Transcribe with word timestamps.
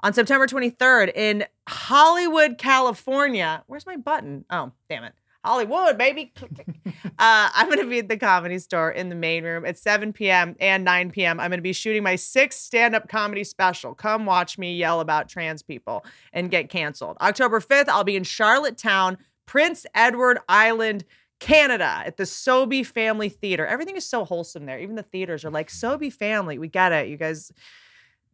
on 0.00 0.12
September 0.12 0.46
23rd 0.46 1.12
in 1.14 1.44
Hollywood, 1.68 2.58
California. 2.58 3.62
Where's 3.66 3.86
my 3.86 3.96
button? 3.96 4.44
Oh, 4.50 4.72
damn 4.88 5.04
it. 5.04 5.14
Hollywood, 5.46 5.96
baby. 5.96 6.32
uh, 6.86 6.90
I'm 7.18 7.66
going 7.66 7.78
to 7.78 7.86
be 7.86 8.00
at 8.00 8.08
the 8.08 8.16
comedy 8.16 8.58
store 8.58 8.90
in 8.90 9.08
the 9.08 9.14
main 9.14 9.44
room 9.44 9.64
at 9.64 9.78
7 9.78 10.12
p.m. 10.12 10.56
and 10.58 10.84
9 10.84 11.10
p.m. 11.12 11.38
I'm 11.38 11.50
going 11.50 11.58
to 11.58 11.62
be 11.62 11.72
shooting 11.72 12.02
my 12.02 12.16
sixth 12.16 12.60
stand 12.60 12.96
up 12.96 13.08
comedy 13.08 13.44
special. 13.44 13.94
Come 13.94 14.26
watch 14.26 14.58
me 14.58 14.74
yell 14.74 14.98
about 15.00 15.28
trans 15.28 15.62
people 15.62 16.04
and 16.32 16.50
get 16.50 16.68
canceled. 16.68 17.16
October 17.20 17.60
5th, 17.60 17.88
I'll 17.88 18.02
be 18.02 18.16
in 18.16 18.24
Charlottetown, 18.24 19.18
Prince 19.46 19.86
Edward 19.94 20.38
Island. 20.48 21.04
Canada 21.38 22.02
at 22.06 22.16
the 22.16 22.24
Sobey 22.24 22.82
Family 22.82 23.28
Theater. 23.28 23.66
Everything 23.66 23.94
is 23.94 24.06
so 24.06 24.24
wholesome 24.24 24.64
there. 24.64 24.78
Even 24.78 24.96
the 24.96 25.02
theaters 25.02 25.44
are 25.44 25.50
like 25.50 25.68
Sobey 25.68 26.08
Family. 26.08 26.58
We 26.58 26.66
get 26.66 26.92
it. 26.92 27.08
You 27.08 27.18
guys 27.18 27.52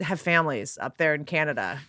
have 0.01 0.21
families 0.21 0.79
up 0.81 0.99
there 0.99 1.15
in 1.15 1.25
Canada. 1.25 1.81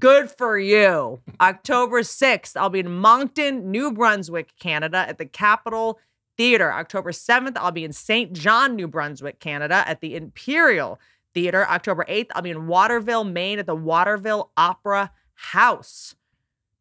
Good 0.00 0.30
for 0.30 0.58
you. 0.58 1.20
October 1.40 2.02
6th, 2.02 2.56
I'll 2.56 2.70
be 2.70 2.80
in 2.80 2.92
Moncton, 2.92 3.70
New 3.70 3.92
Brunswick, 3.92 4.52
Canada 4.58 5.04
at 5.08 5.18
the 5.18 5.26
Capitol 5.26 6.00
Theater. 6.36 6.72
October 6.72 7.12
7th, 7.12 7.56
I'll 7.56 7.70
be 7.70 7.84
in 7.84 7.92
St. 7.92 8.32
John, 8.32 8.74
New 8.74 8.88
Brunswick, 8.88 9.38
Canada 9.38 9.84
at 9.86 10.00
the 10.00 10.16
Imperial 10.16 10.98
Theater. 11.34 11.68
October 11.68 12.04
8th, 12.08 12.30
I'll 12.34 12.42
be 12.42 12.50
in 12.50 12.66
Waterville, 12.66 13.24
Maine 13.24 13.58
at 13.58 13.66
the 13.66 13.76
Waterville 13.76 14.50
Opera 14.56 15.12
House. 15.34 16.16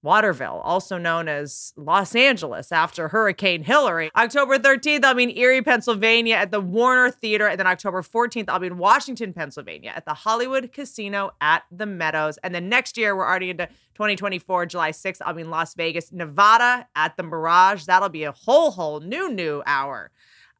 Waterville, 0.03 0.61
also 0.63 0.97
known 0.97 1.27
as 1.27 1.73
Los 1.75 2.15
Angeles 2.15 2.71
after 2.71 3.09
Hurricane 3.09 3.63
Hilary. 3.63 4.09
October 4.15 4.57
13th, 4.57 5.05
I'll 5.05 5.13
be 5.13 5.23
in 5.23 5.37
Erie, 5.37 5.61
Pennsylvania 5.61 6.35
at 6.35 6.51
the 6.51 6.59
Warner 6.59 7.11
Theater. 7.11 7.47
And 7.47 7.59
then 7.59 7.67
October 7.67 8.01
14th, 8.01 8.49
I'll 8.49 8.59
be 8.59 8.67
in 8.67 8.77
Washington, 8.77 9.33
Pennsylvania 9.33 9.93
at 9.95 10.05
the 10.05 10.13
Hollywood 10.13 10.71
Casino 10.71 11.31
at 11.39 11.63
the 11.71 11.85
Meadows. 11.85 12.37
And 12.39 12.55
then 12.55 12.67
next 12.69 12.97
year, 12.97 13.15
we're 13.15 13.27
already 13.27 13.51
into 13.51 13.67
2024, 13.95 14.65
July 14.65 14.91
6th, 14.91 15.21
I'll 15.23 15.33
be 15.33 15.41
in 15.41 15.49
Las 15.49 15.75
Vegas, 15.75 16.11
Nevada 16.11 16.87
at 16.95 17.17
the 17.17 17.23
Mirage. 17.23 17.85
That'll 17.85 18.09
be 18.09 18.23
a 18.23 18.31
whole, 18.31 18.71
whole 18.71 18.99
new, 18.99 19.31
new 19.31 19.61
hour. 19.65 20.11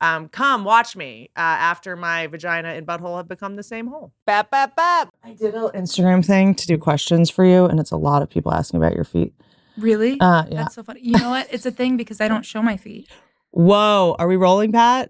Um, 0.02 0.30
come 0.30 0.64
watch 0.64 0.96
me 0.96 1.30
uh, 1.38 1.40
after 1.40 1.96
my 1.96 2.28
vagina 2.28 2.70
and 2.70 2.86
butthole 2.88 3.18
have 3.18 3.28
become 3.28 3.56
the 3.56 3.64
same 3.64 3.88
hole. 3.88 4.12
Bap, 4.26 4.50
bap, 4.50 4.76
bap. 4.76 5.11
I 5.24 5.34
did 5.34 5.54
an 5.56 5.70
Instagram 5.70 6.26
thing 6.26 6.56
to 6.56 6.66
do 6.68 6.78
questions 6.78 7.30
for 7.30 7.46
you, 7.46 7.66
and 7.66 7.80
it's 7.80 7.92
a 7.92 7.98
lot 7.98 8.22
of 8.22 8.30
people 8.30 8.54
asking 8.54 8.80
about 8.80 8.94
your 8.96 9.04
feet. 9.04 9.34
Really? 9.78 10.20
Uh, 10.20 10.46
yeah. 10.50 10.64
That's 10.64 10.76
so 10.76 10.84
funny. 10.84 11.02
You 11.04 11.18
know 11.18 11.30
what? 11.30 11.48
It's 11.52 11.66
a 11.66 11.72
thing 11.72 11.96
because 11.98 12.20
I 12.20 12.28
don't 12.28 12.46
show 12.46 12.62
my 12.62 12.78
feet. 12.78 13.08
Whoa, 13.52 14.16
are 14.18 14.28
we 14.28 14.36
rolling, 14.36 14.72
Pat? 14.72 15.10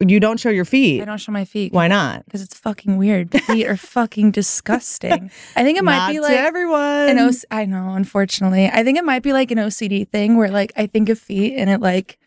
You 0.00 0.18
don't 0.18 0.38
show 0.40 0.50
your 0.50 0.64
feet. 0.64 1.00
I 1.00 1.04
don't 1.04 1.18
show 1.18 1.30
my 1.32 1.44
feet. 1.44 1.72
Why 1.72 1.86
not? 1.86 2.24
Because 2.24 2.42
it's 2.42 2.58
fucking 2.58 2.96
weird. 2.96 3.30
Feet 3.44 3.66
are 3.68 3.76
fucking 3.76 4.30
disgusting. 4.32 5.30
I 5.54 5.62
think 5.62 5.78
it 5.78 5.84
might 5.84 5.96
Not 5.98 6.08
be 6.10 6.16
to 6.16 6.22
like 6.22 6.32
everyone. 6.32 7.08
an 7.08 7.18
OC- 7.20 7.44
I 7.52 7.64
know, 7.66 7.90
unfortunately. 7.94 8.66
I 8.66 8.82
think 8.82 8.98
it 8.98 9.04
might 9.04 9.22
be 9.22 9.32
like 9.32 9.50
an 9.52 9.58
OCD 9.58 10.08
thing 10.08 10.36
where 10.36 10.50
like 10.50 10.72
I 10.76 10.86
think 10.86 11.08
of 11.08 11.18
feet 11.20 11.54
and 11.56 11.70
it 11.70 11.80
like 11.80 12.18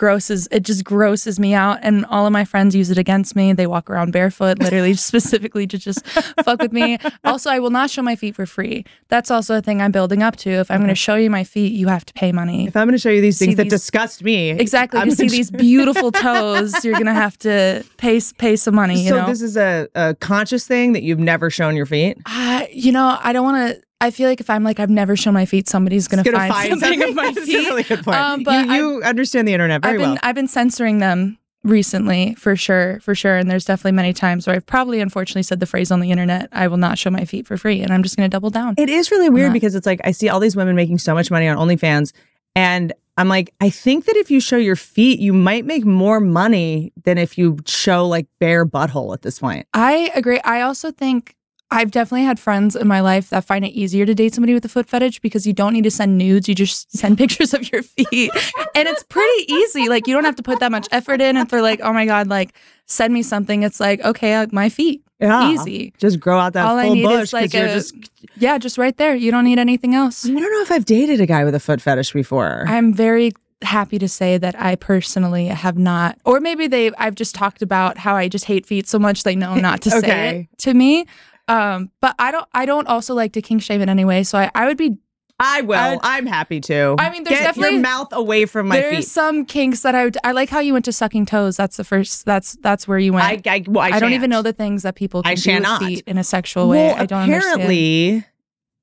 grosses 0.00 0.48
it 0.50 0.62
just 0.64 0.82
grosses 0.82 1.38
me 1.38 1.52
out 1.52 1.78
and 1.82 2.06
all 2.06 2.26
of 2.26 2.32
my 2.32 2.44
friends 2.44 2.74
use 2.74 2.90
it 2.90 2.96
against 2.98 3.36
me. 3.36 3.52
They 3.52 3.66
walk 3.66 3.90
around 3.90 4.12
barefoot 4.12 4.58
literally 4.58 4.94
specifically 5.10 5.66
to 5.66 5.76
just 5.76 6.04
fuck 6.44 6.60
with 6.60 6.72
me. 6.72 6.98
Also, 7.22 7.50
I 7.50 7.58
will 7.58 7.70
not 7.70 7.90
show 7.90 8.00
my 8.00 8.16
feet 8.16 8.34
for 8.34 8.46
free. 8.46 8.86
That's 9.08 9.30
also 9.30 9.58
a 9.58 9.60
thing 9.60 9.82
I'm 9.82 9.92
building 9.92 10.22
up 10.22 10.36
to. 10.36 10.50
If 10.50 10.70
I'm 10.70 10.78
going 10.78 10.88
to 10.88 10.94
show 10.94 11.16
you 11.16 11.28
my 11.28 11.44
feet, 11.44 11.72
you 11.72 11.88
have 11.88 12.06
to 12.06 12.14
pay 12.14 12.32
money. 12.32 12.66
If 12.66 12.76
I'm 12.76 12.86
going 12.86 12.96
to 12.96 12.98
show 12.98 13.10
you 13.10 13.20
these 13.20 13.38
things 13.38 13.56
that 13.56 13.68
disgust 13.68 14.24
me, 14.24 14.50
Exactly. 14.50 15.00
I'm 15.00 15.10
To 15.10 15.16
see 15.16 15.28
these 15.28 15.50
beautiful 15.68 16.12
toes, 16.12 16.84
you're 16.84 16.94
gonna 16.94 17.14
have 17.14 17.36
to 17.38 17.84
pay 17.96 18.20
pay 18.38 18.56
some 18.56 18.74
money. 18.74 19.02
You 19.02 19.08
so 19.10 19.16
know. 19.20 19.26
this 19.26 19.42
is 19.42 19.56
a, 19.56 19.88
a 19.94 20.14
conscious 20.14 20.66
thing 20.66 20.94
that 20.94 21.02
you've 21.02 21.18
never 21.18 21.50
shown 21.50 21.76
your 21.76 21.86
feet. 21.86 22.18
Uh, 22.26 22.66
you 22.72 22.92
know, 22.92 23.18
I 23.20 23.32
don't 23.32 23.44
want 23.44 23.74
to. 23.74 23.82
I 24.00 24.10
feel 24.10 24.28
like 24.28 24.40
if 24.40 24.48
I'm 24.50 24.64
like 24.64 24.80
I've 24.80 24.90
never 24.90 25.16
shown 25.16 25.34
my 25.34 25.44
feet, 25.46 25.68
somebody's 25.68 26.08
gonna, 26.08 26.22
It's 26.24 26.30
find, 26.30 26.70
something, 26.80 27.02
of 27.02 27.14
my 27.14 27.24
That's 27.34 27.46
feet. 27.46 27.56
a 27.66 27.68
really 27.68 27.82
good 27.82 28.02
point. 28.04 28.16
Um, 28.16 28.42
but 28.42 28.66
you 28.66 28.72
you 28.96 29.02
understand 29.02 29.46
the 29.46 29.52
internet 29.52 29.82
very 29.82 29.94
I've 29.94 30.00
been 30.00 30.10
well. 30.10 30.18
I've 30.22 30.34
been 30.34 30.48
censoring 30.48 30.98
them 30.98 31.38
recently 31.62 32.34
for 32.36 32.56
sure, 32.56 33.00
for 33.00 33.14
sure. 33.14 33.36
And 33.36 33.50
there's 33.50 33.66
definitely 33.66 33.92
many 33.92 34.12
times 34.14 34.46
where 34.46 34.56
I've 34.56 34.64
probably 34.66 35.00
unfortunately 35.00 35.42
said 35.42 35.60
the 35.60 35.66
phrase 35.66 35.90
on 35.90 36.00
the 36.00 36.10
internet, 36.10 36.48
"I 36.52 36.68
will 36.68 36.78
not 36.78 36.98
show 36.98 37.10
my 37.10 37.24
feet 37.26 37.46
for 37.46 37.56
free," 37.58 37.82
and 37.82 37.92
I'm 37.92 38.02
just 38.02 38.16
gonna 38.16 38.28
double 38.30 38.50
down. 38.50 38.74
It 38.78 38.88
is 38.88 39.10
really 39.10 39.28
weird 39.28 39.48
not. 39.48 39.54
because 39.54 39.74
it's 39.74 39.86
like 39.86 40.00
I 40.04 40.12
see 40.12 40.28
all 40.28 40.40
these 40.40 40.56
women 40.56 40.74
making 40.74 40.98
so 40.98 41.12
much 41.14 41.30
money 41.30 41.46
on 41.46 41.56
OnlyFans, 41.58 42.12
and 42.56 42.92
I'm 43.18 43.28
like, 43.28 43.52
I 43.60 43.68
think 43.68 44.06
that 44.06 44.16
if 44.16 44.30
you 44.30 44.40
show 44.40 44.56
your 44.56 44.76
feet, 44.76 45.20
you 45.20 45.34
might 45.34 45.66
make 45.66 45.84
more 45.84 46.20
money 46.20 46.90
than 47.04 47.18
if 47.18 47.36
you 47.36 47.58
show 47.66 48.08
like 48.08 48.26
bare 48.38 48.64
butthole 48.64 49.12
at 49.12 49.20
this 49.20 49.38
point. 49.40 49.66
I 49.74 50.10
agree. 50.14 50.40
I 50.42 50.62
also 50.62 50.90
think 50.90 51.36
I've 51.72 51.90
definitely 51.90 52.24
had 52.24 52.40
friends 52.40 52.74
in 52.74 52.88
my 52.88 53.00
life 53.00 53.30
that 53.30 53.44
find 53.44 53.64
it 53.64 53.68
easier 53.70 54.04
to 54.04 54.14
date 54.14 54.34
somebody 54.34 54.54
with 54.54 54.64
a 54.64 54.68
foot 54.68 54.88
fetish 54.88 55.20
because 55.20 55.46
you 55.46 55.52
don't 55.52 55.72
need 55.72 55.84
to 55.84 55.90
send 55.90 56.18
nudes. 56.18 56.48
You 56.48 56.54
just 56.54 56.90
send 56.96 57.16
pictures 57.22 57.54
of 57.54 57.70
your 57.70 57.82
feet. 57.82 58.30
and 58.74 58.88
it's 58.88 59.04
pretty 59.04 59.52
easy. 59.52 59.88
Like 59.88 60.06
you 60.06 60.14
don't 60.14 60.24
have 60.24 60.36
to 60.36 60.42
put 60.42 60.60
that 60.60 60.72
much 60.72 60.88
effort 60.90 61.20
in. 61.20 61.36
If 61.36 61.48
they're 61.48 61.62
like, 61.62 61.80
oh 61.82 61.92
my 61.92 62.06
God, 62.06 62.26
like 62.26 62.54
send 62.86 63.14
me 63.14 63.22
something, 63.22 63.62
it's 63.62 63.78
like, 63.78 64.00
okay, 64.00 64.36
like, 64.38 64.52
my 64.52 64.68
feet. 64.68 65.02
Yeah, 65.20 65.50
Easy. 65.50 65.92
Just 65.98 66.18
grow 66.18 66.38
out 66.38 66.54
that 66.54 66.66
All 66.66 66.78
I 66.78 66.86
full 66.86 66.94
need 66.94 67.04
bush 67.04 67.24
is 67.24 67.32
like 67.34 67.54
a, 67.54 67.74
just. 67.74 67.94
yeah, 68.36 68.56
just 68.56 68.78
right 68.78 68.96
there. 68.96 69.14
You 69.14 69.30
don't 69.30 69.44
need 69.44 69.58
anything 69.58 69.94
else. 69.94 70.24
I 70.24 70.30
don't 70.30 70.40
know 70.40 70.62
if 70.62 70.72
I've 70.72 70.86
dated 70.86 71.20
a 71.20 71.26
guy 71.26 71.44
with 71.44 71.54
a 71.54 71.60
foot 71.60 71.82
fetish 71.82 72.14
before. 72.14 72.64
I'm 72.66 72.94
very 72.94 73.32
happy 73.62 73.98
to 73.98 74.08
say 74.08 74.38
that 74.38 74.58
I 74.58 74.76
personally 74.76 75.48
have 75.48 75.76
not, 75.76 76.18
or 76.24 76.40
maybe 76.40 76.66
they, 76.66 76.90
I've 76.94 77.14
just 77.14 77.34
talked 77.34 77.60
about 77.60 77.98
how 77.98 78.16
I 78.16 78.28
just 78.28 78.46
hate 78.46 78.64
feet 78.64 78.88
so 78.88 78.98
much 78.98 79.22
they 79.24 79.36
know 79.36 79.54
not 79.56 79.82
to 79.82 79.90
say 79.90 80.48
it 80.50 80.58
to 80.60 80.72
me. 80.72 81.04
Um, 81.50 81.90
but 82.00 82.14
I 82.18 82.30
don't, 82.30 82.46
I 82.54 82.64
don't 82.64 82.86
also 82.86 83.14
like 83.14 83.32
to 83.32 83.42
kink 83.42 83.62
shave 83.62 83.80
in 83.80 83.88
any 83.88 84.04
way. 84.04 84.22
So 84.22 84.38
I, 84.38 84.50
I 84.54 84.66
would 84.66 84.76
be, 84.76 84.96
I 85.42 85.62
will. 85.62 85.74
I'd- 85.78 86.00
I'm 86.02 86.26
happy 86.26 86.60
to. 86.60 86.96
I 86.98 87.08
mean, 87.10 87.24
there's 87.24 87.38
Get 87.38 87.44
definitely- 87.44 87.74
your 87.76 87.82
mouth 87.82 88.08
away 88.12 88.44
from 88.44 88.68
my 88.68 88.76
feet. 88.76 88.90
there's 88.90 89.10
some 89.10 89.46
kinks 89.46 89.80
that 89.80 89.94
I 89.94 90.04
would, 90.04 90.18
I 90.22 90.32
like 90.32 90.50
how 90.50 90.60
you 90.60 90.74
went 90.74 90.84
to 90.84 90.92
sucking 90.92 91.24
toes. 91.26 91.56
That's 91.56 91.76
the 91.78 91.84
first, 91.84 92.26
that's, 92.26 92.56
that's 92.60 92.86
where 92.86 92.98
you 92.98 93.14
went. 93.14 93.46
I, 93.46 93.50
I, 93.54 93.64
well, 93.66 93.82
I, 93.82 93.96
I, 93.96 94.00
don't 94.00 94.12
even 94.12 94.28
know 94.28 94.42
the 94.42 94.52
things 94.52 94.82
that 94.82 94.96
people 94.96 95.22
I 95.24 95.34
can 95.34 95.62
do 95.62 95.68
with 95.70 95.78
feet 95.80 96.04
in 96.06 96.18
a 96.18 96.24
sexual 96.24 96.68
way. 96.68 96.88
Well, 96.88 96.96
I 97.00 97.06
don't 97.06 97.22
understand. 97.22 98.24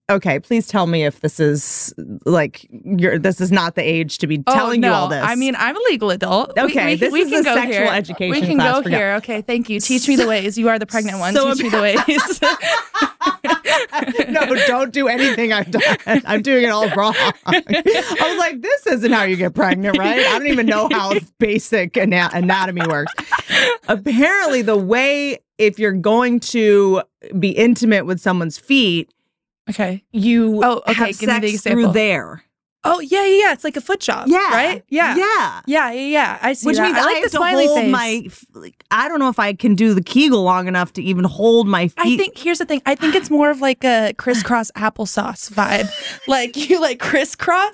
Okay, 0.09 0.39
please 0.39 0.67
tell 0.67 0.87
me 0.87 1.03
if 1.03 1.19
this 1.19 1.37
is 1.37 1.93
like 2.25 2.65
you're. 2.69 3.19
This 3.19 3.41
is 3.41 3.51
not 3.51 3.75
the 3.75 3.81
age 3.81 4.19
to 4.19 4.27
be 4.27 4.41
Oh, 4.47 4.53
telling 4.53 4.79
no. 4.79 4.87
you 4.87 4.93
all 4.93 5.07
this. 5.09 5.21
I 5.21 5.35
mean, 5.35 5.53
I'm 5.57 5.75
a 5.75 5.79
legal 5.89 6.11
adult. 6.11 6.57
Okay, 6.57 6.91
we, 6.91 6.95
this 6.95 7.11
we 7.11 7.21
is 7.23 7.29
can 7.29 7.41
a 7.41 7.43
go 7.43 7.53
sexual 7.55 7.73
here. 7.73 7.91
education 7.91 8.31
We 8.31 8.47
can 8.47 8.57
go 8.57 8.81
here. 8.83 9.15
Okay, 9.15 9.41
thank 9.41 9.69
you. 9.69 9.81
Teach 9.81 10.07
me 10.07 10.15
the 10.15 10.25
ways. 10.25 10.57
You 10.57 10.69
are 10.69 10.79
the 10.79 10.85
pregnant 10.85 11.19
one. 11.19 11.33
So 11.33 11.53
Teach 11.53 11.63
me 11.63 11.69
the 11.69 11.81
ways. 11.81 12.39
no, 14.29 14.45
don't 14.65 14.93
do 14.93 15.09
anything 15.09 15.51
I've 15.51 15.69
done. 15.71 15.81
I'm 16.05 16.41
doing 16.41 16.63
it 16.63 16.69
all 16.69 16.87
wrong. 16.91 17.13
I 17.45 17.61
was 18.21 18.37
like, 18.37 18.61
this 18.61 18.87
isn't 18.87 19.11
how 19.11 19.23
you 19.23 19.35
get 19.35 19.53
pregnant, 19.55 19.97
right? 19.97 20.19
I 20.19 20.37
don't 20.39 20.47
even 20.47 20.67
know 20.67 20.87
how 20.89 21.13
basic 21.39 21.97
ana- 21.97 22.29
anatomy 22.31 22.81
works. 22.87 23.13
Apparently, 23.89 24.61
the 24.61 24.77
way 24.77 25.39
if 25.57 25.79
you're 25.79 25.91
going 25.91 26.39
to 26.39 27.01
be 27.37 27.49
intimate 27.49 28.05
with 28.05 28.21
someone's 28.21 28.57
feet, 28.57 29.11
okay. 29.69 30.03
you 30.11 30.61
Oh, 30.63 30.81
okay, 30.87 30.93
have 30.93 31.19
give 31.19 31.29
me 31.29 31.39
the 31.39 31.57
sex 31.57 31.63
through 31.63 31.91
there. 31.91 32.43
Oh 32.83 32.99
yeah, 33.01 33.25
yeah, 33.25 33.39
yeah. 33.47 33.53
It's 33.53 33.63
like 33.65 33.75
a 33.75 33.81
foot 33.81 33.99
job. 33.99 34.27
Yeah, 34.29 34.37
Right. 34.53 34.83
Yeah. 34.87 35.15
yeah. 35.17 35.61
Yeah. 35.67 35.91
Yeah. 35.91 36.01
Yeah. 36.07 36.39
I 36.41 36.53
see 36.53 36.67
Which 36.67 36.77
that. 36.77 36.83
means 36.83 36.97
I 36.97 37.01
I, 37.01 37.03
like 37.05 37.15
have 37.23 37.31
the 37.31 37.37
to 37.39 37.43
hold 37.43 37.79
face. 37.79 37.91
my. 37.91 38.27
Like, 38.53 38.83
I 38.91 39.09
don't 39.09 39.19
know 39.19 39.27
if 39.29 39.39
I 39.39 39.53
can 39.53 39.75
do 39.75 39.93
the 39.93 40.01
Kegel 40.01 40.41
long 40.43 40.67
enough 40.69 40.93
to 40.93 41.01
even 41.03 41.25
hold 41.25 41.67
my 41.67 41.89
feet. 41.89 41.93
I 41.97 42.15
think 42.17 42.37
here's 42.37 42.59
the 42.59 42.65
thing. 42.65 42.81
I 42.85 42.95
think 42.95 43.13
it's 43.15 43.29
more 43.29 43.49
of 43.49 43.59
like 43.61 43.83
a 43.83 44.13
crisscross 44.17 44.71
applesauce 44.71 45.51
vibe. 45.51 45.89
like 46.27 46.55
you 46.55 46.79
like 46.79 46.99
crisscross 46.99 47.73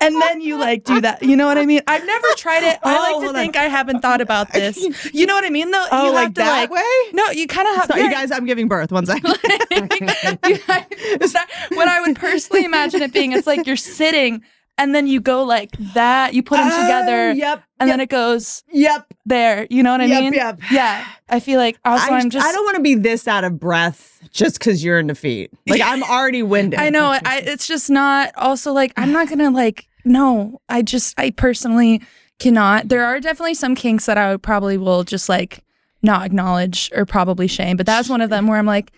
and 0.00 0.20
then 0.22 0.40
you 0.40 0.56
like 0.58 0.84
do 0.84 1.00
that. 1.00 1.22
You 1.22 1.34
know 1.34 1.46
what 1.46 1.58
I 1.58 1.66
mean? 1.66 1.80
I've 1.88 2.06
never 2.06 2.28
tried 2.36 2.62
it. 2.62 2.78
I 2.84 2.94
Oh, 2.96 3.00
like 3.00 3.22
to 3.22 3.28
on. 3.30 3.34
think 3.34 3.56
I 3.56 3.64
haven't 3.64 4.00
thought 4.00 4.20
about 4.20 4.52
this. 4.52 4.76
You 5.12 5.26
know 5.26 5.34
what 5.34 5.44
I 5.44 5.50
mean? 5.50 5.70
Though 5.72 5.86
Oh, 5.90 6.00
you 6.06 6.12
have 6.12 6.14
like 6.14 6.28
to 6.34 6.40
that 6.42 6.60
like 6.60 6.70
way? 6.70 7.10
No, 7.14 7.30
you 7.30 7.46
kind 7.48 7.66
of 7.68 7.74
have. 7.76 7.86
Sorry, 7.86 8.02
you 8.02 8.10
guys, 8.12 8.30
I'm 8.30 8.44
giving 8.46 8.68
birth. 8.68 8.92
One 8.92 9.06
second. 9.06 9.36
You- 10.46 10.58
what 11.76 11.88
I 11.88 12.00
would 12.00 12.16
personally 12.16 12.64
imagine 12.64 13.02
it 13.02 13.12
being, 13.12 13.32
it's 13.32 13.46
like 13.46 13.66
you're 13.66 13.76
sitting 13.76 14.42
and 14.82 14.94
then 14.94 15.06
you 15.06 15.20
go 15.20 15.44
like 15.44 15.70
that. 15.94 16.34
You 16.34 16.42
put 16.42 16.56
them 16.56 16.68
ah, 16.70 16.82
together, 16.82 17.30
Oh, 17.30 17.32
Yep. 17.32 17.62
and 17.80 17.88
yep, 17.88 17.92
then 17.94 18.00
it 18.00 18.08
goes 18.08 18.64
Yep. 18.72 19.14
there. 19.26 19.66
You 19.70 19.82
know 19.82 19.92
what 19.92 20.00
I 20.00 20.06
Yep, 20.06 20.20
mean? 20.22 20.32
yep. 20.34 20.60
Yeah. 20.70 21.06
I 21.28 21.40
feel 21.40 21.58
like 21.58 21.78
also 21.84 22.12
I, 22.12 22.18
I'm 22.18 22.28
just. 22.30 22.46
I 22.46 22.52
don't 22.52 22.64
want 22.64 22.76
to 22.76 22.82
be 22.82 22.94
this 22.94 23.26
out 23.28 23.44
of 23.44 23.58
breath 23.58 24.20
just 24.32 24.58
because 24.58 24.84
you're 24.84 24.98
in 24.98 25.06
defeat. 25.06 25.50
Like 25.66 25.80
I'm 25.82 26.02
already 26.02 26.42
winded. 26.54 26.78
I 26.80 26.90
know. 26.90 27.06
I, 27.06 27.42
it's 27.44 27.66
just 27.66 27.88
not. 27.90 28.32
Also, 28.36 28.72
like 28.72 28.92
I'm 28.96 29.12
not 29.12 29.28
gonna 29.28 29.50
like. 29.50 29.86
No, 30.04 30.60
I 30.68 30.82
just. 30.82 31.14
I 31.18 31.30
personally 31.30 32.02
cannot. 32.38 32.88
There 32.88 33.04
are 33.04 33.20
definitely 33.20 33.54
some 33.54 33.74
kinks 33.74 34.06
that 34.06 34.18
I 34.18 34.30
would 34.32 34.42
probably 34.42 34.76
will 34.76 35.04
just 35.04 35.28
like 35.28 35.64
not 36.02 36.26
acknowledge 36.26 36.90
or 36.94 37.06
probably 37.06 37.46
shame. 37.46 37.76
But 37.76 37.86
that's 37.86 38.08
one 38.08 38.20
of 38.20 38.28
them 38.30 38.46
where 38.46 38.58
I'm 38.58 38.66
like. 38.66 38.92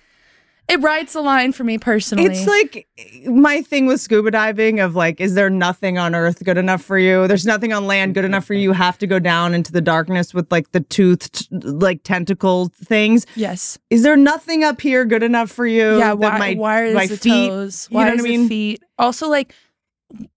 It 0.69 0.81
rides 0.81 1.13
the 1.13 1.21
line 1.21 1.53
for 1.53 1.63
me 1.65 1.77
personally. 1.79 2.25
It's 2.25 2.47
like 2.47 2.87
my 3.27 3.61
thing 3.63 3.87
with 3.87 4.01
scuba 4.01 4.31
diving 4.31 4.81
of 4.81 4.95
like, 4.97 5.21
is 5.21 5.35
there 5.35 5.51
nothing 5.51 5.99
on 5.99 6.15
earth 6.15 6.43
good 6.45 6.57
enough 6.57 6.83
for 6.83 6.99
you? 6.99 7.27
There's 7.29 7.45
nothing 7.47 7.73
on 7.73 7.87
land 7.87 8.15
good 8.15 8.25
enough 8.25 8.45
for 8.47 8.55
you. 8.55 8.61
You 8.61 8.73
have 8.73 8.97
to 8.99 9.07
go 9.07 9.19
down 9.19 9.53
into 9.55 9.73
the 9.73 9.81
darkness 9.81 10.33
with 10.33 10.51
like 10.51 10.73
the 10.73 10.81
toothed, 10.81 11.49
like 11.51 12.03
tentacle 12.03 12.71
things. 12.75 13.27
yes. 13.37 13.79
Is 13.91 14.03
there 14.03 14.17
nothing 14.17 14.65
up 14.65 14.81
here 14.81 15.05
good 15.05 15.23
enough 15.23 15.51
for 15.51 15.67
you? 15.67 15.99
Yeah, 15.99 16.15
that 16.15 16.19
why, 16.19 16.39
my, 16.39 16.55
why 16.55 16.85
is 16.87 16.95
my 16.95 17.07
the 17.07 17.17
feet, 17.17 17.49
toes? 17.49 17.89
you 17.91 17.95
know 17.95 18.01
Why 18.01 18.09
what 18.11 18.15
is 18.15 18.21
I 18.21 18.23
the 18.23 18.37
mean? 18.39 18.49
feet? 18.49 18.83
Also, 18.99 19.29
like, 19.29 19.55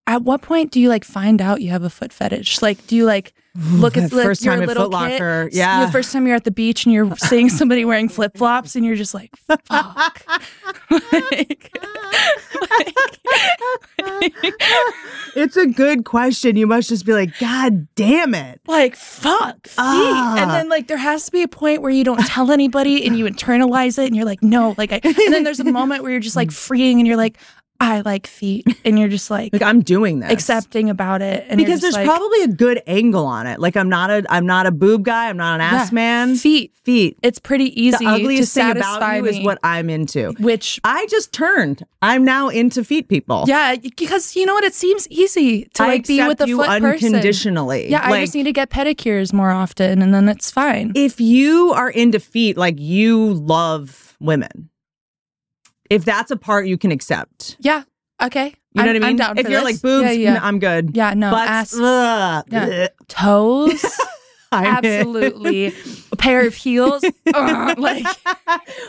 at 0.08 0.24
what 0.24 0.42
point 0.42 0.72
do 0.72 0.80
you 0.80 0.90
like 0.90 1.04
find 1.04 1.42
out 1.42 1.62
you 1.62 1.70
have 1.70 1.84
a 1.84 1.90
foot 1.90 2.12
fetish? 2.12 2.62
Like, 2.62 2.86
do 2.88 2.96
you 2.96 3.06
like 3.06 3.34
look 3.72 3.98
at 3.98 4.10
The 4.10 4.24
first 4.24 4.44
your 4.44 4.54
time 4.54 4.64
at 4.64 4.68
little 4.68 4.84
Foot 4.86 4.92
Locker, 4.94 5.46
kid? 5.50 5.58
yeah. 5.58 5.86
The 5.86 5.92
first 5.92 6.12
time 6.14 6.28
you're 6.28 6.36
at 6.36 6.44
the 6.44 6.52
beach 6.52 6.86
and 6.86 6.94
you're 6.94 7.16
seeing 7.18 7.50
somebody 7.50 7.84
wearing 7.86 8.10
flip 8.10 8.38
flops 8.38 8.76
and 8.76 8.86
you're 8.86 8.96
just 8.96 9.14
like, 9.14 9.36
fuck. 9.68 10.24
like, 10.90 11.72
it's 15.36 15.58
a 15.58 15.68
good 15.68 16.06
question. 16.06 16.56
You 16.56 16.68
must 16.68 16.90
just 16.90 17.06
be 17.06 17.14
like, 17.14 17.38
God 17.40 17.88
damn 17.96 18.34
it. 18.34 18.62
like 18.68 18.96
fuck. 18.96 19.68
Ah. 19.78 20.38
And 20.42 20.50
then 20.52 20.70
like 20.70 20.88
there 20.88 20.98
has 20.98 21.26
to 21.26 21.32
be 21.32 21.44
a 21.44 21.48
point 21.48 21.82
where 21.82 21.92
you 21.92 22.04
don't 22.04 22.26
tell 22.26 22.52
anybody 22.52 23.06
and 23.06 23.18
you 23.18 23.26
internalize 23.26 23.98
it 24.00 24.08
and 24.08 24.16
you're 24.16 24.26
like, 24.26 24.42
no, 24.42 24.76
like 24.78 24.92
I 24.92 25.00
and 25.04 25.34
then 25.34 25.44
there's 25.44 25.60
a 25.60 25.64
moment 25.66 26.04
where 26.04 26.12
you're 26.12 26.22
just 26.22 26.36
like 26.36 26.52
freeing 26.52 27.00
and 27.00 27.08
you're 27.08 27.18
like, 27.18 27.38
I 27.80 28.02
like 28.02 28.26
feet. 28.28 28.66
And 28.86 28.98
you're 28.98 29.08
just 29.10 29.30
like, 29.30 29.54
Like 29.54 29.62
I'm 29.62 29.82
doing 29.82 30.20
this. 30.20 30.32
accepting 30.32 30.90
about 30.90 31.22
it. 31.22 31.46
And 31.50 31.58
because 31.58 31.82
there's 31.82 31.94
like, 31.94 32.06
probably 32.06 32.42
a 32.44 32.48
good 32.48 32.82
angle 32.88 33.26
on 33.26 33.48
it. 33.48 33.60
Like 33.60 33.76
I'm 33.78 33.90
not 33.90 34.10
a 34.10 34.24
I'm 34.30 34.46
not 34.46 34.66
a 34.66 34.72
boob 34.72 35.04
guy. 35.04 35.30
I'm 35.30 35.38
not 35.38 35.56
an 35.56 35.62
ass 35.62 35.92
Yeah. 35.92 35.96
man. 35.96 36.36
feet. 36.36 36.74
Feet. 36.84 37.18
It's 37.22 37.38
pretty 37.38 37.66
easy 37.82 37.98
the 38.06 38.10
ugliest 38.12 38.54
to 38.54 38.62
thing 38.62 38.72
about 38.78 39.16
you 39.18 39.24
me. 39.24 39.30
is 39.30 39.46
what 39.46 39.60
I'm 39.62 39.90
into. 39.90 40.32
which 40.40 40.80
I 40.86 41.06
just 41.08 41.34
turned. 41.34 41.86
I'm 42.02 42.24
now 42.24 42.48
into 42.48 42.84
feet 42.86 43.10
people. 43.10 43.44
yeah, 43.46 43.76
because 43.76 44.36
you 44.38 44.46
know 44.46 44.54
what? 44.54 44.64
It 44.64 44.74
seems 44.74 45.06
easy 45.10 45.66
to 45.74 45.84
I 45.84 45.88
like 45.88 46.08
be 46.08 46.26
with 46.26 46.40
a 46.40 46.48
you 46.48 46.56
foot 46.58 46.68
person. 46.80 47.08
unconditionally. 47.14 47.90
Yeah, 47.92 48.02
I 48.04 48.22
just 48.22 48.34
need 48.36 48.44
to 48.44 48.54
get 48.54 48.70
pedicures 48.70 49.34
more 49.34 49.52
often, 49.52 50.02
and 50.02 50.14
then 50.14 50.30
it's 50.30 50.50
fine. 50.50 50.94
if 50.96 51.20
you 51.20 51.74
are 51.74 51.90
into 51.90 52.20
feet, 52.22 52.56
like 52.58 52.80
you 52.80 53.34
love 53.34 54.16
women. 54.22 54.70
If 55.90 56.06
that's 56.06 56.32
a 56.32 56.38
part 56.38 56.68
you 56.68 56.78
can 56.78 56.92
accept. 56.92 57.56
yeah. 57.60 57.84
Okay. 58.22 58.54
You 58.74 58.84
know 58.84 58.90
I'm, 58.92 58.96
what 58.96 58.96
I 58.96 58.96
I'm 58.96 59.02
mean? 59.12 59.16
down 59.18 59.38
if 59.38 59.48
you're 59.50 59.62
this. 59.62 59.74
like 59.74 59.82
boobs, 59.82 60.06
yeah, 60.06 60.12
yeah. 60.12 60.36
n- 60.38 60.42
I'm 60.44 60.60
good. 60.60 60.96
yeah, 60.96 61.14
no, 61.14 61.30
Butts, 61.32 61.50
ass, 61.50 61.74
ugh, 61.80 62.46
Yeah. 62.50 62.88
toes, 63.08 63.84
I'm 64.52 64.66
absolutely. 64.66 65.68
a 66.12 66.16
pair 66.18 66.46
of 66.48 66.56
heels, 66.56 67.04
ugh, 67.04 67.14
uh, 67.36 67.76
like 67.78 68.06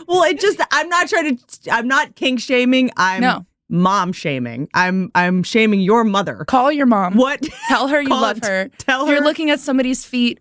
well, 0.06 0.22
it 0.24 0.40
just 0.40 0.60
I'm 0.70 0.88
not 0.88 1.08
trying 1.08 1.36
to 1.36 1.70
I'm 1.72 1.86
not 1.88 2.14
kink 2.16 2.40
shaming. 2.40 2.90
I'm 2.96 3.20
No. 3.20 3.44
mom 3.68 4.12
shaming. 4.12 4.68
I'm 4.74 5.10
I'm 5.14 5.42
shaming 5.42 5.80
your 5.80 6.04
mother. 6.04 6.44
call 6.46 6.70
your 6.72 6.86
mom. 6.86 7.14
What 7.14 7.42
Tell 7.68 7.88
her 7.88 8.00
you 8.00 8.08
love 8.08 8.40
her. 8.42 8.70
tell 8.78 9.04
If 9.04 9.10
you're 9.10 9.22
looking 9.22 9.50
at 9.50 9.60
somebody's 9.60 10.04
feet. 10.04 10.40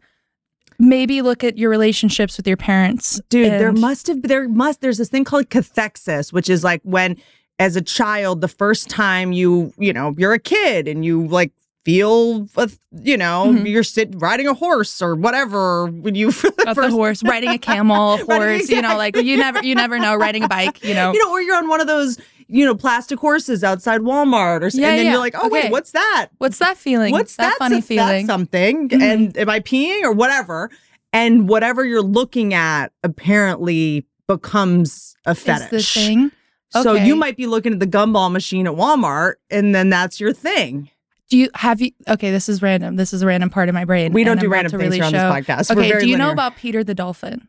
Maybe 0.79 1.21
look 1.23 1.43
at 1.43 1.57
your 1.57 1.69
relationships 1.71 2.37
with 2.37 2.47
your 2.47 2.57
parents, 2.57 3.19
dude 3.29 3.51
there 3.51 3.71
must 3.73 4.07
have 4.07 4.21
there 4.21 4.47
must 4.47 4.81
there's 4.81 4.97
this 4.99 5.09
thing 5.09 5.23
called 5.23 5.49
cathexis 5.49 6.31
which 6.31 6.49
is 6.49 6.63
like 6.63 6.81
when 6.83 7.17
as 7.59 7.75
a 7.75 7.81
child 7.81 8.41
the 8.41 8.47
first 8.47 8.87
time 8.89 9.31
you 9.31 9.73
you 9.79 9.91
know 9.91 10.13
you're 10.17 10.33
a 10.33 10.39
kid 10.39 10.87
and 10.87 11.03
you 11.03 11.25
like 11.27 11.51
feel 11.83 12.47
a, 12.57 12.69
you 13.01 13.17
know 13.17 13.45
Mhm. 13.47 13.67
you're 13.67 13.81
sit 13.83 14.13
riding 14.17 14.47
a 14.47 14.53
horse 14.53 15.01
or 15.01 15.15
whatever 15.15 15.87
when 15.87 16.13
you 16.15 16.31
for 16.39 16.51
the 16.51 16.75
first 16.75 16.89
the 16.89 16.95
horse, 16.95 17.23
riding 17.23 17.49
a 17.49 17.57
camel, 17.57 18.17
horse, 18.25 18.69
you 18.69 18.81
know, 18.81 18.97
like 18.97 19.15
you 19.15 19.35
never 19.37 19.63
you 19.63 19.73
never 19.73 19.97
know, 19.97 20.13
riding 20.15 20.43
a 20.43 20.47
bike, 20.47 20.83
you 20.83 20.93
know. 20.99 21.11
you 21.13 21.23
know 21.23 21.31
or 21.31 21.41
you're 21.41 21.55
on 21.55 21.67
one 21.67 21.81
of 21.81 21.87
those 21.87 22.19
you 22.47 22.65
know 22.65 22.75
plastic 22.75 23.19
horses 23.19 23.63
outside 23.63 24.01
Walmart 24.01 24.61
or 24.61 24.69
something 24.69 24.81
Yeah, 24.81 24.89
and 24.89 24.99
then 24.99 25.05
yeah. 25.05 25.11
you're 25.11 25.19
like 25.19 25.35
oh 25.35 25.47
Okay. 25.47 25.63
wait 25.63 25.71
what's 25.71 25.91
that 25.91 26.27
What's 26.37 26.59
that 26.59 26.77
feeling? 26.77 27.11
what's 27.11 27.35
that 27.37 27.51
that 27.51 27.57
funny 27.59 27.75
That's 27.77 27.87
feeling? 27.87 28.25
something 28.25 28.89
Mhm. 28.89 29.01
and 29.01 29.37
am 29.37 29.49
I 29.49 29.59
peeing 29.59 30.03
or 30.03 30.11
whatever 30.13 30.69
and 31.13 31.47
whatever 31.49 31.83
you're 31.85 32.01
looking 32.01 32.53
at 32.53 32.91
apparently 33.03 34.05
becomes 34.27 35.15
a 35.25 35.31
Is 35.31 35.39
fetish 35.41 35.93
the 35.93 35.99
thing. 36.01 36.31
So 36.71 36.93
you 36.93 37.15
might 37.15 37.37
be 37.37 37.47
looking 37.47 37.71
at 37.73 37.79
the 37.79 37.87
gumball 37.87 38.29
machine 38.31 38.67
at 38.67 38.73
Walmart, 38.73 39.35
and 39.49 39.73
then 39.73 39.89
that's 39.89 40.19
your 40.19 40.33
thing. 40.33 40.89
Do 41.29 41.37
you 41.37 41.49
have 41.55 41.79
you? 41.81 41.91
Okay, 42.09 42.29
this 42.29 42.49
is 42.49 42.61
random. 42.61 42.97
This 42.97 43.13
is 43.13 43.21
a 43.21 43.25
random 43.25 43.49
part 43.49 43.69
of 43.69 43.73
my 43.73 43.85
brain. 43.85 44.11
We 44.13 44.23
don't 44.25 44.37
do 44.39 44.47
I'm 44.47 44.51
random 44.51 44.71
things 44.71 44.83
really 44.83 45.01
on 45.01 45.11
show. 45.13 45.33
this 45.33 45.47
podcast. 45.47 45.75
We're 45.75 45.81
Okay, 45.83 45.99
do 46.01 46.07
you 46.09 46.17
know 46.17 46.29
about 46.29 46.57
Peter 46.57 46.83
the 46.83 46.93
dolphin? 46.93 47.47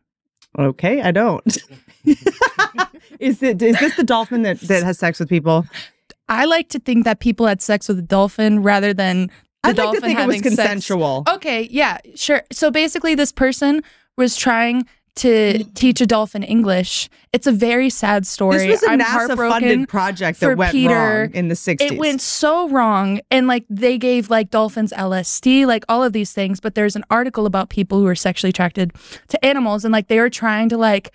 Okay, 0.57 1.01
I 1.01 1.11
don't. 1.11 1.43
is 3.19 3.43
it 3.43 3.61
is 3.61 3.79
this 3.79 3.95
the 3.95 4.03
dolphin 4.03 4.43
that 4.43 4.59
that 4.61 4.83
has 4.83 4.99
sex 4.99 5.19
with 5.19 5.29
people? 5.29 5.65
I 6.27 6.45
like 6.45 6.69
to 6.69 6.79
think 6.79 7.05
that 7.05 7.19
people 7.19 7.47
had 7.47 7.61
sex 7.61 7.87
with 7.87 7.99
a 7.99 8.03
dolphin 8.03 8.61
rather 8.61 8.93
than 8.93 9.27
the 9.63 9.69
I'd 9.69 9.77
like 9.77 9.85
dolphin 9.85 10.01
to 10.01 10.07
think 10.07 10.19
it 10.19 10.27
was 10.27 10.35
having 10.35 10.55
sex. 10.55 10.91
Okay, 11.35 11.67
yeah, 11.71 11.97
sure. 12.15 12.43
So 12.51 12.71
basically, 12.71 13.15
this 13.15 13.31
person 13.31 13.83
was 14.15 14.37
trying 14.37 14.85
to 15.15 15.63
teach 15.75 15.99
a 15.99 16.05
dolphin 16.05 16.43
English. 16.43 17.09
It's 17.33 17.45
a 17.45 17.51
very 17.51 17.89
sad 17.89 18.25
story. 18.25 18.67
This 18.67 18.81
was 18.81 18.83
a 18.83 18.91
I'm 18.93 18.99
NASA 18.99 19.03
heartbroken. 19.05 19.61
funded 19.61 19.89
project 19.89 20.39
that 20.39 20.57
went 20.57 20.71
Peter. 20.71 20.93
wrong 20.93 21.31
in 21.33 21.49
the 21.49 21.55
60s. 21.55 21.81
It 21.81 21.97
went 21.97 22.21
so 22.21 22.69
wrong. 22.69 23.19
And 23.29 23.45
like 23.47 23.65
they 23.69 23.97
gave 23.97 24.29
like 24.29 24.49
dolphins 24.49 24.93
LSD, 24.95 25.65
like 25.65 25.83
all 25.89 26.03
of 26.03 26.13
these 26.13 26.31
things. 26.31 26.61
But 26.61 26.75
there's 26.75 26.95
an 26.95 27.03
article 27.09 27.45
about 27.45 27.69
people 27.69 27.99
who 27.99 28.07
are 28.07 28.15
sexually 28.15 28.49
attracted 28.49 28.93
to 29.27 29.45
animals 29.45 29.83
and 29.83 29.91
like 29.91 30.07
they 30.07 30.19
were 30.19 30.29
trying 30.29 30.69
to 30.69 30.77
like 30.77 31.11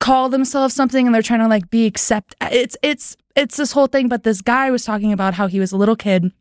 call 0.00 0.28
themselves 0.28 0.74
something 0.74 1.06
and 1.06 1.14
they're 1.14 1.22
trying 1.22 1.40
to 1.40 1.48
like 1.48 1.70
be 1.70 1.86
accept 1.86 2.34
it's 2.40 2.76
it's 2.82 3.16
it's 3.36 3.56
this 3.56 3.72
whole 3.72 3.86
thing. 3.86 4.08
But 4.08 4.22
this 4.24 4.40
guy 4.40 4.70
was 4.70 4.84
talking 4.84 5.12
about 5.12 5.34
how 5.34 5.46
he 5.46 5.60
was 5.60 5.72
a 5.72 5.76
little 5.76 5.96
kid 5.96 6.32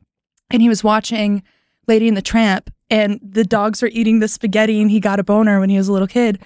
and 0.49 0.61
he 0.61 0.69
was 0.69 0.83
watching 0.83 1.43
Lady 1.87 2.07
and 2.07 2.17
the 2.17 2.21
Tramp 2.21 2.69
and 2.89 3.19
the 3.21 3.43
dogs 3.43 3.81
were 3.81 3.89
eating 3.91 4.19
the 4.19 4.27
spaghetti 4.27 4.81
and 4.81 4.89
he 4.91 4.99
got 4.99 5.19
a 5.19 5.23
boner 5.23 5.59
when 5.59 5.69
he 5.69 5.77
was 5.77 5.87
a 5.87 5.93
little 5.93 6.07
kid. 6.07 6.39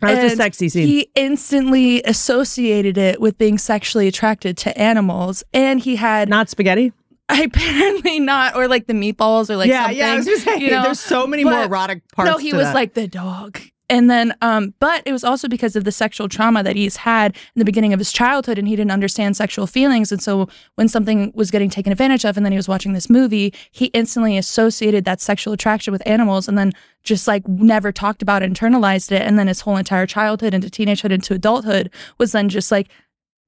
That's 0.00 0.18
a 0.18 0.28
and 0.28 0.36
sexy 0.36 0.68
scene. 0.68 0.86
He 0.86 1.10
instantly 1.16 2.02
associated 2.04 2.96
it 2.96 3.20
with 3.20 3.36
being 3.36 3.58
sexually 3.58 4.06
attracted 4.06 4.56
to 4.58 4.78
animals. 4.78 5.42
And 5.52 5.80
he 5.80 5.96
had 5.96 6.28
Not 6.28 6.48
spaghetti. 6.48 6.92
apparently 7.28 8.20
not, 8.20 8.54
or 8.54 8.68
like 8.68 8.86
the 8.86 8.92
meatballs 8.92 9.50
or 9.50 9.56
like 9.56 9.68
yeah, 9.68 9.82
something. 9.82 9.98
yeah. 9.98 10.12
I 10.12 10.16
was 10.16 10.24
just 10.26 10.44
saying, 10.44 10.60
you 10.60 10.70
know? 10.70 10.82
there's 10.84 11.00
so 11.00 11.26
many 11.26 11.42
more 11.44 11.64
erotic 11.64 12.02
parts. 12.12 12.30
no, 12.30 12.38
he 12.38 12.52
was 12.52 12.66
that. 12.66 12.74
like 12.74 12.94
the 12.94 13.08
dog. 13.08 13.58
And 13.90 14.10
then, 14.10 14.34
um, 14.42 14.74
but 14.80 15.02
it 15.06 15.12
was 15.12 15.24
also 15.24 15.48
because 15.48 15.74
of 15.74 15.84
the 15.84 15.92
sexual 15.92 16.28
trauma 16.28 16.62
that 16.62 16.76
he's 16.76 16.96
had 16.96 17.34
in 17.34 17.58
the 17.58 17.64
beginning 17.64 17.94
of 17.94 17.98
his 17.98 18.12
childhood, 18.12 18.58
and 18.58 18.68
he 18.68 18.76
didn't 18.76 18.90
understand 18.90 19.34
sexual 19.34 19.66
feelings. 19.66 20.12
And 20.12 20.22
so, 20.22 20.46
when 20.74 20.88
something 20.88 21.32
was 21.34 21.50
getting 21.50 21.70
taken 21.70 21.90
advantage 21.90 22.26
of, 22.26 22.36
and 22.36 22.44
then 22.44 22.52
he 22.52 22.58
was 22.58 22.68
watching 22.68 22.92
this 22.92 23.08
movie, 23.08 23.52
he 23.70 23.86
instantly 23.86 24.36
associated 24.36 25.06
that 25.06 25.22
sexual 25.22 25.54
attraction 25.54 25.90
with 25.90 26.02
animals, 26.06 26.48
and 26.48 26.58
then 26.58 26.72
just 27.02 27.26
like 27.26 27.48
never 27.48 27.90
talked 27.90 28.20
about 28.20 28.42
it, 28.42 28.52
internalized 28.52 29.10
it, 29.10 29.22
and 29.22 29.38
then 29.38 29.46
his 29.46 29.62
whole 29.62 29.78
entire 29.78 30.06
childhood 30.06 30.52
into 30.52 30.68
teenagehood 30.68 31.10
into 31.10 31.32
adulthood 31.32 31.90
was 32.18 32.32
then 32.32 32.50
just 32.50 32.70
like 32.70 32.88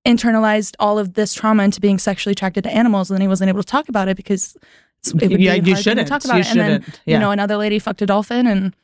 internalized 0.07 0.75
all 0.79 0.99
of 0.99 1.13
this 1.15 1.35
trauma 1.35 1.63
into 1.65 1.81
being 1.83 1.99
sexually 1.99 2.33
attracted 2.33 2.65
to 2.65 2.71
animals, 2.71 3.11
and 3.11 3.17
then 3.17 3.21
he 3.23 3.29
wasn't 3.29 3.49
able 3.49 3.61
to 3.63 3.67
talk 3.67 3.91
about 3.91 4.09
it 4.09 4.17
because 4.17 4.57
it 5.05 5.13
would 5.31 5.31
Yeah, 5.33 5.37
be 5.37 5.43
you 5.43 5.51
hard 5.51 5.65
thing 5.65 5.75
to 5.75 5.83
shouldn't. 5.83 6.09
talk 6.09 6.25
about 6.25 6.37
You 6.37 6.41
it. 6.41 6.51
And 6.51 6.61
then 6.61 6.81
shouldn't. 6.83 7.01
Yeah. 7.05 7.15
you 7.17 7.21
know 7.21 7.31
another 7.31 7.59
lady 7.59 7.79
fucked 7.79 8.01
a 8.01 8.07
dolphin, 8.07 8.47
and 8.47 8.75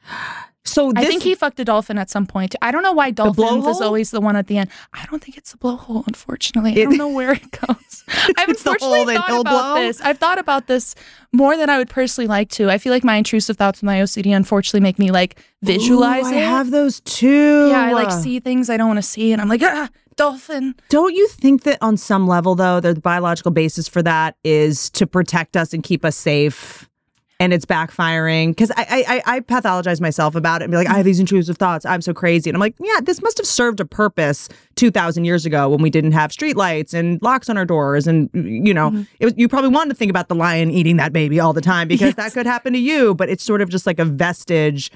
so. 0.66 0.92
This, 0.92 1.04
I 1.04 1.08
think 1.08 1.22
he 1.22 1.34
fucked 1.34 1.58
a 1.60 1.64
dolphin 1.64 1.98
at 1.98 2.10
some 2.10 2.26
point. 2.26 2.54
I 2.60 2.70
don't 2.70 2.82
know 2.82 2.92
why 2.92 3.10
dolphins 3.10 3.66
is 3.66 3.80
always 3.80 4.10
the 4.10 4.20
one 4.20 4.36
at 4.36 4.46
the 4.46 4.58
end. 4.58 4.70
I 4.92 5.06
don't 5.06 5.22
think 5.22 5.36
it's 5.36 5.54
a 5.54 5.56
blowhole, 5.56 6.06
unfortunately. 6.06 6.72
I 6.72 6.84
don't 6.84 6.96
know 6.96 7.08
where 7.08 7.32
it 7.32 7.50
goes. 7.50 8.04
I've 8.36 8.48
unfortunately 8.48 9.16
thought 9.16 9.40
about 9.40 9.74
blow? 9.74 9.74
this. 9.74 10.00
I've 10.00 10.18
thought 10.18 10.38
about 10.38 10.66
this 10.66 10.94
more 11.32 11.56
than 11.56 11.70
I 11.70 11.78
would 11.78 11.90
personally 11.90 12.28
like 12.28 12.50
to. 12.50 12.70
I 12.70 12.78
feel 12.78 12.92
like 12.92 13.04
my 13.04 13.16
intrusive 13.16 13.56
thoughts 13.56 13.80
with 13.80 13.86
my 13.86 13.98
OCD 13.98 14.34
unfortunately 14.34 14.80
make 14.80 14.98
me 14.98 15.10
like 15.10 15.38
visualize 15.62 16.26
Ooh, 16.26 16.34
it. 16.34 16.36
I 16.36 16.40
have 16.40 16.70
those 16.70 17.00
too. 17.00 17.68
yeah, 17.68 17.82
I 17.82 17.92
like 17.92 18.10
see 18.10 18.40
things 18.40 18.70
I 18.70 18.76
don't 18.76 18.88
want 18.88 18.98
to 18.98 19.02
see, 19.02 19.32
and 19.32 19.40
I'm 19.40 19.48
like, 19.48 19.62
ah, 19.62 19.88
dolphin. 20.16 20.74
Don't 20.88 21.14
you 21.14 21.28
think 21.28 21.62
that 21.62 21.78
on 21.80 21.96
some 21.96 22.26
level, 22.26 22.54
though, 22.54 22.80
the 22.80 22.94
biological 22.94 23.50
basis 23.50 23.88
for 23.88 24.02
that 24.02 24.36
is 24.44 24.90
to 24.90 25.06
protect 25.06 25.56
us 25.56 25.72
and 25.72 25.82
keep 25.82 26.04
us 26.04 26.16
safe? 26.16 26.88
And 27.38 27.52
it's 27.52 27.66
backfiring. 27.66 28.50
Because 28.52 28.70
I, 28.76 29.22
I 29.26 29.36
I 29.36 29.40
pathologize 29.40 30.00
myself 30.00 30.34
about 30.34 30.62
it 30.62 30.64
and 30.64 30.70
be 30.70 30.78
like 30.78 30.88
I 30.88 30.94
have 30.94 31.04
these 31.04 31.20
intrusive 31.20 31.58
thoughts. 31.58 31.84
I'm 31.84 32.00
so 32.00 32.14
crazy. 32.14 32.48
And 32.48 32.56
I'm 32.56 32.60
like 32.60 32.74
yeah 32.80 33.00
this 33.02 33.20
must 33.22 33.36
have 33.36 33.46
served 33.46 33.78
a 33.80 33.84
purpose 33.84 34.48
two 34.74 34.90
thousand 34.90 35.26
years 35.26 35.44
ago 35.44 35.68
when 35.68 35.82
we 35.82 35.90
didn't 35.90 36.12
have 36.12 36.30
streetlights 36.30 36.94
and 36.94 37.20
locks 37.20 37.50
on 37.50 37.58
our 37.58 37.64
doors 37.66 38.06
and 38.06 38.30
you 38.32 38.72
know 38.72 38.90
Mm-hmm. 38.90 39.02
it 39.20 39.24
was, 39.26 39.34
you 39.36 39.48
probably 39.48 39.70
wanted 39.70 39.90
to 39.90 39.96
think 39.96 40.10
about 40.10 40.28
the 40.28 40.34
lion 40.34 40.70
eating 40.70 40.96
that 40.96 41.12
baby 41.12 41.38
all 41.40 41.52
the 41.52 41.60
time 41.60 41.88
because 41.88 42.14
that 42.14 42.32
could 42.32 42.46
happen 42.46 42.72
to 42.72 42.78
you 42.78 43.14
but 43.14 43.28
it's 43.28 43.42
sort 43.44 43.60
of 43.60 43.68
just 43.68 43.86
like 43.86 43.98
a 43.98 44.04
vestige 44.04 44.90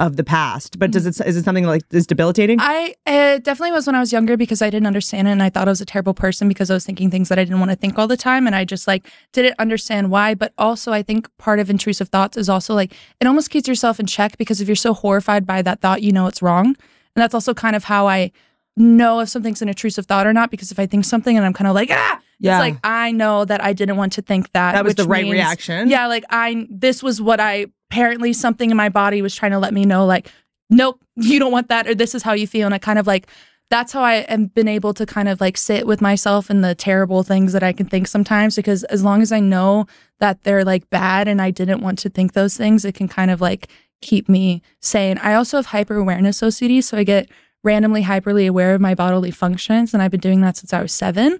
of 0.00 0.16
the 0.16 0.24
past 0.24 0.76
but 0.80 0.90
does 0.90 1.06
it 1.06 1.24
is 1.24 1.36
it 1.36 1.44
something 1.44 1.64
like 1.66 1.82
is 1.92 2.04
debilitating 2.04 2.58
I 2.60 2.94
it 3.06 3.44
definitely 3.44 3.70
was 3.70 3.86
when 3.86 3.94
I 3.94 4.00
was 4.00 4.12
younger 4.12 4.36
because 4.36 4.60
I 4.60 4.68
didn't 4.68 4.88
understand 4.88 5.28
it 5.28 5.30
and 5.30 5.40
I 5.40 5.50
thought 5.50 5.68
I 5.68 5.70
was 5.70 5.80
a 5.80 5.84
terrible 5.84 6.14
person 6.14 6.48
because 6.48 6.68
I 6.68 6.74
was 6.74 6.84
thinking 6.84 7.12
things 7.12 7.28
that 7.28 7.38
I 7.38 7.44
didn't 7.44 7.60
want 7.60 7.70
to 7.70 7.76
think 7.76 7.96
all 7.96 8.08
the 8.08 8.16
time 8.16 8.48
and 8.48 8.56
I 8.56 8.64
just 8.64 8.88
like 8.88 9.06
didn't 9.32 9.54
understand 9.60 10.10
why. 10.10 10.34
But 10.34 10.52
also 10.58 10.92
I 10.92 11.02
think 11.04 11.28
part 11.38 11.60
of 11.60 11.70
intrusive 11.70 12.08
thoughts 12.08 12.36
is 12.36 12.48
also 12.48 12.74
like 12.74 12.92
it 13.20 13.26
almost 13.28 13.50
keeps 13.50 13.68
yourself 13.68 14.00
in 14.00 14.06
check 14.06 14.36
because 14.36 14.60
if 14.60 14.66
you're 14.66 14.74
so 14.74 14.94
horrified 14.94 15.46
by 15.46 15.62
that 15.62 15.80
thought, 15.80 16.02
you 16.02 16.10
know 16.10 16.26
it's 16.26 16.42
wrong. 16.42 16.66
And 16.66 17.22
that's 17.22 17.34
also 17.34 17.54
kind 17.54 17.76
of 17.76 17.84
how 17.84 18.08
I 18.08 18.32
know 18.76 19.20
if 19.20 19.28
something's 19.28 19.62
an 19.62 19.68
intrusive 19.68 20.06
thought 20.06 20.26
or 20.26 20.32
not 20.32 20.50
because 20.50 20.72
if 20.72 20.80
I 20.80 20.86
think 20.86 21.04
something 21.04 21.36
and 21.36 21.46
I'm 21.46 21.52
kind 21.52 21.68
of 21.68 21.74
like 21.76 21.90
ah, 21.92 22.20
Yeah. 22.40 22.56
it's 22.56 22.60
like 22.60 22.78
I 22.82 23.12
know 23.12 23.44
that 23.44 23.62
I 23.62 23.72
didn't 23.72 23.96
want 23.96 24.12
to 24.14 24.22
think 24.22 24.50
that. 24.54 24.72
that 24.72 24.82
was 24.82 24.90
which 24.90 24.96
the 24.96 25.08
right 25.08 25.22
means- 25.22 25.34
reaction. 25.34 25.88
Yeah, 25.88 26.08
like 26.08 26.24
I 26.30 26.66
this 26.68 27.00
was 27.00 27.22
what 27.22 27.38
I 27.38 27.66
apparently 27.94 28.32
something 28.32 28.72
in 28.72 28.76
my 28.76 28.88
body 28.88 29.22
was 29.22 29.36
trying 29.36 29.52
to 29.52 29.58
let 29.60 29.72
me 29.72 29.84
know 29.84 30.04
like 30.04 30.28
nope, 30.68 31.00
you 31.14 31.38
don't 31.38 31.52
want 31.52 31.68
that 31.68 31.86
or 31.86 31.94
this 31.94 32.12
is 32.12 32.24
how 32.24 32.32
you 32.32 32.44
feel 32.44 32.66
and 32.66 32.74
I 32.74 32.78
kind 32.78 32.98
of 32.98 33.06
like 33.06 33.28
that's 33.70 33.92
how 33.92 34.02
I 34.02 34.14
am 34.14 34.46
been 34.46 34.66
able 34.66 34.92
to 34.94 35.06
kind 35.06 35.28
of 35.28 35.40
like 35.40 35.56
sit 35.56 35.86
with 35.86 36.00
myself 36.00 36.50
and 36.50 36.64
the 36.64 36.74
terrible 36.74 37.22
things 37.22 37.52
that 37.52 37.62
I 37.62 37.72
can 37.72 37.86
think 37.86 38.08
sometimes 38.08 38.56
because 38.56 38.82
as 38.84 39.04
long 39.04 39.22
as 39.22 39.30
I 39.30 39.38
know 39.38 39.86
that 40.18 40.42
they're 40.42 40.64
like 40.64 40.90
bad 40.90 41.28
and 41.28 41.40
I 41.40 41.52
didn't 41.52 41.82
want 41.82 42.00
to 42.00 42.08
think 42.08 42.32
those 42.32 42.56
things, 42.56 42.84
it 42.84 42.96
can 42.96 43.06
kind 43.06 43.30
of 43.30 43.40
like 43.40 43.68
keep 44.02 44.28
me 44.28 44.60
sane. 44.80 45.18
I 45.18 45.34
also 45.34 45.58
have 45.58 45.66
hyper 45.66 45.96
awareness 45.96 46.40
OCD, 46.40 46.82
so 46.82 46.98
I 46.98 47.04
get 47.04 47.30
randomly 47.62 48.02
hyperly 48.02 48.48
aware 48.48 48.74
of 48.74 48.80
my 48.80 48.96
bodily 48.96 49.30
functions 49.30 49.94
and 49.94 50.02
I've 50.02 50.10
been 50.10 50.18
doing 50.18 50.40
that 50.40 50.56
since 50.56 50.72
I 50.72 50.82
was 50.82 50.92
7 50.92 51.38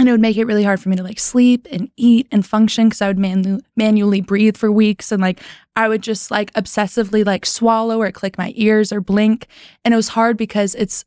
and 0.00 0.08
it 0.08 0.12
would 0.12 0.20
make 0.22 0.38
it 0.38 0.46
really 0.46 0.64
hard 0.64 0.80
for 0.80 0.88
me 0.88 0.96
to 0.96 1.02
like 1.02 1.20
sleep 1.20 1.68
and 1.70 1.90
eat 1.98 2.26
and 2.32 2.46
function 2.46 2.88
because 2.88 3.02
I 3.02 3.08
would 3.08 3.18
manu- 3.18 3.60
manually 3.76 4.22
breathe 4.22 4.56
for 4.56 4.72
weeks. 4.72 5.12
And 5.12 5.20
like 5.20 5.40
I 5.76 5.88
would 5.88 6.02
just 6.02 6.30
like 6.30 6.50
obsessively 6.54 7.22
like 7.24 7.44
swallow 7.44 8.00
or 8.00 8.10
click 8.10 8.38
my 8.38 8.54
ears 8.56 8.94
or 8.94 9.02
blink. 9.02 9.46
And 9.84 9.92
it 9.92 9.98
was 9.98 10.08
hard 10.08 10.38
because 10.38 10.74
it's 10.74 11.04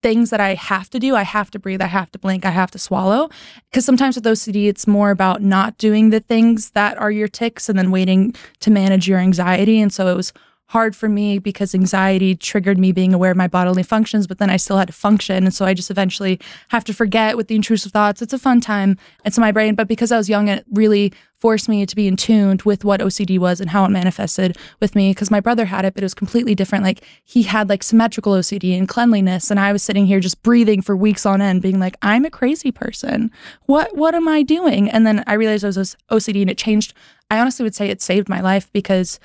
things 0.00 0.30
that 0.30 0.40
I 0.40 0.54
have 0.54 0.88
to 0.90 1.00
do. 1.00 1.16
I 1.16 1.24
have 1.24 1.50
to 1.50 1.58
breathe, 1.58 1.82
I 1.82 1.86
have 1.86 2.12
to 2.12 2.20
blink, 2.20 2.44
I 2.44 2.50
have 2.50 2.70
to 2.70 2.78
swallow. 2.78 3.30
Because 3.68 3.84
sometimes 3.84 4.14
with 4.14 4.24
OCD 4.24 4.68
it's 4.68 4.86
more 4.86 5.10
about 5.10 5.42
not 5.42 5.76
doing 5.76 6.10
the 6.10 6.20
things 6.20 6.70
that 6.70 6.96
are 6.98 7.10
your 7.10 7.26
ticks 7.26 7.68
and 7.68 7.76
then 7.76 7.90
waiting 7.90 8.32
to 8.60 8.70
manage 8.70 9.08
your 9.08 9.18
anxiety. 9.18 9.80
And 9.80 9.92
so 9.92 10.06
it 10.06 10.14
was 10.14 10.32
hard 10.68 10.96
for 10.96 11.08
me 11.08 11.38
because 11.38 11.74
anxiety 11.74 12.34
triggered 12.34 12.78
me 12.78 12.90
being 12.90 13.14
aware 13.14 13.30
of 13.30 13.36
my 13.36 13.46
bodily 13.46 13.84
functions, 13.84 14.26
but 14.26 14.38
then 14.38 14.50
I 14.50 14.56
still 14.56 14.78
had 14.78 14.88
to 14.88 14.92
function. 14.92 15.44
And 15.44 15.54
so 15.54 15.64
I 15.64 15.74
just 15.74 15.90
eventually 15.92 16.40
have 16.68 16.82
to 16.84 16.94
forget 16.94 17.36
with 17.36 17.46
the 17.46 17.54
intrusive 17.54 17.92
thoughts. 17.92 18.20
It's 18.20 18.32
a 18.32 18.38
fun 18.38 18.60
time. 18.60 18.98
It's 19.24 19.38
my 19.38 19.52
brain. 19.52 19.76
But 19.76 19.86
because 19.86 20.10
I 20.10 20.16
was 20.16 20.28
young, 20.28 20.48
it 20.48 20.64
really 20.72 21.12
forced 21.38 21.68
me 21.68 21.86
to 21.86 21.94
be 21.94 22.08
in 22.08 22.16
tuned 22.16 22.62
with 22.62 22.84
what 22.84 23.00
OCD 23.00 23.38
was 23.38 23.60
and 23.60 23.70
how 23.70 23.84
it 23.84 23.90
manifested 23.90 24.56
with 24.80 24.96
me. 24.96 25.10
Because 25.10 25.30
my 25.30 25.38
brother 25.38 25.66
had 25.66 25.84
it, 25.84 25.94
but 25.94 26.02
it 26.02 26.06
was 26.06 26.14
completely 26.14 26.56
different. 26.56 26.82
Like 26.82 27.04
he 27.22 27.44
had 27.44 27.68
like 27.68 27.84
symmetrical 27.84 28.32
OCD 28.32 28.76
and 28.76 28.88
cleanliness. 28.88 29.52
And 29.52 29.60
I 29.60 29.72
was 29.72 29.84
sitting 29.84 30.06
here 30.06 30.18
just 30.18 30.42
breathing 30.42 30.82
for 30.82 30.96
weeks 30.96 31.24
on 31.24 31.40
end, 31.40 31.62
being 31.62 31.78
like, 31.78 31.96
I'm 32.02 32.24
a 32.24 32.30
crazy 32.30 32.72
person. 32.72 33.30
What 33.66 33.96
what 33.96 34.16
am 34.16 34.26
I 34.26 34.42
doing? 34.42 34.90
And 34.90 35.06
then 35.06 35.22
I 35.28 35.34
realized 35.34 35.64
I 35.64 35.68
was 35.68 35.96
OCD 36.10 36.40
and 36.40 36.50
it 36.50 36.58
changed. 36.58 36.92
I 37.30 37.38
honestly 37.38 37.62
would 37.62 37.74
say 37.74 37.88
it 37.88 38.02
saved 38.02 38.28
my 38.28 38.40
life 38.40 38.72
because 38.72 39.20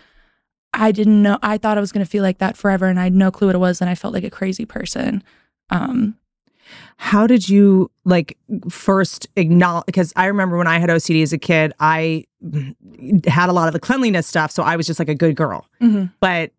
I 0.74 0.92
didn't 0.92 1.22
know. 1.22 1.38
I 1.42 1.58
thought 1.58 1.78
I 1.78 1.82
was 1.82 1.92
going 1.92 2.06
to 2.06 2.10
feel 2.10 2.24
like 2.24 2.38
that 2.40 2.56
forever, 2.58 2.88
and 2.88 3.00
I 3.00 3.04
had 3.04 3.14
no 3.14 3.32
clue 3.32 3.48
what 3.48 3.56
it 3.56 3.60
was, 3.60 3.82
and 3.82 3.90
I 3.90 3.96
felt 3.96 4.14
like 4.14 4.24
a 4.24 4.30
crazy 4.30 4.66
person. 4.66 5.24
Um, 5.70 6.16
How 6.98 7.28
did 7.28 7.50
you 7.50 7.92
like 8.06 8.38
first 8.70 9.28
acknowledge? 9.36 9.86
Because 9.86 10.14
I 10.16 10.26
remember 10.28 10.58
when 10.58 10.68
I 10.68 10.80
had 10.80 10.90
OCD 10.90 11.22
as 11.24 11.34
a 11.34 11.38
kid, 11.38 11.74
I 11.80 12.26
had 13.28 13.50
a 13.50 13.54
lot 13.54 13.68
of 13.68 13.74
the 13.74 13.80
cleanliness 13.80 14.28
stuff, 14.28 14.52
so 14.52 14.64
I 14.64 14.76
was 14.76 14.88
just 14.88 15.00
like 15.00 15.10
a 15.10 15.16
good 15.16 15.36
girl. 15.36 15.66
mhm. 15.82 16.12
But 16.20 16.52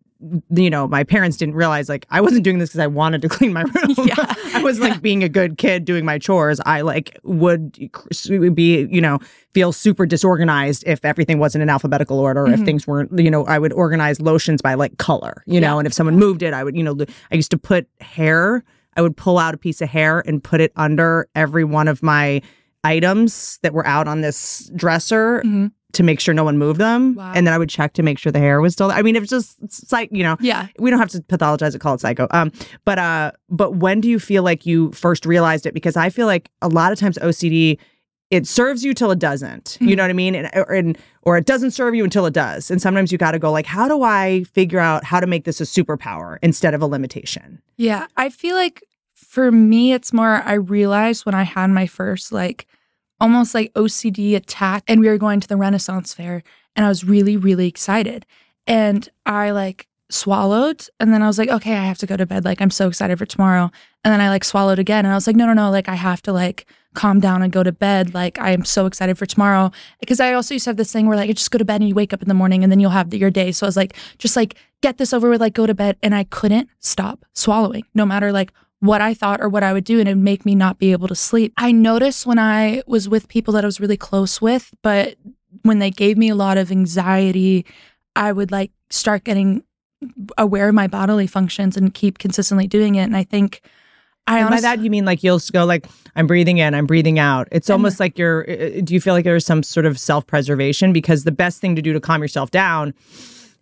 you 0.49 0.69
know, 0.69 0.87
my 0.87 1.03
parents 1.03 1.37
didn't 1.37 1.55
realize 1.55 1.89
like 1.89 2.05
I 2.09 2.21
wasn't 2.21 2.43
doing 2.43 2.59
this 2.59 2.69
because 2.69 2.79
I 2.79 2.87
wanted 2.87 3.21
to 3.23 3.29
clean 3.29 3.53
my 3.53 3.61
room. 3.75 3.95
Yeah. 4.05 4.15
I 4.53 4.61
was 4.63 4.79
like 4.79 5.01
being 5.01 5.23
a 5.23 5.29
good 5.29 5.57
kid 5.57 5.85
doing 5.85 6.05
my 6.05 6.17
chores. 6.19 6.59
I 6.65 6.81
like 6.81 7.19
would 7.23 7.71
be, 8.55 8.87
you 8.89 9.01
know, 9.01 9.19
feel 9.53 9.71
super 9.71 10.05
disorganized 10.05 10.83
if 10.87 11.03
everything 11.05 11.39
wasn't 11.39 11.61
in 11.61 11.69
alphabetical 11.69 12.19
order, 12.19 12.47
if 12.47 12.59
Mhm. 12.61 12.65
things 12.65 12.87
weren't, 12.87 13.17
you 13.19 13.29
know, 13.29 13.45
I 13.45 13.59
would 13.59 13.73
organize 13.73 14.19
lotions 14.21 14.61
by 14.61 14.73
like 14.75 14.97
color, 14.97 15.43
you 15.45 15.59
know, 15.61 15.77
and 15.79 15.85
if 15.85 15.93
someone 15.93 16.17
moved 16.17 16.41
it, 16.41 16.53
I 16.53 16.63
would, 16.63 16.75
you 16.75 16.83
know, 16.83 16.95
I 17.31 17.35
used 17.35 17.51
to 17.51 17.57
put 17.57 17.87
hair, 18.01 18.63
I 18.95 19.01
would 19.01 19.17
pull 19.17 19.37
out 19.37 19.53
a 19.53 19.57
piece 19.57 19.81
of 19.81 19.89
hair 19.89 20.23
and 20.25 20.43
put 20.43 20.61
it 20.61 20.71
under 20.75 21.27
every 21.35 21.63
one 21.63 21.87
of 21.87 22.01
my 22.03 22.41
items 22.83 23.59
that 23.63 23.73
were 23.73 23.85
out 23.87 24.07
on 24.07 24.21
this 24.21 24.69
dresser 24.75 25.41
Mhm. 25.45 25.71
To 25.93 26.03
make 26.03 26.19
sure 26.19 26.33
no 26.33 26.43
one 26.43 26.57
moved 26.57 26.79
them. 26.79 27.15
Wow. 27.15 27.31
And 27.35 27.45
then 27.47 27.53
I 27.53 27.57
would 27.57 27.69
check 27.69 27.93
to 27.93 28.03
make 28.03 28.17
sure 28.19 28.31
the 28.31 28.39
hair 28.39 28.59
was 28.61 28.73
still 28.73 28.87
there. 28.89 28.97
I 28.97 29.01
mean, 29.03 29.15
it 29.15 29.19
was 29.19 29.29
just 29.29 29.91
like, 29.91 30.09
you 30.11 30.23
know, 30.23 30.35
Yeah. 30.41 30.67
we 30.79 30.89
don't 30.89 30.99
have 30.99 31.09
to 31.09 31.19
pathologize 31.21 31.75
it, 31.75 31.79
call 31.81 31.93
it 31.95 32.01
psycho. 32.01 32.27
Um, 32.31 32.51
but 32.85 32.97
uh, 32.99 33.31
but 33.49 33.75
when 33.75 34.01
do 34.01 34.09
you 34.09 34.19
feel 34.19 34.43
like 34.43 34.65
you 34.65 34.91
first 34.91 35.25
realized 35.25 35.65
it? 35.65 35.73
Because 35.73 35.95
I 35.95 36.09
feel 36.09 36.25
like 36.27 36.49
a 36.61 36.67
lot 36.67 36.91
of 36.91 36.99
times 36.99 37.17
OCD, 37.19 37.77
it 38.31 38.47
serves 38.47 38.83
you 38.83 38.95
till 38.95 39.11
it 39.11 39.19
doesn't. 39.19 39.77
You 39.79 39.89
Mhm. 39.89 39.97
know 39.97 40.03
what 40.03 40.09
I 40.09 40.13
mean? 40.13 40.33
And 40.35 40.49
or, 40.55 40.73
and 40.73 40.97
or 41.21 41.37
it 41.37 41.45
doesn't 41.45 41.71
serve 41.71 41.93
you 41.93 42.03
until 42.03 42.25
it 42.25 42.33
does. 42.33 42.71
And 42.71 42.81
sometimes 42.81 43.11
you 43.11 43.19
got 43.19 43.31
to 43.31 43.39
go 43.39 43.51
like, 43.51 43.67
how 43.67 43.87
do 43.87 44.01
I 44.01 44.45
figure 44.53 44.79
out 44.79 45.03
how 45.03 45.19
to 45.19 45.27
make 45.27 45.45
this 45.45 45.61
a 45.61 45.65
superpower 45.65 46.37
instead 46.41 46.73
of 46.73 46.81
a 46.81 46.87
limitation? 46.87 47.61
Yeah. 47.77 48.07
I 48.17 48.29
feel 48.29 48.55
like 48.55 48.83
for 49.13 49.51
me, 49.51 49.93
it's 49.93 50.11
more, 50.11 50.41
I 50.43 50.53
realized 50.53 51.25
when 51.27 51.35
I 51.35 51.43
had 51.43 51.69
my 51.69 51.85
first, 51.85 52.31
like, 52.31 52.65
almost 53.19 53.53
like 53.53 53.73
OCD 53.73 54.35
attack, 54.35 54.83
and 54.87 54.99
we 54.99 55.07
were 55.07 55.17
going 55.17 55.39
to 55.39 55.47
the 55.47 55.57
Renaissance 55.57 56.13
Fair, 56.13 56.43
and 56.75 56.85
I 56.85 56.89
was 56.89 57.03
really, 57.03 57.37
really 57.37 57.67
excited. 57.67 58.25
And 58.67 59.07
I 59.25 59.51
like 59.51 59.87
swallowed, 60.09 60.87
and 60.99 61.13
then 61.13 61.21
I 61.21 61.27
was 61.27 61.37
like, 61.37 61.49
okay, 61.49 61.73
I 61.73 61.85
have 61.85 61.97
to 61.99 62.05
go 62.05 62.17
to 62.17 62.25
bed. 62.25 62.45
Like, 62.45 62.61
I'm 62.61 62.71
so 62.71 62.87
excited 62.87 63.17
for 63.17 63.25
tomorrow. 63.25 63.71
And 64.03 64.13
then 64.13 64.21
I 64.21 64.29
like 64.29 64.43
swallowed 64.43 64.79
again, 64.79 65.05
and 65.05 65.11
I 65.11 65.15
was 65.15 65.27
like, 65.27 65.35
no, 65.35 65.45
no, 65.45 65.53
no, 65.53 65.71
like, 65.71 65.89
I 65.89 65.95
have 65.95 66.21
to 66.23 66.33
like 66.33 66.65
calm 66.93 67.19
down 67.19 67.41
and 67.41 67.51
go 67.51 67.63
to 67.63 67.71
bed. 67.71 68.13
Like, 68.13 68.39
I 68.39 68.51
am 68.51 68.65
so 68.65 68.85
excited 68.85 69.17
for 69.17 69.25
tomorrow. 69.25 69.71
Because 69.99 70.19
I 70.19 70.33
also 70.33 70.53
used 70.53 70.65
to 70.65 70.69
have 70.69 70.77
this 70.77 70.91
thing 70.91 71.07
where 71.07 71.17
like, 71.17 71.29
I 71.29 71.33
just 71.33 71.51
go 71.51 71.57
to 71.57 71.65
bed 71.65 71.81
and 71.81 71.89
you 71.89 71.95
wake 71.95 72.13
up 72.13 72.21
in 72.21 72.27
the 72.27 72.33
morning 72.33 72.63
and 72.63 72.71
then 72.71 72.79
you'll 72.79 72.91
have 72.91 73.13
your 73.13 73.31
day. 73.31 73.51
So 73.51 73.65
I 73.65 73.67
was 73.69 73.77
like, 73.77 73.95
just 74.19 74.35
like, 74.35 74.55
get 74.81 74.97
this 74.97 75.13
over 75.13 75.29
with, 75.29 75.41
like, 75.41 75.53
go 75.53 75.65
to 75.65 75.73
bed. 75.73 75.97
And 76.03 76.13
I 76.13 76.25
couldn't 76.25 76.69
stop 76.79 77.25
swallowing, 77.33 77.83
no 77.95 78.05
matter 78.05 78.31
like 78.31 78.53
what 78.83 78.99
I 78.99 79.13
thought 79.13 79.39
or 79.39 79.47
what 79.47 79.63
I 79.63 79.71
would 79.71 79.85
do, 79.85 80.01
and 80.01 80.09
it 80.09 80.13
would 80.13 80.23
make 80.23 80.45
me 80.45 80.55
not 80.55 80.77
be 80.77 80.91
able 80.91 81.07
to 81.07 81.15
sleep. 81.15 81.53
I 81.55 81.71
noticed 81.71 82.25
when 82.25 82.37
I 82.37 82.83
was 82.85 83.07
with 83.07 83.29
people 83.29 83.53
that 83.53 83.63
I 83.63 83.65
was 83.65 83.79
really 83.79 83.95
close 83.95 84.41
with, 84.41 84.73
but 84.81 85.15
when 85.61 85.79
they 85.79 85.89
gave 85.89 86.17
me 86.17 86.27
a 86.27 86.35
lot 86.35 86.57
of 86.57 86.69
anxiety, 86.69 87.65
I 88.13 88.33
would 88.33 88.51
like 88.51 88.71
start 88.89 89.23
getting 89.23 89.63
aware 90.37 90.67
of 90.67 90.75
my 90.75 90.87
bodily 90.87 91.27
functions 91.27 91.77
and 91.77 91.93
keep 91.93 92.17
consistently 92.17 92.67
doing 92.67 92.95
it. 92.95 93.03
And 93.03 93.15
I 93.15 93.23
think 93.23 93.61
I 94.27 94.39
and 94.39 94.49
by 94.49 94.59
that 94.59 94.79
you 94.79 94.89
mean 94.89 95.05
like 95.05 95.23
you'll 95.23 95.37
just 95.37 95.53
go 95.53 95.63
like 95.63 95.87
I'm 96.17 96.27
breathing 96.27 96.57
in, 96.57 96.75
I'm 96.75 96.85
breathing 96.85 97.19
out. 97.19 97.47
It's 97.53 97.69
almost 97.69 98.01
like 98.01 98.17
you're. 98.17 98.49
uh, 98.49 98.81
Do 98.83 98.93
you 98.93 98.99
feel 98.99 99.13
like 99.13 99.23
there's 99.23 99.45
some 99.45 99.63
sort 99.63 99.85
of 99.85 99.97
self 99.97 100.27
preservation? 100.27 100.91
Because 100.91 101.23
the 101.23 101.31
best 101.31 101.61
thing 101.61 101.77
to 101.77 101.81
do 101.81 101.93
to 101.93 102.01
calm 102.01 102.21
yourself 102.21 102.51
down 102.51 102.93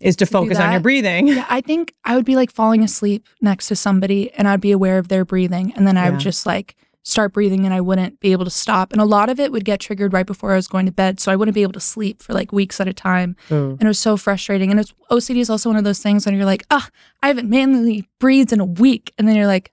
is 0.01 0.15
to 0.17 0.25
focus 0.25 0.59
on 0.59 0.71
your 0.71 0.81
breathing. 0.81 1.27
yeah, 1.27 1.45
I 1.49 1.61
think 1.61 1.93
I 2.03 2.15
would 2.15 2.25
be 2.25 2.35
like 2.35 2.51
falling 2.51 2.83
asleep 2.83 3.27
next 3.41 3.67
to 3.67 3.75
somebody 3.75 4.31
and 4.33 4.47
I'd 4.47 4.61
be 4.61 4.71
aware 4.71 4.97
of 4.97 5.07
their 5.09 5.23
breathing. 5.25 5.73
And 5.75 5.85
then 5.87 5.97
I 5.97 6.05
Yeah. 6.05 6.11
would 6.11 6.19
just 6.19 6.45
like 6.45 6.75
start 7.03 7.33
breathing 7.33 7.65
and 7.65 7.73
I 7.73 7.81
wouldn't 7.81 8.19
be 8.19 8.31
able 8.31 8.45
to 8.45 8.51
stop. 8.51 8.91
And 8.91 9.01
a 9.01 9.05
lot 9.05 9.29
of 9.29 9.39
it 9.39 9.51
would 9.51 9.65
get 9.65 9.79
triggered 9.79 10.13
right 10.13 10.25
before 10.25 10.51
I 10.53 10.55
was 10.55 10.67
going 10.67 10.85
to 10.85 10.91
bed. 10.91 11.19
So 11.19 11.31
I 11.31 11.35
wouldn't 11.35 11.55
be 11.55 11.63
able 11.63 11.73
to 11.73 11.79
sleep 11.79 12.21
for 12.21 12.33
like 12.33 12.51
weeks 12.51 12.79
at 12.79 12.87
a 12.87 12.93
time. 12.93 13.35
Ooh. 13.51 13.71
And 13.71 13.81
it 13.83 13.87
was 13.87 13.97
so 13.99 14.17
frustrating. 14.17 14.69
And 14.69 14.79
it's 14.79 14.93
OCD 15.09 15.39
is 15.39 15.49
also 15.49 15.69
one 15.69 15.77
of 15.77 15.83
those 15.83 15.99
things 15.99 16.25
when 16.25 16.35
you're 16.35 16.45
like, 16.45 16.63
ah, 16.69 16.87
I 17.23 17.27
haven't 17.27 17.49
manually 17.49 18.07
breathed 18.19 18.53
in 18.53 18.59
a 18.59 18.65
week. 18.65 19.11
And 19.17 19.27
then 19.27 19.35
you're 19.35 19.47
like, 19.47 19.71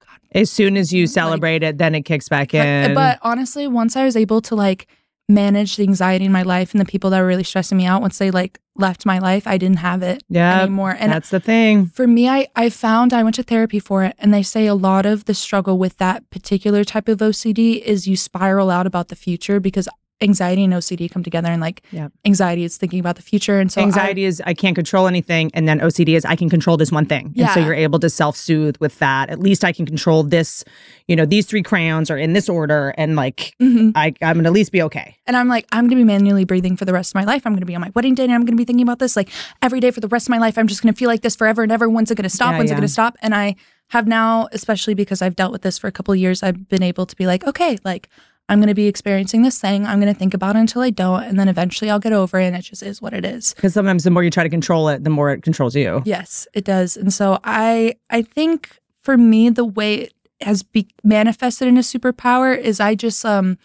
God. 0.00 0.18
As 0.34 0.50
soon 0.50 0.76
as 0.78 0.90
you 0.92 1.04
Like- 1.04 1.10
celebrate 1.12 1.62
it, 1.62 1.76
then 1.76 1.94
it 1.94 2.02
kicks 2.02 2.28
back 2.30 2.52
but, 2.52 2.66
in. 2.66 2.94
but 2.94 3.18
honestly, 3.22 3.66
once 3.68 3.94
I 3.94 4.04
was 4.06 4.16
able 4.16 4.40
to 4.42 4.54
like 4.54 4.86
manage 5.32 5.76
the 5.76 5.82
anxiety 5.82 6.26
in 6.26 6.32
my 6.32 6.42
life 6.42 6.72
and 6.72 6.80
the 6.80 6.84
people 6.84 7.10
that 7.10 7.20
were 7.20 7.26
really 7.26 7.44
stressing 7.44 7.78
me 7.78 7.86
out, 7.86 8.02
once 8.02 8.18
they 8.18 8.30
like 8.30 8.60
left 8.76 9.04
my 9.04 9.18
life, 9.18 9.46
I 9.46 9.58
didn't 9.58 9.78
have 9.78 10.02
it 10.02 10.22
yeah, 10.28 10.62
anymore. 10.62 10.96
And 10.98 11.12
that's 11.12 11.30
the 11.30 11.40
thing. 11.40 11.86
for 11.86 12.06
me, 12.06 12.28
I, 12.28 12.48
I 12.56 12.70
found 12.70 13.12
I 13.12 13.22
went 13.22 13.36
to 13.36 13.42
therapy 13.42 13.78
for 13.78 14.04
it, 14.04 14.16
and 14.18 14.32
they 14.32 14.42
say 14.42 14.66
a 14.66 14.74
lot 14.74 15.06
of 15.06 15.26
the 15.26 15.34
struggle 15.34 15.78
with 15.78 15.98
that 15.98 16.28
particular 16.30 16.84
type 16.84 17.08
of 17.08 17.18
OCD 17.18 17.80
is 17.82 18.06
you 18.06 18.16
spiral 18.16 18.70
out 18.70 18.86
about 18.86 19.08
the 19.08 19.16
future 19.16 19.60
because 19.60 19.88
anxiety 20.22 20.64
and 20.64 20.72
OCD 20.72 21.10
come 21.10 21.22
together, 21.22 21.48
and 21.48 21.60
like 21.60 21.82
Yep. 21.92 22.12
anxiety 22.24 22.64
is 22.64 22.76
thinking 22.76 23.00
about 23.00 23.16
the 23.16 23.22
future, 23.22 23.58
and 23.60 23.70
so 23.70 23.80
I- 23.80 23.84
Anxiety 23.84 24.24
is 24.24 24.42
I 24.46 24.54
can't 24.54 24.74
control 24.74 25.06
anything, 25.06 25.50
and 25.54 25.68
then 25.68 25.80
OCD 25.80 26.14
is 26.16 26.24
I 26.24 26.36
can 26.36 26.48
control 26.48 26.76
this 26.76 26.92
one 26.92 27.06
thing, 27.06 27.34
and 27.36 27.50
so 27.50 27.60
you're 27.60 27.74
able 27.74 27.98
to 28.00 28.08
self 28.10 28.36
soothe 28.36 28.76
with 28.78 28.98
that. 29.00 29.30
At 29.30 29.38
least 29.40 29.64
I 29.64 29.72
can 29.72 29.86
control 29.86 30.22
this. 30.22 30.64
You 31.08 31.16
know, 31.16 31.24
these 31.26 31.46
three 31.46 31.62
crayons 31.62 32.10
are 32.10 32.18
in 32.18 32.32
this 32.32 32.48
order, 32.48 32.94
and 32.96 33.16
like 33.16 33.54
Mhm. 33.60 33.92
I, 33.94 34.14
I'm 34.22 34.36
gonna 34.36 34.48
at 34.48 34.52
least 34.52 34.72
be 34.72 34.82
okay. 34.82 35.16
And 35.26 35.36
I'm 35.36 35.48
like, 35.48 35.66
I'm 35.72 35.84
gonna 35.86 36.00
be 36.00 36.04
manually 36.04 36.44
breathing 36.44 36.76
for 36.76 36.84
the 36.84 36.92
rest 36.92 37.10
of 37.10 37.14
my 37.16 37.24
life. 37.24 37.42
I'm 37.46 37.54
gonna 37.54 37.66
be 37.66 37.74
on 37.74 37.80
my 37.80 37.90
wedding 37.94 38.14
day 38.14 38.24
and 38.24 38.32
I'm 38.32 38.44
gonna 38.44 38.56
be 38.56 38.64
thinking 38.64 38.82
about 38.86 38.98
this 38.98 39.16
like 39.16 39.28
every 39.60 39.80
day 39.80 39.90
for 39.90 40.00
the 40.00 40.08
rest 40.08 40.26
of 40.26 40.30
my 40.30 40.38
life. 40.38 40.56
I'm 40.58 40.66
just 40.66 40.82
gonna 40.82 40.92
feel 40.92 41.08
like 41.08 41.22
this 41.22 41.36
forever 41.36 41.62
and 41.62 41.72
ever. 41.72 41.88
When's 41.88 42.10
it 42.10 42.14
gonna 42.16 42.28
stop? 42.28 42.52
Yeah, 42.52 42.58
When's 42.58 42.70
yeah. 42.70 42.76
it 42.76 42.80
gonna 42.80 42.88
stop? 42.88 43.16
And 43.22 43.34
I 43.34 43.56
have 43.88 44.06
now, 44.06 44.48
especially 44.52 44.94
because 44.94 45.20
I've 45.22 45.36
dealt 45.36 45.52
with 45.52 45.62
this 45.62 45.78
for 45.78 45.86
a 45.86 45.92
couple 45.92 46.12
of 46.12 46.18
years, 46.18 46.42
I've 46.42 46.68
been 46.68 46.82
able 46.82 47.04
to 47.06 47.14
be 47.16 47.26
like, 47.26 47.46
okay, 47.46 47.78
like 47.84 48.08
I'm 48.52 48.60
gonna 48.60 48.74
be 48.74 48.86
experiencing 48.86 49.40
this 49.40 49.58
thing. 49.58 49.86
I'm 49.86 49.98
gonna 49.98 50.12
think 50.12 50.34
about 50.34 50.56
it 50.56 50.58
until 50.58 50.82
I 50.82 50.90
don't, 50.90 51.22
and 51.22 51.40
then 51.40 51.48
eventually 51.48 51.90
I'll 51.90 51.98
get 51.98 52.12
over 52.12 52.38
it 52.38 52.44
and 52.44 52.54
it 52.54 52.60
just 52.60 52.82
is 52.82 53.00
what 53.00 53.14
it 53.14 53.24
is. 53.24 53.54
Because 53.54 53.72
sometimes 53.72 54.04
the 54.04 54.10
more 54.10 54.22
you 54.22 54.30
try 54.30 54.42
to 54.42 54.50
control 54.50 54.90
it, 54.90 55.04
the 55.04 55.10
more 55.10 55.30
it 55.30 55.42
controls 55.42 55.74
you. 55.74 56.02
Yes, 56.04 56.46
it 56.52 56.66
does. 56.66 56.98
And 56.98 57.14
so 57.14 57.38
I 57.44 57.94
I 58.10 58.20
think 58.20 58.78
for 59.02 59.16
me 59.16 59.48
the 59.48 59.64
way 59.64 59.94
it 59.94 60.12
has 60.42 60.62
be 60.62 60.86
manifested 61.02 61.66
in 61.66 61.78
a 61.78 61.80
superpower 61.80 62.54
is 62.54 62.78
I 62.78 62.94
just 62.94 63.24
um 63.24 63.56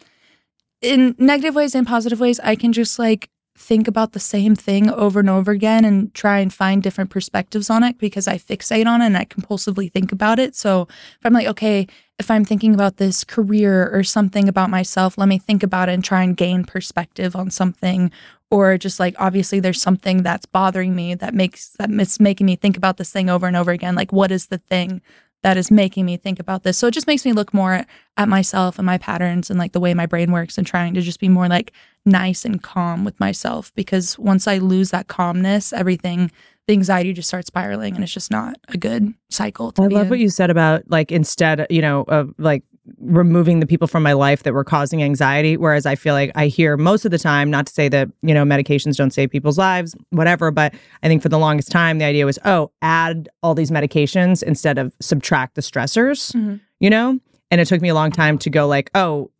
in 0.81 1.15
negative 1.17 1.53
ways 1.53 1.75
and 1.75 1.85
positive 1.85 2.21
ways 2.21 2.39
I 2.39 2.55
can 2.55 2.71
just 2.71 2.97
like 2.97 3.29
think 3.57 3.87
about 3.87 4.13
the 4.13 4.19
same 4.19 4.55
thing 4.55 4.89
over 4.89 5.19
and 5.19 5.29
over 5.29 5.51
again 5.51 5.83
and 5.83 6.13
try 6.13 6.39
and 6.39 6.53
find 6.53 6.83
different 6.83 7.09
perspectives 7.09 7.69
on 7.69 7.83
it 7.83 7.97
because 7.97 8.27
I 8.27 8.37
fixate 8.37 8.85
on 8.85 9.01
it 9.01 9.07
and 9.07 9.17
I 9.17 9.25
compulsively 9.25 9.91
think 9.91 10.11
about 10.11 10.37
it. 10.37 10.55
So 10.55 10.83
if 10.83 11.25
I'm 11.25 11.33
like, 11.33 11.47
okay, 11.47 11.87
if 12.19 12.29
I'm 12.29 12.45
thinking 12.45 12.75
about 12.75 12.97
this 12.97 13.23
career 13.23 13.89
or 13.91 14.03
something 14.03 14.47
about 14.47 14.69
myself, 14.69 15.17
let 15.17 15.27
me 15.27 15.39
think 15.39 15.63
about 15.63 15.89
it 15.89 15.93
and 15.93 16.03
try 16.03 16.21
and 16.21 16.37
gain 16.37 16.65
perspective 16.65 17.35
on 17.35 17.49
something. 17.49 18.11
Or 18.51 18.77
just 18.77 18.99
like 18.99 19.15
obviously 19.17 19.59
there's 19.59 19.81
something 19.81 20.23
that's 20.23 20.45
bothering 20.45 20.95
me 20.95 21.15
that 21.15 21.33
makes 21.33 21.75
that's 21.79 22.19
making 22.19 22.45
me 22.45 22.55
think 22.55 22.77
about 22.77 22.97
this 22.97 23.11
thing 23.11 23.29
over 23.29 23.47
and 23.47 23.57
over 23.57 23.71
again. 23.71 23.95
Like 23.95 24.13
what 24.13 24.31
is 24.31 24.47
the 24.47 24.59
thing 24.59 25.01
that 25.43 25.57
is 25.57 25.71
making 25.71 26.05
me 26.05 26.17
think 26.17 26.39
about 26.39 26.63
this? 26.63 26.77
So 26.77 26.87
it 26.87 26.93
just 26.93 27.07
makes 27.07 27.25
me 27.25 27.33
look 27.33 27.53
more 27.53 27.85
at 28.17 28.29
myself 28.29 28.79
and 28.79 28.85
my 28.85 28.97
patterns 28.97 29.49
and 29.49 29.59
like 29.59 29.71
the 29.71 29.79
way 29.79 29.93
my 29.93 30.05
brain 30.05 30.31
works 30.31 30.57
and 30.57 30.65
trying 30.65 30.93
to 30.95 31.01
just 31.01 31.19
be 31.19 31.29
more 31.29 31.47
like 31.47 31.71
nice 32.05 32.45
and 32.45 32.61
calm 32.61 33.03
with 33.05 33.19
myself 33.19 33.73
because 33.75 34.17
once 34.17 34.47
I 34.47 34.57
lose 34.57 34.91
that 34.91 35.07
calmness, 35.07 35.73
everything 35.73 36.31
the 36.67 36.73
anxiety 36.73 37.13
just 37.13 37.29
starts 37.29 37.47
spiraling 37.47 37.95
and 37.95 38.03
it's 38.03 38.13
just 38.13 38.29
not 38.29 38.57
a 38.67 38.77
good 38.77 39.13
cycle. 39.29 39.73
I 39.79 39.83
love 39.83 40.03
in. 40.03 40.09
what 40.09 40.19
you 40.19 40.29
said 40.29 40.49
about 40.49 40.83
like 40.89 41.11
instead, 41.11 41.65
you 41.69 41.81
know, 41.81 42.01
of 42.07 42.33
like 42.37 42.63
removing 42.99 43.59
the 43.59 43.67
people 43.67 43.87
from 43.87 44.03
my 44.03 44.13
life 44.13 44.43
that 44.43 44.53
were 44.53 44.63
causing 44.63 45.03
anxiety. 45.03 45.57
Whereas 45.57 45.85
I 45.85 45.95
feel 45.95 46.13
like 46.13 46.31
I 46.35 46.47
hear 46.47 46.77
most 46.77 47.05
of 47.05 47.11
the 47.11 47.17
time, 47.17 47.49
not 47.49 47.67
to 47.67 47.73
say 47.73 47.89
that, 47.89 48.09
you 48.21 48.33
know, 48.33 48.43
medications 48.43 48.95
don't 48.95 49.11
save 49.11 49.29
people's 49.29 49.57
lives, 49.57 49.95
whatever, 50.11 50.51
but 50.51 50.73
I 51.03 51.07
think 51.07 51.21
for 51.21 51.29
the 51.29 51.39
longest 51.39 51.71
time, 51.71 51.97
the 51.97 52.05
idea 52.05 52.25
was, 52.25 52.39
oh, 52.45 52.71
add 52.81 53.29
all 53.43 53.55
these 53.55 53.71
medications 53.71 54.43
instead 54.43 54.77
of 54.77 54.95
subtract 55.01 55.55
the 55.55 55.61
stressors, 55.61 56.33
mm-hmm. 56.33 56.55
you 56.79 56.89
know? 56.89 57.19
And 57.51 57.61
it 57.61 57.65
took 57.65 57.81
me 57.81 57.89
a 57.89 57.95
long 57.95 58.11
time 58.11 58.37
to 58.39 58.49
go 58.49 58.67
like, 58.67 58.89
oh, 58.95 59.31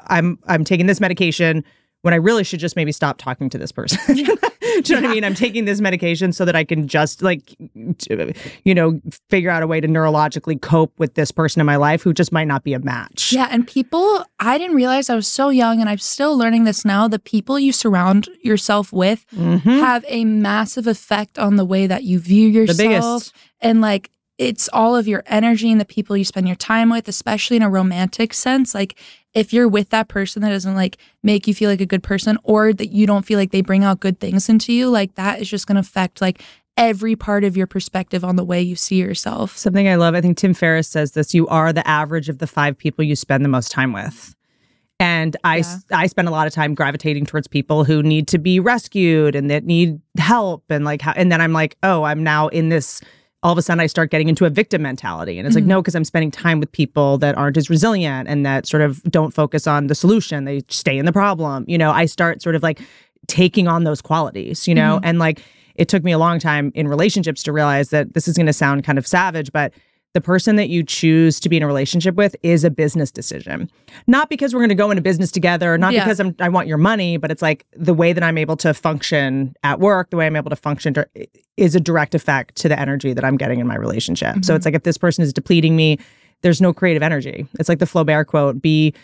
I'm 0.00 0.38
I'm 0.46 0.64
taking 0.64 0.86
this 0.86 1.00
medication 1.00 1.64
when 2.04 2.12
I 2.12 2.18
really 2.18 2.44
should 2.44 2.60
just 2.60 2.76
maybe 2.76 2.92
stop 2.92 3.16
talking 3.16 3.48
to 3.48 3.56
this 3.56 3.72
person. 3.72 3.98
Do 4.14 4.20
you 4.20 4.26
know 4.26 4.36
yeah. 4.84 5.00
what 5.00 5.04
I 5.04 5.14
mean? 5.14 5.24
I'm 5.24 5.34
taking 5.34 5.64
this 5.64 5.80
medication 5.80 6.34
so 6.34 6.44
that 6.44 6.54
I 6.54 6.62
can 6.62 6.86
just 6.86 7.22
like, 7.22 7.56
you 8.64 8.74
know, 8.74 9.00
figure 9.30 9.48
out 9.48 9.62
a 9.62 9.66
way 9.66 9.80
to 9.80 9.88
neurologically 9.88 10.60
cope 10.60 10.92
with 10.98 11.14
this 11.14 11.30
person 11.30 11.60
in 11.60 11.66
my 11.66 11.76
life 11.76 12.02
who 12.02 12.12
just 12.12 12.30
might 12.30 12.44
not 12.44 12.62
be 12.62 12.74
a 12.74 12.78
match. 12.78 13.32
Yeah. 13.32 13.48
And 13.50 13.66
people, 13.66 14.22
I 14.38 14.58
didn't 14.58 14.76
realize 14.76 15.08
I 15.08 15.14
was 15.14 15.26
so 15.26 15.48
young 15.48 15.80
and 15.80 15.88
I'm 15.88 15.96
still 15.96 16.36
learning 16.36 16.64
this 16.64 16.84
now. 16.84 17.08
The 17.08 17.18
people 17.18 17.58
you 17.58 17.72
surround 17.72 18.28
yourself 18.42 18.92
with 18.92 19.24
mm-hmm. 19.34 19.66
have 19.66 20.04
a 20.06 20.26
massive 20.26 20.86
effect 20.86 21.38
on 21.38 21.56
the 21.56 21.64
way 21.64 21.86
that 21.86 22.04
you 22.04 22.18
view 22.18 22.48
yourself. 22.48 23.30
And 23.62 23.80
like, 23.80 24.10
it's 24.38 24.68
all 24.72 24.96
of 24.96 25.06
your 25.06 25.22
energy 25.26 25.70
and 25.70 25.80
the 25.80 25.84
people 25.84 26.16
you 26.16 26.24
spend 26.24 26.48
your 26.48 26.56
time 26.56 26.90
with, 26.90 27.08
especially 27.08 27.56
in 27.56 27.62
a 27.62 27.70
romantic 27.70 28.34
sense. 28.34 28.74
Like 28.74 28.98
if 29.32 29.52
you're 29.52 29.68
with 29.68 29.90
that 29.90 30.08
person 30.08 30.42
that 30.42 30.50
doesn't 30.50 30.74
like 30.74 30.98
make 31.22 31.46
you 31.46 31.54
feel 31.54 31.70
like 31.70 31.80
a 31.80 31.86
good 31.86 32.02
person 32.02 32.38
or 32.42 32.72
that 32.72 32.88
you 32.88 33.06
don't 33.06 33.24
feel 33.24 33.38
like 33.38 33.52
they 33.52 33.60
bring 33.60 33.84
out 33.84 34.00
good 34.00 34.18
things 34.18 34.48
into 34.48 34.72
you, 34.72 34.88
like 34.88 35.14
that 35.14 35.40
is 35.40 35.48
just 35.48 35.66
going 35.66 35.76
to 35.76 35.80
affect 35.80 36.20
like 36.20 36.42
every 36.76 37.14
part 37.14 37.44
of 37.44 37.56
your 37.56 37.68
perspective 37.68 38.24
on 38.24 38.34
the 38.34 38.44
way 38.44 38.60
you 38.60 38.74
see 38.74 38.96
yourself. 38.96 39.56
Something 39.56 39.88
I 39.88 39.94
love, 39.94 40.14
I 40.14 40.20
think 40.20 40.36
Tim 40.36 40.54
Ferriss 40.54 40.88
says 40.88 41.12
this, 41.12 41.32
you 41.32 41.46
are 41.46 41.72
the 41.72 41.86
average 41.86 42.28
of 42.28 42.38
the 42.38 42.48
5 42.48 42.76
people 42.76 43.04
you 43.04 43.14
spend 43.14 43.44
the 43.44 43.48
most 43.48 43.70
time 43.70 43.92
with. 43.92 44.34
And 45.00 45.36
I 45.44 45.58
yeah. 45.58 45.78
I 45.92 46.06
spend 46.06 46.28
a 46.28 46.30
lot 46.30 46.46
of 46.46 46.52
time 46.52 46.74
gravitating 46.74 47.26
towards 47.26 47.48
people 47.48 47.82
who 47.82 48.02
need 48.02 48.28
to 48.28 48.38
be 48.38 48.60
rescued 48.60 49.34
and 49.34 49.50
that 49.50 49.64
need 49.64 50.00
help 50.18 50.64
and 50.70 50.84
like 50.84 51.02
how, 51.02 51.12
and 51.16 51.32
then 51.32 51.40
I'm 51.40 51.52
like, 51.52 51.76
"Oh, 51.82 52.04
I'm 52.04 52.22
now 52.22 52.46
in 52.48 52.68
this 52.68 53.00
all 53.44 53.52
of 53.52 53.58
a 53.58 53.62
sudden 53.62 53.78
I 53.78 53.86
start 53.86 54.10
getting 54.10 54.28
into 54.28 54.46
a 54.46 54.50
victim 54.50 54.82
mentality. 54.82 55.38
And 55.38 55.46
it's 55.46 55.54
mm-hmm. 55.54 55.66
like, 55.66 55.68
no, 55.68 55.82
because 55.82 55.94
I'm 55.94 56.04
spending 56.04 56.30
time 56.30 56.60
with 56.60 56.72
people 56.72 57.18
that 57.18 57.36
aren't 57.36 57.58
as 57.58 57.68
resilient 57.68 58.26
and 58.26 58.44
that 58.46 58.66
sort 58.66 58.82
of 58.82 59.02
don't 59.04 59.32
focus 59.32 59.66
on 59.66 59.86
the 59.88 59.94
solution. 59.94 60.44
They 60.44 60.62
stay 60.68 60.96
in 60.96 61.04
the 61.04 61.12
problem. 61.12 61.66
You 61.68 61.76
know, 61.76 61.90
I 61.90 62.06
start 62.06 62.40
sort 62.40 62.54
of 62.56 62.62
like 62.62 62.80
taking 63.26 63.68
on 63.68 63.84
those 63.84 64.00
qualities, 64.00 64.66
you 64.66 64.74
know, 64.74 64.96
mm-hmm. 64.96 65.04
and 65.04 65.18
like 65.18 65.42
it 65.74 65.88
took 65.88 66.02
me 66.02 66.12
a 66.12 66.18
long 66.18 66.38
time 66.38 66.72
in 66.74 66.88
relationships 66.88 67.42
to 67.42 67.52
realize 67.52 67.90
that 67.90 68.14
this 68.14 68.26
is 68.26 68.36
going 68.36 68.46
to 68.46 68.52
sound 68.52 68.82
kind 68.82 68.96
of 68.96 69.06
savage, 69.06 69.52
but 69.52 69.74
the 70.14 70.20
person 70.20 70.54
that 70.56 70.68
you 70.68 70.84
choose 70.84 71.40
to 71.40 71.48
be 71.48 71.56
in 71.56 71.62
a 71.62 71.66
relationship 71.66 72.14
with 72.14 72.36
is 72.44 72.62
a 72.62 72.70
business 72.70 73.10
decision. 73.10 73.68
Not 74.06 74.30
because 74.30 74.54
we're 74.54 74.60
going 74.60 74.68
to 74.68 74.76
go 74.76 74.90
into 74.90 75.02
business 75.02 75.32
together, 75.32 75.76
not 75.76 75.92
yeah. 75.92 76.04
because 76.04 76.20
I'm, 76.20 76.36
I 76.38 76.48
want 76.48 76.68
your 76.68 76.78
money, 76.78 77.16
but 77.16 77.32
it's 77.32 77.42
like 77.42 77.66
the 77.72 77.92
way 77.92 78.12
that 78.12 78.22
I'm 78.22 78.38
able 78.38 78.56
to 78.58 78.72
function 78.72 79.56
at 79.64 79.80
work, 79.80 80.10
the 80.10 80.16
way 80.16 80.26
I'm 80.26 80.36
able 80.36 80.50
to 80.50 80.56
function 80.56 80.94
is 81.56 81.74
a 81.74 81.80
direct 81.80 82.14
effect 82.14 82.54
to 82.56 82.68
the 82.68 82.78
energy 82.78 83.12
that 83.12 83.24
I'm 83.24 83.36
getting 83.36 83.58
in 83.58 83.66
my 83.66 83.74
relationship. 83.76 84.30
Mm-hmm. 84.30 84.42
So 84.42 84.54
it's 84.54 84.64
like 84.64 84.74
if 84.74 84.84
this 84.84 84.96
person 84.96 85.24
is 85.24 85.32
depleting 85.32 85.74
me, 85.74 85.98
there's 86.42 86.60
no 86.60 86.72
creative 86.72 87.02
energy. 87.02 87.46
It's 87.58 87.68
like 87.68 87.80
the 87.80 87.86
Flaubert 87.86 88.26
quote 88.26 88.62
be 88.62 88.94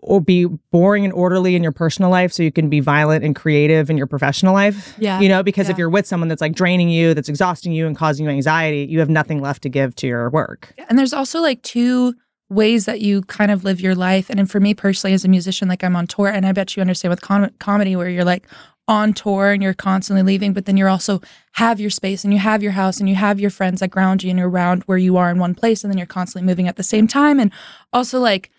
or 0.00 0.20
be 0.20 0.44
boring 0.44 1.04
and 1.04 1.12
orderly 1.12 1.56
in 1.56 1.62
your 1.62 1.72
personal 1.72 2.10
life 2.10 2.32
so 2.32 2.42
you 2.42 2.52
can 2.52 2.68
be 2.68 2.78
violent 2.80 3.24
and 3.24 3.34
creative 3.34 3.90
in 3.90 3.96
your 3.96 4.06
professional 4.06 4.54
life. 4.54 4.94
Yeah. 4.98 5.20
You 5.20 5.28
know, 5.28 5.42
because 5.42 5.66
yeah. 5.66 5.72
if 5.72 5.78
you're 5.78 5.90
with 5.90 6.06
someone 6.06 6.28
that's 6.28 6.40
like 6.40 6.54
draining 6.54 6.88
you, 6.88 7.14
that's 7.14 7.28
exhausting 7.28 7.72
you 7.72 7.86
and 7.86 7.96
causing 7.96 8.24
you 8.24 8.30
anxiety, 8.30 8.86
you 8.88 9.00
have 9.00 9.10
nothing 9.10 9.40
left 9.40 9.62
to 9.64 9.68
give 9.68 9.96
to 9.96 10.06
your 10.06 10.30
work. 10.30 10.72
And 10.88 10.98
there's 10.98 11.12
also 11.12 11.40
like 11.40 11.62
two 11.62 12.14
ways 12.48 12.84
that 12.86 13.00
you 13.00 13.22
kind 13.22 13.50
of 13.50 13.64
live 13.64 13.80
your 13.80 13.94
life. 13.94 14.30
And 14.30 14.50
for 14.50 14.60
me 14.60 14.72
personally, 14.72 15.14
as 15.14 15.24
a 15.24 15.28
musician, 15.28 15.68
like 15.68 15.82
I'm 15.82 15.96
on 15.96 16.06
tour, 16.06 16.28
and 16.28 16.46
I 16.46 16.52
bet 16.52 16.76
you 16.76 16.80
understand 16.80 17.10
with 17.10 17.20
com- 17.20 17.50
comedy 17.58 17.96
where 17.96 18.08
you're 18.08 18.24
like 18.24 18.46
on 18.86 19.12
tour 19.12 19.50
and 19.50 19.62
you're 19.62 19.74
constantly 19.74 20.22
leaving, 20.22 20.54
but 20.54 20.64
then 20.64 20.76
you're 20.76 20.88
also 20.88 21.20
have 21.52 21.78
your 21.78 21.90
space 21.90 22.24
and 22.24 22.32
you 22.32 22.38
have 22.38 22.62
your 22.62 22.72
house 22.72 23.00
and 23.00 23.08
you 23.08 23.16
have 23.16 23.38
your 23.38 23.50
friends 23.50 23.80
that 23.80 23.90
ground 23.90 24.22
you 24.22 24.30
and 24.30 24.38
you're 24.38 24.48
around 24.48 24.82
where 24.84 24.96
you 24.96 25.18
are 25.18 25.30
in 25.30 25.38
one 25.38 25.54
place, 25.54 25.82
and 25.84 25.92
then 25.92 25.98
you're 25.98 26.06
constantly 26.06 26.46
moving 26.46 26.68
at 26.68 26.76
the 26.76 26.82
same 26.82 27.06
time. 27.06 27.38
And 27.38 27.52
also 27.92 28.18
like 28.18 28.50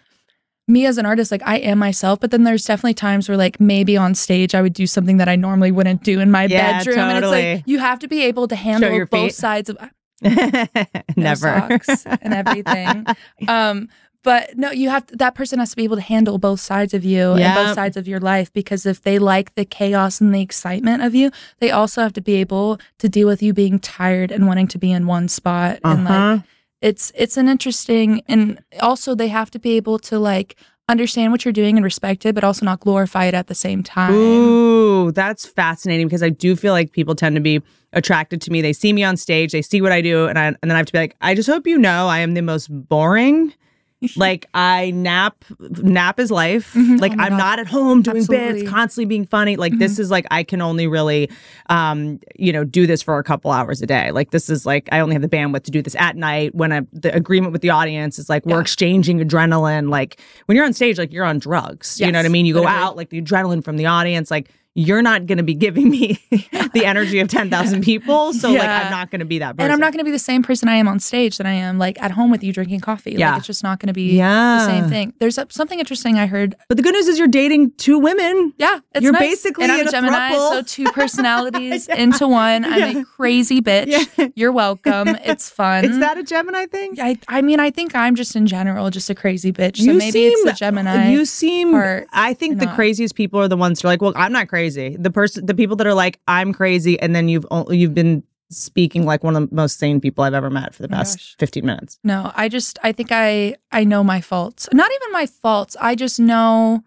me 0.70 0.86
as 0.86 0.98
an 0.98 1.06
artist, 1.06 1.32
like 1.32 1.42
I 1.46 1.58
am 1.58 1.80
myself, 1.80 2.20
but 2.20 2.32
then 2.32 2.44
there's 2.44 2.64
definitely 2.64 2.94
times 2.94 3.28
where 3.28 3.38
like 3.38 3.60
maybe 3.60 3.98
on 3.98 4.16
stage 4.16 4.56
I 4.56 4.62
would 4.62 4.74
do 4.74 4.88
something 4.88 5.18
that 5.18 5.28
I 5.28 5.36
normally 5.36 5.72
wouldn't 5.72 6.04
do 6.04 6.20
in 6.20 6.32
my 6.32 6.46
yeah, 6.46 6.78
bedroom. 6.78 6.96
Totally. 6.96 7.16
And 7.16 7.26
it's 7.26 7.32
like 7.32 7.68
you 7.68 7.80
have 7.80 8.00
to 8.00 8.08
be 8.08 8.24
able 8.24 8.48
to 8.48 8.56
handle 8.56 9.06
both 9.06 9.10
feet. 9.10 9.36
sides 9.36 9.70
of 9.70 9.78
never 11.18 11.80
and 12.06 12.34
everything. 12.34 13.06
um, 13.48 13.90
but 14.22 14.58
no, 14.58 14.70
you 14.70 14.90
have 14.90 15.08
that 15.18 15.34
person 15.34 15.60
has 15.60 15.72
to 15.72 15.76
be 15.76 15.86
able 15.86 15.96
to 15.96 16.02
handle 16.02 16.38
both 16.38 16.60
sides 16.60 16.94
of 16.94 17.06
you 17.06 17.38
yep. 17.38 17.40
and 17.40 17.56
both 17.56 17.76
sides 17.76 17.98
of 17.98 18.08
your 18.08 18.20
life 18.20 18.52
because 18.54 18.86
if 18.86 19.02
they 19.02 19.18
like 19.18 19.56
the 19.56 19.66
chaos 19.66 20.20
and 20.20 20.36
the 20.36 20.42
excitement 20.42 21.02
of 21.02 21.16
you, 21.16 21.32
they 21.60 21.72
also 21.72 22.02
have 22.02 22.14
to 22.14 22.22
be 22.22 22.36
able 22.36 22.80
to 23.00 23.10
deal 23.10 23.28
with 23.28 23.42
you 23.42 23.54
being 23.54 23.80
tired 23.80 24.32
and 24.32 24.46
wanting 24.46 24.68
to 24.68 24.78
be 24.78 24.92
in 24.92 25.08
one 25.08 25.30
spot 25.30 25.80
uh-huh. 25.84 25.96
and 25.96 26.04
like 26.04 26.14
uh-huh 26.14 26.40
it's 26.82 27.12
it's 27.16 27.38
an 27.38 27.50
interesting 27.50 28.22
and 28.28 28.62
also 28.82 29.16
they 29.16 29.28
have 29.28 29.52
to 29.52 29.60
be 29.60 29.76
able 29.76 30.00
to 30.00 30.20
like 30.20 30.56
understand 30.88 31.32
what 31.32 31.46
you're 31.46 31.54
doing 31.54 31.78
and 31.78 31.84
respect 31.84 32.26
it, 32.26 32.34
but 32.34 32.44
also 32.44 32.66
not 32.66 32.80
glorify 32.80 33.26
it 33.26 33.34
at 33.36 33.48
the 33.48 33.56
same 33.56 33.84
time. 33.84 34.14
Ooh, 34.14 35.12
that's 35.12 35.46
fascinating 35.46 36.08
because 36.08 36.24
I 36.24 36.30
do 36.30 36.56
feel 36.56 36.74
like 36.74 36.92
people 36.92 37.16
tend 37.16 37.36
to 37.36 37.42
be 37.42 37.62
attracted 37.94 38.42
to 38.42 38.52
me. 38.52 38.62
They 38.62 38.74
see 38.74 38.92
me 38.92 39.04
on 39.04 39.16
stage, 39.16 39.52
they 39.52 39.62
see 39.62 39.82
what 39.82 39.92
I 39.92 40.02
do, 40.02 40.28
and 40.28 40.40
I 40.40 40.48
and 40.48 40.58
then 40.64 40.72
I 40.72 40.78
have 40.78 40.88
to 40.88 40.94
be 40.94 41.00
like, 41.00 41.16
I 41.22 41.36
just 41.36 41.50
hope 41.50 41.68
you 41.68 41.78
know 41.78 42.08
I 42.08 42.20
am 42.20 42.34
the 42.34 42.42
most 42.42 42.68
boring 42.68 43.54
like 44.16 44.46
I 44.54 44.92
nap 44.92 45.44
nap 45.60 46.20
is 46.20 46.32
life. 46.32 46.74
Mm-hmm. 46.74 46.98
Like 46.98 47.12
oh 47.12 47.16
I'm 47.20 47.32
God. 47.32 47.38
not 47.38 47.60
at 47.60 47.68
home 47.68 48.02
doing 48.02 48.18
Absolutely. 48.18 48.62
bits, 48.62 48.70
constantly 48.70 49.06
being 49.06 49.26
funny. 49.26 49.56
Like 49.56 49.74
mm-hmm. 49.74 49.80
this 49.80 50.00
is 50.00 50.10
like 50.10 50.26
I 50.32 50.44
can 50.44 50.62
only 50.62 50.88
really 50.88 51.30
um, 51.70 52.20
you 52.36 52.54
know, 52.54 52.64
do 52.64 52.88
this 52.88 53.02
for 53.02 53.18
a 53.20 53.24
couple 53.24 53.52
hours 53.52 53.82
a 53.82 53.86
day. 53.86 54.12
Like 54.12 54.32
this 54.32 54.50
is 54.50 54.66
like 54.66 54.88
I 54.92 55.00
only 55.00 55.16
have 55.16 55.22
the 55.22 55.30
bandwidth 55.30 55.64
to 55.64 55.72
do 55.72 55.82
this 55.82 55.96
at 55.96 56.16
night 56.16 56.56
when 56.56 56.72
I 56.72 56.82
the 56.94 57.14
agreement 57.14 57.54
with 57.54 57.62
the 57.62 57.70
audience 57.72 58.20
is 58.20 58.30
like 58.30 58.46
we're 58.46 58.62
exchanging 58.62 59.20
adrenaline. 59.20 59.90
Like 59.90 60.22
when 60.46 60.56
you're 60.56 60.66
on 60.66 60.74
stage, 60.74 60.98
like 60.98 61.12
you're 61.12 61.26
on 61.26 61.40
drugs. 61.40 62.00
Yes, 62.00 62.08
you 62.08 62.12
know 62.12 62.20
what 62.20 62.26
I 62.26 62.30
mean? 62.30 62.46
You 62.46 62.54
go 62.54 62.62
literally. 62.62 62.82
out, 62.82 62.96
like 62.96 63.10
the 63.10 63.22
adrenaline 63.22 63.64
from 63.64 63.78
the 63.78 63.86
audience, 63.86 64.32
like 64.32 64.50
you're 64.76 65.02
not 65.02 65.26
going 65.26 65.38
to 65.38 65.44
be 65.44 65.56
giving 65.56 65.90
me 65.90 66.20
the 66.74 66.84
energy 66.86 67.20
of 67.20 67.28
10,000 67.28 67.84
people. 67.84 68.34
So, 68.34 68.50
yeah. 68.50 68.60
like, 68.60 68.70
I'm 68.70 68.92
not 68.92 69.12
going 69.12 69.20
to 69.20 69.26
be 69.26 69.40
that 69.40 69.58
person. 69.58 69.66
And 69.66 69.74
I'm 69.74 69.80
not 69.80 69.92
going 69.92 70.00
to 70.00 70.06
be 70.06 70.12
the 70.12 70.20
same 70.20 70.44
person 70.44 70.70
I 70.70 70.76
am 70.76 70.88
on 70.88 71.00
stage 71.00 71.38
that 71.38 71.48
I 71.48 71.54
am, 71.54 71.78
like, 71.80 72.02
at 72.02 72.12
home 72.12 72.30
with 72.30 72.44
you 72.44 72.54
drinking 72.54 72.82
coffee. 72.82 73.16
Yeah. 73.18 73.32
Like, 73.32 73.40
it's 73.40 73.48
just 73.48 73.64
not 73.64 73.80
going 73.80 73.88
to 73.88 73.94
be 73.94 74.16
yeah. 74.16 74.60
the 74.60 74.66
same 74.66 74.90
thing. 74.90 75.14
There's 75.20 75.40
something 75.50 75.80
interesting 75.80 76.18
I 76.18 76.28
heard. 76.28 76.56
But 76.68 76.78
the 76.78 76.84
good 76.84 76.94
news 76.94 77.08
is 77.08 77.18
you're 77.18 77.28
dating 77.28 77.72
two 77.72 77.98
women. 77.98 78.54
Yeah. 78.58 78.80
you're 79.00 79.12
nice. 79.12 79.22
basically 79.22 79.64
and 79.64 79.72
I'm 79.72 79.88
a 79.88 79.92
Gemini, 79.92 80.32
throuple. 80.32 80.50
so 80.50 80.62
two 80.62 80.84
personalities 80.94 81.88
yeah. 81.88 81.96
into 81.96 82.28
one. 82.28 82.64
I'm 82.64 82.98
a 82.98 83.06
crazy 83.06 83.62
bitch. 83.62 84.32
You're 84.36 84.52
welcome. 84.52 85.10
It's 85.24 85.50
fun. 85.60 85.86
Is 85.86 86.00
that 86.00 86.18
a 86.18 86.24
Gemini 86.24 86.68
thing? 86.68 86.96
I, 87.02 87.18
I 87.28 87.42
mean, 87.42 87.60
I 87.60 87.72
think 87.72 87.96
I'm 87.96 88.16
just 88.16 88.36
in 88.36 88.46
general 88.46 88.90
just 88.92 89.10
a 89.10 89.16
crazy 89.16 89.52
bitch. 89.52 89.78
So 89.78 89.84
you 89.84 89.94
maybe 89.96 90.12
seem, 90.12 90.32
it's 90.32 90.44
the 90.44 90.54
Gemini. 90.54 91.10
You 91.10 91.26
seem, 91.26 91.76
I 91.76 92.34
think 92.34 92.60
the 92.60 92.66
not. 92.66 92.76
craziest 92.76 93.16
people 93.16 93.40
are 93.40 93.48
the 93.48 93.58
ones 93.58 93.82
who 93.82 93.88
are 93.88 93.92
like, 93.92 94.02
well, 94.02 94.14
I'm 94.16 94.32
not 94.32 94.48
crazy. 94.48 94.59
The 94.68 95.12
person, 95.12 95.46
the 95.46 95.54
people 95.54 95.76
that 95.78 95.88
are 95.88 95.94
like 95.94 96.20
I'm 96.28 96.54
crazy, 96.54 97.00
and 97.00 97.16
then 97.16 97.30
you've 97.30 97.46
you've 97.70 97.94
been 97.94 98.24
speaking 98.52 99.06
like 99.06 99.24
one 99.24 99.36
of 99.36 99.50
the 99.50 99.56
most 99.56 99.78
sane 99.78 100.02
people 100.02 100.24
I've 100.24 100.34
ever 100.34 100.50
met 100.50 100.74
for 100.74 100.82
the 100.82 100.90
oh 100.90 100.98
past 100.98 101.20
Gosh. 101.20 101.36
15 101.40 101.66
minutes. 101.66 102.00
No, 102.04 102.32
I 102.36 102.50
just 102.50 102.80
I 102.84 102.92
think 102.92 103.12
I 103.12 103.56
I 103.72 103.84
know 103.84 104.04
my 104.04 104.22
faults. 104.22 104.68
Not 104.74 104.92
even 104.92 105.12
my 105.14 105.26
faults. 105.26 105.76
I 105.80 105.96
just 105.96 106.20
know 106.20 106.84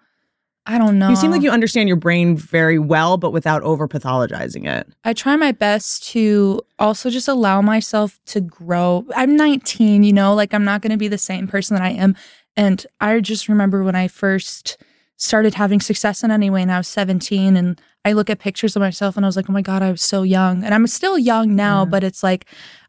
I 0.65 0.79
don't 0.79 0.99
know. 0.99 1.09
You 1.09 1.17
seem 1.17 1.33
like 1.33 1.43
you 1.43 1.51
understand 1.51 1.89
your 1.89 1.97
brain 1.97 2.37
very 2.37 2.79
well, 2.79 3.17
but 3.17 3.33
without 3.33 3.63
over 3.63 3.89
pathologizing 3.89 4.67
it. 4.69 4.87
I 5.05 5.13
try 5.13 5.35
my 5.35 5.51
best 5.51 6.05
to 6.11 6.61
also 6.79 7.11
just 7.11 7.27
allow 7.27 7.61
myself 7.61 8.21
to 8.27 8.41
grow. 8.41 9.05
I'm 9.17 9.37
19, 9.37 10.05
you 10.05 10.13
know, 10.13 10.35
like 10.35 10.55
I'm 10.55 10.65
not 10.65 10.81
going 10.81 10.93
to 10.93 10.97
be 10.97 11.09
the 11.09 11.19
same 11.19 11.49
person 11.49 11.77
that 11.77 11.83
I 11.83 11.91
am. 11.91 12.15
And 12.57 12.87
I 13.01 13.19
just 13.21 13.49
remember 13.49 13.83
when 13.83 13.97
I 13.97 14.07
first 14.07 14.77
started 15.17 15.55
having 15.55 15.81
success 15.81 16.23
in 16.25 16.31
any 16.31 16.51
way 16.51 16.63
and 16.63 16.73
I 16.73 16.79
was 16.79 16.89
17 16.89 17.57
and 17.57 17.81
I 18.05 18.13
look 18.13 18.29
at 18.31 18.41
pictures 18.41 18.75
of 18.75 18.81
myself 18.81 19.17
and 19.17 19.25
I 19.25 19.29
was 19.29 19.37
like, 19.37 19.49
"Oh 19.49 19.53
my 19.53 19.63
god, 19.63 19.83
I 19.83 19.91
was 19.93 20.03
so 20.03 20.23
young." 20.25 20.65
And 20.65 20.75
I'm 20.75 20.87
still 20.89 21.17
young 21.17 21.55
now, 21.55 21.83
Yeah. 21.83 21.91
but 21.91 22.03
it's 22.05 22.23
like 22.25 22.47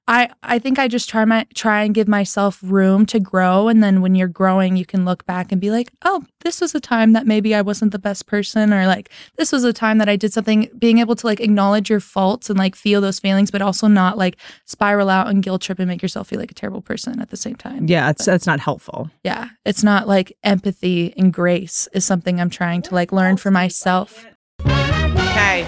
I 0.07 0.29
I 0.43 0.59
think 0.59 0.79
I 0.79 0.89
just 0.89 1.09
try 1.09 1.23
my 1.23 1.45
try 1.53 1.83
and 1.83 1.95
give 1.95 2.09
myself 2.09 2.59
room 2.61 3.05
to 3.05 3.19
grow 3.19 3.69
and 3.69 3.81
then 3.81 4.01
when 4.01 4.15
you're 4.15 4.27
growing 4.27 4.75
you 4.75 4.85
can 4.85 5.05
look 5.05 5.25
back 5.25 5.51
and 5.51 5.61
be 5.61 5.71
like, 5.71 5.91
"Oh, 6.03 6.25
this 6.41 6.59
was 6.59 6.75
a 6.75 6.81
time 6.81 7.13
that 7.13 7.25
maybe 7.25 7.55
I 7.55 7.61
wasn't 7.61 7.93
the 7.93 7.99
best 7.99 8.25
person 8.25 8.73
or 8.73 8.85
like 8.85 9.09
this 9.37 9.53
was 9.53 9.63
a 9.63 9.71
time 9.71 9.99
that 9.99 10.09
I 10.09 10.17
did 10.17 10.33
something 10.33 10.69
being 10.77 10.97
able 10.97 11.15
to 11.15 11.25
like 11.25 11.39
acknowledge 11.39 11.89
your 11.89 12.01
faults 12.01 12.49
and 12.49 12.59
like 12.59 12.75
feel 12.75 12.99
those 12.99 13.19
feelings 13.19 13.49
but 13.49 13.61
also 13.61 13.87
not 13.87 14.17
like 14.17 14.35
spiral 14.65 15.09
out 15.09 15.27
and 15.29 15.41
guilt 15.41 15.61
trip 15.61 15.79
and 15.79 15.87
make 15.87 16.01
yourself 16.01 16.27
feel 16.27 16.39
like 16.39 16.51
a 16.51 16.55
terrible 16.55 16.81
person 16.81 17.21
at 17.21 17.29
the 17.29 17.37
same 17.37 17.55
time." 17.55 17.85
Yeah, 17.87 18.09
it's 18.09 18.25
that's 18.25 18.45
not 18.47 18.59
helpful. 18.59 19.09
Yeah, 19.23 19.49
it's 19.65 19.83
not 19.83 20.07
like 20.07 20.35
empathy 20.43 21.13
and 21.15 21.31
grace 21.31 21.87
is 21.93 22.03
something 22.03 22.41
I'm 22.41 22.49
trying 22.49 22.81
to 22.83 22.95
like 22.95 23.13
learn 23.13 23.37
for 23.37 23.51
myself. 23.51 24.25
Okay. 24.65 25.65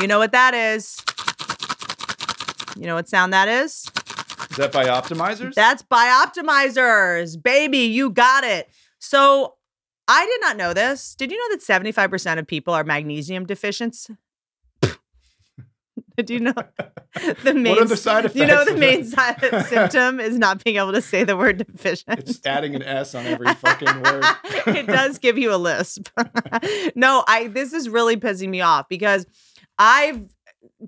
You 0.00 0.08
know 0.08 0.18
what 0.18 0.32
that 0.32 0.52
is. 0.54 0.98
You 2.76 2.86
know 2.86 2.94
what 2.94 3.08
sound 3.08 3.32
that 3.32 3.48
is? 3.48 3.86
Is 4.50 4.56
that 4.56 4.72
BiOptimizers? 4.72 5.54
That's 5.54 5.82
BiOptimizers. 5.82 7.42
Baby, 7.42 7.78
you 7.78 8.10
got 8.10 8.44
it. 8.44 8.68
So 8.98 9.54
I 10.08 10.26
did 10.26 10.40
not 10.40 10.56
know 10.56 10.74
this. 10.74 11.14
Did 11.14 11.30
you 11.30 11.38
know 11.38 11.56
that 11.56 11.62
75% 11.62 12.38
of 12.38 12.46
people 12.46 12.74
are 12.74 12.84
magnesium 12.84 13.46
deficient? 13.46 13.96
did 16.16 16.28
you 16.28 16.40
know 16.40 16.52
the 17.44 17.54
main 17.54 17.74
what 17.74 17.82
are 17.82 17.84
the 17.86 17.96
side 17.96 18.24
effects? 18.24 18.40
you 18.40 18.46
know 18.46 18.64
the 18.64 18.76
main 18.76 19.04
side 19.04 19.38
symptom 19.68 20.20
is 20.20 20.38
not 20.38 20.62
being 20.62 20.76
able 20.76 20.92
to 20.92 21.02
say 21.02 21.24
the 21.24 21.36
word 21.36 21.58
deficient. 21.58 22.18
It's 22.18 22.44
adding 22.44 22.74
an 22.74 22.82
S 22.82 23.14
on 23.14 23.26
every 23.26 23.52
fucking 23.54 24.02
word. 24.02 24.24
it 24.66 24.86
does 24.86 25.18
give 25.18 25.38
you 25.38 25.54
a 25.54 25.56
lisp. 25.56 26.08
no, 26.94 27.24
I 27.26 27.48
this 27.48 27.72
is 27.72 27.88
really 27.88 28.16
pissing 28.16 28.48
me 28.48 28.60
off 28.60 28.88
because 28.88 29.26
I've 29.78 30.26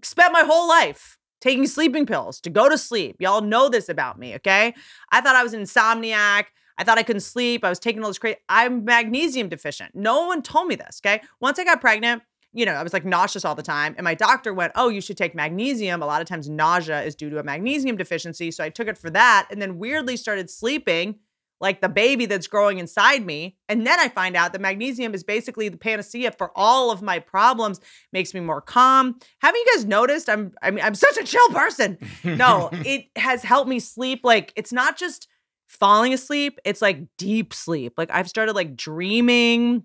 spent 0.02 0.32
my 0.32 0.42
whole 0.42 0.68
life 0.68 1.18
taking 1.44 1.66
sleeping 1.66 2.06
pills 2.06 2.40
to 2.40 2.48
go 2.48 2.70
to 2.70 2.78
sleep. 2.78 3.16
Y'all 3.18 3.42
know 3.42 3.68
this 3.68 3.90
about 3.90 4.18
me, 4.18 4.34
okay? 4.34 4.74
I 5.12 5.20
thought 5.20 5.36
I 5.36 5.42
was 5.42 5.52
insomniac. 5.52 6.44
I 6.78 6.84
thought 6.84 6.96
I 6.96 7.02
couldn't 7.02 7.20
sleep. 7.20 7.62
I 7.62 7.68
was 7.68 7.78
taking 7.78 8.02
all 8.02 8.08
this 8.08 8.18
crazy. 8.18 8.38
I'm 8.48 8.82
magnesium 8.86 9.50
deficient. 9.50 9.94
No 9.94 10.26
one 10.26 10.40
told 10.40 10.68
me 10.68 10.74
this, 10.74 11.02
okay? 11.04 11.20
Once 11.40 11.58
I 11.58 11.64
got 11.64 11.82
pregnant, 11.82 12.22
you 12.54 12.64
know, 12.64 12.72
I 12.72 12.82
was 12.82 12.94
like 12.94 13.04
nauseous 13.04 13.44
all 13.44 13.54
the 13.54 13.62
time. 13.62 13.94
And 13.98 14.04
my 14.04 14.14
doctor 14.14 14.54
went, 14.54 14.72
Oh, 14.74 14.88
you 14.88 15.02
should 15.02 15.18
take 15.18 15.34
magnesium. 15.34 16.02
A 16.02 16.06
lot 16.06 16.22
of 16.22 16.28
times 16.28 16.48
nausea 16.48 17.02
is 17.02 17.14
due 17.14 17.28
to 17.28 17.38
a 17.38 17.42
magnesium 17.42 17.96
deficiency. 17.96 18.50
So 18.50 18.64
I 18.64 18.70
took 18.70 18.88
it 18.88 18.96
for 18.96 19.10
that 19.10 19.48
and 19.50 19.60
then 19.60 19.78
weirdly 19.78 20.16
started 20.16 20.48
sleeping 20.48 21.16
like 21.60 21.80
the 21.80 21.88
baby 21.88 22.26
that's 22.26 22.46
growing 22.46 22.78
inside 22.78 23.24
me. 23.24 23.56
And 23.68 23.86
then 23.86 23.98
I 24.00 24.08
find 24.08 24.36
out 24.36 24.52
that 24.52 24.60
magnesium 24.60 25.14
is 25.14 25.24
basically 25.24 25.68
the 25.68 25.76
panacea 25.76 26.32
for 26.32 26.50
all 26.54 26.90
of 26.90 27.02
my 27.02 27.18
problems, 27.18 27.80
makes 28.12 28.34
me 28.34 28.40
more 28.40 28.60
calm. 28.60 29.18
Haven't 29.40 29.60
you 29.60 29.66
guys 29.74 29.84
noticed? 29.84 30.28
I'm 30.28 30.52
I 30.62 30.70
mean, 30.70 30.84
I'm 30.84 30.94
such 30.94 31.16
a 31.16 31.24
chill 31.24 31.48
person. 31.50 31.98
No, 32.24 32.68
it 32.72 33.06
has 33.16 33.42
helped 33.42 33.68
me 33.68 33.80
sleep. 33.80 34.20
Like 34.24 34.52
it's 34.56 34.72
not 34.72 34.96
just 34.96 35.28
falling 35.68 36.12
asleep, 36.12 36.58
it's 36.64 36.82
like 36.82 37.00
deep 37.18 37.54
sleep. 37.54 37.94
Like 37.96 38.10
I've 38.12 38.28
started 38.28 38.54
like 38.54 38.76
dreaming, 38.76 39.84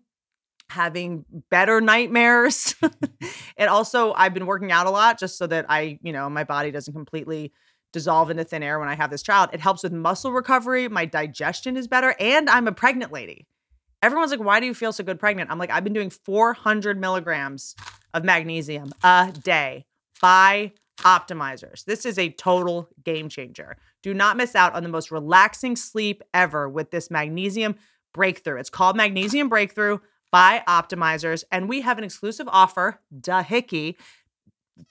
having 0.70 1.26
better 1.50 1.82
nightmares. 1.82 2.76
and 3.58 3.70
also 3.70 4.14
I've 4.14 4.34
been 4.34 4.46
working 4.46 4.72
out 4.72 4.88
a 4.88 4.92
lot 4.92 5.20
just 5.20 5.38
so 5.38 5.48
that 5.48 5.66
I, 5.70 6.00
you 6.02 6.14
know, 6.14 6.30
my 6.30 6.44
body 6.44 6.72
doesn't 6.72 6.94
completely 6.94 7.52
dissolve 7.92 8.30
into 8.30 8.44
thin 8.44 8.64
air 8.64 8.80
when 8.80 8.90
I 8.90 8.96
have 8.96 9.10
this 9.10 9.24
child. 9.24 9.50
It 9.54 9.60
helps 9.60 9.84
with 9.84 9.92
muscle 9.92 10.32
recovery. 10.32 10.88
My 10.88 11.06
digestion 11.06 11.78
is 11.78 11.88
better. 11.88 12.16
And 12.20 12.50
I'm 12.50 12.68
a 12.68 12.72
pregnant 12.72 13.12
lady. 13.12 13.48
Everyone's 14.02 14.32
like, 14.32 14.40
why 14.40 14.60
do 14.60 14.66
you 14.66 14.74
feel 14.74 14.94
so 14.94 15.04
good 15.04 15.20
pregnant? 15.20 15.52
I'm 15.52 15.60
like, 15.60 15.72
I've 15.72 15.84
been 15.84 15.94
doing 15.94 16.10
400 16.10 17.00
milligrams 17.00 17.76
of 18.14 18.24
magnesium 18.24 18.94
a 19.04 19.34
day 19.44 19.86
by 20.22 20.72
optimizers. 21.00 21.86
This 21.86 22.06
is 22.06 22.18
a 22.18 22.30
total 22.30 22.90
game 23.04 23.30
changer. 23.30 23.78
Do 24.02 24.14
not 24.14 24.38
miss 24.38 24.56
out 24.56 24.74
on 24.74 24.84
the 24.84 24.90
most 24.90 25.12
relaxing 25.12 25.76
sleep 25.76 26.24
ever 26.34 26.70
with 26.70 26.92
this 26.92 27.12
magnesium 27.12 27.76
breakthrough. 28.14 28.60
It's 28.60 28.70
called 28.70 28.96
Magnesium 28.96 29.50
Breakthrough 29.50 30.00
BiOptimizers. 30.34 31.44
And 31.52 31.68
we 31.68 31.82
have 31.82 31.98
an 31.98 32.04
exclusive 32.04 32.48
offer, 32.50 33.00
dahickey, 33.18 33.96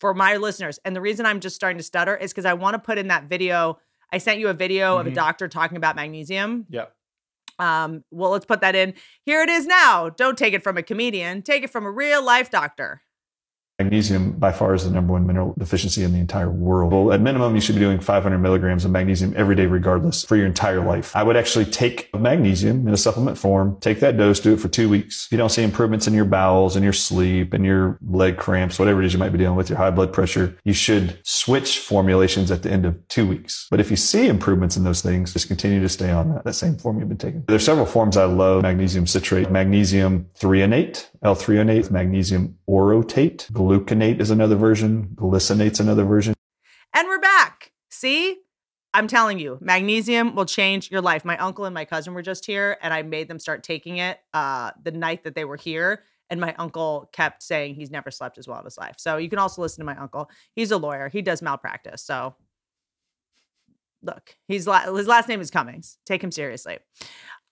for 0.00 0.14
my 0.14 0.36
listeners. 0.36 0.78
And 0.84 0.94
the 0.94 1.00
reason 1.00 1.26
I'm 1.26 1.40
just 1.40 1.56
starting 1.56 1.78
to 1.78 1.84
stutter 1.84 2.16
is 2.16 2.32
because 2.32 2.44
I 2.44 2.54
want 2.54 2.74
to 2.74 2.78
put 2.78 2.98
in 2.98 3.08
that 3.08 3.24
video. 3.24 3.78
I 4.12 4.18
sent 4.18 4.38
you 4.40 4.48
a 4.48 4.54
video 4.54 4.96
of 4.98 5.06
a 5.06 5.10
Mhm. 5.10 5.14
doctor 5.14 5.48
talking 5.48 5.76
about 5.76 5.96
magnesium. 5.96 6.66
Yep. 6.70 6.94
Um, 7.58 8.04
well, 8.10 8.30
let's 8.30 8.46
put 8.46 8.60
that 8.60 8.74
in. 8.74 8.94
Here 9.24 9.42
it 9.42 9.48
is 9.48 9.66
now. 9.66 10.08
Don't 10.10 10.38
take 10.38 10.54
it 10.54 10.62
from 10.62 10.76
a 10.76 10.82
comedian, 10.82 11.42
take 11.42 11.64
it 11.64 11.70
from 11.70 11.84
a 11.84 11.90
real 11.90 12.22
life 12.22 12.50
doctor. 12.50 13.02
Magnesium 13.80 14.32
by 14.32 14.50
far 14.50 14.74
is 14.74 14.82
the 14.82 14.90
number 14.90 15.12
one 15.12 15.24
mineral 15.24 15.54
deficiency 15.56 16.02
in 16.02 16.12
the 16.12 16.18
entire 16.18 16.50
world. 16.50 16.92
Well, 16.92 17.12
at 17.12 17.20
minimum, 17.20 17.54
you 17.54 17.60
should 17.60 17.76
be 17.76 17.80
doing 17.80 18.00
500 18.00 18.36
milligrams 18.38 18.84
of 18.84 18.90
magnesium 18.90 19.34
every 19.36 19.54
day, 19.54 19.66
regardless, 19.66 20.24
for 20.24 20.34
your 20.34 20.46
entire 20.46 20.84
life. 20.84 21.14
I 21.14 21.22
would 21.22 21.36
actually 21.36 21.64
take 21.64 22.12
magnesium 22.12 22.88
in 22.88 22.92
a 22.92 22.96
supplement 22.96 23.38
form, 23.38 23.78
take 23.78 24.00
that 24.00 24.16
dose, 24.16 24.40
do 24.40 24.52
it 24.52 24.58
for 24.58 24.66
two 24.66 24.88
weeks. 24.88 25.26
If 25.26 25.32
you 25.32 25.38
don't 25.38 25.50
see 25.50 25.62
improvements 25.62 26.08
in 26.08 26.12
your 26.12 26.24
bowels 26.24 26.74
and 26.74 26.82
your 26.82 26.92
sleep 26.92 27.54
and 27.54 27.64
your 27.64 28.00
leg 28.04 28.36
cramps, 28.36 28.80
whatever 28.80 29.00
it 29.00 29.06
is 29.06 29.12
you 29.12 29.20
might 29.20 29.30
be 29.30 29.38
dealing 29.38 29.56
with, 29.56 29.68
your 29.68 29.78
high 29.78 29.92
blood 29.92 30.12
pressure, 30.12 30.58
you 30.64 30.72
should 30.72 31.16
switch 31.22 31.78
formulations 31.78 32.50
at 32.50 32.64
the 32.64 32.72
end 32.72 32.84
of 32.84 32.96
two 33.06 33.28
weeks. 33.28 33.68
But 33.70 33.78
if 33.78 33.92
you 33.92 33.96
see 33.96 34.26
improvements 34.26 34.76
in 34.76 34.82
those 34.82 35.02
things, 35.02 35.32
just 35.34 35.46
continue 35.46 35.78
to 35.78 35.88
stay 35.88 36.10
on 36.10 36.34
that, 36.34 36.42
that 36.42 36.54
same 36.54 36.76
form 36.78 36.98
you've 36.98 37.08
been 37.08 37.16
taking. 37.16 37.44
There's 37.46 37.64
several 37.64 37.86
forms 37.86 38.16
I 38.16 38.24
love. 38.24 38.62
Magnesium 38.62 39.06
citrate, 39.06 39.52
magnesium 39.52 40.26
threonate, 40.36 41.08
L-threonate, 41.22 41.92
magnesium 41.92 42.58
orotate, 42.68 43.48
gluconate 43.68 44.20
is 44.20 44.30
another 44.30 44.56
version, 44.56 45.10
glycinate's 45.14 45.80
another 45.80 46.04
version. 46.04 46.34
And 46.94 47.06
we're 47.06 47.20
back. 47.20 47.72
See? 47.90 48.38
I'm 48.94 49.06
telling 49.06 49.38
you, 49.38 49.58
magnesium 49.60 50.34
will 50.34 50.46
change 50.46 50.90
your 50.90 51.02
life. 51.02 51.22
My 51.22 51.36
uncle 51.36 51.66
and 51.66 51.74
my 51.74 51.84
cousin 51.84 52.14
were 52.14 52.22
just 52.22 52.46
here, 52.46 52.78
and 52.80 52.94
I 52.94 53.02
made 53.02 53.28
them 53.28 53.38
start 53.38 53.62
taking 53.62 53.98
it 53.98 54.18
uh, 54.32 54.70
the 54.82 54.90
night 54.90 55.24
that 55.24 55.34
they 55.34 55.44
were 55.44 55.56
here. 55.56 56.04
And 56.30 56.40
my 56.40 56.54
uncle 56.58 57.10
kept 57.12 57.42
saying 57.42 57.74
he's 57.74 57.90
never 57.90 58.10
slept 58.10 58.38
as 58.38 58.48
well 58.48 58.58
in 58.58 58.64
his 58.64 58.78
life. 58.78 58.94
So 58.98 59.18
you 59.18 59.28
can 59.28 59.38
also 59.38 59.60
listen 59.60 59.82
to 59.82 59.86
my 59.86 59.96
uncle. 59.96 60.30
He's 60.54 60.70
a 60.70 60.78
lawyer. 60.78 61.10
He 61.10 61.20
does 61.20 61.42
malpractice. 61.42 62.02
So 62.02 62.34
look, 64.02 64.36
he's 64.46 64.66
la- 64.66 64.94
his 64.94 65.06
last 65.06 65.28
name 65.28 65.40
is 65.40 65.50
Cummings. 65.50 65.98
Take 66.06 66.24
him 66.24 66.30
seriously. 66.30 66.78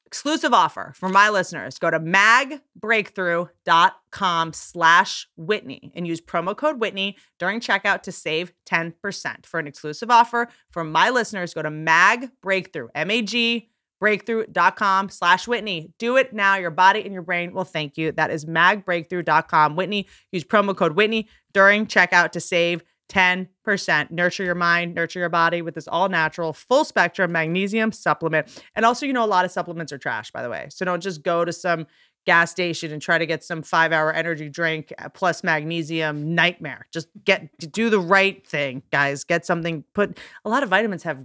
Exclusive 0.06 0.54
offer 0.54 0.92
for 0.94 1.08
my 1.08 1.28
listeners. 1.28 1.78
Go 1.78 1.90
to 1.90 1.98
magbreakthrough.com 1.98 4.52
slash 4.52 5.28
Whitney 5.36 5.90
and 5.96 6.06
use 6.06 6.20
promo 6.20 6.56
code 6.56 6.78
Whitney 6.78 7.16
during 7.40 7.58
checkout 7.58 8.02
to 8.02 8.12
save 8.12 8.52
10%. 8.66 9.46
For 9.46 9.58
an 9.58 9.66
exclusive 9.66 10.08
offer 10.10 10.46
for 10.70 10.84
my 10.84 11.10
listeners, 11.10 11.54
go 11.54 11.62
to 11.62 11.70
magbreakthrough, 11.70 12.86
M-A-G, 12.94 13.68
breakthrough.com 14.00 15.08
slash 15.08 15.48
Whitney. 15.48 15.92
Do 15.98 16.16
it 16.16 16.32
now. 16.32 16.54
Your 16.54 16.70
body 16.70 17.02
and 17.02 17.12
your 17.12 17.22
brain 17.22 17.52
will 17.52 17.64
thank 17.64 17.98
you. 17.98 18.12
That 18.12 18.30
is 18.30 18.44
magbreakthrough.com. 18.44 19.74
Whitney, 19.74 20.06
use 20.30 20.44
promo 20.44 20.76
code 20.76 20.92
Whitney 20.92 21.28
during 21.52 21.86
checkout 21.86 22.30
to 22.32 22.40
save 22.40 22.84
10%. 23.08 24.10
Nurture 24.10 24.44
your 24.44 24.54
mind, 24.54 24.94
nurture 24.94 25.20
your 25.20 25.28
body 25.28 25.62
with 25.62 25.74
this 25.74 25.88
all 25.88 26.08
natural, 26.08 26.52
full 26.52 26.84
spectrum 26.84 27.32
magnesium 27.32 27.92
supplement. 27.92 28.62
And 28.74 28.84
also, 28.84 29.06
you 29.06 29.12
know, 29.12 29.24
a 29.24 29.26
lot 29.26 29.44
of 29.44 29.50
supplements 29.50 29.92
are 29.92 29.98
trash, 29.98 30.30
by 30.30 30.42
the 30.42 30.50
way. 30.50 30.66
So 30.70 30.84
don't 30.84 31.02
just 31.02 31.22
go 31.22 31.44
to 31.44 31.52
some 31.52 31.86
gas 32.26 32.50
station 32.50 32.92
and 32.92 33.00
try 33.00 33.18
to 33.18 33.26
get 33.26 33.44
some 33.44 33.62
five 33.62 33.92
hour 33.92 34.12
energy 34.12 34.48
drink 34.48 34.92
uh, 34.98 35.08
plus 35.08 35.44
magnesium 35.44 36.34
nightmare. 36.34 36.86
Just 36.92 37.08
get 37.24 37.56
do 37.72 37.88
the 37.88 38.00
right 38.00 38.46
thing, 38.46 38.82
guys. 38.90 39.24
Get 39.24 39.46
something, 39.46 39.84
put 39.94 40.18
a 40.44 40.50
lot 40.50 40.62
of 40.62 40.68
vitamins 40.68 41.04
have 41.04 41.24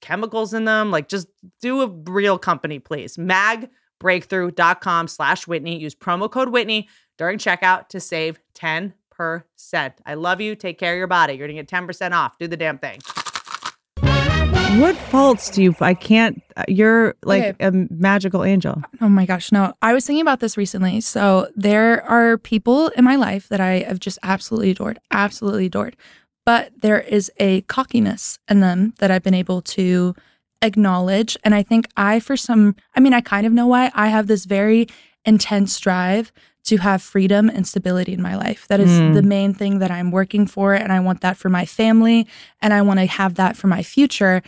chemicals 0.00 0.52
in 0.52 0.66
them. 0.66 0.90
Like 0.90 1.08
just 1.08 1.28
do 1.60 1.80
a 1.80 1.88
real 1.88 2.38
company, 2.38 2.78
please. 2.78 3.16
Magbreakthrough.com 3.16 5.08
slash 5.08 5.46
Whitney. 5.46 5.78
Use 5.78 5.94
promo 5.94 6.30
code 6.30 6.50
Whitney 6.50 6.88
during 7.16 7.38
checkout 7.38 7.88
to 7.88 8.00
save 8.00 8.38
10%. 8.54 8.92
I 9.18 10.14
love 10.14 10.40
you. 10.40 10.54
Take 10.54 10.78
care 10.78 10.92
of 10.94 10.98
your 10.98 11.06
body. 11.06 11.34
You're 11.34 11.46
gonna 11.48 11.62
get 11.62 11.68
10% 11.68 12.12
off. 12.12 12.38
Do 12.38 12.46
the 12.46 12.56
damn 12.56 12.78
thing. 12.78 13.00
What 14.80 14.96
faults 14.96 15.50
do 15.50 15.62
you? 15.62 15.74
I 15.80 15.94
can't. 15.94 16.42
You're 16.66 17.14
like 17.24 17.44
Okay. 17.44 17.64
a 17.66 17.70
magical 17.90 18.42
angel. 18.42 18.82
Oh 19.00 19.08
my 19.08 19.24
gosh, 19.24 19.52
no. 19.52 19.72
I 19.82 19.92
was 19.92 20.04
thinking 20.04 20.22
about 20.22 20.40
this 20.40 20.56
recently. 20.56 21.00
So 21.00 21.48
there 21.54 22.02
are 22.04 22.38
people 22.38 22.88
in 22.88 23.04
my 23.04 23.14
life 23.14 23.48
that 23.50 23.60
I 23.60 23.84
have 23.86 24.00
just 24.00 24.18
absolutely 24.24 24.70
adored, 24.72 24.98
absolutely 25.12 25.66
adored. 25.66 25.96
But 26.44 26.72
there 26.82 27.00
is 27.00 27.30
a 27.38 27.60
cockiness 27.62 28.38
in 28.48 28.60
them 28.60 28.94
that 28.98 29.12
I've 29.12 29.22
been 29.22 29.32
able 29.32 29.62
to 29.62 30.14
acknowledge. 30.60 31.36
And 31.44 31.54
I 31.54 31.62
think 31.62 31.86
I, 31.96 32.18
for 32.18 32.36
some, 32.36 32.74
I 32.96 33.00
mean, 33.00 33.14
I 33.14 33.20
kind 33.20 33.46
of 33.46 33.52
know 33.52 33.68
why. 33.68 33.92
I 33.94 34.08
have 34.08 34.26
this 34.26 34.44
very 34.44 34.88
intense 35.24 35.78
drive 35.80 36.32
to 36.64 36.78
have 36.78 37.02
freedom 37.02 37.50
and 37.50 37.66
stability 37.66 38.12
in 38.14 38.22
my 38.22 38.36
life. 38.36 38.66
That 38.68 38.80
is 38.80 38.90
Mm. 38.90 39.14
the 39.14 39.22
main 39.22 39.52
thing 39.52 39.80
that 39.80 39.90
I'm 39.90 40.10
working 40.10 40.46
for. 40.46 40.72
And 40.72 40.90
I 40.92 41.00
want 41.00 41.20
that 41.20 41.36
for 41.36 41.50
my 41.50 41.66
family. 41.66 42.26
And 42.62 42.72
I 42.72 42.80
want 42.80 43.00
to 43.00 43.06
have 43.06 43.34
that 43.34 43.56
for 43.56 43.66
my 43.66 43.82
future. 43.82 44.42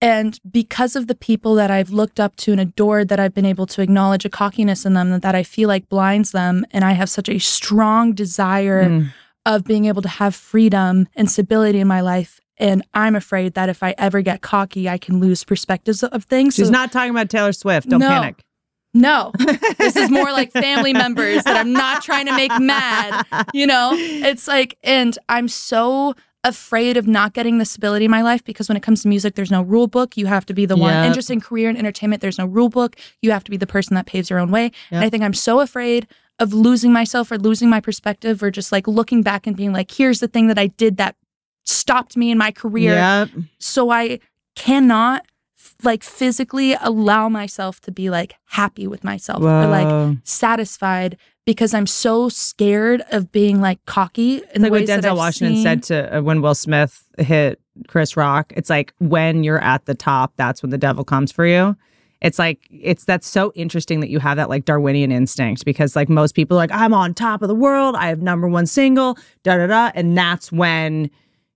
And 0.00 0.40
because 0.50 0.96
of 0.96 1.06
the 1.06 1.14
people 1.14 1.54
that 1.54 1.70
I've 1.70 1.90
looked 1.90 2.18
up 2.18 2.34
to 2.38 2.50
and 2.50 2.60
adored, 2.60 3.06
that 3.08 3.20
I've 3.20 3.34
been 3.34 3.46
able 3.46 3.66
to 3.66 3.82
acknowledge 3.82 4.24
a 4.24 4.28
cockiness 4.28 4.84
in 4.84 4.94
them 4.94 5.10
that 5.10 5.22
that 5.22 5.36
I 5.36 5.44
feel 5.44 5.68
like 5.68 5.88
blinds 5.88 6.32
them. 6.32 6.66
And 6.72 6.84
I 6.84 6.92
have 6.92 7.08
such 7.08 7.28
a 7.28 7.38
strong 7.38 8.12
desire 8.12 8.88
Mm. 8.88 9.12
of 9.46 9.62
being 9.64 9.84
able 9.84 10.02
to 10.02 10.08
have 10.08 10.34
freedom 10.34 11.06
and 11.14 11.30
stability 11.30 11.78
in 11.78 11.86
my 11.86 12.00
life. 12.00 12.40
And 12.58 12.82
I'm 12.94 13.14
afraid 13.14 13.54
that 13.54 13.68
if 13.68 13.82
I 13.84 13.94
ever 13.98 14.20
get 14.22 14.40
cocky, 14.40 14.88
I 14.88 14.98
can 14.98 15.20
lose 15.20 15.44
perspectives 15.44 16.02
of 16.02 16.24
things. 16.24 16.54
She's 16.56 16.66
So- 16.66 16.72
not 16.72 16.90
talking 16.90 17.10
about 17.10 17.30
Taylor 17.30 17.52
Swift. 17.52 17.88
Don't 17.88 18.00
No. 18.00 18.08
panic. 18.08 18.42
No, 18.94 19.32
this 19.78 19.96
is 19.96 20.10
more 20.10 20.32
like 20.32 20.52
family 20.66 20.92
members 20.92 21.44
that 21.44 21.56
I'm 21.56 21.72
not 21.72 22.02
trying 22.02 22.26
to 22.26 22.36
make 22.36 22.52
mad. 22.60 23.26
You 23.54 23.66
know, 23.66 23.92
it's 23.96 24.46
like, 24.46 24.76
and 24.84 25.18
I'm 25.28 25.48
so 25.48 26.14
afraid 26.44 26.96
of 26.96 27.06
not 27.06 27.32
getting 27.32 27.58
the 27.58 27.64
stability 27.64 28.04
in 28.04 28.10
my 28.10 28.20
life 28.22 28.42
because 28.44 28.68
when 28.68 28.76
it 28.76 28.82
comes 28.82 29.02
to 29.02 29.08
music, 29.08 29.34
there's 29.36 29.50
no 29.50 29.62
rule 29.62 29.86
book. 29.86 30.16
You 30.16 30.26
have 30.26 30.44
to 30.46 30.54
be 30.54 30.66
the 30.66 30.76
one. 30.76 30.92
And 30.92 31.06
Yep. 31.06 31.14
just 31.14 31.30
in 31.30 31.40
career 31.40 31.68
and 31.68 31.78
entertainment, 31.78 32.20
there's 32.20 32.36
no 32.38 32.46
rule 32.46 32.68
book. 32.68 32.96
You 33.22 33.30
have 33.30 33.44
to 33.44 33.50
be 33.50 33.56
the 33.56 33.66
person 33.66 33.94
that 33.94 34.06
paves 34.06 34.28
your 34.28 34.38
own 34.40 34.50
way. 34.50 34.72
And 34.90 35.04
I 35.04 35.08
think 35.08 35.22
I'm 35.22 35.34
so 35.34 35.60
afraid 35.60 36.06
of 36.40 36.52
losing 36.52 36.92
myself 36.92 37.30
or 37.30 37.38
losing 37.38 37.70
my 37.70 37.78
perspective 37.80 38.42
or 38.42 38.50
just 38.50 38.72
like 38.72 38.88
looking 38.88 39.22
back 39.22 39.46
and 39.46 39.56
being 39.56 39.72
like, 39.72 39.90
here's 39.92 40.18
the 40.20 40.26
thing 40.28 40.48
that 40.48 40.58
I 40.58 40.66
did 40.66 40.96
that 40.96 41.14
stopped 41.64 42.16
me 42.16 42.30
in 42.32 42.38
my 42.38 42.50
career 42.50 42.94
Yep. 42.94 43.28
so 43.60 43.90
I 43.90 44.18
cannot 44.56 45.24
like 45.82 46.02
physically 46.02 46.74
allow 46.80 47.28
myself 47.28 47.80
to 47.82 47.92
be 47.92 48.10
like 48.10 48.34
happy 48.46 48.86
with 48.86 49.04
myself 49.04 49.42
or 49.42 49.66
like 49.66 50.18
satisfied 50.24 51.16
because 51.44 51.74
I'm 51.74 51.86
so 51.86 52.28
scared 52.28 53.02
of 53.10 53.32
being 53.32 53.60
like 53.60 53.84
cocky 53.86 54.42
in 54.54 54.62
like 54.62 54.70
what 54.70 54.82
Denzel 54.82 55.16
Washington 55.16 55.56
seen. 55.56 55.62
said 55.62 55.82
to 55.84 56.18
uh, 56.18 56.22
when 56.22 56.40
Will 56.40 56.54
Smith 56.54 57.04
hit 57.18 57.60
Chris 57.88 58.16
Rock. 58.16 58.52
It's 58.56 58.70
like 58.70 58.94
when 58.98 59.42
you're 59.44 59.62
at 59.62 59.86
the 59.86 59.94
top, 59.94 60.32
that's 60.36 60.62
when 60.62 60.70
the 60.70 60.78
devil 60.78 61.04
comes 61.04 61.32
for 61.32 61.46
you. 61.46 61.76
It's 62.20 62.38
like 62.38 62.60
it's 62.70 63.04
that's 63.04 63.26
so 63.26 63.52
interesting 63.56 63.98
that 64.00 64.08
you 64.08 64.20
have 64.20 64.36
that 64.36 64.48
like 64.48 64.64
Darwinian 64.64 65.10
instinct 65.10 65.64
because 65.64 65.96
like 65.96 66.08
most 66.08 66.36
people 66.36 66.56
are 66.56 66.60
like 66.60 66.72
I'm 66.72 66.94
on 66.94 67.14
top 67.14 67.42
of 67.42 67.48
the 67.48 67.54
world, 67.54 67.96
I 67.96 68.06
have 68.06 68.22
number 68.22 68.46
one 68.46 68.66
single, 68.66 69.18
da 69.42 69.56
da 69.56 69.66
da, 69.66 69.90
and 69.94 70.16
that's 70.16 70.52
when 70.52 71.10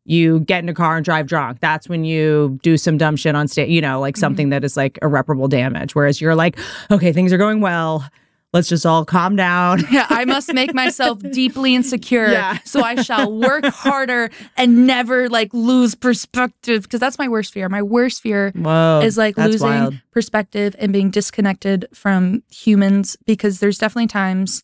you 0.06 0.40
get 0.40 0.62
in 0.62 0.68
a 0.68 0.74
car 0.74 0.96
and 0.96 1.04
drive 1.04 1.26
drunk. 1.26 1.60
That's 1.60 1.88
when 1.88 2.04
you 2.04 2.58
do 2.62 2.76
some 2.78 2.96
dumb 2.96 3.16
shit 3.16 3.34
on 3.34 3.48
stage, 3.48 3.68
you 3.68 3.80
know, 3.80 4.00
like 4.00 4.14
mm-hmm. 4.14 4.20
something 4.20 4.48
that 4.50 4.64
is 4.64 4.76
like 4.76 4.98
irreparable 5.02 5.48
damage. 5.48 5.94
Whereas 5.94 6.20
you're 6.20 6.36
like, 6.36 6.56
okay, 6.90 7.12
things 7.12 7.32
are 7.32 7.38
going 7.38 7.60
well. 7.60 8.08
Let's 8.52 8.68
just 8.68 8.86
all 8.86 9.04
calm 9.04 9.36
down. 9.36 9.82
yeah, 9.90 10.06
I 10.08 10.24
must 10.24 10.54
make 10.54 10.72
myself 10.72 11.18
deeply 11.32 11.74
insecure 11.74 12.28
Yeah. 12.28 12.58
so 12.64 12.80
I 12.80 13.02
shall 13.02 13.30
work 13.30 13.66
harder 13.66 14.30
and 14.56 14.86
never 14.86 15.28
like 15.28 15.52
lose 15.52 15.94
perspective 15.94 16.84
because 16.84 17.00
that's 17.00 17.18
my 17.18 17.28
worst 17.28 17.52
fear. 17.52 17.68
My 17.68 17.82
worst 17.82 18.22
fear 18.22 18.52
Whoa, 18.52 19.00
is 19.02 19.18
like 19.18 19.36
losing 19.36 19.68
wild. 19.68 20.00
perspective 20.12 20.74
and 20.78 20.92
being 20.92 21.10
disconnected 21.10 21.86
from 21.92 22.44
humans 22.50 23.16
because 23.26 23.60
there's 23.60 23.78
definitely 23.78 24.06
times 24.06 24.62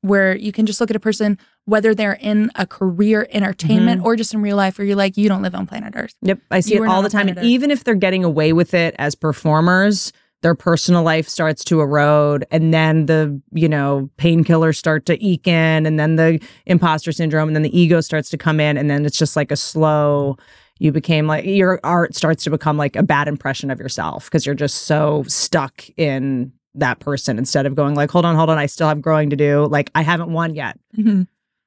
where 0.00 0.36
you 0.36 0.52
can 0.52 0.64
just 0.64 0.80
look 0.80 0.88
at 0.88 0.96
a 0.96 1.00
person 1.00 1.38
whether 1.68 1.94
they're 1.94 2.14
in 2.14 2.50
a 2.54 2.66
career 2.66 3.28
entertainment 3.30 4.02
or 4.02 4.16
just 4.16 4.32
in 4.32 4.40
real 4.40 4.56
life 4.56 4.78
where 4.78 4.86
you're 4.86 4.96
like 4.96 5.18
you 5.18 5.28
don't 5.28 5.42
live 5.42 5.54
on 5.54 5.66
planet 5.66 5.92
earth 5.96 6.14
Yep, 6.22 6.40
I 6.50 6.60
see 6.60 6.74
You 6.74 6.84
it 6.84 6.88
all 6.88 7.02
the 7.02 7.10
time. 7.10 7.28
And 7.28 7.38
even 7.42 7.70
if 7.70 7.84
they're 7.84 7.94
getting 7.94 8.24
away 8.24 8.54
with 8.54 8.72
it 8.72 8.94
as 8.98 9.14
performers, 9.14 10.12
their 10.40 10.54
personal 10.54 11.02
life 11.02 11.28
starts 11.28 11.62
to 11.64 11.80
erode, 11.80 12.46
and 12.50 12.72
then 12.72 13.06
the 13.06 13.40
you 13.52 13.68
know 13.68 14.08
painkillers 14.18 14.76
start 14.76 15.04
to 15.06 15.22
eke 15.24 15.46
in, 15.46 15.84
and 15.84 15.98
then 15.98 16.16
the 16.16 16.40
imposter 16.66 17.12
syndrome, 17.12 17.48
and 17.48 17.56
then 17.56 17.62
the 17.62 17.78
ego 17.78 18.00
starts 18.00 18.30
to 18.30 18.38
come 18.38 18.60
in, 18.60 18.76
and 18.76 18.88
then 18.88 19.04
it's 19.04 19.18
just 19.18 19.36
like 19.36 19.50
a 19.50 19.56
slow. 19.56 20.36
You 20.78 20.92
became 20.92 21.26
like 21.26 21.44
your 21.44 21.80
art 21.82 22.14
starts 22.14 22.44
to 22.44 22.50
become 22.50 22.76
like 22.76 22.94
a 22.96 23.02
bad 23.02 23.28
impression 23.28 23.70
of 23.70 23.80
yourself 23.80 24.26
because 24.26 24.46
you're 24.46 24.54
just 24.54 24.82
so 24.82 25.24
stuck 25.26 25.84
in 25.96 26.52
that 26.74 27.00
person 27.00 27.36
instead 27.36 27.66
of 27.66 27.74
going 27.74 27.94
like, 27.96 28.10
hold 28.10 28.24
on, 28.24 28.36
hold 28.36 28.48
on, 28.48 28.58
I 28.58 28.66
still 28.66 28.88
have 28.88 29.02
growing 29.02 29.30
to 29.30 29.36
do. 29.36 29.66
Like 29.66 29.90
I 29.94 30.02
haven't 30.02 30.32
won 30.32 30.54
yet. 30.54 30.78
hmm 30.94 31.22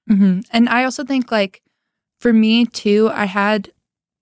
hmm 0.08 0.40
and 0.52 0.68
i 0.70 0.84
also 0.84 1.04
think 1.04 1.32
like 1.32 1.62
for 2.20 2.34
me 2.34 2.66
too 2.66 3.10
i 3.14 3.26
had 3.26 3.72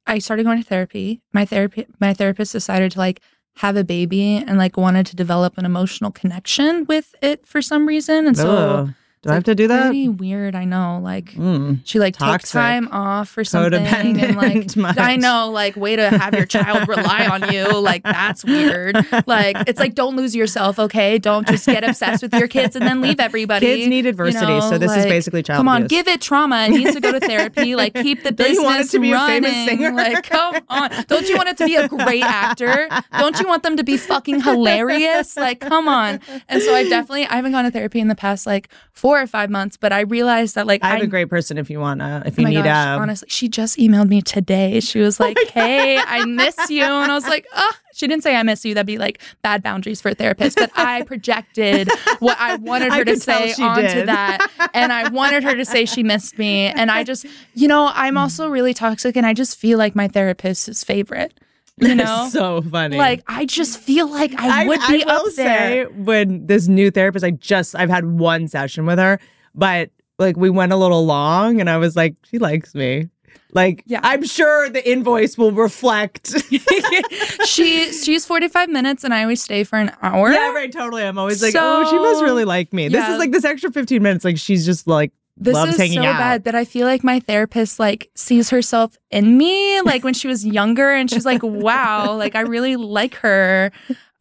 i 0.07 0.19
started 0.19 0.43
going 0.43 0.61
to 0.61 0.67
therapy. 0.67 1.21
My 1.33 1.45
therapy 1.45 1.85
my 1.99 2.13
therapist 2.13 2.51
decided 2.51 2.91
to 2.93 2.99
like 2.99 3.21
have 3.57 3.75
a 3.75 3.83
baby 3.83 4.37
and 4.37 4.57
like 4.57 4.77
wanted 4.77 5.05
to 5.07 5.15
develop 5.15 5.57
an 5.57 5.65
emotional 5.65 6.11
connection 6.11 6.85
with 6.85 7.13
it 7.21 7.45
for 7.45 7.61
some 7.61 7.87
reason. 7.87 8.25
And 8.25 8.37
so 8.37 8.47
Ugh. 8.47 8.93
Do 9.21 9.29
I 9.29 9.33
have 9.33 9.43
to 9.45 9.55
do 9.55 9.67
that? 9.67 9.87
pretty 9.87 10.07
weird 10.09 10.55
i 10.55 10.63
know 10.65 10.99
like 11.03 11.33
Mm. 11.33 11.79
She 11.85 11.99
like 11.99 12.15
Toxic. 12.17 12.41
took 12.41 12.51
time 12.51 12.87
off 12.91 13.37
or 13.37 13.43
something, 13.43 13.85
and 14.19 14.35
like 14.35 14.75
much. 14.75 14.97
I 14.97 15.15
know, 15.15 15.49
like 15.51 15.75
way 15.75 15.95
to 15.95 16.09
have 16.09 16.33
your 16.33 16.45
child 16.45 16.87
rely 16.87 17.27
on 17.27 17.51
you, 17.53 17.65
like 17.79 18.03
that's 18.03 18.43
weird. 18.43 18.95
Like 19.25 19.55
it's 19.67 19.79
like 19.79 19.95
don't 19.95 20.15
lose 20.15 20.35
yourself, 20.35 20.77
okay? 20.79 21.17
Don't 21.17 21.47
just 21.47 21.65
get 21.65 21.83
obsessed 21.83 22.21
with 22.23 22.33
your 22.33 22.47
kids 22.47 22.75
and 22.75 22.85
then 22.85 22.99
leave 23.01 23.19
everybody. 23.19 23.65
Kids 23.65 23.87
need 23.87 24.05
adversity, 24.05 24.45
know, 24.45 24.59
so 24.61 24.77
this 24.77 24.95
is 24.95 25.05
basically 25.05 25.43
child 25.43 25.57
Come 25.57 25.67
on, 25.67 25.83
abuse. 25.83 25.89
give 25.89 26.07
it 26.07 26.21
trauma. 26.21 26.65
It 26.65 26.71
needs 26.71 26.93
to 26.93 26.99
go 27.01 27.11
to 27.11 27.19
therapy. 27.19 27.75
Like 27.75 27.93
keep 27.93 28.23
the 28.23 28.31
business 28.39 28.57
you 28.57 28.63
want 28.63 28.81
it 28.81 28.89
to 28.89 28.99
be 28.99 29.11
a 29.11 29.15
running. 29.15 29.43
famous 29.43 29.65
singer? 29.65 29.91
Like 29.93 30.23
come 30.29 30.55
on, 30.69 30.91
don't 31.07 31.27
you 31.29 31.35
want 31.37 31.49
it 31.49 31.57
to 31.57 31.65
be 31.65 31.75
a 31.75 31.87
great 31.87 32.23
actor? 32.23 32.89
Don't 33.17 33.39
you 33.39 33.47
want 33.47 33.63
them 33.63 33.77
to 33.77 33.83
be 33.83 33.97
fucking 33.97 34.41
hilarious? 34.41 35.37
Like 35.37 35.59
come 35.61 35.87
on. 35.87 36.19
And 36.49 36.61
so 36.61 36.73
I 36.75 36.83
definitely 36.87 37.25
I 37.27 37.35
haven't 37.35 37.51
gone 37.53 37.63
to 37.65 37.71
therapy 37.71 37.99
in 37.99 38.07
the 38.07 38.15
past 38.15 38.45
like 38.45 38.69
four 38.91 39.08
or 39.17 39.27
five 39.27 39.49
months, 39.49 39.77
but 39.77 39.93
I 39.93 40.01
realized 40.01 40.55
that 40.55 40.67
like 40.67 40.83
I 40.83 40.89
have 40.89 40.99
I 41.01 41.03
a 41.03 41.07
great 41.07 41.29
person 41.29 41.57
if 41.57 41.69
you 41.69 41.79
want 41.79 42.01
to, 42.01 42.23
if 42.25 42.37
Oh 42.37 42.41
you 42.41 42.47
need 42.49 42.63
gosh, 42.63 42.65
a. 42.97 43.01
honestly, 43.01 43.27
she 43.29 43.47
just 43.47 43.77
emailed 43.77 44.09
me 44.09 44.21
today. 44.21 44.79
She 44.79 44.99
was 44.99 45.19
like, 45.19 45.37
Oh 45.39 45.49
"Hey, 45.53 45.97
I 45.97 46.25
miss 46.25 46.69
you," 46.69 46.83
and 46.83 47.11
I 47.11 47.15
was 47.15 47.25
like, 47.27 47.45
"Ah." 47.53 47.77
She 47.93 48.07
didn't 48.07 48.23
say 48.23 48.35
I 48.35 48.43
miss 48.43 48.63
you. 48.63 48.73
That'd 48.75 48.87
be 48.87 48.97
like 48.97 49.19
bad 49.41 49.61
boundaries 49.61 49.99
for 49.99 50.09
a 50.09 50.15
therapist. 50.15 50.55
But 50.57 50.71
I 50.75 51.01
projected 51.07 51.89
what 52.19 52.37
I 52.39 52.55
wanted 52.55 52.93
I 52.93 52.99
her 52.99 53.03
to 53.05 53.19
say 53.19 53.51
onto 53.61 53.81
did. 53.81 54.07
that, 54.07 54.47
and 54.73 54.93
I 54.93 55.09
wanted 55.09 55.43
her 55.43 55.53
to 55.55 55.65
say 55.65 55.83
she 55.85 56.01
missed 56.03 56.37
me. 56.37 56.67
And 56.67 56.89
I 56.91 57.03
just, 57.03 57.25
you 57.55 57.67
know, 57.67 57.91
I'm 57.93 58.17
also 58.17 58.47
really 58.49 58.73
toxic, 58.73 59.17
and 59.17 59.25
I 59.25 59.33
just 59.33 59.57
feel 59.57 59.77
like 59.77 59.95
my 59.95 60.07
therapist's 60.07 60.83
favorite. 60.83 61.33
You 61.89 61.95
know, 61.95 62.29
so 62.31 62.61
funny. 62.61 62.97
like 62.97 63.23
I 63.27 63.45
just 63.45 63.79
feel 63.79 64.09
like 64.09 64.33
I, 64.37 64.67
would 64.67 64.79
be 64.89 65.03
will 65.05 65.11
up 65.11 65.23
there. 65.35 65.35
say 65.35 65.85
when 65.85 66.45
this 66.45 66.67
new 66.67 66.91
therapist, 66.91 67.23
I 67.25 67.31
just 67.31 67.75
I've 67.75 67.89
had 67.89 68.05
one 68.05 68.47
session 68.47 68.85
with 68.85 68.99
her, 68.99 69.19
but 69.55 69.89
like 70.17 70.35
we 70.37 70.49
went 70.49 70.71
a 70.73 70.75
little 70.77 71.05
long, 71.05 71.59
and 71.61 71.69
I 71.69 71.77
was 71.77 71.95
like, 71.95 72.15
she 72.23 72.37
likes 72.39 72.75
me. 72.75 73.07
Like, 73.51 73.83
Yeah. 73.87 74.01
I'm 74.03 74.23
sure 74.25 74.69
the 74.69 74.87
invoice 74.87 75.35
will 75.35 75.51
reflect. 75.51 76.35
she 77.45 77.91
she's 77.91 78.25
45 78.25 78.69
minutes, 78.69 79.03
and 79.03 79.13
I 79.13 79.23
always 79.23 79.41
stay 79.41 79.63
for 79.63 79.77
an 79.79 79.91
hour. 80.01 80.31
yeah, 80.31 80.53
right. 80.53 80.71
Totally. 80.71 81.03
I'm 81.03 81.17
always 81.17 81.41
like, 81.41 81.55
oh, 81.57 81.89
she 81.89 81.97
must 81.97 82.21
really 82.23 82.45
like 82.45 82.73
me. 82.73 82.89
This 82.89 83.07
is 83.07 83.17
like 83.17 83.31
this 83.31 83.45
extra 83.45 83.71
15 83.71 84.03
minutes. 84.03 84.23
Like, 84.25 84.37
she's 84.37 84.65
just 84.65 84.87
like 84.87 85.11
This 85.39 85.53
loves 85.53 85.79
is 85.79 85.93
so 85.93 86.01
out. 86.01 86.17
bad 86.17 86.43
that 86.43 86.55
I 86.55 86.65
feel 86.65 86.85
like 86.85 87.03
my 87.03 87.21
therapist 87.21 87.79
like 87.79 88.11
sees 88.13 88.49
herself 88.49 88.97
in 89.09 89.37
me 89.37 89.81
like 89.81 90.03
when 90.03 90.13
she 90.13 90.27
was 90.27 90.45
younger 90.45 90.91
and 90.91 91.09
she's 91.09 91.25
like, 91.25 91.41
wow, 91.41 92.13
like 92.13 92.35
I 92.35 92.41
really 92.41 92.75
like 92.75 93.15
her. 93.15 93.71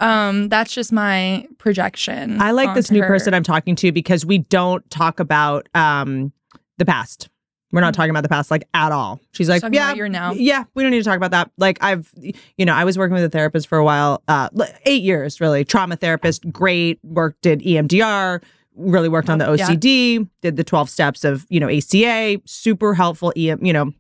Um, 0.01 0.49
that's 0.49 0.73
just 0.73 0.93
my 0.93 1.47
projection. 1.59 2.41
I 2.41 2.53
like 2.53 2.75
this 2.75 2.91
new 2.91 3.03
her. 3.03 3.09
person 3.09 3.35
I'm 3.35 3.43
talking 3.43 3.75
to 3.77 3.91
because 3.91 4.25
we 4.25 4.39
don't 4.39 4.89
talk 4.91 5.19
about 5.19 5.69
um 5.75 6.33
the 6.79 6.85
past. 6.85 7.29
We're 7.73 7.83
not 7.83 7.93
talking 7.93 8.11
about 8.11 8.23
the 8.23 8.31
past 8.31 8.51
like 8.51 8.67
at 8.73 8.93
all. 8.93 9.21
She's 9.33 9.49
like, 9.49 9.63
yeah, 9.63 9.89
about 9.89 9.97
your 9.97 10.09
now. 10.09 10.33
yeah, 10.33 10.65
we 10.75 10.83
don't 10.83 10.91
need 10.91 10.99
to 10.99 11.05
talk 11.05 11.17
about 11.17 11.33
that. 11.33 11.51
Like 11.59 11.79
I've, 11.83 12.11
you 12.57 12.65
know, 12.65 12.73
I 12.75 12.85
was 12.85 12.97
working 12.97 13.15
with 13.15 13.25
a 13.25 13.29
therapist 13.29 13.67
for 13.67 13.77
a 13.77 13.85
while, 13.85 14.23
uh, 14.27 14.49
eight 14.87 15.03
years 15.03 15.41
really, 15.41 15.65
trauma 15.65 15.97
therapist, 15.97 16.51
great, 16.51 16.99
worked 17.03 17.43
did 17.43 17.61
EMDR, 17.61 18.43
really 18.79 19.09
worked 19.09 19.29
on 19.29 19.39
the 19.39 19.47
Oh, 19.47 19.53
yeah. 19.55 19.69
OCD, 19.69 20.29
did 20.41 20.57
the 20.57 20.65
12 20.65 20.89
steps 20.89 21.25
of, 21.25 21.45
you 21.49 21.61
know, 21.61 21.69
ACA, 21.69 22.41
super 22.47 22.95
helpful, 22.95 23.33
you 23.37 23.57
know, 23.73 23.93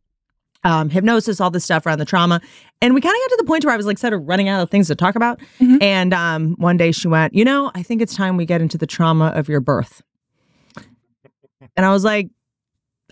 um, 0.64 0.90
hypnosis, 0.90 1.40
all 1.40 1.50
this 1.50 1.64
stuff 1.64 1.86
around 1.86 1.98
the 1.98 2.04
trauma. 2.04 2.40
And 2.80 2.94
we 2.94 3.00
kind 3.00 3.14
of 3.14 3.20
got 3.30 3.36
to 3.36 3.42
the 3.42 3.46
point 3.46 3.64
where 3.64 3.74
I 3.74 3.76
was 3.76 3.86
like 3.86 3.98
sort 3.98 4.12
of 4.12 4.26
running 4.26 4.48
out 4.48 4.60
of 4.60 4.70
things 4.70 4.86
to 4.88 4.94
talk 4.94 5.14
about. 5.14 5.40
Mhm. 5.60 5.82
And 5.82 6.12
um, 6.14 6.54
one 6.58 6.76
day 6.76 6.92
she 6.92 7.08
went, 7.08 7.34
you 7.34 7.44
know, 7.44 7.70
I 7.74 7.82
think 7.82 8.02
it's 8.02 8.14
time 8.16 8.36
we 8.36 8.44
get 8.46 8.60
into 8.60 8.76
the 8.78 8.86
trauma 8.86 9.26
of 9.28 9.48
your 9.48 9.60
birth. 9.60 10.02
And 11.76 11.86
I 11.86 11.90
was 11.92 12.04
like, 12.04 12.28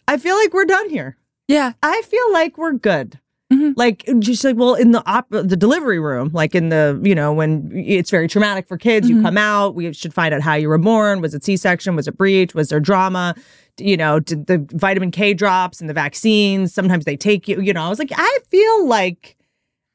I 0.09 0.17
feel 0.19 0.37
like 0.37 0.53
we're 0.55 0.65
done 0.65 0.89
here. 0.91 1.17
Yeah. 1.49 1.73
I 1.83 2.03
feel 2.03 2.33
like 2.33 2.59
we're 2.59 2.73
good. 2.73 3.19
Mhm. 3.53 3.75
Like 3.77 4.05
just 4.19 4.43
like 4.43 4.57
well 4.57 4.75
in 4.75 4.91
the 4.91 5.03
op- 5.09 5.31
the 5.31 5.57
delivery 5.57 6.01
room, 6.01 6.31
like 6.33 6.55
in 6.55 6.69
the 6.69 7.01
you 7.05 7.15
know 7.15 7.33
when 7.33 7.71
it's 7.75 8.11
very 8.11 8.27
traumatic 8.27 8.67
for 8.67 8.77
kids, 8.77 9.09
you 9.09 9.17
Mhm. 9.17 9.23
come 9.23 9.39
out. 9.39 9.75
We 9.77 9.93
should 9.93 10.13
find 10.13 10.35
out 10.35 10.41
how 10.41 10.55
you 10.55 10.69
were 10.69 10.79
born. 10.79 11.21
Was 11.21 11.33
it 11.33 11.45
C 11.45 11.57
section? 11.57 11.95
Was 11.95 12.09
it 12.09 12.17
breech? 12.19 12.55
Was 12.55 12.71
there 12.71 12.81
drama? 12.81 13.37
You 13.79 13.97
know, 13.97 14.19
did 14.19 14.47
the 14.47 14.67
vitamin 14.73 15.13
K 15.13 15.33
drops 15.33 15.81
and 15.81 15.89
the 15.89 15.95
vaccines? 15.95 16.75
Sometimes 16.75 17.05
they 17.05 17.17
take 17.17 17.47
you. 17.47 17.61
You 17.61 17.73
know, 17.73 17.83
I 17.85 17.89
was 17.89 18.01
like, 18.01 18.11
I 18.17 18.39
feel 18.51 18.87
like 18.89 19.37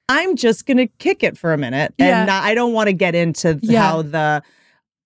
I'm 0.08 0.36
just 0.38 0.66
gonna 0.66 0.88
kick 1.00 1.22
it 1.24 1.38
for 1.38 1.52
a 1.52 1.58
minute, 1.58 1.94
Yeah. 1.98 2.20
and 2.20 2.28
not, 2.28 2.44
I 2.44 2.54
don't 2.54 2.72
want 2.74 2.88
to 2.88 2.94
get 2.94 3.16
into 3.16 3.60
Yeah. 3.62 3.82
how 3.82 4.02
the 4.02 4.42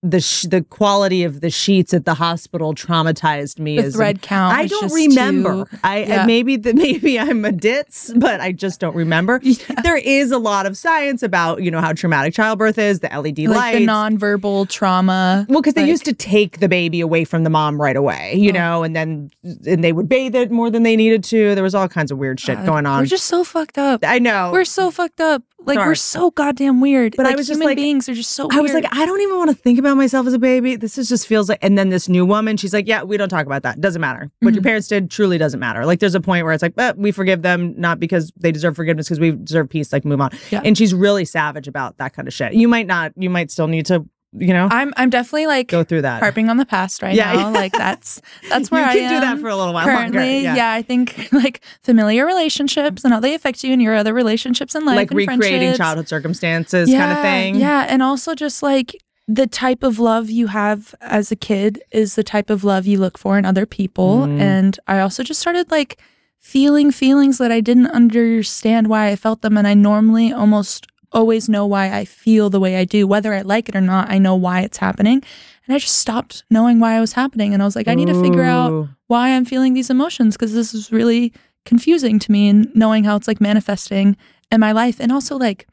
the 0.02 0.20
sh- 0.20 0.42
the 0.42 0.62
quality 0.62 1.24
of 1.24 1.40
the 1.40 1.50
sheets 1.50 1.92
at 1.94 2.04
the 2.04 2.14
hospital 2.14 2.74
traumatized 2.74 3.58
me. 3.58 3.76
The 3.76 3.84
as 3.84 3.94
a- 3.94 3.96
thread 3.98 4.22
count. 4.22 4.56
I 4.56 4.66
don't 4.66 4.92
remember. 4.92 5.64
too- 5.64 5.78
I, 5.82 5.96
I 5.96 5.98
yeah. 6.04 6.26
maybe 6.26 6.56
the, 6.56 6.74
maybe 6.86 7.18
I'm 7.18 7.44
a 7.44 7.50
ditz, 7.52 8.12
but 8.14 8.40
I 8.40 8.52
just 8.52 8.78
don't 8.80 8.94
remember. 8.94 9.40
Yeah. 9.46 9.80
There 9.82 9.96
is 9.96 10.32
a 10.32 10.38
lot 10.38 10.66
of 10.66 10.76
science 10.76 11.22
about 11.22 11.62
you 11.62 11.70
know 11.70 11.80
how 11.80 11.92
traumatic 11.92 12.34
childbirth 12.34 12.78
is, 12.78 13.00
the 13.00 13.08
LED 13.08 13.38
like 13.38 13.56
lights. 13.56 13.78
the 13.78 13.86
nonverbal 13.86 14.68
trauma. 14.68 15.46
well, 15.48 15.60
because 15.60 15.74
they 15.74 15.86
used 15.88 16.04
to 16.04 16.12
take 16.12 16.60
the 16.60 16.68
baby 16.68 17.00
away 17.00 17.24
from 17.24 17.42
the 17.44 17.50
mom 17.50 17.80
right 17.80 17.96
away, 17.96 18.34
you 18.36 18.50
Oh. 18.50 18.54
know, 18.54 18.82
and 18.82 18.94
then 18.94 19.30
and 19.66 19.82
they 19.82 19.92
would 19.92 20.08
bathe 20.08 20.34
it 20.34 20.50
more 20.50 20.70
than 20.70 20.82
they 20.82 20.94
needed 20.96 21.24
to. 21.24 21.54
There 21.54 21.64
was 21.64 21.74
all 21.74 21.88
kinds 21.88 22.10
of 22.12 22.18
weird 22.18 22.38
shit 22.38 22.58
God, 22.58 22.66
going 22.66 22.86
on. 22.86 23.00
We're 23.00 23.06
just 23.06 23.26
so 23.26 23.44
fucked 23.44 23.78
up. 23.78 24.00
I 24.04 24.18
know. 24.18 24.50
We're 24.52 24.64
so 24.64 24.90
fucked 24.90 25.20
up. 25.20 25.42
Like 25.66 25.78
we're 25.78 25.94
so 25.96 26.30
goddamn 26.30 26.80
weird. 26.80 27.14
But 27.16 27.26
I 27.26 27.30
like, 27.30 27.38
was 27.38 27.46
just 27.46 27.60
like- 27.62 27.76
beings 27.76 28.08
are 28.08 28.14
just 28.14 28.30
so. 28.30 28.48
I 28.52 28.60
was 28.60 28.72
like, 28.72 28.86
I 28.92 29.04
don't 29.04 29.20
even 29.20 29.36
want 29.36 29.50
to 29.50 29.56
think 29.56 29.78
about 29.78 29.96
myself 29.96 30.26
as 30.26 30.32
a 30.32 30.38
baby. 30.38 30.76
This 30.76 30.96
is 30.98 31.08
just 31.08 31.26
feels 31.26 31.48
like. 31.48 31.58
And 31.62 31.76
then 31.76 31.88
this 31.90 32.08
new 32.08 32.24
woman, 32.24 32.56
she's 32.56 32.72
like, 32.72 32.86
Yeah, 32.86 33.02
we 33.02 33.16
don't 33.16 33.28
talk 33.28 33.46
about 33.46 33.62
that. 33.64 33.80
Doesn't 33.80 34.00
matter. 34.00 34.30
What 34.40 34.54
your 34.54 34.62
Mhm. 34.62 34.66
parents 34.66 34.88
did 34.88 35.10
truly 35.10 35.38
doesn't 35.38 35.60
matter. 35.60 35.84
Like, 35.84 36.00
there's 36.00 36.14
a 36.14 36.20
point 36.20 36.44
where 36.44 36.52
it's 36.54 36.62
like, 36.62 36.74
eh, 36.78 36.92
we 36.96 37.10
forgive 37.10 37.42
them 37.42 37.74
not 37.76 37.98
because 38.00 38.32
they 38.36 38.52
deserve 38.52 38.76
forgiveness, 38.76 39.06
because 39.08 39.20
we 39.20 39.32
deserve 39.32 39.68
peace. 39.68 39.92
Like, 39.92 40.04
move 40.04 40.20
on. 40.20 40.30
Yeah. 40.50 40.60
And 40.64 40.78
she's 40.78 40.94
really 40.94 41.24
savage 41.24 41.66
about 41.68 41.98
that 41.98 42.12
kind 42.14 42.28
of 42.28 42.34
shit. 42.34 42.54
You 42.54 42.68
might 42.68 42.86
not. 42.86 43.12
You 43.16 43.28
might 43.30 43.50
still 43.50 43.66
need 43.66 43.86
to, 43.86 44.04
you 44.38 44.52
know, 44.52 44.68
I'm 44.70 44.92
I'm 44.96 45.10
definitely 45.10 45.46
like 45.46 45.68
go 45.68 45.82
through 45.84 46.02
that. 46.02 46.20
harping 46.20 46.48
on 46.48 46.56
the 46.56 46.66
past 46.66 47.02
right 47.02 47.14
Yeah. 47.14 47.32
now. 47.32 47.50
Like 47.52 47.72
that's 47.72 48.20
that's 48.48 48.70
where 48.70 48.82
you 48.82 48.88
I 48.90 48.94
can 48.94 49.14
do 49.14 49.20
that 49.20 49.38
for 49.40 49.48
a 49.48 49.56
little 49.56 49.72
while 49.74 49.84
currently. 49.86 50.44
longer. 50.44 50.56
Yeah. 50.56 50.72
I 50.72 50.82
think 50.82 51.28
like 51.32 51.62
familiar 51.82 52.26
relationships 52.26 53.04
and 53.04 53.12
how 53.14 53.20
they 53.20 53.34
affect 53.34 53.64
you 53.64 53.72
in 53.72 53.80
your 53.80 53.94
other 53.94 54.12
relationships 54.14 54.74
in 54.74 54.84
life, 54.84 54.96
Like 54.96 55.10
recreating 55.10 55.74
childhood 55.74 56.08
circumstances, 56.08 56.90
yeah, 56.90 56.98
kind 57.06 57.12
of 57.18 57.22
thing. 57.24 57.54
Yeah, 57.56 57.86
and 57.88 58.02
also 58.02 58.34
just 58.34 58.62
like 58.62 58.96
the 59.28 59.46
type 59.46 59.82
of 59.82 59.98
love 59.98 60.30
you 60.30 60.46
have 60.48 60.94
as 61.00 61.32
a 61.32 61.36
kid 61.36 61.82
is 61.90 62.14
the 62.14 62.22
type 62.22 62.48
of 62.50 62.62
love 62.62 62.86
you 62.86 62.98
look 62.98 63.18
for 63.18 63.36
in 63.38 63.44
other 63.44 63.66
people. 63.66 64.18
Mm. 64.20 64.40
And 64.40 64.78
I 64.86 65.00
also 65.00 65.22
just 65.24 65.40
started 65.40 65.68
like 65.70 65.98
feeling 66.38 66.92
feelings 66.92 67.38
that 67.38 67.50
I 67.50 67.60
didn't 67.60 67.88
understand 67.88 68.86
why 68.86 69.08
I 69.08 69.16
felt 69.16 69.42
them. 69.42 69.56
And 69.58 69.66
I 69.66 69.74
normally 69.74 70.32
almost 70.32 70.86
always 71.16 71.48
know 71.48 71.64
why 71.66 71.90
I 71.90 72.04
feel 72.04 72.50
the 72.50 72.60
way 72.60 72.76
I 72.76 72.84
do, 72.84 73.06
whether 73.06 73.32
I 73.32 73.40
like 73.40 73.70
it 73.70 73.74
or 73.74 73.80
not. 73.80 74.10
I 74.10 74.18
know 74.18 74.36
why 74.36 74.60
it's 74.60 74.76
happening. 74.76 75.22
And 75.66 75.74
I 75.74 75.78
just 75.78 75.96
stopped 75.96 76.44
knowing 76.50 76.78
why 76.78 76.96
it 76.96 77.00
was 77.00 77.14
happening. 77.14 77.54
And 77.54 77.62
I 77.62 77.64
was 77.64 77.74
like, 77.74 77.88
I 77.88 77.94
need 77.94 78.08
to 78.08 78.22
figure 78.22 78.42
out 78.42 78.88
why 79.06 79.30
I'm 79.30 79.46
feeling 79.46 79.72
these 79.72 79.88
emotions 79.88 80.36
because 80.36 80.52
this 80.52 80.74
is 80.74 80.92
really 80.92 81.32
confusing 81.64 82.18
to 82.18 82.30
me 82.30 82.48
and 82.48 82.70
knowing 82.76 83.04
how 83.04 83.16
it's 83.16 83.26
like 83.26 83.40
manifesting 83.40 84.16
in 84.52 84.60
my 84.60 84.72
life. 84.72 85.00
And 85.00 85.10
also, 85.10 85.36
like, 85.36 85.66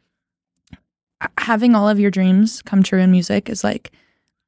having 1.38 1.76
all 1.76 1.90
of 1.90 2.00
your 2.00 2.10
dreams 2.10 2.62
come 2.62 2.82
true 2.82 3.00
in 3.00 3.12
music 3.12 3.50
is 3.50 3.64
like 3.64 3.92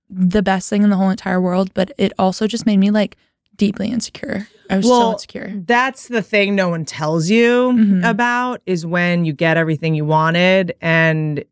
the 0.10 0.42
best 0.42 0.70
thing 0.70 0.82
in 0.82 0.90
the 0.90 0.96
whole 0.96 1.10
entire 1.10 1.42
world. 1.42 1.74
But 1.74 1.92
it 1.98 2.14
also 2.18 2.48
just 2.48 2.66
made 2.66 2.78
me 2.78 2.90
like 2.90 3.18
deeply 3.58 3.90
insecure. 3.92 4.48
I 4.70 4.78
was 4.78 4.86
so 4.88 5.12
insecure. 5.14 5.54
That's 5.66 6.08
the 6.08 6.22
thing 6.22 6.56
no 6.56 6.70
one 6.70 6.86
tells 6.86 7.30
you 7.30 7.72
Mhm. 7.74 8.10
about 8.10 8.62
is 8.66 8.86
when 8.86 9.26
you 9.26 9.34
get 9.34 9.58
everything 9.58 9.96
you 9.96 10.06
wanted 10.06 10.74
and 10.82 11.44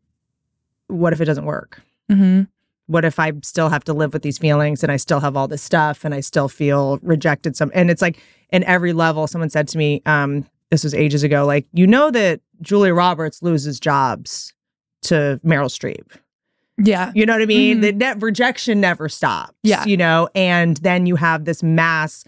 what 0.88 1.12
if 1.12 1.20
it 1.20 1.24
doesn't 1.26 1.44
work? 1.46 1.80
hmm 2.10 2.42
What 2.86 3.04
if 3.06 3.18
I 3.18 3.32
still 3.42 3.70
have 3.70 3.84
to 3.84 3.94
live 3.94 4.12
with 4.12 4.22
these 4.22 4.36
feelings 4.36 4.82
and 4.82 4.92
I 4.92 4.96
still 4.98 5.20
have 5.20 5.36
all 5.38 5.48
this 5.48 5.62
stuff 5.62 6.04
and 6.04 6.14
I 6.14 6.20
still 6.20 6.48
feel 6.48 6.98
rejected 7.02 7.56
some 7.56 7.70
and 7.74 7.90
it's 7.90 8.02
like 8.02 8.18
in 8.50 8.62
every 8.64 8.92
level 8.92 9.26
someone 9.26 9.48
said 9.48 9.68
to 9.68 9.78
me 9.78 10.02
um 10.04 10.44
this 10.70 10.84
was 10.84 10.92
ages 10.92 11.22
ago 11.22 11.46
like 11.46 11.66
you 11.72 11.86
know 11.86 12.10
that 12.10 12.40
Julia 12.60 12.92
Roberts 12.92 13.42
loses 13.42 13.80
jobs 13.80 14.52
to 15.02 15.40
Meryl 15.44 15.70
Streep. 15.70 16.18
Yeah. 16.78 17.12
You 17.14 17.24
know 17.26 17.34
what 17.34 17.42
I 17.42 17.46
mean? 17.46 17.78
Mhm. 17.78 17.80
The 17.82 17.92
net 17.92 18.22
rejection 18.22 18.80
never 18.80 19.08
stops. 19.08 19.54
Yeah. 19.62 19.84
You 19.84 19.96
know, 19.96 20.28
and 20.34 20.76
then 20.78 21.06
you 21.06 21.16
have 21.16 21.44
this 21.44 21.62
mass 21.62 22.24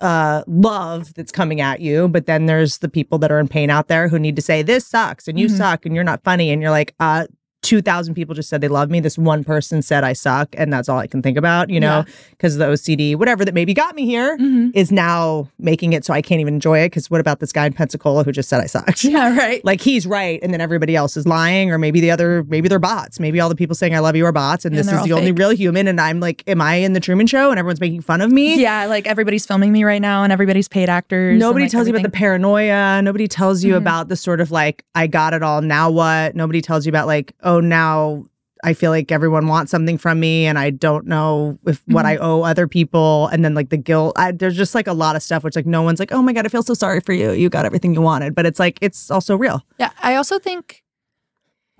uh 0.00 0.42
love 0.46 1.12
that's 1.12 1.30
coming 1.30 1.60
at 1.60 1.80
you, 1.80 2.08
but 2.08 2.24
then 2.24 2.46
there's 2.46 2.78
the 2.78 2.88
people 2.88 3.18
that 3.18 3.30
are 3.30 3.38
in 3.38 3.48
pain 3.48 3.68
out 3.68 3.88
there 3.88 4.08
who 4.08 4.18
need 4.18 4.34
to 4.36 4.40
say 4.42 4.62
this 4.62 4.86
sucks 4.86 5.28
and 5.28 5.38
you 5.38 5.46
Mhm. 5.48 5.56
suck 5.58 5.84
and 5.84 5.94
you're 5.94 6.04
not 6.04 6.24
funny 6.24 6.50
and 6.50 6.62
you're 6.62 6.70
like 6.70 6.94
uh 7.00 7.26
2000 7.62 8.14
people 8.14 8.34
just 8.34 8.48
said 8.48 8.60
they 8.60 8.68
love 8.68 8.90
me. 8.90 9.00
This 9.00 9.18
one 9.18 9.44
person 9.44 9.82
said 9.82 10.02
I 10.02 10.12
suck 10.14 10.48
and 10.56 10.72
that's 10.72 10.88
all 10.88 10.98
I 10.98 11.06
can 11.06 11.20
think 11.22 11.36
about, 11.36 11.68
you 11.70 11.78
know, 11.80 12.04
because 12.30 12.56
the 12.56 12.64
OCD 12.66 13.16
whatever 13.16 13.44
that 13.44 13.54
maybe 13.54 13.74
got 13.74 13.94
me 13.94 14.06
here 14.06 14.36
is 14.74 14.88
hmm 14.90 14.94
now 15.00 15.48
making 15.58 15.92
it 15.92 16.04
so 16.04 16.12
I 16.12 16.20
can't 16.22 16.40
even 16.40 16.54
enjoy 16.54 16.80
it 16.80 16.90
cuz 16.90 17.10
what 17.10 17.20
about 17.20 17.38
this 17.40 17.52
guy 17.52 17.64
in 17.66 17.72
Pensacola 17.72 18.24
who 18.24 18.32
just 18.32 18.48
said 18.48 18.60
I 18.60 18.66
sucked? 18.66 19.04
Yeah. 19.10 19.36
Right. 19.36 19.64
like 19.64 19.80
he's 19.80 20.06
right 20.06 20.38
and 20.42 20.52
then 20.52 20.60
everybody 20.60 20.94
else 20.96 21.16
is 21.16 21.26
lying 21.26 21.70
or 21.70 21.78
maybe 21.78 22.00
the 22.00 22.10
other 22.10 22.44
maybe 22.48 22.68
they're 22.68 22.78
bots 22.78 23.18
maybe 23.20 23.40
all 23.40 23.48
the 23.48 23.54
people 23.54 23.74
saying 23.74 23.94
i 23.94 23.98
love 23.98 24.14
you 24.16 24.24
are 24.26 24.32
bots 24.32 24.64
and 24.64 24.74
And 24.76 24.84
this 24.88 24.92
is 24.92 25.02
the 25.04 25.12
only 25.12 25.32
real 25.32 25.50
human 25.50 25.86
and 25.88 26.00
i'm 26.00 26.20
like 26.20 26.42
am 26.46 26.60
i 26.60 26.74
in 26.76 26.92
the 26.92 27.00
truman 27.00 27.26
show 27.26 27.50
and 27.50 27.58
everyone's 27.58 27.80
making 27.80 28.00
fun 28.02 28.20
of 28.20 28.30
me 28.32 28.60
yeah. 28.60 28.86
Like 28.86 29.06
everybody's 29.06 29.46
filming 29.46 29.72
me 29.72 29.84
right 29.84 30.02
now 30.02 30.22
and 30.24 30.32
everybody's 30.32 30.68
paid 30.68 30.88
actors. 30.88 31.32
and, 31.32 31.38
nobody 31.40 31.64
like, 31.64 31.72
tells 31.72 31.86
you 31.88 31.94
about 31.94 32.02
the 32.02 32.10
paranoia 32.10 33.00
nobody 33.02 33.26
tells 33.28 33.62
you 33.64 33.74
Mhm. 33.74 33.78
about 33.78 34.08
the 34.08 34.16
sort 34.16 34.40
of 34.40 34.50
like 34.50 34.84
i 34.94 35.06
got 35.06 35.32
it 35.34 35.42
all 35.42 35.60
now 35.62 35.90
what 35.90 36.34
nobody 36.36 36.60
tells 36.60 36.84
you 36.86 36.90
about 36.90 37.06
like 37.06 37.32
oh 37.42 37.49
Oh, 37.50 37.58
now 37.58 38.26
I 38.62 38.74
feel 38.74 38.92
like 38.92 39.10
everyone 39.10 39.48
wants 39.48 39.72
something 39.72 39.98
from 39.98 40.20
me, 40.20 40.46
and 40.46 40.56
I 40.56 40.70
don't 40.70 41.06
know 41.06 41.58
if 41.66 41.82
what 41.86 42.06
I 42.06 42.14
mm-hmm. 42.14 42.24
owe 42.24 42.42
other 42.42 42.68
people, 42.68 43.26
and 43.28 43.44
then 43.44 43.54
like 43.54 43.70
the 43.70 43.76
guilt. 43.76 44.12
I, 44.16 44.30
there's 44.30 44.56
just 44.56 44.72
like 44.74 44.86
a 44.86 44.92
lot 44.92 45.16
of 45.16 45.22
stuff 45.22 45.42
which 45.42 45.56
like 45.56 45.66
no 45.66 45.82
one's 45.82 45.98
like, 45.98 46.12
oh 46.12 46.22
my 46.22 46.32
god, 46.32 46.46
I 46.46 46.48
feel 46.48 46.62
so 46.62 46.74
sorry 46.74 47.00
for 47.00 47.12
you. 47.12 47.32
You 47.32 47.48
got 47.48 47.66
everything 47.66 47.92
you 47.92 48.02
wanted, 48.02 48.36
but 48.36 48.46
it's 48.46 48.60
like 48.60 48.78
it's 48.80 49.10
also 49.10 49.36
real. 49.36 49.64
Yeah, 49.78 49.90
I 50.00 50.14
also 50.14 50.38
think 50.38 50.84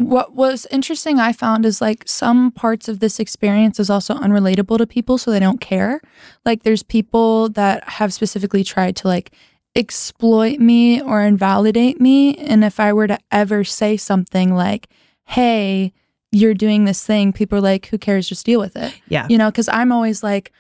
what 0.01 0.35
was 0.35 0.67
interesting 0.71 1.21
I 1.21 1.33
found 1.33 1.67
is 1.67 1.83
like 1.83 2.05
some 2.07 2.51
parts 2.53 2.89
of 2.89 3.01
this 3.01 3.21
experience 3.21 3.79
is 3.79 3.91
also 3.91 4.15
unrelatable 4.15 4.79
to 4.79 4.87
people 4.87 5.19
so 5.19 5.31
they 5.31 5.39
don't 5.39 5.61
care. 5.61 6.01
Like 6.45 6.63
there's 6.63 6.83
people 6.83 7.51
that 7.51 7.87
have 7.87 8.13
specifically 8.13 8.65
tried 8.65 8.97
to 8.97 9.09
like 9.09 9.31
exploit 9.77 10.59
me 10.59 11.03
or 11.03 11.21
invalidate 11.21 12.01
me 12.01 12.35
and 12.37 12.65
if 12.65 12.81
I 12.81 12.95
were 12.95 13.07
to 13.09 13.19
ever 13.31 13.63
say 13.63 13.99
something 13.99 14.55
like, 14.55 14.89
"Hey, 15.31 15.93
you're 16.33 16.55
doing 16.55 16.85
this 16.85 17.05
thing." 17.05 17.33
People 17.33 17.59
are 17.59 17.63
like, 17.63 17.87
"Who 17.87 17.99
cares? 17.99 18.29
Just 18.29 18.47
deal 18.47 18.61
with 18.61 18.77
it." 18.77 18.93
Yeah. 19.09 19.27
You 19.29 19.39
know, 19.39 19.51
cuz 19.51 19.69
I'm 19.69 19.93
always 19.93 20.23
like 20.23 20.53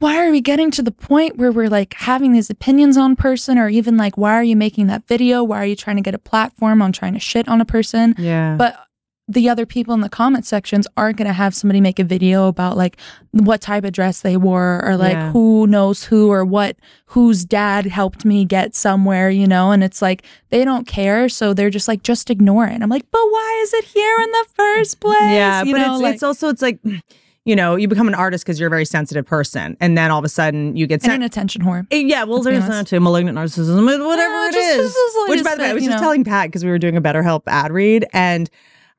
why 0.00 0.18
are 0.26 0.30
we 0.30 0.40
getting 0.40 0.70
to 0.72 0.82
the 0.82 0.90
point 0.90 1.38
where 1.38 1.50
we're 1.52 1.68
like 1.68 1.94
having 1.94 2.32
these 2.32 2.50
opinions 2.50 2.96
on 2.98 3.16
person 3.16 3.56
or 3.56 3.68
even 3.70 3.96
like 3.96 4.18
why 4.18 4.34
are 4.34 4.42
you 4.42 4.56
making 4.56 4.86
that 4.88 5.06
video 5.06 5.42
why 5.42 5.56
are 5.62 5.64
you 5.64 5.76
trying 5.76 5.96
to 5.96 6.02
get 6.02 6.14
a 6.14 6.18
platform 6.18 6.82
on 6.82 6.92
trying 6.92 7.14
to 7.14 7.20
shit 7.20 7.48
on 7.48 7.60
a 7.60 7.64
person 7.64 8.14
Yeah. 8.18 8.56
but 8.58 8.83
the 9.26 9.48
other 9.48 9.64
people 9.64 9.94
in 9.94 10.00
the 10.00 10.08
comment 10.10 10.44
sections 10.44 10.86
aren't 10.98 11.16
going 11.16 11.26
to 11.26 11.32
have 11.32 11.54
somebody 11.54 11.80
make 11.80 11.98
a 11.98 12.04
video 12.04 12.46
about 12.46 12.76
like 12.76 12.98
what 13.30 13.60
type 13.62 13.82
of 13.84 13.92
dress 13.92 14.20
they 14.20 14.36
wore 14.36 14.84
or 14.84 14.96
like 14.98 15.14
Yeah. 15.14 15.32
who 15.32 15.66
knows 15.66 16.04
who 16.04 16.30
or 16.30 16.44
what 16.44 16.76
whose 17.06 17.44
dad 17.44 17.86
helped 17.86 18.26
me 18.26 18.44
get 18.44 18.74
somewhere 18.74 19.30
you 19.30 19.46
know 19.46 19.70
and 19.70 19.82
it's 19.82 20.02
like 20.02 20.24
they 20.50 20.62
don't 20.62 20.86
care 20.86 21.30
so 21.30 21.54
they're 21.54 21.70
just 21.70 21.88
like 21.88 22.02
just 22.02 22.28
ignore 22.30 22.66
it 22.66 22.82
i'm 22.82 22.90
like 22.90 23.10
but 23.10 23.22
why 23.30 23.60
is 23.62 23.72
it 23.72 23.84
here 23.86 24.18
in 24.20 24.30
the 24.30 24.44
first 24.54 25.00
place 25.00 25.16
Yeah, 25.22 25.62
you 25.62 25.72
but 25.72 25.78
know, 25.78 25.94
it's 25.94 26.02
like, 26.02 26.14
it's 26.14 26.22
also 26.22 26.48
it's 26.50 26.60
like 26.62 26.78
you 27.46 27.56
know 27.56 27.76
you 27.76 27.88
become 27.88 28.08
an 28.08 28.14
artist 28.14 28.44
because 28.44 28.60
you're 28.60 28.66
a 28.66 28.70
very 28.70 28.84
sensitive 28.86 29.24
person, 29.26 29.76
and 29.80 29.96
then 29.96 30.10
all 30.10 30.18
of 30.18 30.24
a 30.26 30.28
sudden 30.28 30.76
you 30.76 30.86
get 30.86 31.02
and 31.04 31.12
an 31.14 31.22
attention 31.22 31.62
whore 31.62 31.86
eh, 31.90 31.96
yeah, 32.06 32.24
well, 32.24 32.42
there's 32.42 32.66
that 32.66 32.86
too, 32.86 33.00
malignant 33.00 33.36
narcissism, 33.38 33.84
whatever 33.86 34.34
Yeah, 34.34 34.48
it 34.48 34.52
just- 34.52 34.78
is. 34.80 34.94
is 34.94 35.28
Which, 35.30 35.44
by 35.44 35.54
the 35.54 35.62
way, 35.62 35.70
I 35.70 35.74
was 35.74 35.84
just 35.84 35.96
know. 35.96 36.00
telling 36.02 36.24
Pat 36.24 36.48
because 36.48 36.62
we 36.64 36.70
were 36.70 36.78
doing 36.78 36.96
a 36.96 37.02
BetterHelp 37.02 37.42
ad 37.46 37.70
read, 37.72 38.06
and 38.14 38.48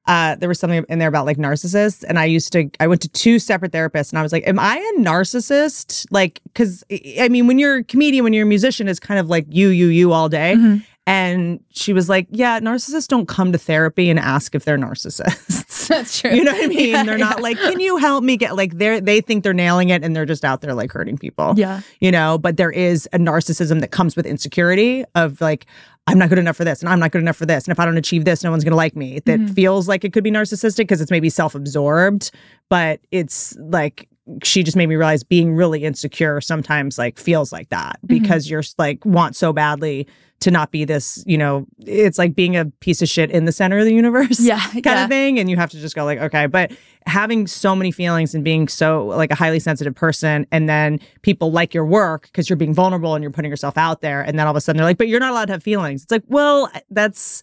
uh, 0.08 0.36
there 0.36 0.48
was 0.50 0.60
something 0.60 0.86
in 0.88 1.00
there 1.00 1.08
about 1.10 1.26
like 1.26 1.38
narcissists, 1.38 2.04
and 2.08 2.20
I 2.20 2.26
used 2.26 2.52
to, 2.54 2.70
I 2.80 2.88
went 2.88 3.02
to 3.02 3.10
two 3.10 3.40
separate 3.40 3.72
therapists, 3.72 4.12
and 4.12 4.20
I 4.20 4.22
was 4.24 4.32
like, 4.32 4.48
"Am 4.48 4.60
I 4.60 4.78
a 4.98 5.02
narcissist?" 5.02 6.06
Like, 6.12 6.42
because 6.46 6.84
I 7.20 7.28
mean, 7.30 7.48
when 7.48 7.60
you're 7.60 7.78
a 7.78 7.84
comedian, 7.84 8.24
when 8.24 8.34
you're 8.34 8.46
a 8.46 8.50
musician, 8.50 8.88
it's 8.88 9.00
kind 9.00 9.20
of 9.20 9.30
like 9.30 9.46
you, 9.50 9.70
you, 9.70 9.88
you 9.88 10.12
all 10.14 10.30
day. 10.30 10.56
Mhm. 10.58 10.86
And 11.08 11.60
she 11.70 11.94
was 11.94 12.10
like, 12.10 12.26
"Yeah, 12.32 12.60
narcissists 12.60 13.08
don't 13.08 13.28
come 13.28 13.52
to 13.52 13.60
therapy 13.60 14.10
and 14.10 14.18
ask 14.20 14.56
if 14.56 14.66
they're 14.66 14.78
narcissists." 14.78 15.88
that's 15.88 16.20
true 16.20 16.32
You 16.32 16.44
know 16.44 16.52
what 16.52 16.64
I 16.64 16.68
mean? 16.76 16.90
Yeah, 16.90 17.04
they're 17.04 17.18
not 17.20 17.38
yeah. 17.38 17.44
like, 17.44 17.58
can 17.60 17.80
you 17.80 17.98
help 17.98 18.24
me 18.24 18.38
get 18.38 18.56
like 18.56 18.78
they're 18.80 19.00
they 19.00 19.22
think 19.22 19.44
they're 19.44 19.54
nailing 19.54 19.90
it 19.90 20.04
and 20.04 20.16
they're 20.16 20.26
just 20.26 20.44
out 20.44 20.62
there 20.62 20.74
like 20.74 20.92
hurting 20.92 21.18
people. 21.20 21.54
yeah 21.58 21.82
You 22.00 22.12
know, 22.12 22.40
but 22.40 22.58
there 22.58 22.72
is 22.72 23.08
a 23.14 23.20
narcissism 23.20 23.82
that 23.82 23.92
comes 23.92 24.16
with 24.16 24.26
insecurity 24.26 25.06
of 25.14 25.40
like, 25.42 25.68
I'm 26.08 26.20
not 26.20 26.30
good 26.30 26.38
enough 26.40 26.56
for 26.58 26.64
this 26.66 26.82
and 26.82 26.90
I'm 26.90 27.00
not 27.00 27.12
good 27.12 27.22
enough 27.22 27.36
for 27.36 27.46
this. 27.48 27.66
And 27.66 27.72
if 27.72 27.80
I 27.80 27.86
don't 27.86 27.98
achieve 27.98 28.26
this, 28.26 28.44
no 28.44 28.52
one's 28.52 28.64
gonna 28.64 28.76
like 28.76 28.96
me. 28.96 29.20
That 29.26 29.40
Mhm. 29.40 29.56
feels 29.56 29.88
like 29.88 30.04
it 30.04 30.14
could 30.14 30.24
be 30.24 30.32
narcissistic 30.32 30.78
because 30.78 31.02
it's 31.02 31.12
maybe 31.12 31.30
self-absorbed, 31.30 32.32
but 32.70 33.00
it's 33.12 33.56
like 33.58 34.08
she 34.44 34.64
just 34.64 34.76
made 34.78 34.88
me 34.88 34.96
realize 34.96 35.24
being 35.24 35.56
really 35.56 35.84
insecure 35.84 36.42
sometimes 36.42 36.98
like 36.98 37.18
feels 37.20 37.52
like 37.52 37.70
that 37.70 37.98
Mm-hmm. 38.08 38.22
because 38.22 38.50
you're 38.50 38.64
like 38.78 39.04
want 39.06 39.36
so 39.36 39.52
badly 39.54 40.08
to 40.42 40.52
not 40.52 40.72
be 40.72 40.86
this, 40.86 41.24
you 41.26 41.38
know, 41.38 41.66
it's 41.80 42.18
like 42.18 42.36
being 42.36 42.56
a 42.56 42.66
piece 42.66 43.02
of 43.02 43.10
shit 43.10 43.32
in 43.32 43.46
the 43.46 43.52
center 43.52 43.80
of 43.80 43.86
the 43.86 43.94
universe 43.94 44.40
yeah 44.40 44.60
kind 44.72 44.86
yeah. 44.86 45.04
of 45.04 45.10
thing. 45.10 45.40
And 45.40 45.50
you 45.50 45.56
have 45.56 45.70
to 45.72 45.80
just 45.80 45.96
go 45.96 46.04
like 46.04 46.20
okay 46.20 46.48
but 46.48 46.72
having 47.06 47.48
so 47.48 47.76
many 47.76 47.92
feelings 47.92 48.36
and 48.36 48.44
being 48.44 48.68
so 48.68 49.06
like 49.06 49.32
a 49.32 49.36
highly 49.36 49.60
sensitive 49.60 49.96
person 49.96 50.46
and 50.52 50.68
then 50.68 51.00
people 51.22 51.52
like 51.52 51.74
your 51.74 51.86
work 51.86 52.24
because 52.24 52.50
you're 52.50 52.58
being 52.58 52.74
vulnerable 52.74 53.16
and 53.16 53.24
you're 53.24 53.32
putting 53.32 53.52
yourself 53.52 53.78
out 53.78 54.02
there. 54.02 54.22
And 54.22 54.38
then 54.38 54.46
all 54.48 54.52
of 54.52 54.58
a 54.58 54.62
sudden 54.62 54.78
they're 54.78 54.86
like 54.86 54.98
but 54.98 55.08
you're 55.08 55.20
not 55.20 55.32
allowed 55.32 55.46
to 55.46 55.54
have 55.54 55.64
feelings. 55.64 56.04
It's 56.04 56.12
like 56.12 56.24
well 56.28 56.72
that's 56.90 57.42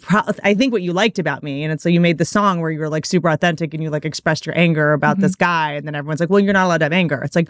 pro- 0.00 0.22
I 0.44 0.54
think 0.54 0.72
what 0.72 0.82
you 0.82 0.92
liked 0.92 1.18
about 1.18 1.42
me, 1.42 1.62
and 1.62 1.72
it's 1.72 1.82
so 1.82 1.88
you 1.88 2.00
made 2.00 2.18
the 2.18 2.24
song 2.24 2.60
where 2.60 2.70
you 2.70 2.78
were 2.78 2.88
like 2.88 3.06
super 3.06 3.28
authentic 3.28 3.74
and 3.74 3.82
you 3.82 3.90
like 3.90 4.04
expressed 4.04 4.46
your 4.46 4.56
anger 4.58 4.92
about 4.92 5.16
mm-hmm. 5.16 5.22
this 5.22 5.34
guy, 5.34 5.72
and 5.72 5.86
then 5.86 5.94
everyone's 5.94 6.20
like, 6.20 6.30
well, 6.30 6.40
you're 6.40 6.52
not 6.52 6.66
allowed 6.66 6.78
to 6.78 6.84
have 6.84 6.92
anger. 6.92 7.22
It's 7.22 7.36
like, 7.36 7.48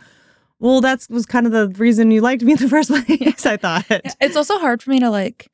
well, 0.61 0.81
that 0.81 1.07
was 1.09 1.27
kind 1.27 1.47
of 1.47 1.53
the 1.53 1.69
reason 1.79 2.11
you 2.11 2.21
liked 2.21 2.43
me 2.43 2.53
in 2.53 2.59
the 2.59 2.69
first 2.69 2.91
place. 3.07 3.47
I 3.47 3.57
thought. 3.57 3.85
It's 4.21 4.37
also 4.37 4.59
hard 4.59 4.83
for 4.83 4.91
me 4.91 5.01
to 5.01 5.11
like 5.11 5.49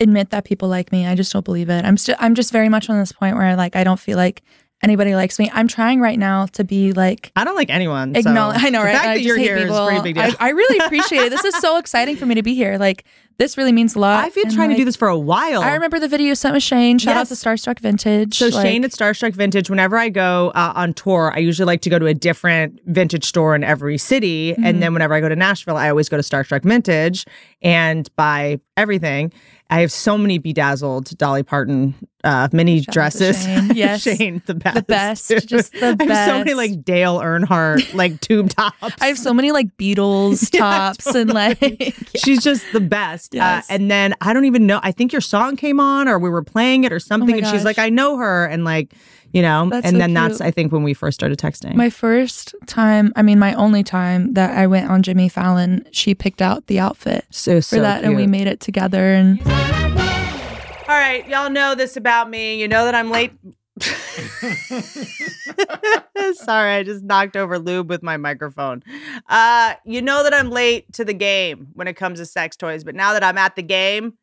admit 0.00 0.30
that 0.30 0.44
people 0.44 0.68
like 0.68 0.92
me. 0.92 1.06
I 1.06 1.14
just 1.14 1.32
don't 1.32 1.44
believe 1.44 1.68
it. 1.68 1.84
I'm 1.84 1.96
still 1.96 2.16
I'm 2.18 2.34
just 2.34 2.52
very 2.52 2.68
much 2.68 2.88
on 2.90 2.98
this 2.98 3.12
point 3.12 3.36
where 3.36 3.54
like 3.56 3.76
I 3.76 3.84
don't 3.84 4.00
feel 4.00 4.16
like 4.16 4.42
anybody 4.82 5.14
likes 5.14 5.38
me. 5.38 5.50
I'm 5.52 5.68
trying 5.68 6.00
right 6.00 6.18
now 6.18 6.46
to 6.46 6.64
be 6.64 6.92
like 6.92 7.32
I 7.36 7.44
don't 7.44 7.54
like 7.54 7.70
anyone. 7.70 8.14
so. 8.14 8.30
I 8.30 8.32
know, 8.32 8.48
right? 8.48 8.70
the 8.70 8.78
right? 8.78 8.92
fact 8.92 9.06
I 9.06 9.14
that 9.14 9.22
you're 9.22 9.38
here 9.38 9.56
is 9.56 9.64
people. 9.64 9.76
a 9.76 9.86
pretty 9.86 10.02
big 10.02 10.14
deal. 10.16 10.24
I, 10.24 10.48
I 10.48 10.48
really 10.50 10.78
appreciate 10.78 11.22
it. 11.22 11.30
This 11.30 11.44
is 11.44 11.56
so 11.56 11.76
exciting 11.78 12.16
for 12.16 12.26
me 12.26 12.34
to 12.34 12.42
be 12.42 12.54
here. 12.54 12.78
Like 12.78 13.04
this 13.40 13.56
really 13.56 13.72
means 13.72 13.94
a 13.94 13.98
lot. 13.98 14.22
I've 14.22 14.34
been 14.34 14.48
And, 14.48 14.54
trying 14.54 14.68
to 14.68 14.76
do 14.76 14.84
this 14.84 14.96
for 14.96 15.08
a 15.08 15.18
while. 15.18 15.62
I 15.62 15.72
remember 15.72 15.98
the 15.98 16.08
video 16.08 16.26
you 16.26 16.34
sent 16.34 16.52
with 16.52 16.62
Shane. 16.62 16.98
Shout 16.98 17.16
out 17.16 17.26
to 17.28 17.34
Starstruck 17.34 17.80
Vintage. 17.80 18.36
So 18.36 18.48
Like, 18.48 18.66
Shane 18.66 18.84
at 18.84 18.90
Starstruck 18.90 19.32
Vintage, 19.32 19.70
whenever 19.70 19.96
I 19.96 20.10
go 20.10 20.52
uh, 20.54 20.74
on 20.76 20.92
tour, 20.92 21.32
I 21.34 21.38
usually 21.38 21.64
like 21.64 21.80
to 21.82 21.90
go 21.90 21.98
to 21.98 22.04
a 22.04 22.12
different 22.12 22.80
vintage 22.84 23.24
store 23.24 23.54
in 23.54 23.64
every 23.64 23.96
city. 23.96 24.52
Mm-hmm. 24.52 24.64
And 24.66 24.82
then 24.82 24.92
whenever 24.92 25.14
I 25.14 25.20
go 25.20 25.30
to 25.30 25.36
Nashville, 25.36 25.78
I 25.78 25.88
always 25.88 26.10
go 26.10 26.18
to 26.18 26.22
Starstruck 26.22 26.64
Vintage 26.64 27.24
and 27.62 28.14
buy 28.14 28.60
everything. 28.76 29.32
I 29.70 29.80
have 29.80 29.90
so 29.90 30.18
many 30.18 30.36
bedazzled 30.36 31.16
Dolly 31.16 31.42
Parton 31.42 31.94
uh, 32.24 32.48
mini 32.52 32.82
Shout 32.82 32.92
dresses. 32.94 33.44
Shane. 33.44 33.70
Yes. 33.74 34.02
Shane, 34.02 34.42
the 34.46 34.54
best. 34.54 34.74
The 34.76 34.82
best, 34.82 35.28
dude. 35.28 35.48
just 35.48 35.72
the 35.72 35.96
best. 35.96 36.10
I 36.10 36.14
have 36.14 36.28
so 36.28 36.38
many 36.38 36.54
like 36.54 36.84
Dale 36.84 37.18
Earnhardt 37.20 37.94
like 37.94 38.20
tube 38.26 38.50
tops. 38.50 38.94
I 39.00 39.06
have 39.06 39.18
so 39.18 39.32
many 39.32 39.52
like 39.52 39.76
Beatles 39.76 40.50
Yeah, 40.54 40.60
tops 40.60 41.06
and 41.06 41.32
like 41.32 41.58
She's 42.16 42.42
just 42.42 42.64
the 42.72 42.80
best. 42.80 43.34
Yes. 43.34 43.70
Uh, 43.70 43.74
and 43.74 43.90
then 43.90 44.14
I 44.20 44.32
don't 44.32 44.44
even 44.44 44.66
know. 44.66 44.80
I 44.82 44.92
think 44.92 45.12
your 45.12 45.20
song 45.20 45.56
came 45.56 45.80
on 45.80 46.08
or 46.08 46.18
we 46.18 46.28
were 46.30 46.42
playing 46.42 46.84
it 46.84 46.92
or 46.92 47.00
something. 47.00 47.36
and 47.36 47.46
she's 47.46 47.64
like, 47.64 47.78
I 47.78 47.88
know 47.88 48.16
her. 48.18 48.44
And 48.46 48.64
like, 48.64 48.92
you 49.32 49.42
know, 49.42 49.68
That's 49.70 49.86
and 49.86 49.94
so 49.94 49.98
then 49.98 50.12
that's. 50.12 50.40
I 50.40 50.50
think, 50.50 50.72
when 50.72 50.82
we 50.82 50.92
first 50.92 51.14
started 51.14 51.38
texting. 51.38 51.76
my 51.76 51.88
first 51.88 52.52
time. 52.66 53.12
I 53.14 53.22
mean, 53.22 53.38
my 53.38 53.54
only 53.54 53.84
time 53.84 54.32
that 54.34 54.58
I 54.58 54.66
went 54.66 54.90
on 54.90 55.02
Jimmy 55.04 55.28
Fallon. 55.28 55.86
She 55.92 56.16
picked 56.16 56.42
out 56.42 56.66
the 56.66 56.80
outfit 56.80 57.24
so, 57.30 57.60
so 57.60 57.76
for 57.76 57.82
that, 57.82 58.02
and 58.02 58.16
we 58.16 58.26
made 58.26 58.48
it 58.48 58.58
together. 58.58 59.14
And 59.14 59.40
All 60.90 60.96
right. 60.96 61.26
Y'all 61.28 61.50
know 61.50 61.76
this 61.76 61.96
about 61.96 62.28
me. 62.28 62.60
You 62.60 62.66
know 62.66 62.84
that 62.84 62.96
I'm 62.96 63.12
late. 63.12 63.30
Sorry, 66.34 66.74
I 66.74 66.82
just 66.82 67.04
knocked 67.04 67.36
over 67.36 67.60
lube 67.60 67.88
with 67.88 68.02
my 68.02 68.16
microphone. 68.16 68.82
Uh, 69.28 69.74
you 69.84 70.02
know 70.02 70.24
that 70.24 70.34
I'm 70.34 70.50
late 70.50 70.92
to 70.94 71.04
the 71.04 71.14
game 71.14 71.68
when 71.74 71.86
it 71.86 71.94
comes 71.94 72.18
to 72.18 72.26
sex 72.26 72.56
toys, 72.56 72.82
but 72.82 72.96
now 72.96 73.12
that 73.12 73.22
I'm 73.22 73.38
at 73.38 73.54
the 73.54 73.62
game, 73.62 74.14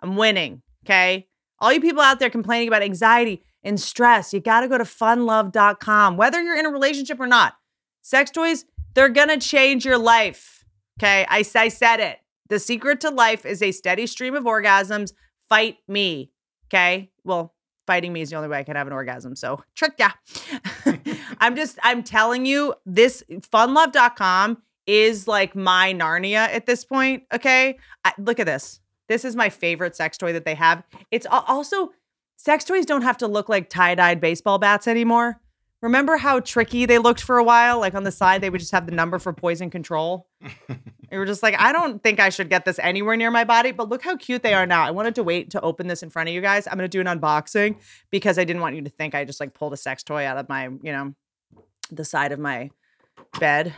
I'm 0.00 0.14
winning. 0.14 0.62
Okay. 0.86 1.26
All 1.58 1.72
you 1.72 1.80
people 1.80 2.02
out 2.02 2.20
there 2.20 2.30
complaining 2.30 2.68
about 2.68 2.84
anxiety 2.84 3.42
and 3.64 3.80
stress, 3.80 4.32
you 4.32 4.38
got 4.38 4.60
to 4.60 4.68
go 4.68 4.78
to 4.78 4.84
funlove.com, 4.84 6.16
whether 6.16 6.40
you're 6.40 6.56
in 6.56 6.66
a 6.66 6.70
relationship 6.70 7.18
or 7.18 7.26
not. 7.26 7.54
Sex 8.02 8.30
toys, 8.30 8.66
they're 8.94 9.08
going 9.08 9.30
to 9.30 9.38
change 9.38 9.84
your 9.84 9.98
life. 9.98 10.64
Okay. 11.00 11.26
I, 11.28 11.44
I 11.56 11.66
said 11.66 11.98
it. 11.98 12.18
The 12.48 12.60
secret 12.60 13.00
to 13.00 13.10
life 13.10 13.44
is 13.44 13.62
a 13.62 13.72
steady 13.72 14.06
stream 14.06 14.36
of 14.36 14.44
orgasms. 14.44 15.10
Fight 15.48 15.78
me. 15.86 16.32
Okay. 16.68 17.10
Well, 17.24 17.54
fighting 17.86 18.12
me 18.12 18.20
is 18.20 18.30
the 18.30 18.36
only 18.36 18.48
way 18.48 18.58
I 18.58 18.64
can 18.64 18.76
have 18.76 18.86
an 18.86 18.92
orgasm. 18.92 19.34
So 19.34 19.62
trick 19.74 19.94
ya. 19.98 20.10
I'm 21.40 21.56
just, 21.56 21.78
I'm 21.82 22.02
telling 22.02 22.44
you, 22.44 22.74
this 22.84 23.22
funlove.com 23.30 24.62
is 24.86 25.26
like 25.28 25.54
my 25.54 25.92
Narnia 25.94 26.48
at 26.48 26.66
this 26.66 26.84
point. 26.84 27.24
Okay. 27.32 27.78
I, 28.04 28.12
look 28.18 28.38
at 28.38 28.46
this. 28.46 28.80
This 29.08 29.24
is 29.24 29.34
my 29.34 29.48
favorite 29.48 29.96
sex 29.96 30.18
toy 30.18 30.32
that 30.34 30.44
they 30.44 30.54
have. 30.54 30.82
It's 31.10 31.26
al- 31.26 31.44
also, 31.48 31.92
sex 32.36 32.64
toys 32.64 32.84
don't 32.84 33.02
have 33.02 33.16
to 33.18 33.26
look 33.26 33.48
like 33.48 33.70
tie 33.70 33.94
dyed 33.94 34.20
baseball 34.20 34.58
bats 34.58 34.86
anymore. 34.86 35.40
Remember 35.80 36.16
how 36.16 36.40
tricky 36.40 36.86
they 36.86 36.98
looked 36.98 37.20
for 37.20 37.38
a 37.38 37.44
while? 37.44 37.78
Like 37.78 37.94
on 37.94 38.04
the 38.04 38.10
side, 38.10 38.40
they 38.40 38.50
would 38.50 38.60
just 38.60 38.72
have 38.72 38.86
the 38.86 38.92
number 38.92 39.18
for 39.18 39.32
poison 39.32 39.70
control. 39.70 40.28
You 41.10 41.18
were 41.18 41.26
just 41.26 41.42
like, 41.42 41.54
I 41.58 41.72
don't 41.72 42.02
think 42.02 42.20
I 42.20 42.28
should 42.28 42.50
get 42.50 42.64
this 42.64 42.78
anywhere 42.80 43.16
near 43.16 43.30
my 43.30 43.44
body, 43.44 43.72
but 43.72 43.88
look 43.88 44.02
how 44.02 44.16
cute 44.16 44.42
they 44.42 44.52
are 44.52 44.66
now. 44.66 44.84
I 44.84 44.90
wanted 44.90 45.14
to 45.14 45.22
wait 45.22 45.50
to 45.50 45.60
open 45.62 45.86
this 45.86 46.02
in 46.02 46.10
front 46.10 46.28
of 46.28 46.34
you 46.34 46.42
guys. 46.42 46.66
I'm 46.66 46.74
going 46.74 46.88
to 46.88 46.88
do 46.88 47.00
an 47.00 47.06
unboxing 47.06 47.76
because 48.10 48.38
I 48.38 48.44
didn't 48.44 48.60
want 48.60 48.76
you 48.76 48.82
to 48.82 48.90
think 48.90 49.14
I 49.14 49.24
just 49.24 49.40
like 49.40 49.54
pulled 49.54 49.72
a 49.72 49.76
sex 49.76 50.02
toy 50.02 50.26
out 50.26 50.36
of 50.36 50.48
my, 50.48 50.64
you 50.64 50.92
know, 50.92 51.14
the 51.90 52.04
side 52.04 52.32
of 52.32 52.38
my 52.38 52.70
bed. 53.40 53.72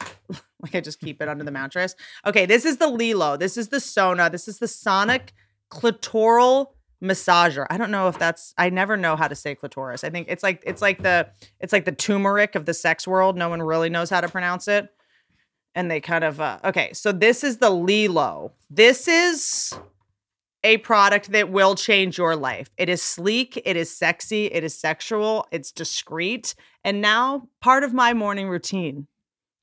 like 0.60 0.74
I 0.74 0.80
just 0.80 1.00
keep 1.00 1.20
it 1.20 1.28
under 1.28 1.44
the 1.44 1.50
mattress. 1.50 1.94
Okay, 2.24 2.46
this 2.46 2.64
is 2.64 2.78
the 2.78 2.88
LELO. 2.88 3.38
This 3.38 3.58
is 3.58 3.68
the 3.68 3.80
Sona. 3.80 4.30
This 4.30 4.48
is 4.48 4.58
the 4.58 4.68
Sonic 4.68 5.34
clitoral 5.70 6.68
massager. 7.04 7.66
I 7.70 7.76
don't 7.76 7.90
know 7.90 8.08
if 8.08 8.18
that's 8.18 8.54
I 8.58 8.70
never 8.70 8.96
know 8.96 9.14
how 9.16 9.28
to 9.28 9.34
say 9.34 9.54
clitoris. 9.54 10.02
I 10.02 10.10
think 10.10 10.26
it's 10.28 10.42
like 10.42 10.62
it's 10.66 10.82
like 10.82 11.02
the 11.02 11.28
it's 11.60 11.72
like 11.72 11.84
the 11.84 11.92
turmeric 11.92 12.54
of 12.54 12.66
the 12.66 12.74
sex 12.74 13.06
world. 13.06 13.36
No 13.36 13.48
one 13.48 13.62
really 13.62 13.90
knows 13.90 14.10
how 14.10 14.20
to 14.20 14.28
pronounce 14.28 14.66
it. 14.66 14.88
And 15.74 15.90
they 15.90 16.00
kind 16.00 16.24
of 16.24 16.40
uh, 16.40 16.58
okay, 16.64 16.92
so 16.92 17.12
this 17.12 17.44
is 17.44 17.58
the 17.58 17.70
LELO. 17.70 18.52
This 18.70 19.06
is 19.06 19.74
a 20.64 20.78
product 20.78 21.30
that 21.32 21.50
will 21.50 21.74
change 21.74 22.16
your 22.16 22.34
life. 22.34 22.70
It 22.78 22.88
is 22.88 23.02
sleek, 23.02 23.60
it 23.64 23.76
is 23.76 23.94
sexy, 23.94 24.46
it 24.46 24.64
is 24.64 24.76
sexual, 24.76 25.46
it's 25.52 25.70
discreet, 25.70 26.54
and 26.82 27.02
now 27.02 27.48
part 27.60 27.84
of 27.84 27.92
my 27.92 28.14
morning 28.14 28.48
routine. 28.48 29.06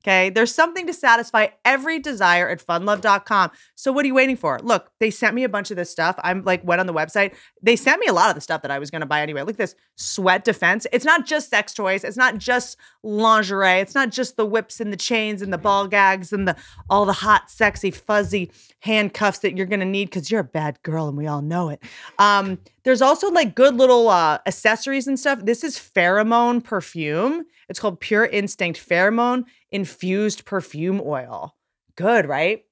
Okay. 0.04 0.30
There's 0.30 0.52
something 0.52 0.86
to 0.88 0.92
satisfy 0.92 1.48
every 1.64 2.00
desire 2.00 2.48
at 2.48 2.64
funlove.com. 2.64 3.52
So 3.76 3.92
what 3.92 4.04
are 4.04 4.08
you 4.08 4.14
waiting 4.14 4.36
for? 4.36 4.58
Look, 4.60 4.90
they 4.98 5.10
sent 5.10 5.34
me 5.34 5.44
a 5.44 5.48
bunch 5.48 5.70
of 5.70 5.76
this 5.76 5.90
stuff. 5.90 6.18
I'm 6.24 6.42
like, 6.42 6.64
went 6.64 6.80
on 6.80 6.86
the 6.86 6.92
website. 6.92 7.34
They 7.62 7.76
sent 7.76 8.00
me 8.00 8.06
a 8.08 8.12
lot 8.12 8.28
of 8.28 8.34
the 8.34 8.40
stuff 8.40 8.62
that 8.62 8.70
I 8.72 8.80
was 8.80 8.90
going 8.90 9.00
to 9.02 9.06
buy 9.06 9.22
anyway. 9.22 9.42
Look 9.42 9.54
at 9.54 9.58
this 9.58 9.76
sweat 9.94 10.44
defense. 10.44 10.88
It's 10.92 11.04
not 11.04 11.24
just 11.24 11.50
sex 11.50 11.72
toys. 11.72 12.02
It's 12.02 12.16
not 12.16 12.38
just 12.38 12.76
lingerie. 13.04 13.80
It's 13.80 13.94
not 13.94 14.10
just 14.10 14.36
the 14.36 14.46
whips 14.46 14.80
and 14.80 14.92
the 14.92 14.96
chains 14.96 15.40
and 15.40 15.52
the 15.52 15.58
ball 15.58 15.86
gags 15.86 16.32
and 16.32 16.48
the 16.48 16.56
all 16.90 17.04
the 17.04 17.12
hot, 17.12 17.48
sexy, 17.48 17.92
fuzzy 17.92 18.50
handcuffs 18.80 19.38
that 19.38 19.56
you're 19.56 19.66
going 19.66 19.80
to 19.80 19.86
need 19.86 20.06
because 20.06 20.30
you're 20.30 20.40
a 20.40 20.44
bad 20.44 20.82
girl 20.82 21.06
and 21.06 21.16
we 21.16 21.28
all 21.28 21.42
know 21.42 21.68
it. 21.68 21.80
Um, 22.18 22.58
there's 22.84 23.02
also 23.02 23.30
like 23.30 23.54
good 23.54 23.76
little 23.76 24.08
uh, 24.08 24.38
accessories 24.46 25.06
and 25.06 25.18
stuff. 25.18 25.44
This 25.44 25.62
is 25.62 25.76
pheromone 25.76 26.62
perfume. 26.62 27.44
It's 27.68 27.78
called 27.78 28.00
Pure 28.00 28.26
Instinct 28.26 28.86
Pheromone 28.86 29.44
Infused 29.70 30.44
Perfume 30.44 31.00
Oil. 31.04 31.54
Good, 31.96 32.26
right? 32.26 32.64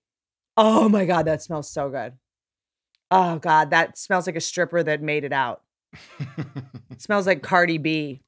Oh 0.57 0.89
my 0.89 1.05
God, 1.05 1.27
that 1.27 1.43
smells 1.43 1.71
so 1.71 1.89
good. 1.91 2.15
Oh 3.11 3.39
God, 3.39 3.71
that 3.71 3.99
smells 3.99 4.27
like 4.27 4.37
a 4.37 4.41
stripper 4.41 4.83
that 4.83 5.03
made 5.03 5.25
it 5.25 5.33
out. 5.33 5.63
It 6.91 6.99
smells 7.01 7.27
like 7.27 7.43
Cardi 7.43 7.79
B. 7.79 8.23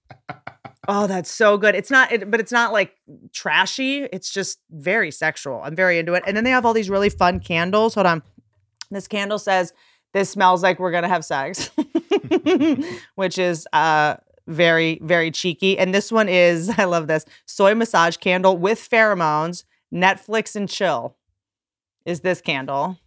Oh, 0.88 1.06
that's 1.06 1.30
so 1.30 1.56
good. 1.56 1.74
It's 1.74 1.90
not, 1.90 2.10
it, 2.10 2.30
but 2.30 2.40
it's 2.40 2.50
not 2.50 2.72
like 2.72 2.94
trashy. 3.32 3.98
It's 4.12 4.30
just 4.30 4.58
very 4.70 5.10
sexual. 5.12 5.60
I'm 5.62 5.76
very 5.76 5.98
into 5.98 6.14
it. 6.14 6.24
And 6.26 6.36
then 6.36 6.42
they 6.42 6.50
have 6.50 6.66
all 6.66 6.74
these 6.74 6.90
really 6.90 7.10
fun 7.10 7.38
candles. 7.38 7.94
Hold 7.94 8.06
on. 8.06 8.22
This 8.90 9.06
candle 9.06 9.38
says, 9.38 9.72
"This 10.12 10.30
smells 10.30 10.62
like 10.62 10.78
we're 10.78 10.92
gonna 10.92 11.08
have 11.08 11.24
sex," 11.24 11.70
which 13.14 13.38
is 13.38 13.66
uh 13.72 14.16
very 14.46 14.98
very 15.02 15.30
cheeky. 15.30 15.78
And 15.78 15.94
this 15.94 16.10
one 16.10 16.28
is, 16.28 16.70
I 16.78 16.84
love 16.84 17.06
this 17.06 17.24
soy 17.46 17.74
massage 17.74 18.16
candle 18.16 18.56
with 18.56 18.78
pheromones, 18.78 19.64
Netflix 19.92 20.56
and 20.56 20.68
chill. 20.68 21.16
Is 22.04 22.20
this 22.20 22.40
candle? 22.40 22.98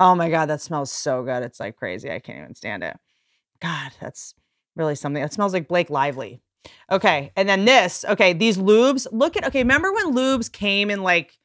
Oh 0.00 0.14
my 0.14 0.30
god, 0.30 0.46
that 0.46 0.60
smells 0.60 0.90
so 0.90 1.22
good. 1.22 1.42
It's 1.42 1.60
like 1.60 1.76
crazy. 1.76 2.10
I 2.10 2.18
can't 2.18 2.38
even 2.38 2.54
stand 2.54 2.82
it. 2.82 2.96
God, 3.60 3.92
that's 4.00 4.34
really 4.74 4.94
something. 4.94 5.22
It 5.22 5.32
smells 5.32 5.52
like 5.52 5.68
Blake 5.68 5.90
Lively. 5.90 6.40
Okay, 6.90 7.32
and 7.36 7.48
then 7.48 7.64
this. 7.64 8.04
Okay, 8.08 8.32
these 8.32 8.56
lubes. 8.56 9.06
Look 9.12 9.36
at. 9.36 9.46
Okay, 9.46 9.60
remember 9.60 9.92
when 9.92 10.14
lubes 10.14 10.50
came 10.50 10.90
in 10.90 11.02
like 11.02 11.38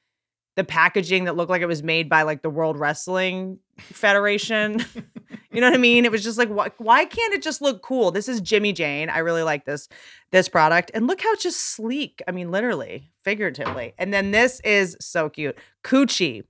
the 0.56 0.64
packaging 0.64 1.26
that 1.26 1.36
looked 1.36 1.50
like 1.52 1.62
it 1.62 1.68
was 1.68 1.84
made 1.84 2.10
by 2.10 2.24
like 2.24 2.42
the 2.42 2.50
World 2.50 2.80
Wrestling 2.80 3.60
Federation? 3.80 4.84
you 5.52 5.62
know 5.62 5.68
what 5.68 5.76
I 5.76 5.78
mean? 5.78 6.06
It 6.06 6.12
was 6.12 6.24
just 6.24 6.38
like, 6.38 6.50
why, 6.50 6.72
why 6.78 7.06
can't 7.06 7.34
it 7.34 7.42
just 7.42 7.62
look 7.62 7.82
cool? 7.82 8.12
This 8.12 8.28
is 8.28 8.42
Jimmyjane. 8.42 9.10
I 9.10 9.20
really 9.20 9.44
like 9.44 9.66
this 9.66 9.88
this 10.32 10.50
product, 10.50 10.92
and 10.94 11.08
look 11.08 11.22
how 11.22 11.32
it's 11.34 11.44
just 11.44 11.60
sleek. 11.60 12.22
I 12.28 12.32
mean, 12.32 12.52
literally, 12.52 13.12
figuratively. 13.24 13.94
And 13.98 14.14
then 14.14 14.32
this 14.32 14.60
is 14.62 14.98
so 15.00 15.30
cute. 15.30 15.58
Coochie. 15.84 16.44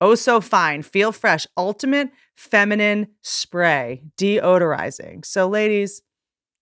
Oh, 0.00 0.14
so 0.14 0.40
fine. 0.40 0.82
Feel 0.82 1.10
fresh. 1.10 1.46
Ultimate 1.56 2.10
feminine 2.36 3.08
spray 3.22 4.02
deodorizing. 4.18 5.24
So, 5.24 5.48
ladies, 5.48 6.02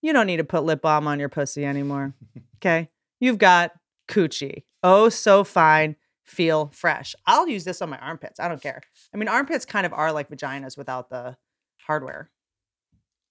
you 0.01 0.13
don't 0.13 0.27
need 0.27 0.37
to 0.37 0.43
put 0.43 0.63
lip 0.63 0.81
balm 0.81 1.07
on 1.07 1.19
your 1.19 1.29
pussy 1.29 1.65
anymore. 1.65 2.13
Okay. 2.57 2.89
You've 3.19 3.37
got 3.37 3.73
coochie. 4.07 4.63
Oh, 4.81 5.09
so 5.09 5.43
fine. 5.43 5.97
Feel 6.25 6.71
fresh. 6.73 7.15
I'll 7.25 7.47
use 7.47 7.63
this 7.63 7.81
on 7.81 7.89
my 7.89 7.99
armpits. 7.99 8.39
I 8.39 8.47
don't 8.47 8.61
care. 8.61 8.81
I 9.13 9.17
mean, 9.17 9.27
armpits 9.27 9.65
kind 9.65 9.85
of 9.85 9.93
are 9.93 10.11
like 10.11 10.29
vaginas 10.29 10.77
without 10.77 11.09
the 11.09 11.37
hardware. 11.85 12.31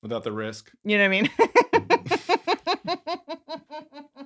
Without 0.02 0.22
the 0.22 0.32
risk. 0.32 0.70
You 0.84 0.98
know 0.98 1.08
what 1.08 1.14
I 1.14 1.22
mean? 1.22 1.30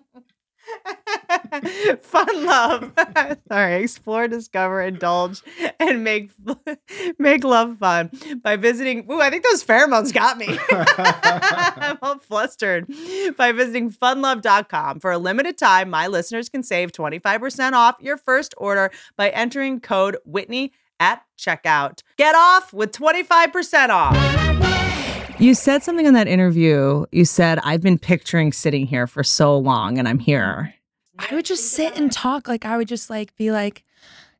Fun 2.01 2.47
love. 2.47 2.93
Sorry, 3.49 3.83
explore, 3.83 4.29
discover, 4.29 4.83
indulge, 4.83 5.43
and 5.79 6.05
make 6.05 6.31
make 7.19 7.45
love 7.45 7.79
fun 7.79 8.11
by 8.43 8.57
visiting. 8.57 9.11
Ooh, 9.11 9.21
I 9.21 9.31
think 9.31 9.45
those 9.45 9.65
pheromones 9.65 10.13
got 10.13 10.39
me. 10.39 10.59
I'm 10.71 11.99
all 12.03 12.19
flustered. 12.19 12.87
By 13.37 13.53
visiting 13.53 13.91
funlove.com. 13.91 15.01
For 15.01 15.13
a 15.13 15.19
limited 15.19 15.59
time, 15.59 15.91
my 15.91 16.07
listeners 16.07 16.49
can 16.49 16.63
save 16.63 16.93
25% 16.93 17.73
off 17.73 17.97
your 18.01 18.17
first 18.17 18.55
order 18.57 18.91
by 19.17 19.31
entering 19.31 19.81
code 19.81 20.17
Whitney 20.25 20.73
at 21.01 21.23
checkout. 21.39 22.03
Get 22.17 22.35
off 22.35 22.73
with 22.73 22.93
25% 22.93 23.91
off. 23.91 24.49
You 25.41 25.55
said 25.55 25.85
something 25.85 26.05
in 26.05 26.15
that 26.15 26.27
interview. 26.27 27.07
You 27.13 27.25
said, 27.25 27.61
I've 27.63 27.81
been 27.81 27.99
picturing 27.99 28.53
sitting 28.53 28.87
here 28.87 29.07
for 29.07 29.23
so 29.23 29.57
long 29.57 29.97
and 29.97 30.09
I'm 30.09 30.19
here. 30.19 30.75
I 31.19 31.35
would 31.35 31.45
just 31.45 31.65
sit 31.73 31.99
and 31.99 32.11
talk. 32.11 32.49
Like 32.49 32.65
I 32.65 32.77
would 32.77 32.89
just 32.89 33.11
like 33.11 33.35
be 33.37 33.51
like, 33.51 33.85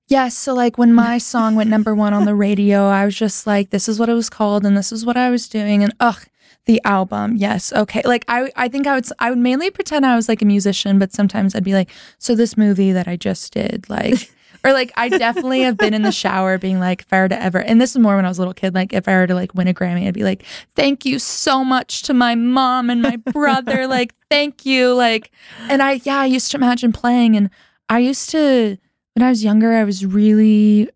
yes. 0.07 0.37
So 0.37 0.55
like 0.55 0.79
when 0.79 0.93
my 0.93 1.19
song 1.33 1.55
went 1.55 1.71
number 1.71 1.95
one 1.95 2.15
on 2.15 2.25
the 2.25 2.35
radio, 2.35 2.87
I 2.87 3.05
was 3.05 3.17
just 3.17 3.47
like, 3.47 3.71
this 3.71 3.89
is 3.89 3.99
what 3.99 4.09
it 4.09 4.15
was 4.15 4.31
called 4.31 4.65
and 4.65 4.77
this 4.77 4.93
is 4.93 5.05
what 5.05 5.17
I 5.17 5.31
was 5.31 5.49
doing. 5.49 5.83
And 5.83 5.95
ugh, 6.01 6.25
the 6.67 6.81
album. 6.85 7.37
Yes. 7.37 7.73
Okay. 7.73 8.03
Like 8.05 8.25
I 8.29 8.53
I 8.55 8.69
think 8.69 8.87
I 8.87 8.95
would 8.95 9.07
I 9.19 9.31
would 9.31 9.39
mainly 9.39 9.71
pretend 9.71 10.07
I 10.07 10.17
was 10.17 10.29
like 10.29 10.43
a 10.43 10.47
musician, 10.47 10.99
but 10.99 11.13
sometimes 11.13 11.55
I'd 11.55 11.65
be 11.65 11.75
like, 11.75 11.91
so 12.19 12.35
this 12.35 12.57
movie 12.57 12.93
that 12.93 13.09
I 13.09 13.17
just 13.17 13.53
did, 13.53 13.89
like 13.89 14.31
or 14.65 14.73
like 14.73 14.93
I 14.97 15.09
definitely 15.09 15.63
have 15.63 15.79
been 15.79 15.95
in 15.95 16.03
the 16.03 16.13
shower 16.13 16.59
being 16.59 16.81
like, 16.81 17.03
if 17.03 17.13
I 17.13 17.21
were 17.21 17.29
to 17.29 17.41
ever 17.43 17.59
and 17.61 17.81
this 17.81 17.91
is 17.93 17.99
more 17.99 18.17
when 18.17 18.25
I 18.25 18.29
was 18.29 18.39
a 18.39 18.41
little 18.41 18.55
kid, 18.55 18.75
like 18.75 18.93
if 18.93 19.07
I 19.09 19.15
were 19.17 19.27
to 19.27 19.35
like 19.35 19.55
win 19.55 19.69
a 19.69 19.75
Grammy, 19.75 20.07
I'd 20.07 20.15
be 20.15 20.25
like, 20.25 20.45
Thank 20.75 21.05
you 21.05 21.19
so 21.19 21.65
much 21.65 22.03
to 22.03 22.15
my 22.15 22.35
mom 22.35 22.91
and 22.91 23.03
my 23.03 23.17
brother. 23.17 23.87
like, 23.89 24.15
thank 24.31 24.67
you. 24.67 24.95
Like 24.95 25.31
and 25.69 25.83
I 25.83 26.01
yeah, 26.05 26.19
I 26.21 26.27
used 26.27 26.51
to 26.53 26.57
imagine 26.57 26.93
playing 26.93 27.37
and 27.37 27.51
I 27.89 27.99
used 28.01 28.31
to 28.31 28.77
when 29.15 29.23
I 29.27 29.31
was 29.31 29.43
younger, 29.45 29.73
I 29.75 29.85
was 29.85 30.05
really 30.07 30.89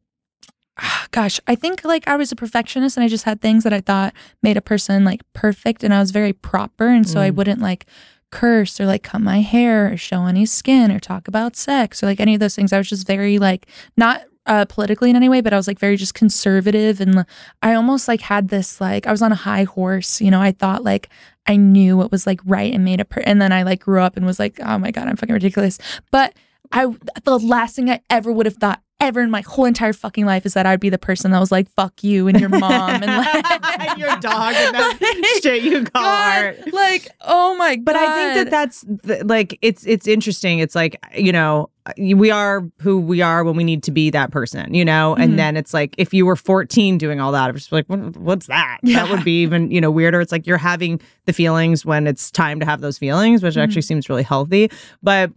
gosh, 1.10 1.38
I 1.46 1.54
think 1.54 1.84
like 1.84 2.08
I 2.08 2.16
was 2.16 2.32
a 2.32 2.36
perfectionist 2.36 2.96
and 2.96 3.04
I 3.04 3.08
just 3.08 3.24
had 3.24 3.40
things 3.40 3.64
that 3.64 3.72
I 3.72 3.80
thought 3.80 4.14
made 4.42 4.56
a 4.56 4.62
person 4.62 5.04
like 5.04 5.20
perfect 5.32 5.84
and 5.84 5.92
I 5.92 6.00
was 6.00 6.10
very 6.10 6.32
proper. 6.32 6.88
And 6.88 7.08
so 7.08 7.20
I 7.20 7.30
Mm. 7.30 7.34
wouldn't 7.36 7.60
like 7.60 7.86
curse 8.32 8.80
or 8.80 8.86
like 8.86 9.04
cut 9.04 9.20
my 9.20 9.40
hair 9.40 9.92
or 9.92 9.96
show 9.96 10.26
any 10.26 10.44
skin 10.44 10.90
or 10.90 10.98
talk 10.98 11.28
about 11.28 11.54
sex 11.54 12.02
or 12.02 12.06
like 12.06 12.18
any 12.18 12.34
of 12.34 12.40
those 12.40 12.56
things. 12.56 12.72
I 12.72 12.78
was 12.78 12.88
just 12.88 13.06
very 13.06 13.38
like 13.38 13.66
not 13.96 14.22
uh, 14.46 14.64
politically 14.64 15.10
in 15.10 15.14
any 15.14 15.28
way, 15.28 15.40
but 15.40 15.52
I 15.52 15.56
was 15.56 15.68
like 15.68 15.78
very 15.78 15.96
just 15.96 16.14
conservative 16.14 17.00
and 17.00 17.24
I 17.62 17.74
almost 17.74 18.08
like 18.08 18.22
had 18.22 18.48
this 18.48 18.80
like 18.80 19.06
I 19.06 19.12
was 19.12 19.22
on 19.22 19.30
a 19.30 19.36
high 19.36 19.64
horse, 19.64 20.20
you 20.20 20.30
know. 20.32 20.42
I 20.42 20.50
thought 20.50 20.82
like 20.82 21.08
I 21.46 21.56
knew 21.56 21.96
what 21.96 22.10
was 22.10 22.26
like 22.26 22.40
right 22.44 22.72
and 22.74 22.84
made 22.84 23.00
a 23.00 23.28
and 23.28 23.40
then 23.40 23.52
I 23.52 23.62
like 23.62 23.80
grew 23.80 24.00
up 24.00 24.16
and 24.16 24.26
was 24.26 24.40
like, 24.40 24.58
oh 24.60 24.78
my 24.78 24.90
god, 24.90 25.06
I'm 25.06 25.16
fucking 25.16 25.32
ridiculous. 25.32 25.78
But 26.10 26.34
I 26.72 26.86
the 27.24 27.38
last 27.38 27.76
thing 27.76 27.90
I 27.90 28.00
ever 28.10 28.32
would 28.32 28.46
have 28.46 28.56
thought 28.56 28.80
ever 29.00 29.20
in 29.20 29.32
my 29.32 29.40
whole 29.40 29.64
entire 29.64 29.92
fucking 29.92 30.24
life 30.24 30.46
is 30.46 30.54
that 30.54 30.64
I'd 30.64 30.78
be 30.78 30.88
the 30.88 30.96
person 30.96 31.32
that 31.32 31.40
was 31.40 31.50
like, 31.50 31.68
fuck 31.70 32.04
you 32.04 32.28
and 32.28 32.38
your 32.38 32.48
mom 32.48 33.02
and 33.02 33.06
like 33.06 33.98
your 33.98 34.14
dog 34.18 34.54
and 34.54 34.74
that 34.76 35.38
shit 35.42 35.64
you 35.64 35.82
call 35.82 36.04
God, 36.04 36.44
art. 36.44 36.72
like, 36.72 37.08
oh 37.22 37.56
my 37.56 37.74
god. 37.74 37.84
But 37.84 37.96
I 37.96 38.14
think 38.14 38.34
that 38.44 38.50
that's 38.52 38.84
th- 39.04 39.24
like 39.24 39.58
it's 39.60 39.84
it's 39.86 40.06
interesting. 40.06 40.60
It's 40.60 40.76
like 40.76 41.04
you 41.16 41.32
know 41.32 41.68
we 41.98 42.30
are 42.30 42.62
who 42.80 43.00
we 43.00 43.22
are 43.22 43.42
when 43.42 43.56
we 43.56 43.64
need 43.64 43.82
to 43.82 43.90
be 43.90 44.08
that 44.10 44.30
person, 44.30 44.72
you 44.72 44.84
know. 44.84 45.16
And 45.16 45.36
then 45.36 45.56
it's 45.56 45.74
like 45.74 45.96
if 45.98 46.14
you 46.14 46.24
were 46.24 46.36
14 46.36 46.96
doing 46.96 47.18
all 47.20 47.32
that, 47.32 47.48
I 47.48 47.50
was 47.50 47.62
just 47.62 47.72
like, 47.72 47.86
what's 47.88 48.46
that? 48.46 48.78
Yeah. 48.84 49.02
That 49.04 49.10
would 49.10 49.24
be 49.24 49.42
even 49.42 49.72
you 49.72 49.80
know 49.80 49.90
weirder. 49.90 50.20
It's 50.20 50.30
like 50.30 50.46
you're 50.46 50.58
having 50.58 51.00
the 51.26 51.32
feelings 51.32 51.84
when 51.84 52.06
it's 52.06 52.30
time 52.30 52.60
to 52.60 52.66
have 52.66 52.80
those 52.82 52.98
feelings, 52.98 53.42
which 53.42 53.56
Mhm. 53.56 53.62
actually 53.64 53.82
seems 53.82 54.08
really 54.08 54.22
healthy. 54.22 54.70
But 55.02 55.32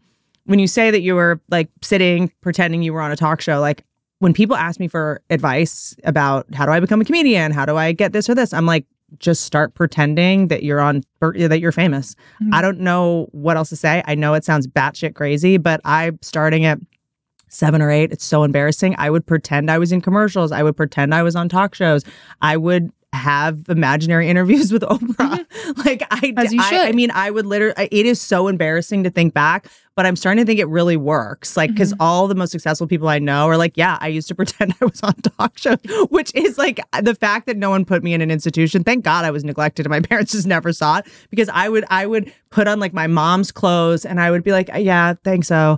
when 0.46 0.60
you 0.60 0.68
say 0.68 0.92
that 0.92 1.02
you 1.02 1.16
were 1.16 1.40
like 1.50 1.70
sitting 1.82 2.32
pretending 2.42 2.82
you 2.84 2.94
were 2.94 3.02
on 3.02 3.12
a 3.12 3.16
talk 3.16 3.42
show, 3.42 3.60
like 3.60 3.84
when 4.20 4.34
people 4.34 4.56
ask 4.56 4.80
me 4.80 4.88
for 4.88 5.22
advice 5.30 5.96
about 6.04 6.46
how 6.54 6.66
do 6.66 6.72
I 6.72 6.80
become 6.80 7.02
a 7.02 7.06
comedian, 7.06 7.52
how 7.52 7.66
do 7.66 7.76
I 7.78 7.92
get 7.92 8.14
this 8.14 8.30
or 8.30 8.36
this, 8.36 8.54
I'm 8.54 8.66
like, 8.66 8.86
just 9.20 9.44
start 9.44 9.76
pretending 9.76 10.48
that 10.48 10.64
you're 10.64 10.80
on 10.82 11.04
that 11.22 11.60
you're 11.60 11.72
famous. 11.72 12.16
Mhm. 12.42 12.50
I 12.54 12.62
don't 12.62 12.80
know 12.80 13.28
what 13.32 13.56
else 13.58 13.70
to 13.70 13.76
say. 13.76 14.02
I 14.08 14.16
know 14.16 14.34
it 14.34 14.44
sounds 14.44 14.68
batshit 14.68 15.14
crazy, 15.16 15.58
but 15.58 15.80
I'm 15.86 16.18
starting 16.22 16.66
at 16.66 16.80
seven 17.48 17.82
or 17.82 17.92
eight. 17.92 18.12
It's 18.12 18.26
so 18.26 18.44
embarrassing. 18.44 18.96
I 18.98 19.10
would 19.10 19.26
pretend 19.26 19.70
I 19.70 19.78
was 19.78 19.92
in 19.92 20.02
commercials. 20.02 20.52
I 20.52 20.64
would 20.64 20.76
pretend 20.76 21.14
I 21.14 21.24
was 21.24 21.36
on 21.36 21.48
talk 21.50 21.76
shows. 21.76 22.04
I 22.42 22.58
would 22.58 22.92
have 23.14 23.70
imaginary 23.70 24.28
interviews 24.34 24.72
with 24.74 24.82
Oprah. 24.82 25.46
like 25.86 26.02
I, 26.12 26.18
Mm-hmm. 26.26 26.40
As 26.40 26.52
you 26.54 26.60
I, 26.62 26.88
I 26.88 26.92
mean, 26.92 27.12
I 27.12 27.30
would 27.32 27.46
literally. 27.46 27.88
It 27.92 28.06
is 28.06 28.20
so 28.20 28.48
embarrassing 28.48 29.04
to 29.04 29.10
think 29.12 29.34
back, 29.34 29.68
but 29.96 30.06
I'm 30.06 30.16
starting 30.16 30.44
to 30.44 30.48
think 30.48 30.60
it 30.60 30.68
really 30.68 30.98
works. 30.98 31.56
Like 31.58 31.72
because 31.72 31.92
Mm-hmm. 31.94 32.02
all 32.02 32.28
the 32.28 32.36
most 32.36 32.52
successful 32.52 32.88
people 32.88 33.08
I 33.08 33.20
know 33.20 33.48
are 33.48 33.58
like, 33.58 33.78
yeah, 33.78 33.98
I 34.02 34.08
used 34.08 34.28
to 34.30 34.36
pretend 34.42 34.74
I 34.82 34.86
was 34.86 35.02
on 35.04 35.14
talk 35.16 35.58
shows, 35.58 35.78
which 36.10 36.34
is 36.36 36.58
like 36.58 36.80
the 37.02 37.16
fact 37.16 37.46
that 37.48 37.58
no 37.58 37.70
one 37.70 37.86
put 37.86 38.04
me 38.04 38.14
in 38.14 38.22
an 38.22 38.32
institution. 38.32 38.84
Thank 38.84 39.04
God 39.06 39.24
I 39.26 39.32
was 39.32 39.44
neglected 39.44 39.86
and 39.86 39.92
my 39.92 40.00
parents 40.10 40.32
just 40.34 40.48
never 40.48 40.74
saw 40.74 40.98
it 40.98 41.06
because 41.30 41.50
I 41.50 41.70
would 41.70 41.86
I 41.90 42.06
would 42.06 42.32
put 42.50 42.68
on 42.68 42.80
like 42.80 42.94
my 42.94 43.08
mom's 43.08 43.52
clothes 43.52 44.06
and 44.06 44.20
I 44.20 44.32
would 44.32 44.44
be 44.44 44.52
like, 44.52 44.70
yeah, 44.76 45.14
thanks 45.24 45.48
so. 45.48 45.78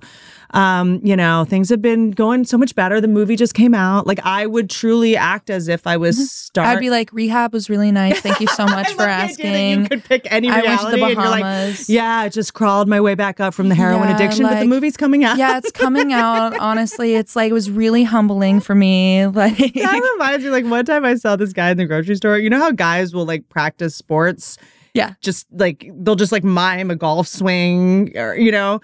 Um, 0.51 1.01
you 1.03 1.18
know, 1.18 1.43
things 1.43 1.70
have 1.72 1.82
been 1.82 2.11
going 2.11 2.45
so 2.45 2.57
much 2.57 2.74
better. 2.74 3.01
The 3.01 3.07
movie 3.09 3.36
just 3.36 3.53
came 3.53 3.74
out. 3.74 4.07
Like 4.07 4.20
I 4.24 4.45
would 4.47 4.70
truly 4.70 5.18
act 5.18 5.49
as 5.49 5.68
if 5.68 5.86
I 5.86 5.97
was. 5.97 6.18
Mm-hmm. 6.55 6.65
I'd 6.65 6.80
be 6.80 6.89
like, 6.89 7.11
rehab 7.11 7.51
was 7.51 7.70
really 7.70 7.91
nice. 8.03 8.22
Thank 8.22 8.39
you 8.39 8.47
so 8.47 8.65
much 8.65 8.88
for 8.93 8.99
love 8.99 9.07
the 9.07 9.13
idea 9.13 9.36
that 9.36 9.43
asking. 9.43 9.82
You 9.84 9.89
could 9.89 10.03
pick 10.05 10.26
any 10.32 10.49
I 10.49 10.61
reality, 10.61 10.70
went 10.70 10.80
to 10.82 10.97
the 10.99 11.05
and 11.05 11.13
you're 11.15 11.30
like, 11.30 11.41
Bahamas. 11.43 11.89
yeah, 11.89 12.20
I 12.20 12.30
just 12.30 12.53
crawled 12.53 12.88
my 12.88 13.01
way 13.01 13.13
back 13.13 13.41
up 13.41 13.53
from 13.53 13.68
the 13.68 13.76
heroin 13.76 14.03
Yeah, 14.03 14.07
addiction, 14.16 14.43
but 14.43 14.60
the 14.60 14.66
movie's 14.66 14.97
coming 14.97 15.24
out. 15.24 15.38
yeah, 15.38 15.58
it's 15.58 15.72
coming 15.72 16.14
out. 16.14 16.58
Honestly, 16.60 17.16
it's 17.16 17.36
like 17.36 17.49
it 17.49 17.53
was 17.53 17.70
really 17.70 18.03
humbling 18.03 18.60
for 18.60 18.76
me. 18.76 19.26
Like 19.38 19.58
that 19.58 20.12
reminds 20.14 20.43
me. 20.45 20.51
Like 20.51 20.66
one 20.66 20.86
time, 20.86 21.05
I 21.05 21.16
saw 21.16 21.36
this 21.36 21.53
guy 21.53 21.70
in 21.72 21.78
the 21.78 21.86
grocery 21.86 22.16
store. 22.16 22.38
You 22.38 22.49
know 22.49 22.60
how 22.60 22.72
guys 22.72 23.14
will 23.14 23.26
like 23.26 23.47
practice 23.49 23.95
sports? 23.95 24.58
Yeah. 24.93 25.14
just 25.22 25.45
like 25.51 25.89
they'll 25.93 26.16
just 26.16 26.32
like 26.32 26.43
mime 26.43 26.89
a 26.89 26.95
golf 26.95 27.28
swing, 27.28 28.18
or 28.18 28.36
you 28.36 28.51
know. 28.51 28.82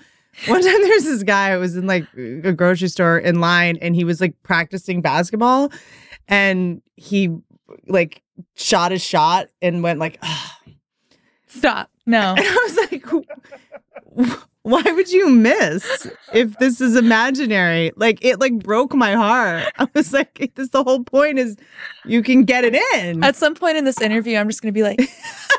One 0.48 0.62
time, 0.62 0.82
there's 0.82 1.04
this 1.06 1.24
guy 1.24 1.54
who 1.54 1.60
was 1.60 1.76
in 1.76 1.88
like 1.88 2.06
a 2.16 2.52
grocery 2.54 2.88
store 2.88 3.18
in 3.18 3.40
line, 3.40 3.78
and 3.82 3.96
he 3.96 4.04
was 4.04 4.20
like 4.22 4.34
practicing 4.44 5.02
basketball, 5.02 5.72
and 6.28 6.82
he 6.96 7.30
like 7.88 8.22
shot 8.56 8.92
his 8.92 9.04
shot 9.04 9.48
and 9.62 9.82
went 9.84 10.00
like. 10.00 10.22
stop. 11.48 11.90
No. 12.06 12.34
And 12.36 12.40
I 12.46 12.68
was 12.68 12.78
like, 12.92 13.06
"Wh- 13.06 13.23
why 14.64 14.82
would 14.82 15.12
you 15.12 15.30
miss 15.30 16.08
if 16.34 16.58
this 16.58 16.80
is 16.82 16.96
imaginary? 16.96 17.92
Like 17.96 18.24
it 18.24 18.40
like 18.40 18.58
broke 18.60 18.94
my 18.94 19.14
heart. 19.14 19.72
I 19.78 19.88
was 19.94 20.14
like, 20.14 20.52
this 20.56 20.70
the 20.70 20.84
whole 20.84 21.04
point 21.04 21.40
is 21.40 21.58
you 22.06 22.24
can 22.24 22.44
get 22.44 22.64
it 22.64 22.76
in. 22.96 23.24
At 23.24 23.36
some 23.36 23.56
point 23.56 23.78
in 23.78 23.86
this 23.86 24.02
interview, 24.02 24.38
I'm 24.38 24.48
just 24.48 24.62
gonna 24.62 24.72
be 24.72 24.84
like, 24.84 25.00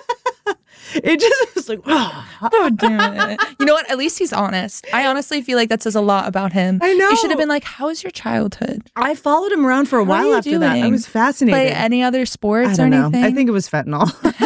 It 0.96 1.18
just 1.18 1.54
was 1.54 1.68
like, 1.68 1.80
oh, 1.86 2.28
oh 2.42 2.70
damn 2.70 3.30
it. 3.30 3.40
You 3.58 3.66
know 3.66 3.72
what? 3.72 3.90
At 3.90 3.96
least 3.96 4.18
he's 4.18 4.32
honest. 4.32 4.86
I 4.92 5.06
honestly 5.06 5.40
feel 5.40 5.56
like 5.56 5.70
that 5.70 5.82
says 5.82 5.94
a 5.94 6.00
lot 6.00 6.28
about 6.28 6.52
him. 6.52 6.78
I 6.82 6.92
know. 6.92 7.08
You 7.08 7.16
should 7.16 7.30
have 7.30 7.38
been 7.38 7.48
like, 7.48 7.64
How 7.64 7.86
was 7.86 8.02
your 8.02 8.10
childhood? 8.10 8.82
I 8.94 9.14
followed 9.14 9.50
him 9.50 9.64
around 9.66 9.86
for 9.88 9.98
a 9.98 10.04
How 10.04 10.10
while 10.10 10.34
after 10.34 10.58
that. 10.58 10.76
I 10.76 10.88
was 10.88 11.06
fascinated. 11.06 11.54
Play 11.54 11.70
any 11.72 12.02
other 12.02 12.26
sports 12.26 12.70
I 12.70 12.72
or 12.72 12.76
don't 12.76 12.90
know. 12.90 13.02
anything? 13.06 13.24
I 13.24 13.32
think 13.32 13.48
it 13.48 13.52
was 13.52 13.68
fentanyl. 13.68 14.12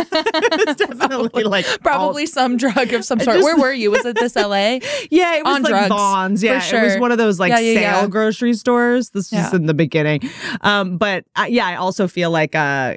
it's 0.59 0.76
definitely 0.76 1.44
like 1.44 1.66
Probably 1.82 2.24
some 2.26 2.57
drug 2.57 2.92
of 2.92 3.05
some 3.05 3.18
sort. 3.18 3.36
just- 3.36 3.44
Where 3.44 3.57
were 3.57 3.72
you? 3.72 3.90
Was 3.90 4.05
it 4.05 4.16
this 4.16 4.36
LA? 4.36 4.78
Yeah, 5.11 5.36
it 5.36 5.44
was 5.44 5.57
on 5.57 5.62
like 5.62 5.70
drugs, 5.70 5.88
Vons. 5.88 6.42
Yeah, 6.42 6.62
it 6.64 6.82
was 6.82 6.99
one 6.99 7.11
of 7.11 7.18
those 7.18 7.40
like 7.40 7.51
Yeah, 7.51 7.59
yeah, 7.59 7.74
sale 7.74 8.03
yeah. 8.03 8.07
grocery 8.07 8.55
stores. 8.55 9.11
This 9.11 9.32
was 9.32 9.53
in 9.53 9.66
the 9.66 9.74
beginning, 9.74 10.22
um, 10.61 10.99
but 10.99 11.24
uh, 11.36 11.46
yeah, 11.49 11.66
I 11.66 11.76
also 11.76 12.07
feel 12.07 12.30
like 12.30 12.55
uh, 12.55 12.96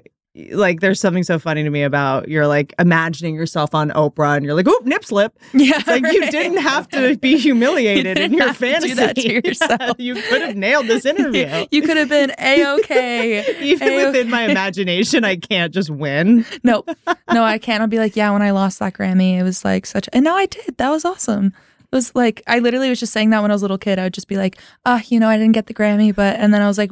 like 0.51 0.79
there's 0.79 0.99
something 0.99 1.23
so 1.23 1.38
funny 1.38 1.61
to 1.63 1.69
me 1.69 1.84
about 1.84 2.29
you're 2.29 2.47
like 2.47 2.73
imagining 2.79 3.36
yourself 3.36 3.75
on 3.75 3.89
Oprah 3.89 4.38
and 4.38 4.45
you're 4.45 4.53
like, 4.53 4.67
oop, 4.67 4.86
nip 4.86 5.03
slip. 5.03 5.38
Yeah. 5.53 5.73
It's 5.77 5.88
like 5.88 6.03
you 6.03 6.32
didn't 6.32 6.59
have 6.59 6.88
to 6.89 7.17
be 7.17 7.38
humiliated 7.38 8.17
in 8.17 8.34
your 8.34 8.47
to 8.47 8.53
fantasy. 8.53 8.95
to 8.95 9.13
Yeah, 9.34 9.41
yourself. 9.43 9.99
you 9.99 10.15
could 10.15 10.41
have 10.41 10.55
nailed 10.55 10.88
this 10.88 11.05
interview. 11.05 11.65
you 11.71 11.82
could 11.82 11.97
have 11.97 12.07
been 12.09 12.32
a 12.39 12.65
okay. 12.79 13.57
Even 13.61 13.93
within 13.95 14.29
my 14.29 14.43
imagination, 14.43 15.25
I 15.25 15.36
can't 15.36 15.73
just 15.73 15.89
win. 15.89 16.45
Nope. 16.63 16.89
No, 17.34 17.43
I 17.43 17.57
can't. 17.57 17.82
I'll 17.82 17.88
be 17.88 17.99
like, 17.99 18.15
yeah, 18.15 18.32
when 18.32 18.41
I 18.41 18.51
lost 18.51 18.79
that 18.79 18.93
Grammy, 18.93 19.38
it 19.38 19.43
was 19.43 19.65
like 19.65 19.86
such 19.86 20.07
and 20.13 20.23
no, 20.23 20.36
I 20.36 20.45
did. 20.45 20.77
That 20.77 20.89
was 20.89 21.03
awesome. 21.03 21.47
It 21.47 21.95
was 21.95 22.15
like 22.15 22.41
I 22.47 22.59
literally 22.59 22.89
was 22.89 23.01
just 23.01 23.11
saying 23.11 23.32
that 23.32 23.41
when 23.41 23.51
I 23.51 23.53
was 23.53 23.61
a 23.61 23.65
little 23.65 23.77
kid. 23.77 23.99
I 23.99 24.03
would 24.03 24.13
just 24.13 24.29
be 24.29 24.38
like, 24.38 24.57
ah, 24.86 25.01
you 25.09 25.19
know, 25.19 25.27
I 25.27 25.38
didn't 25.38 25.51
get 25.53 25.67
the 25.67 25.73
Grammy, 25.73 26.15
but 26.15 26.38
and 26.38 26.53
then 26.53 26.61
I 26.61 26.67
was 26.67 26.77
like, 26.77 26.91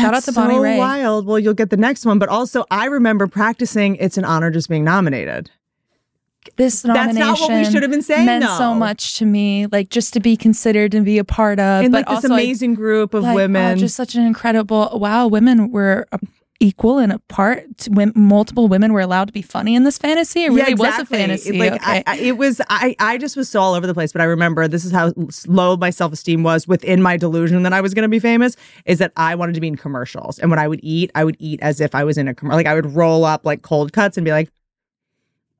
Shout 0.00 0.06
out 0.06 0.12
That's 0.14 0.26
to 0.26 0.32
Bonnie 0.32 0.54
so 0.54 0.60
Raitt. 0.62 0.78
wild. 0.78 1.26
Well, 1.26 1.38
you'll 1.38 1.54
get 1.54 1.70
the 1.70 1.76
next 1.76 2.04
one, 2.06 2.18
but 2.18 2.28
also 2.28 2.64
I 2.70 2.86
remember 2.86 3.26
practicing. 3.26 3.96
It's 3.96 4.16
an 4.16 4.24
honor 4.24 4.50
just 4.50 4.68
being 4.68 4.84
nominated. 4.84 5.50
this 6.56 6.82
That's 6.82 6.96
nomination 7.14 7.20
not 7.20 7.40
what 7.40 7.50
we 7.52 7.64
should 7.64 7.82
have 7.82 7.90
been 7.90 8.02
saying. 8.02 8.26
meant 8.26 8.44
though. 8.44 8.58
so 8.58 8.74
much 8.74 9.14
to 9.18 9.26
me, 9.26 9.66
like 9.66 9.88
just 9.90 10.12
to 10.14 10.20
be 10.20 10.36
considered 10.36 10.94
and 10.94 11.04
be 11.04 11.18
a 11.18 11.24
part 11.24 11.58
of. 11.58 11.84
in 11.84 11.90
but 11.90 11.98
like 11.98 12.06
this 12.06 12.24
also 12.24 12.34
amazing 12.34 12.74
group 12.74 13.14
of 13.14 13.22
like, 13.24 13.32
oh, 13.32 13.36
women. 13.36 13.78
just 13.78 13.96
such 13.96 14.14
an 14.14 14.24
incredible 14.24 14.90
wow. 14.94 15.26
Women 15.26 15.70
were 15.70 16.06
a 16.12 16.18
equal 16.60 16.98
and 16.98 17.12
apart. 17.12 17.88
When 17.88 18.12
multiple 18.14 18.68
women 18.68 18.92
were 18.92 19.00
allowed 19.00 19.26
to 19.26 19.32
be 19.32 19.42
funny 19.42 19.74
in 19.74 19.84
this 19.84 19.98
fantasy. 19.98 20.44
It 20.44 20.48
really 20.48 20.72
Yeah, 20.72 20.76
was 20.76 20.98
a 20.98 21.06
fantasy. 21.06 21.58
Like 21.58 21.74
okay. 21.74 21.82
I, 21.82 22.04
I, 22.06 22.16
it 22.18 22.38
was, 22.38 22.60
I, 22.68 22.96
I 22.98 23.18
just 23.18 23.36
was 23.36 23.48
so 23.48 23.60
all 23.60 23.74
over 23.74 23.86
the 23.86 23.94
place. 23.94 24.12
But 24.12 24.22
I 24.22 24.24
remember 24.24 24.68
this 24.68 24.84
is 24.84 24.92
how 24.92 25.12
low 25.46 25.76
my 25.76 25.90
self 25.90 26.12
esteem 26.12 26.42
was 26.42 26.66
within 26.66 27.02
my 27.02 27.16
delusion 27.16 27.62
that 27.62 27.72
I 27.72 27.80
was 27.80 27.94
going 27.94 28.02
to 28.04 28.08
be 28.08 28.18
famous. 28.18 28.56
Is 28.84 28.98
that 28.98 29.12
I 29.16 29.34
wanted 29.34 29.54
to 29.54 29.60
be 29.60 29.68
in 29.68 29.76
commercials, 29.76 30.38
and 30.38 30.50
when 30.50 30.58
I 30.58 30.68
would 30.68 30.80
eat, 30.82 31.10
I 31.14 31.24
would 31.24 31.36
eat 31.38 31.60
as 31.62 31.80
if 31.80 31.94
I 31.94 32.04
was 32.04 32.18
in 32.18 32.28
a 32.28 32.34
commercial. 32.34 32.56
Like 32.56 32.66
I 32.66 32.74
would 32.74 32.94
roll 32.94 33.24
up 33.24 33.44
like 33.44 33.62
cold 33.62 33.92
cuts 33.92 34.16
and 34.16 34.24
be 34.24 34.30
like, 34.30 34.50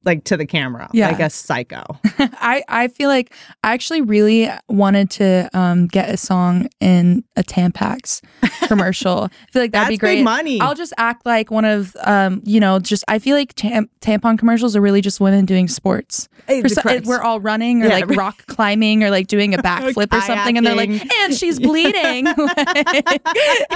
like 0.07 0.25
to 0.25 0.37
the 0.37 0.47
camera, 0.47 0.89
Yeah. 0.93 1.09
like 1.11 1.21
a 1.21 1.29
psycho. 1.29 1.83
I, 2.19 2.63
I 2.69 2.89
feel 2.89 3.09
like 3.09 3.33
I 3.65 3.75
actually 3.75 4.01
really 4.03 4.49
wanted 4.69 5.11
to 5.11 5.51
um, 5.53 5.87
get 5.89 6.09
a 6.09 6.17
song 6.17 6.69
in 6.81 7.25
a 7.37 7.43
Tampax 7.43 8.23
commercial. 8.69 9.25
I 9.25 9.51
feel 9.53 9.63
like 9.63 9.73
that'd 9.73 9.89
be 9.89 9.99
great. 9.99 10.23
money. 10.23 10.61
I'll 10.61 10.75
just 10.77 10.93
act 10.97 11.27
like 11.27 11.51
one 11.51 11.65
of, 11.65 11.95
um, 12.05 12.41
you 12.45 12.61
know, 12.61 12.79
just 12.79 13.05
I 13.09 13.19
feel 13.19 13.37
like 13.37 13.53
tam- 13.55 13.91
tampon 14.01 14.39
commercials 14.39 14.77
are 14.77 14.81
really 14.81 15.01
just 15.01 15.21
women 15.21 15.45
doing 15.45 15.69
sports. 15.69 16.29
Correct. 16.49 17.07
we're 17.07 17.21
all 17.21 17.41
running 17.41 17.83
or 17.83 17.87
Yeah, 17.89 17.95
like 17.95 18.07
right. 18.09 18.17
rock 18.19 18.47
climbing 18.47 19.03
or 19.03 19.11
like 19.11 19.27
doing 19.27 19.53
a 19.55 19.59
backflip 19.63 20.13
or 20.17 20.21
something, 20.21 20.57
and 20.57 20.65
they're 20.67 20.77
like, 20.77 20.91
and 21.17 21.35
she's 21.35 21.59
bleeding. 21.59 22.27
Like, 22.27 23.21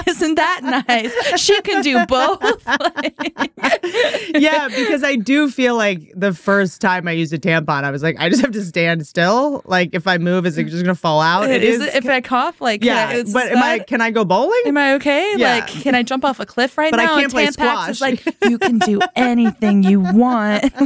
isn't 0.07 0.35
that 0.35 0.83
nice? 0.87 1.39
She 1.41 1.59
can 1.61 1.81
do 1.83 2.05
both. 2.05 2.65
Like- 2.65 3.51
yeah, 4.35 4.67
because 4.69 5.03
I 5.03 5.15
do 5.15 5.49
feel 5.49 5.75
like 5.75 6.11
the 6.21 6.33
first 6.33 6.79
time 6.79 7.07
I 7.07 7.11
used 7.11 7.33
a 7.33 7.37
tampon, 7.37 7.83
I 7.83 7.91
was 7.91 8.01
like, 8.01 8.15
I 8.19 8.29
just 8.29 8.41
have 8.41 8.51
to 8.51 8.63
stand 8.63 9.05
still. 9.05 9.61
Like 9.65 9.89
if 9.93 10.07
I 10.07 10.17
move, 10.17 10.45
is 10.45 10.57
it 10.57 10.65
just 10.67 10.83
gonna 10.83 10.95
fall 10.95 11.19
out? 11.21 11.49
It 11.49 11.63
is 11.63 11.81
is. 11.81 11.95
if 11.95 12.05
I 12.07 12.21
cough, 12.21 12.61
like, 12.61 12.83
yeah, 12.83 13.09
I- 13.09 13.23
but 13.33 13.51
am 13.51 13.57
I? 13.57 13.79
Can 13.79 13.99
I 13.99 14.11
go 14.11 14.23
bowling? 14.23 14.61
Am 14.67 14.77
I 14.77 14.93
okay? 14.93 15.33
Yeah. 15.35 15.55
Like, 15.55 15.67
can 15.67 15.95
I 15.95 16.03
jump 16.03 16.23
off 16.23 16.39
a 16.39 16.45
cliff 16.45 16.77
right 16.77 16.91
now? 16.91 16.97
But 16.97 17.09
I 17.09 17.19
can't 17.19 17.31
play 17.31 17.47
Tampax 17.47 17.89
is 17.89 17.97
squash. 17.97 18.01
like, 18.01 18.25
you 18.49 18.57
can 18.57 18.79
do 18.79 19.01
anything 19.15 19.83
you 19.83 19.99
want. 19.99 20.71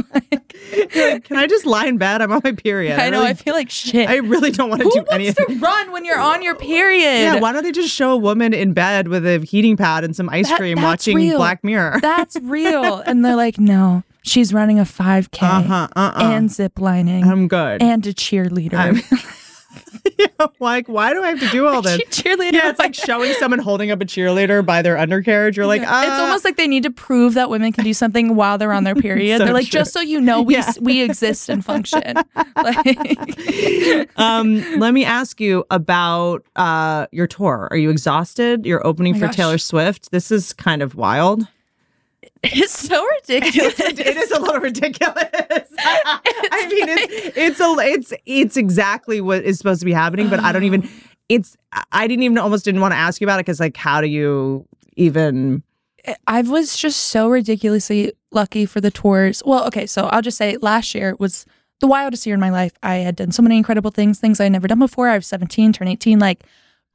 Like, 0.72 1.24
can 1.24 1.36
I 1.36 1.46
just 1.46 1.66
lie 1.66 1.86
in 1.86 1.98
bed? 1.98 2.22
I'm 2.22 2.32
on 2.32 2.40
my 2.42 2.52
period. 2.52 2.98
I 2.98 3.10
know. 3.10 3.18
really- 3.18 3.30
I 3.30 3.34
feel 3.34 3.54
like 3.54 3.70
shit. 3.70 4.08
I 4.08 4.16
really 4.16 4.50
don't 4.50 4.70
want 4.70 4.80
to 4.80 4.84
Who 4.88 4.90
do 4.90 4.98
wants 5.00 5.12
anything. 5.12 5.46
to 5.46 5.58
run 5.60 5.92
when 5.92 6.04
you're 6.04 6.18
on 6.18 6.42
your 6.42 6.54
period? 6.70 7.02
Yeah, 7.02 7.38
why 7.40 7.52
don't 7.52 7.62
they 7.62 7.72
just 7.72 7.94
show 7.94 8.12
a 8.12 8.16
woman 8.16 8.52
in 8.54 8.72
bed 8.72 9.08
with 9.08 9.26
a 9.26 9.38
heating 9.44 9.76
pad 9.76 10.02
and 10.02 10.16
some 10.16 10.28
ice 10.30 10.48
That- 10.48 10.58
cream 10.58 10.80
watching 10.82 11.14
real. 11.16 11.36
Black 11.36 11.62
Mirror? 11.62 11.98
That's 12.00 12.36
real. 12.42 12.96
And 13.00 13.24
they're 13.24 13.36
like, 13.36 13.58
no, 13.58 14.02
she's 14.26 14.52
running 14.52 14.78
a 14.78 14.84
5K 14.84 15.42
Uh 15.42 15.62
huh. 15.62 15.88
Uh 15.96 16.12
uh 16.16 16.22
and 16.34 16.50
zip 16.50 16.78
lining 16.78 17.24
I'm 17.24 17.48
good. 17.48 17.82
and 17.82 18.06
a 18.06 18.12
cheerleader. 18.12 18.74
I'm- 18.74 19.00
Yeah, 20.18 20.46
like, 20.60 20.88
why 20.88 21.12
do 21.12 21.22
I 21.22 21.28
have 21.30 21.40
to 21.40 21.48
do 21.48 21.66
all 21.66 21.82
this? 21.82 22.00
cheerleader. 22.08 22.52
Yeah, 22.54 22.70
it's 22.70 22.78
like 22.78 22.94
showing 22.94 23.32
someone 23.34 23.58
holding 23.58 23.90
up 23.90 24.00
a 24.00 24.06
cheerleader 24.06 24.64
by 24.64 24.80
their 24.80 24.96
undercarriage. 24.96 25.56
You're 25.58 25.66
like, 25.66 25.82
Yeah. 25.82 25.90
ah. 25.90 26.02
it's 26.04 26.20
almost 26.20 26.44
like 26.44 26.56
they 26.56 26.68
need 26.68 26.84
to 26.84 26.90
prove 26.90 27.34
that 27.34 27.50
women 27.50 27.72
can 27.72 27.84
do 27.84 27.92
something 27.92 28.34
while 28.36 28.56
they're 28.56 28.72
on 28.72 28.84
their 28.84 28.94
period. 29.06 29.38
So 29.38 29.44
they're 29.44 29.52
like, 29.52 29.66
true. 29.66 29.80
just 29.80 29.92
so 29.92 30.00
you 30.00 30.20
know, 30.20 30.40
we 30.40 30.54
Yeah. 30.54 30.72
we 30.80 31.02
exist 31.02 31.48
and 31.50 31.62
function. 31.62 32.14
Like, 32.56 34.08
um, 34.18 34.78
let 34.78 34.94
me 34.94 35.04
ask 35.04 35.40
you 35.40 35.64
about 35.70 36.44
uh, 36.56 37.06
your 37.12 37.26
tour. 37.26 37.68
Are 37.70 37.76
you 37.76 37.90
exhausted? 37.90 38.64
You're 38.64 38.86
opening 38.86 39.16
Oh 39.16 39.18
for 39.18 39.26
gosh. 39.26 39.36
Taylor 39.36 39.58
Swift. 39.58 40.10
This 40.10 40.30
is 40.30 40.52
kind 40.54 40.80
of 40.82 40.94
wild. 40.94 41.46
It's 42.42 42.78
so 42.78 43.04
ridiculous. 43.04 43.78
it 43.80 44.16
is 44.16 44.30
a 44.30 44.40
little 44.40 44.60
ridiculous. 44.60 45.14
I 45.78 46.68
mean, 46.70 46.88
it's 46.88 47.36
it's 47.36 47.60
a 47.60 47.74
it's 47.78 48.12
it's 48.24 48.56
exactly 48.56 49.20
what 49.20 49.44
is 49.44 49.58
supposed 49.58 49.80
to 49.80 49.86
be 49.86 49.92
happening, 49.92 50.28
but 50.28 50.40
I 50.40 50.52
don't 50.52 50.64
even. 50.64 50.84
Oh. 50.84 50.90
It's 51.28 51.56
I 51.90 52.06
didn't 52.06 52.22
even 52.22 52.38
almost 52.38 52.64
didn't 52.64 52.80
want 52.80 52.92
to 52.92 52.98
ask 52.98 53.20
you 53.20 53.26
about 53.26 53.40
it 53.40 53.46
because 53.46 53.58
like, 53.58 53.76
how 53.76 54.00
do 54.00 54.06
you 54.06 54.64
even? 54.96 55.62
I 56.28 56.42
was 56.42 56.76
just 56.76 57.08
so 57.08 57.28
ridiculously 57.28 58.12
lucky 58.30 58.64
for 58.64 58.80
the 58.80 58.92
tours. 58.92 59.42
Well, 59.44 59.66
okay, 59.66 59.86
so 59.86 60.06
I'll 60.06 60.22
just 60.22 60.38
say 60.38 60.56
last 60.58 60.94
year 60.94 61.16
was 61.18 61.44
the 61.80 61.88
wildest 61.88 62.26
year 62.26 62.34
in 62.34 62.40
my 62.40 62.50
life. 62.50 62.72
I 62.82 62.96
had 62.96 63.16
done 63.16 63.32
so 63.32 63.42
many 63.42 63.56
incredible 63.56 63.90
things, 63.90 64.20
things 64.20 64.38
I 64.38 64.44
had 64.44 64.52
never 64.52 64.68
done 64.68 64.78
before. 64.78 65.08
I 65.08 65.16
was 65.16 65.26
17, 65.26 65.72
turned 65.72 65.90
18, 65.90 66.18
like 66.20 66.44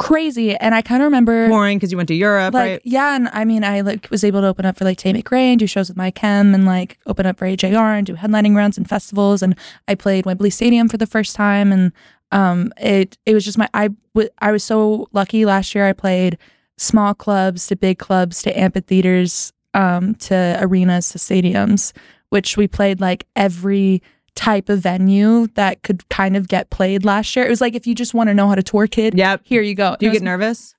crazy. 0.01 0.55
And 0.55 0.73
I 0.73 0.81
kind 0.81 1.01
of 1.01 1.05
remember 1.05 1.47
Touring 1.47 1.77
because 1.77 1.91
you 1.91 1.97
went 1.97 2.07
to 2.07 2.15
Europe, 2.15 2.53
like 2.53 2.69
right? 2.69 2.81
yeah, 2.83 3.15
and 3.15 3.29
I 3.33 3.45
mean 3.45 3.63
I 3.63 3.81
like 3.81 4.09
was 4.09 4.23
able 4.23 4.41
to 4.41 4.47
open 4.47 4.65
up 4.65 4.77
for 4.77 4.83
like 4.85 4.97
Tate 4.97 5.15
McRae 5.15 5.51
and 5.51 5.59
do 5.59 5.67
shows 5.67 5.89
with 5.89 5.97
my 5.97 6.11
chem 6.11 6.53
and 6.53 6.65
like 6.65 6.97
open 7.05 7.25
up 7.25 7.37
for 7.37 7.45
AJR 7.45 7.97
and 7.97 8.05
do 8.07 8.15
headlining 8.15 8.55
rounds 8.55 8.77
and 8.77 8.87
festivals 8.89 9.41
and 9.41 9.55
I 9.87 9.95
played 9.95 10.25
Wembley 10.25 10.49
Stadium 10.49 10.89
for 10.89 10.97
the 10.97 11.07
first 11.07 11.35
time 11.35 11.71
and 11.71 11.91
um 12.31 12.73
it 12.77 13.17
it 13.25 13.33
was 13.33 13.45
just 13.45 13.57
my 13.57 13.69
I 13.73 13.89
w- 14.15 14.29
I 14.39 14.51
was 14.51 14.63
so 14.63 15.07
lucky 15.11 15.45
last 15.45 15.75
year 15.75 15.85
I 15.85 15.93
played 15.93 16.37
small 16.77 17.13
clubs 17.13 17.67
to 17.67 17.75
big 17.75 17.99
clubs 17.99 18.41
to 18.43 18.59
amphitheaters 18.59 19.53
um 19.73 20.15
to 20.15 20.57
arenas 20.59 21.09
to 21.09 21.17
stadiums 21.17 21.93
which 22.29 22.57
we 22.57 22.67
played 22.67 22.99
like 23.01 23.27
every 23.35 24.01
type 24.35 24.69
of 24.69 24.79
venue 24.79 25.47
that 25.55 25.83
could 25.83 26.07
kind 26.09 26.35
of 26.37 26.47
get 26.47 26.69
played 26.69 27.03
last 27.05 27.35
year. 27.35 27.45
It 27.45 27.49
was 27.49 27.61
like 27.61 27.75
if 27.75 27.85
you 27.85 27.93
just 27.93 28.13
want 28.13 28.29
to 28.29 28.33
know 28.33 28.47
how 28.47 28.55
to 28.55 28.63
tour 28.63 28.87
kid, 28.87 29.17
Yep. 29.17 29.41
here 29.43 29.61
you 29.61 29.75
go. 29.75 29.95
Do 29.99 30.05
you 30.05 30.11
was 30.11 30.19
get 30.19 30.23
nervous? 30.25 30.73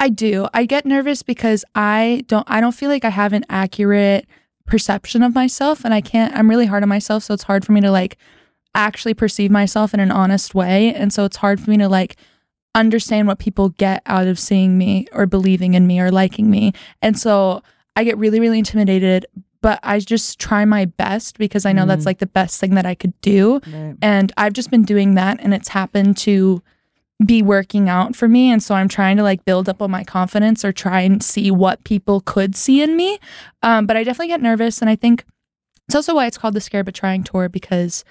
I 0.00 0.08
do. 0.08 0.48
I 0.52 0.66
get 0.66 0.84
nervous 0.84 1.22
because 1.22 1.64
I 1.74 2.24
don't 2.26 2.44
I 2.50 2.60
don't 2.60 2.74
feel 2.74 2.90
like 2.90 3.04
I 3.04 3.10
have 3.10 3.32
an 3.32 3.44
accurate 3.48 4.26
perception 4.66 5.22
of 5.22 5.34
myself 5.34 5.84
and 5.84 5.94
I 5.94 6.00
can't 6.00 6.34
I'm 6.34 6.50
really 6.50 6.66
hard 6.66 6.82
on 6.82 6.88
myself 6.88 7.22
so 7.22 7.34
it's 7.34 7.44
hard 7.44 7.64
for 7.64 7.72
me 7.72 7.80
to 7.82 7.90
like 7.90 8.16
actually 8.74 9.14
perceive 9.14 9.50
myself 9.50 9.94
in 9.94 10.00
an 10.00 10.10
honest 10.10 10.54
way 10.54 10.92
and 10.94 11.12
so 11.12 11.24
it's 11.24 11.36
hard 11.36 11.60
for 11.60 11.70
me 11.70 11.76
to 11.76 11.88
like 11.88 12.16
understand 12.74 13.28
what 13.28 13.38
people 13.38 13.68
get 13.68 14.02
out 14.06 14.26
of 14.26 14.36
seeing 14.38 14.76
me 14.76 15.06
or 15.12 15.26
believing 15.26 15.74
in 15.74 15.86
me 15.86 16.00
or 16.00 16.10
liking 16.10 16.50
me. 16.50 16.72
And 17.02 17.16
so 17.16 17.62
I 17.94 18.02
get 18.02 18.18
really 18.18 18.40
really 18.40 18.58
intimidated 18.58 19.26
but 19.64 19.80
I 19.82 19.98
just 19.98 20.38
try 20.38 20.66
my 20.66 20.84
best 20.84 21.38
because 21.38 21.64
I 21.64 21.72
know 21.72 21.86
that's 21.86 22.02
Mhm. 22.02 22.06
like 22.06 22.18
the 22.18 22.26
best 22.26 22.60
thing 22.60 22.74
that 22.74 22.84
I 22.84 22.94
could 22.94 23.18
do. 23.22 23.60
Right. 23.66 23.94
And 24.02 24.30
I've 24.36 24.52
just 24.52 24.70
been 24.70 24.84
doing 24.84 25.14
that 25.14 25.38
and 25.40 25.54
it's 25.54 25.68
happened 25.68 26.18
to 26.18 26.62
be 27.24 27.40
working 27.40 27.88
out 27.88 28.14
for 28.14 28.28
me. 28.28 28.50
And 28.52 28.62
so 28.62 28.74
I'm 28.74 28.88
trying 28.88 29.16
to 29.16 29.22
like 29.22 29.46
build 29.46 29.66
up 29.70 29.80
on 29.80 29.90
my 29.90 30.04
confidence 30.04 30.66
or 30.66 30.72
try 30.72 31.00
and 31.00 31.22
see 31.22 31.50
what 31.50 31.82
people 31.84 32.20
could 32.20 32.54
see 32.54 32.82
in 32.82 32.94
me. 32.94 33.18
Um, 33.62 33.86
but 33.86 33.96
I 33.96 34.04
definitely 34.04 34.28
get 34.28 34.42
nervous. 34.42 34.82
And 34.82 34.90
I 34.90 34.96
think 34.96 35.24
it's 35.88 35.94
also 35.94 36.14
why 36.14 36.26
it's 36.26 36.36
called 36.36 36.52
the 36.54 36.60
Scared 36.60 36.84
But 36.84 36.94
Trying 36.94 37.22
Tour 37.24 37.48
because 37.48 38.04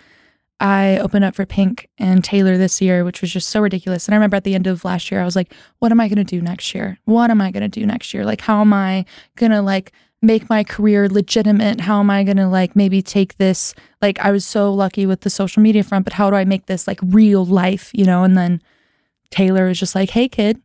I 0.60 0.97
opened 0.99 1.26
up 1.26 1.36
for 1.36 1.45
Pink 1.45 1.88
and 1.99 2.24
Taylor 2.24 2.58
this 2.58 2.82
year, 2.82 3.04
which 3.04 3.22
was 3.22 3.32
just 3.32 3.49
so 3.49 3.60
ridiculous. 3.62 4.08
And 4.08 4.16
I 4.16 4.18
remember 4.18 4.38
at 4.38 4.43
the 4.43 4.56
end 4.56 4.66
of 4.66 4.84
last 4.86 5.12
year, 5.12 5.22
I 5.22 5.26
was 5.26 5.36
like, 5.36 5.54
what 5.80 5.91
am 5.91 5.99
I 5.99 6.08
going 6.08 6.24
to 6.24 6.24
do 6.24 6.41
next 6.41 6.74
year? 6.74 6.97
What 7.06 7.30
am 7.30 7.41
I 7.41 7.51
going 7.51 7.70
to 7.70 7.80
do 7.80 7.86
next 7.86 8.12
year? 8.14 8.26
Like, 8.26 8.41
how 8.41 8.62
am 8.62 8.74
I 8.74 9.06
going 9.36 9.51
to 9.51 9.62
like 9.62 9.91
make 10.24 10.49
my 10.49 10.63
career 10.63 11.07
legitimate? 11.09 11.82
How 11.82 11.99
am 11.99 12.09
I 12.09 12.24
going 12.24 12.38
to 12.38 12.47
like 12.47 12.76
maybe 12.76 13.01
take 13.01 13.38
this? 13.38 13.76
Like, 14.01 14.19
I 14.19 14.32
was 14.32 14.45
so 14.45 14.74
lucky 14.74 15.05
with 15.05 15.21
the 15.21 15.30
social 15.30 15.61
media 15.61 15.84
front, 15.84 16.05
but 16.05 16.13
how 16.13 16.30
do 16.30 16.36
I 16.36 16.45
make 16.45 16.65
this 16.65 16.88
like 16.88 16.99
real 17.03 17.45
life, 17.45 17.91
you 17.93 18.05
know? 18.05 18.24
And 18.24 18.38
then 18.38 18.61
Taylor 19.30 19.67
is 19.69 19.80
just 19.80 19.95
like, 19.95 20.11
hey, 20.11 20.28
kid, 20.28 20.61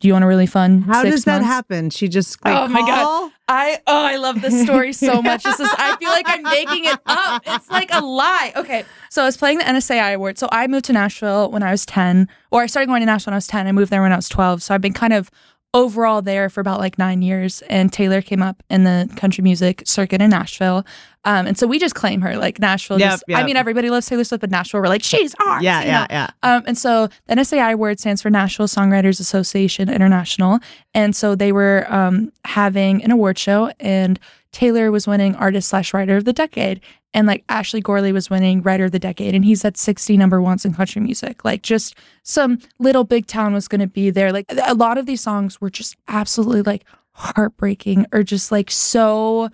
do 0.00 0.08
you 0.08 0.12
want 0.12 0.24
a 0.24 0.28
really 0.28 0.46
fun 0.46 0.82
How 0.82 1.02
six 1.02 1.14
does 1.14 1.24
that 1.24 1.36
months? 1.36 1.46
happen? 1.46 1.88
She 1.90 2.08
just 2.08 2.44
like, 2.44 2.54
Oh 2.54 2.68
my 2.68 2.80
God. 2.80 3.32
I 3.48 3.78
oh 3.86 4.04
I 4.04 4.16
love 4.16 4.42
this 4.42 4.60
story 4.62 4.92
so 4.92 5.22
much. 5.22 5.42
This 5.42 5.58
is 5.58 5.68
I 5.78 5.96
feel 5.96 6.10
like 6.10 6.26
I'm 6.28 6.42
making 6.42 6.84
it 6.84 6.98
up. 7.06 7.42
It's 7.46 7.70
like 7.70 7.88
a 7.92 8.00
lie. 8.04 8.52
Okay. 8.56 8.84
So 9.08 9.22
I 9.22 9.24
was 9.24 9.38
playing 9.38 9.56
the 9.58 9.64
NSAI 9.64 10.14
award. 10.14 10.36
So 10.36 10.48
I 10.52 10.66
moved 10.66 10.84
to 10.86 10.92
Nashville 10.92 11.50
when 11.50 11.62
I 11.62 11.70
was 11.70 11.86
10, 11.86 12.28
or 12.50 12.62
I 12.62 12.66
started 12.66 12.88
going 12.88 13.00
to 13.00 13.06
Nashville 13.06 13.30
when 13.30 13.34
I 13.34 13.38
was 13.38 13.46
10. 13.46 13.66
I 13.66 13.72
moved 13.72 13.90
there 13.90 14.02
when 14.02 14.12
I 14.12 14.16
was 14.16 14.28
12. 14.28 14.62
So 14.62 14.74
I've 14.74 14.82
been 14.82 14.92
kind 14.92 15.14
of 15.14 15.30
overall 15.76 16.22
there 16.22 16.48
for 16.48 16.60
about 16.60 16.80
like 16.80 16.98
nine 16.98 17.20
years. 17.20 17.62
And 17.68 17.92
Taylor 17.92 18.22
came 18.22 18.42
up 18.42 18.62
in 18.70 18.84
the 18.84 19.10
country 19.16 19.42
music 19.42 19.82
circuit 19.84 20.22
in 20.22 20.30
Nashville. 20.30 20.86
Um, 21.26 21.48
and 21.48 21.58
so 21.58 21.66
we 21.66 21.80
just 21.80 21.96
claim 21.96 22.20
her 22.20 22.38
like 22.38 22.60
Nashville. 22.60 23.00
Yep, 23.00 23.10
just, 23.10 23.24
I 23.34 23.42
mean, 23.42 23.56
everybody 23.56 23.90
loves 23.90 24.06
Taylor 24.06 24.22
Swift, 24.22 24.40
but 24.40 24.50
Nashville, 24.50 24.80
we're 24.80 24.86
like, 24.86 25.02
she's 25.02 25.34
ours. 25.44 25.62
Yeah, 25.62 25.80
you 25.80 25.86
know? 25.86 25.92
yeah, 25.92 26.06
yeah. 26.08 26.30
Um, 26.44 26.62
and 26.66 26.78
so 26.78 27.08
the 27.26 27.34
NSAI 27.34 27.74
word 27.76 27.98
stands 27.98 28.22
for 28.22 28.30
National 28.30 28.68
Songwriters 28.68 29.18
Association 29.18 29.90
International. 29.90 30.60
And 30.94 31.16
so 31.16 31.34
they 31.34 31.50
were 31.50 31.84
um, 31.92 32.32
having 32.44 33.02
an 33.02 33.10
award 33.10 33.38
show, 33.38 33.72
and 33.80 34.20
Taylor 34.52 34.92
was 34.92 35.08
winning 35.08 35.34
Artist 35.34 35.68
slash 35.68 35.92
Writer 35.92 36.16
of 36.16 36.24
the 36.24 36.32
Decade. 36.32 36.80
And 37.12 37.26
like 37.26 37.44
Ashley 37.48 37.80
Gorley 37.80 38.12
was 38.12 38.30
winning 38.30 38.62
Writer 38.62 38.84
of 38.84 38.92
the 38.92 38.98
Decade. 38.98 39.34
And 39.34 39.44
he's 39.44 39.64
at 39.64 39.76
60 39.76 40.16
number 40.16 40.40
ones 40.40 40.64
in 40.64 40.74
country 40.74 41.02
music. 41.02 41.44
Like 41.44 41.62
just 41.62 41.94
some 42.22 42.60
little 42.78 43.04
big 43.04 43.26
town 43.26 43.52
was 43.52 43.68
going 43.68 43.80
to 43.80 43.86
be 43.86 44.10
there. 44.10 44.32
Like 44.32 44.46
a 44.64 44.74
lot 44.74 44.96
of 44.96 45.06
these 45.06 45.20
songs 45.20 45.60
were 45.60 45.70
just 45.70 45.96
absolutely 46.08 46.62
like 46.62 46.84
heartbreaking 47.12 48.06
or 48.12 48.22
just 48.22 48.52
like 48.52 48.70
so 48.70 49.50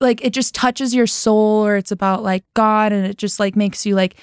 like 0.00 0.24
it 0.24 0.32
just 0.32 0.54
touches 0.54 0.94
your 0.94 1.06
soul 1.06 1.64
or 1.66 1.76
it's 1.76 1.90
about 1.90 2.22
like 2.22 2.44
God 2.54 2.92
and 2.92 3.06
it 3.06 3.18
just 3.18 3.40
like 3.40 3.56
makes 3.56 3.84
you 3.84 3.94
like 3.94 4.16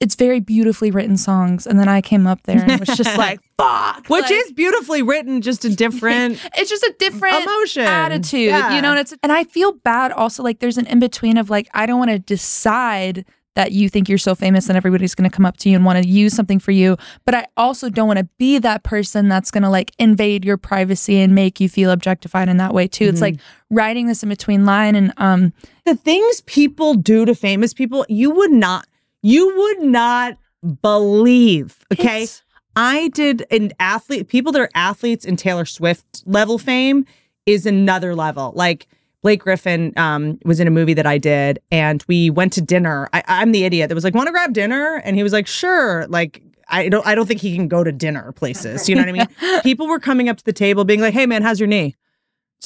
it's 0.00 0.14
very 0.14 0.40
beautifully 0.40 0.90
written 0.90 1.18
songs. 1.18 1.66
And 1.66 1.78
then 1.78 1.86
I 1.86 2.00
came 2.00 2.26
up 2.26 2.42
there 2.44 2.58
and 2.64 2.80
was 2.80 2.96
just 2.96 3.18
like, 3.18 3.38
fuck. 3.58 4.06
Which 4.08 4.22
like, 4.22 4.32
is 4.32 4.50
beautifully 4.52 5.02
written, 5.02 5.42
just 5.42 5.66
a 5.66 5.68
different 5.68 6.40
it's 6.56 6.70
just 6.70 6.82
a 6.82 6.94
different 6.98 7.44
emotion. 7.44 7.82
attitude, 7.82 8.48
Yeah. 8.48 8.74
you 8.74 8.80
know, 8.80 8.92
and 8.92 8.98
it's 9.00 9.14
and 9.22 9.30
I 9.30 9.44
feel 9.44 9.72
bad 9.72 10.10
also 10.12 10.42
like 10.42 10.60
there's 10.60 10.78
an 10.78 10.86
in 10.86 11.00
between 11.00 11.36
of 11.36 11.50
like 11.50 11.68
I 11.74 11.84
don't 11.84 11.98
want 11.98 12.10
to 12.10 12.18
decide 12.18 13.26
that 13.56 13.72
you 13.72 13.88
think 13.88 14.08
you're 14.08 14.16
so 14.18 14.34
famous 14.34 14.68
and 14.68 14.76
everybody's 14.76 15.14
going 15.14 15.28
to 15.28 15.34
come 15.36 15.44
up 15.44 15.56
to 15.56 15.68
you 15.68 15.74
and 15.76 15.84
want 15.84 16.00
to 16.02 16.08
use 16.08 16.34
something 16.34 16.60
for 16.60 16.70
you. 16.70 16.96
But 17.24 17.34
I 17.34 17.46
also 17.56 17.90
don't 17.90 18.06
want 18.06 18.18
to 18.20 18.28
be 18.38 18.58
that 18.58 18.84
person 18.84 19.28
that's 19.28 19.50
going 19.50 19.64
to 19.64 19.68
like 19.70 19.90
invade 19.98 20.44
your 20.44 20.56
privacy 20.56 21.18
and 21.18 21.34
make 21.34 21.58
you 21.60 21.68
feel 21.68 21.90
objectified 21.90 22.48
in 22.48 22.58
that 22.58 22.72
way 22.72 22.86
too. 22.86 23.06
It's 23.06 23.20
like 23.20 23.40
writing 23.68 24.06
this 24.06 24.22
in 24.22 24.28
between 24.28 24.64
line 24.66 24.94
and 24.94 25.12
um 25.16 25.52
the 25.84 25.96
things 25.96 26.42
people 26.42 26.94
do 26.94 27.24
to 27.24 27.34
famous 27.34 27.74
people, 27.74 28.06
you 28.08 28.30
would 28.30 28.52
not, 28.52 28.86
you 29.22 29.52
would 29.56 29.82
not 29.82 30.38
believe. 30.82 31.84
Okay. 31.92 32.22
it's- 32.24 32.42
I 32.76 33.08
did 33.08 33.44
an 33.50 33.72
athlete, 33.80 34.28
people 34.28 34.52
that 34.52 34.60
are 34.62 34.70
athletes 34.76 35.24
in 35.24 35.36
Taylor 35.36 35.64
Swift 35.64 36.22
level 36.24 36.56
fame 36.56 37.04
is 37.44 37.66
another 37.66 38.14
level. 38.14 38.52
Like 38.54 38.86
Blake 39.22 39.40
Griffin 39.40 39.92
um, 39.96 40.38
was 40.44 40.60
in 40.60 40.66
a 40.66 40.70
movie 40.70 40.94
that 40.94 41.06
I 41.06 41.18
did, 41.18 41.58
and 41.70 42.02
we 42.08 42.30
went 42.30 42.52
to 42.54 42.62
dinner. 42.62 43.08
I, 43.12 43.22
I'm 43.28 43.52
the 43.52 43.64
idiot 43.64 43.88
that 43.88 43.94
was 43.94 44.04
like, 44.04 44.14
"Want 44.14 44.28
to 44.28 44.32
grab 44.32 44.52
dinner?" 44.52 45.02
And 45.04 45.16
he 45.16 45.22
was 45.22 45.32
like, 45.32 45.46
"Sure." 45.46 46.06
Like 46.08 46.42
I 46.68 46.88
don't, 46.88 47.06
I 47.06 47.14
don't 47.14 47.26
think 47.26 47.40
he 47.40 47.54
can 47.54 47.68
go 47.68 47.84
to 47.84 47.92
dinner 47.92 48.32
places. 48.32 48.88
You 48.88 48.94
know 48.94 49.02
what 49.02 49.08
I 49.08 49.12
mean? 49.12 49.60
people 49.62 49.88
were 49.88 49.98
coming 50.00 50.28
up 50.28 50.36
to 50.38 50.44
the 50.44 50.52
table, 50.52 50.84
being 50.84 51.00
like, 51.00 51.12
"Hey, 51.14 51.26
man, 51.26 51.42
how's 51.42 51.60
your 51.60 51.66
knee? 51.66 51.96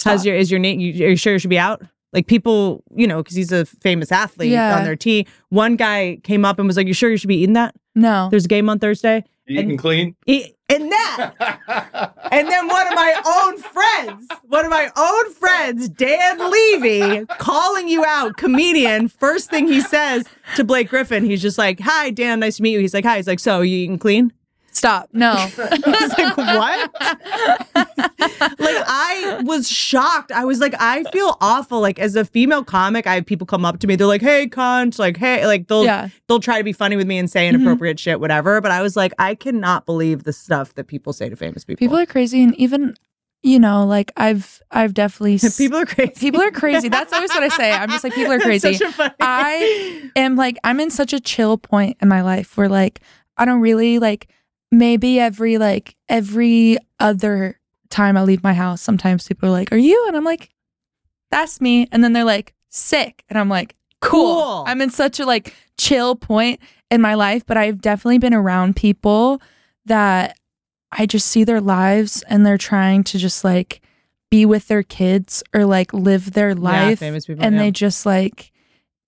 How's 0.04 0.24
your 0.26 0.36
is 0.36 0.50
your 0.50 0.60
knee? 0.60 0.74
You, 0.76 1.06
are 1.06 1.10
you 1.10 1.16
sure 1.16 1.32
you 1.32 1.38
should 1.38 1.50
be 1.50 1.58
out?" 1.58 1.82
Like 2.12 2.28
people, 2.28 2.84
you 2.94 3.08
know, 3.08 3.20
because 3.24 3.34
he's 3.34 3.50
a 3.50 3.64
famous 3.64 4.12
athlete 4.12 4.50
Yeah. 4.52 4.76
on 4.78 4.84
their 4.84 4.94
team. 4.94 5.24
One 5.48 5.74
guy 5.74 6.18
came 6.22 6.44
up 6.44 6.60
and 6.60 6.68
was 6.68 6.76
like, 6.76 6.86
"You 6.86 6.94
sure 6.94 7.10
you 7.10 7.16
should 7.16 7.26
be 7.28 7.36
eating 7.38 7.54
that? 7.54 7.74
no. 7.96 8.28
There's 8.30 8.44
a 8.44 8.48
game 8.48 8.68
on 8.70 8.78
Thursday." 8.78 9.24
You 9.46 9.62
can 9.62 9.76
clean. 9.76 10.16
Eat, 10.26 10.56
and 10.70 10.90
that 10.90 11.32
and 12.32 12.48
then 12.48 12.66
one 12.66 12.86
of 12.86 12.94
my 12.94 13.42
own 13.44 13.58
friends, 13.58 14.26
one 14.44 14.64
of 14.64 14.70
my 14.70 14.90
own 14.96 15.32
friends, 15.34 15.88
Dan 15.90 16.50
Levy, 16.50 17.26
calling 17.38 17.88
you 17.88 18.04
out, 18.06 18.36
comedian. 18.38 19.08
First 19.08 19.50
thing 19.50 19.68
he 19.68 19.80
says 19.82 20.24
to 20.56 20.64
Blake 20.64 20.88
Griffin, 20.88 21.24
he's 21.24 21.42
just 21.42 21.58
like, 21.58 21.80
Hi, 21.80 22.10
Dan, 22.10 22.40
nice 22.40 22.56
to 22.56 22.62
meet 22.62 22.72
you. 22.72 22.80
He's 22.80 22.94
like, 22.94 23.04
Hi. 23.04 23.16
He's 23.16 23.26
like, 23.26 23.40
So 23.40 23.60
you 23.60 23.76
eating 23.76 23.98
clean? 23.98 24.32
Stop. 24.74 25.08
No. 25.12 25.32
Like, 26.16 26.36
What? 26.36 26.90
like, 27.74 28.84
I 28.86 29.40
was 29.44 29.68
shocked. 29.68 30.32
I 30.32 30.44
was 30.44 30.60
like, 30.60 30.74
I 30.78 31.04
feel 31.12 31.36
awful. 31.40 31.80
Like, 31.80 31.98
as 31.98 32.16
a 32.16 32.24
female 32.24 32.64
comic, 32.64 33.06
I 33.06 33.14
have 33.14 33.26
people 33.26 33.46
come 33.46 33.64
up 33.64 33.78
to 33.80 33.86
me. 33.86 33.96
They're 33.96 34.06
like, 34.06 34.20
Hey, 34.22 34.46
cunt. 34.46 34.98
Like, 34.98 35.16
hey, 35.16 35.46
like, 35.46 35.68
they'll 35.68 35.84
yeah. 35.84 36.08
they'll 36.28 36.40
try 36.40 36.58
to 36.58 36.64
be 36.64 36.72
funny 36.72 36.96
with 36.96 37.06
me 37.06 37.18
and 37.18 37.30
say 37.30 37.46
Mhm. 37.48 37.54
inappropriate 37.54 37.98
shit, 37.98 38.20
whatever. 38.20 38.60
But 38.60 38.70
I 38.70 38.82
was 38.82 38.96
like, 38.96 39.12
I 39.18 39.34
cannot 39.34 39.86
believe 39.86 40.24
the 40.24 40.32
stuff 40.32 40.74
that 40.74 40.84
people 40.86 41.12
say 41.12 41.28
to 41.28 41.36
famous 41.36 41.64
people. 41.64 41.78
People 41.78 41.98
are 41.98 42.06
crazy 42.06 42.42
and 42.42 42.54
even 42.56 42.94
you 43.42 43.60
know, 43.60 43.84
like 43.84 44.10
I've 44.16 44.62
I've 44.70 44.94
definitely 44.94 45.34
s- 45.34 45.56
people 45.58 45.78
are 45.78 45.84
crazy. 45.86 46.12
people 46.18 46.40
are 46.40 46.50
crazy. 46.50 46.88
That's 46.88 47.12
always 47.12 47.30
what 47.30 47.42
I 47.42 47.48
say. 47.48 47.72
I'm 47.72 47.90
just 47.90 48.02
like 48.02 48.14
people 48.14 48.32
are 48.32 48.40
crazy. 48.48 48.72
Such 48.74 48.88
a 48.88 48.92
funny- 48.92 49.14
I 49.20 50.10
am 50.16 50.34
like 50.36 50.56
I'm 50.64 50.80
in 50.80 50.88
such 50.90 51.12
a 51.12 51.20
chill 51.20 51.58
point 51.58 51.98
in 52.00 52.08
my 52.08 52.22
life 52.22 52.56
where 52.56 52.68
like 52.70 53.00
I 53.36 53.44
don't 53.44 53.60
really 53.60 53.98
like 53.98 54.28
maybe 54.78 55.18
every 55.20 55.58
like 55.58 55.96
every 56.08 56.78
other 57.00 57.58
time 57.90 58.16
I 58.16 58.22
leave 58.22 58.42
my 58.42 58.54
house 58.54 58.80
sometimes 58.80 59.26
people 59.28 59.48
are 59.48 59.52
like 59.52 59.72
are 59.72 59.76
you 59.78 60.04
and 60.08 60.16
I'm 60.16 60.24
like 60.24 60.50
that's 61.30 61.60
me 61.60 61.88
and 61.92 62.02
then 62.02 62.12
they're 62.12 62.24
like 62.24 62.54
sick 62.70 63.24
and 63.28 63.38
I'm 63.38 63.48
like 63.48 63.76
cool. 64.00 64.40
Cool. 64.42 64.64
I'm 64.66 64.80
in 64.82 64.90
such 64.90 65.20
a 65.20 65.26
like 65.26 65.54
chill 65.78 66.14
point 66.16 66.60
in 66.90 67.00
my 67.00 67.14
life 67.14 67.44
but 67.46 67.56
I've 67.56 67.80
definitely 67.80 68.18
been 68.18 68.34
around 68.34 68.76
people 68.76 69.40
that 69.86 70.36
I 70.92 71.06
just 71.06 71.26
see 71.28 71.44
their 71.44 71.60
lives 71.60 72.22
and 72.28 72.44
they're 72.46 72.58
trying 72.58 73.04
to 73.04 73.18
just 73.18 73.44
like 73.44 73.80
be 74.30 74.46
with 74.46 74.68
their 74.68 74.82
kids 74.82 75.42
or 75.54 75.64
like 75.64 75.92
live 75.92 76.32
their 76.32 76.50
Yeah, 76.50 76.54
life 76.60 76.98
famous 77.00 77.26
people. 77.26 77.44
and 77.44 77.54
yeah. 77.56 77.62
they 77.62 77.70
just 77.70 78.06
like 78.06 78.50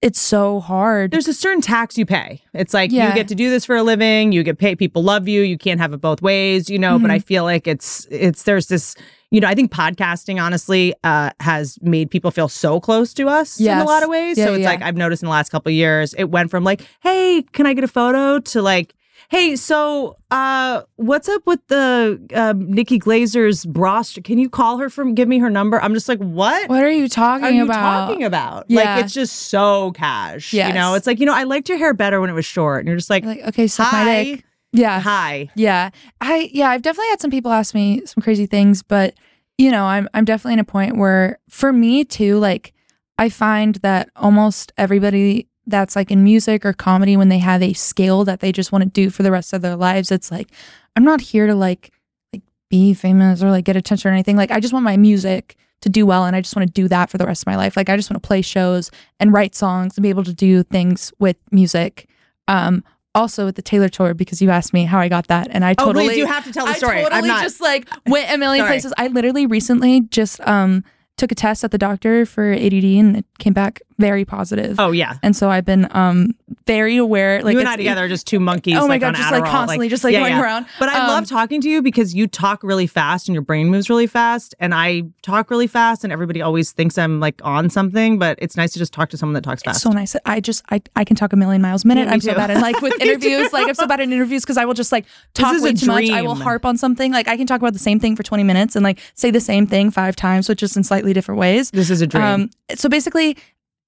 it's 0.03 0.21
so 0.21 0.61
hard. 0.61 1.11
there's 1.11 1.27
a 1.29 1.33
certain 1.35 1.63
tax 1.63 1.97
you 1.99 2.05
pay. 2.07 2.43
It's 2.53 2.75
like 2.75 2.93
Yeah. 2.93 3.09
you 3.09 3.15
get 3.15 3.29
to 3.29 3.35
do 3.35 3.51
this 3.51 3.65
for 3.65 3.77
a 3.77 3.83
living. 3.83 4.31
You 4.33 4.43
get 4.43 4.59
paid. 4.59 4.79
People 4.79 5.03
love 5.03 5.27
you. 5.27 5.43
You 5.43 5.57
can't 5.59 5.81
have 5.81 5.93
it 5.93 6.01
both 6.01 6.21
ways, 6.23 6.69
you 6.69 6.79
know. 6.79 6.99
But 6.99 7.11
Mhm. 7.11 7.15
I 7.15 7.19
feel 7.21 7.45
like 7.45 7.67
it's 7.67 8.07
it's 8.11 8.43
there's 8.45 8.67
this. 8.69 8.95
You 9.33 9.41
know, 9.41 9.49
I 9.49 9.55
think 9.57 9.73
podcasting 9.73 10.41
honestly 10.41 10.95
uh, 11.03 11.31
has 11.41 11.79
made 11.83 12.11
people 12.11 12.31
feel 12.31 12.49
so 12.49 12.79
close 12.79 13.13
to 13.15 13.29
us 13.29 13.59
in 13.59 13.67
a 13.77 13.85
lot 13.85 14.05
of 14.05 14.09
ways. 14.09 14.39
Yeah, 14.39 14.45
so 14.47 14.53
it's 14.55 14.63
yeah. 14.63 14.69
like 14.71 14.83
I've 14.83 14.97
noticed 14.97 15.23
in 15.23 15.27
the 15.27 15.33
last 15.33 15.51
couple 15.51 15.71
of 15.71 15.75
years, 15.75 16.15
it 16.15 16.25
went 16.31 16.51
from 16.51 16.63
like, 16.63 16.83
"Hey, 17.03 17.43
can 17.53 17.67
I 17.67 17.73
get 17.75 17.83
a 17.83 17.89
photo?" 17.89 18.39
to 18.39 18.63
like, 18.63 18.95
"Hey, 19.29 19.57
so 19.57 20.17
uh, 20.31 20.83
what's 20.97 21.29
up 21.29 21.47
with 21.47 21.67
the 21.69 22.21
um, 22.35 22.71
Nikki 22.71 22.99
Glazer's 22.99 23.65
bra? 23.65 24.03
Can 24.25 24.39
you 24.39 24.49
call 24.49 24.79
her 24.79 24.91
from? 24.91 25.15
Give 25.15 25.29
me 25.29 25.39
her 25.39 25.51
number." 25.51 25.81
I'm 25.81 25.95
just 25.95 26.09
like, 26.09 26.19
"What? 26.19 26.69
what 26.69 26.83
are 26.83 26.91
you 26.91 27.09
talking 27.09 27.45
about? 27.45 27.53
are 27.53 27.55
you 27.55 27.65
about? 27.65 28.07
talking 28.09 28.25
about? 28.25 28.65
Yeah. 28.69 28.97
Like 28.97 29.05
it's 29.05 29.15
just 29.15 29.35
so 29.35 29.93
cash. 29.93 30.53
You 30.53 30.75
know, 30.75 30.95
it's 30.95 31.07
like, 31.07 31.21
you 31.21 31.27
know, 31.27 31.35
I 31.35 31.45
liked 31.45 31.69
your 31.69 31.79
hair 31.79 31.95
better 31.95 32.21
when 32.21 32.31
it 32.31 32.35
was 32.35 32.45
short. 32.45 32.81
And 32.81 32.89
you're 32.89 32.97
just 32.97 33.11
like, 33.11 33.25
like, 33.25 33.41
okay, 33.49 33.67
suck 33.67 33.93
my 33.93 34.03
hi, 34.03 34.25
dick. 34.25 34.45
Yeah. 34.73 35.01
hi. 35.01 35.49
Yeah. 35.55 35.91
I 36.21 36.51
yeah, 36.53 36.71
I've 36.71 36.83
definitely 36.83 37.11
had 37.11 37.21
some 37.21 37.31
people 37.31 37.53
ask 37.53 37.75
me 37.75 38.05
some 38.05 38.23
crazy 38.23 38.47
things, 38.47 38.83
but 38.83 39.15
you 39.59 39.71
know, 39.71 39.85
I'm 39.85 40.09
I'm 40.13 40.25
definitely 40.25 40.55
in 40.55 40.59
a 40.61 40.65
point 40.65 40.97
where 40.97 41.39
for 41.49 41.73
me 41.73 42.05
too, 42.05 42.39
like 42.39 42.75
I 43.19 43.29
find 43.29 43.77
that 43.77 44.11
almost 44.17 44.73
everybody 44.77 45.49
that's 45.67 45.97
like 45.97 46.11
in 46.11 46.23
music 46.25 46.65
or 46.65 46.73
comedy 46.73 47.17
when 47.17 47.29
they 47.29 47.39
have 47.39 47.63
a 47.63 47.73
skill 47.73 48.25
that 48.25 48.41
they 48.41 48.53
just 48.53 48.73
want 48.73 48.83
to 48.85 48.91
do 48.91 49.11
for 49.11 49.23
the 49.23 49.31
rest 49.31 49.53
of 49.53 49.63
their 49.63 49.77
lives, 49.77 50.11
it's 50.13 50.31
like 50.31 50.49
I'm 50.95 51.05
not 51.05 51.21
here 51.21 51.47
to 51.47 51.55
like 51.55 51.93
like 52.33 52.43
be 52.71 52.95
famous 52.95 53.43
or 53.43 53.51
like 53.51 53.65
get 53.65 53.77
attention 53.77 54.11
or 54.11 54.15
anything. 54.15 54.37
Like 54.37 54.51
I 54.51 54.61
just 54.61 54.73
want 54.73 54.85
my 54.85 54.97
music 54.97 55.57
to 55.83 55.89
do 55.89 56.07
well 56.07 56.25
and 56.25 56.35
I 56.35 56.41
just 56.41 56.57
want 56.57 56.67
to 56.69 56.73
do 56.73 56.89
that 56.89 57.11
for 57.11 57.19
the 57.19 57.27
rest 57.27 57.43
of 57.43 57.47
my 57.47 57.57
life. 57.57 57.77
Like 57.77 57.89
I 57.89 57.97
just 57.97 58.11
want 58.11 58.23
to 58.23 58.27
play 58.27 58.43
shows 58.43 58.91
and 59.21 59.33
write 59.33 59.55
songs 59.55 59.97
and 59.97 60.03
be 60.03 60.09
able 60.09 60.25
to 60.25 60.33
do 60.35 60.63
things 60.63 61.13
with 61.19 61.37
music. 61.51 62.09
Um 62.49 62.83
also 63.15 63.47
with 63.47 63.57
the 63.57 63.63
Taylor 63.63 63.89
tour 63.89 64.13
because 64.13 64.43
you 64.43 64.51
asked 64.51 64.75
me 64.75 64.85
how 64.85 64.99
I 64.99 65.09
got 65.09 65.27
that 65.29 65.49
and 65.51 65.65
I 65.65 65.71
Oh, 65.79 65.87
totally 65.87 66.09
please, 66.09 66.19
you 66.19 66.27
have 66.27 66.45
to 66.45 66.53
tell 66.53 66.67
the 66.67 66.75
story. 66.75 66.99
I 66.99 67.03
totally 67.05 67.21
I'm 67.23 67.27
not. 67.27 67.43
just 67.43 67.61
like 67.63 67.89
went 68.07 68.31
a 68.31 68.37
million 68.39 68.63
Sorry. 68.65 68.75
places. 68.75 68.93
I 68.99 69.09
literally 69.09 69.47
recently 69.47 70.03
just 70.03 70.39
um 70.47 70.85
took 71.17 71.33
a 71.33 71.35
test 71.35 71.65
at 71.65 71.71
the 71.71 71.79
doctor 71.79 72.27
for 72.27 72.53
ADD 72.53 72.85
and 72.85 73.17
it 73.17 73.25
came 73.39 73.53
back 73.53 73.81
very 73.99 74.27
positive. 74.27 74.79
oh 74.79 74.91
yeah. 74.93 75.15
And 75.23 75.35
so 75.35 75.49
I've 75.49 75.65
been 75.65 75.89
um 75.93 76.35
very 76.67 76.97
aware 76.99 77.43
like 77.43 77.55
you 77.55 77.61
and 77.61 77.69
I 77.69 77.77
together 77.77 78.05
are 78.05 78.09
just 78.09 78.27
two 78.27 78.39
monkeys. 78.39 78.77
Oh 78.77 78.83
my 78.83 78.95
like, 78.95 79.01
god, 79.01 79.09
on 79.09 79.15
just 79.15 79.31
like 79.33 79.45
Adderall, 79.45 79.51
constantly 79.51 79.89
just 79.89 80.05
like 80.05 80.13
yeah, 80.13 80.21
going 80.21 80.35
yeah. 80.35 80.43
around. 80.43 80.67
But 80.79 80.91
I 80.91 81.01
Um, 81.01 81.09
love 81.09 81.27
talking 81.27 81.63
to 81.63 81.69
you 81.71 81.81
because 81.81 82.15
you 82.15 82.27
talk 82.27 82.63
really 82.63 82.87
fast 82.87 83.27
and 83.29 83.35
your 83.35 83.41
brain 83.43 83.69
moves 83.69 83.89
really 83.89 84.07
fast. 84.07 84.55
And 84.61 84.75
I 84.75 85.05
talk 85.23 85.51
really 85.51 85.67
fast, 85.67 86.05
and 86.05 86.13
everybody 86.13 86.43
always 86.43 86.73
thinks 86.73 86.99
I'm 86.99 87.21
like 87.21 87.41
on 87.43 87.71
something. 87.71 88.19
But 88.19 88.39
it's 88.43 88.57
nice 88.57 88.73
to 88.75 88.79
just 88.79 88.93
talk 88.93 89.09
to 89.11 89.17
someone 89.17 89.33
that 89.35 89.45
talks 89.45 89.63
fast. 89.63 89.81
so 89.81 89.91
nice. 89.91 90.15
I 90.27 90.41
just 90.41 90.63
I, 90.71 90.83
I 90.95 91.05
can 91.05 91.17
talk 91.17 91.33
a 91.33 91.37
million 91.37 91.63
miles 91.63 91.85
a 91.85 91.89
minute. 91.89 92.07
Yeah, 92.09 92.13
I'm 92.13 92.21
so 92.21 92.35
bad 92.35 92.51
at 92.51 92.61
like 92.61 92.83
with 92.83 92.93
interviews. 93.01 93.51
Like 93.55 93.67
I'm 93.67 93.75
so 93.75 93.87
bad 93.87 94.01
in 94.01 94.13
interviews 94.13 94.43
because 94.43 94.59
I 94.59 94.67
will 94.67 94.75
just 94.75 94.93
like 94.93 95.07
talk 95.33 95.59
way 95.63 95.73
too 95.73 95.87
much. 95.87 96.11
I 96.11 96.21
will 96.21 96.35
harp 96.35 96.67
on 96.67 96.77
something. 96.77 97.13
Like 97.13 97.29
I 97.29 97.39
can 97.39 97.47
talk 97.47 97.61
about 97.63 97.73
the 97.73 97.79
same 97.79 97.99
thing 97.99 98.15
for 98.15 98.23
20 98.23 98.43
minutes 98.45 98.77
and 98.77 98.85
like 98.85 98.99
say 99.15 99.31
the 99.31 99.41
same 99.41 99.67
thing 99.67 99.91
five 99.91 100.17
times, 100.17 100.51
which 100.51 100.63
is 100.63 100.77
in 100.77 100.85
slightly 100.85 101.06
different 101.13 101.39
ways. 101.41 101.71
this 101.71 101.91
is 101.91 102.01
a 102.01 102.07
dream. 102.07 102.23
Um, 102.25 102.51
so 102.75 102.89
basically, 102.89 103.37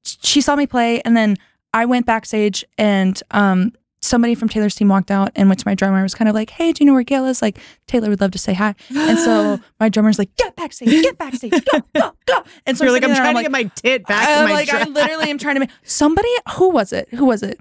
she 0.05 0.41
saw 0.41 0.57
me 0.57 0.67
play, 0.67 1.01
and 1.03 1.17
then 1.17 1.37
I 1.75 1.85
went 1.85 2.07
backstage, 2.07 2.65
and 2.79 3.21
um, 3.31 3.73
somebody 4.01 4.35
from 4.35 4.49
Taylor's 4.49 4.75
team 4.75 4.89
walked 4.89 5.11
out 5.11 5.33
and 5.35 5.49
went 5.49 5.61
to 5.61 5.67
my 5.69 5.75
drummer. 5.75 5.97
and 5.97 6.03
Was 6.05 6.15
kind 6.15 6.29
of 6.29 6.35
like, 6.35 6.51
"Hey, 6.51 6.73
do 6.73 6.83
you 6.83 6.87
know 6.87 6.95
where 6.95 7.03
Gayle 7.03 7.27
is? 7.27 7.43
Like, 7.43 7.59
Taylor 7.87 8.09
would 8.09 8.21
love 8.21 8.31
to 8.31 8.39
say 8.39 8.55
hi." 8.55 8.75
And 8.95 9.19
so 9.19 9.59
my 9.81 9.89
drummer's 9.89 10.19
like, 10.19 10.35
"Get 10.37 10.57
backstage, 10.57 10.89
get 10.89 11.19
backstage, 11.19 11.53
go, 11.73 11.81
go, 11.95 12.13
go!" 12.27 12.43
And 12.67 12.77
so 12.79 12.85
You're 12.85 12.93
like, 12.93 13.03
I'm 13.03 13.11
there, 13.11 13.21
trying 13.21 13.37
to 13.37 13.43
get 13.43 13.51
my 13.51 13.65
tit 13.75 14.07
back 14.07 14.29
I'm 14.29 14.51
like, 14.51 14.73
I 14.73 14.85
literally 14.85 15.31
am 15.31 15.39
trying 15.39 15.57
to 15.57 15.61
make 15.61 15.71
somebody. 15.83 16.29
Who 16.57 16.71
was 16.71 16.93
it? 16.93 17.09
Who 17.15 17.25
was 17.27 17.43
it? 17.43 17.59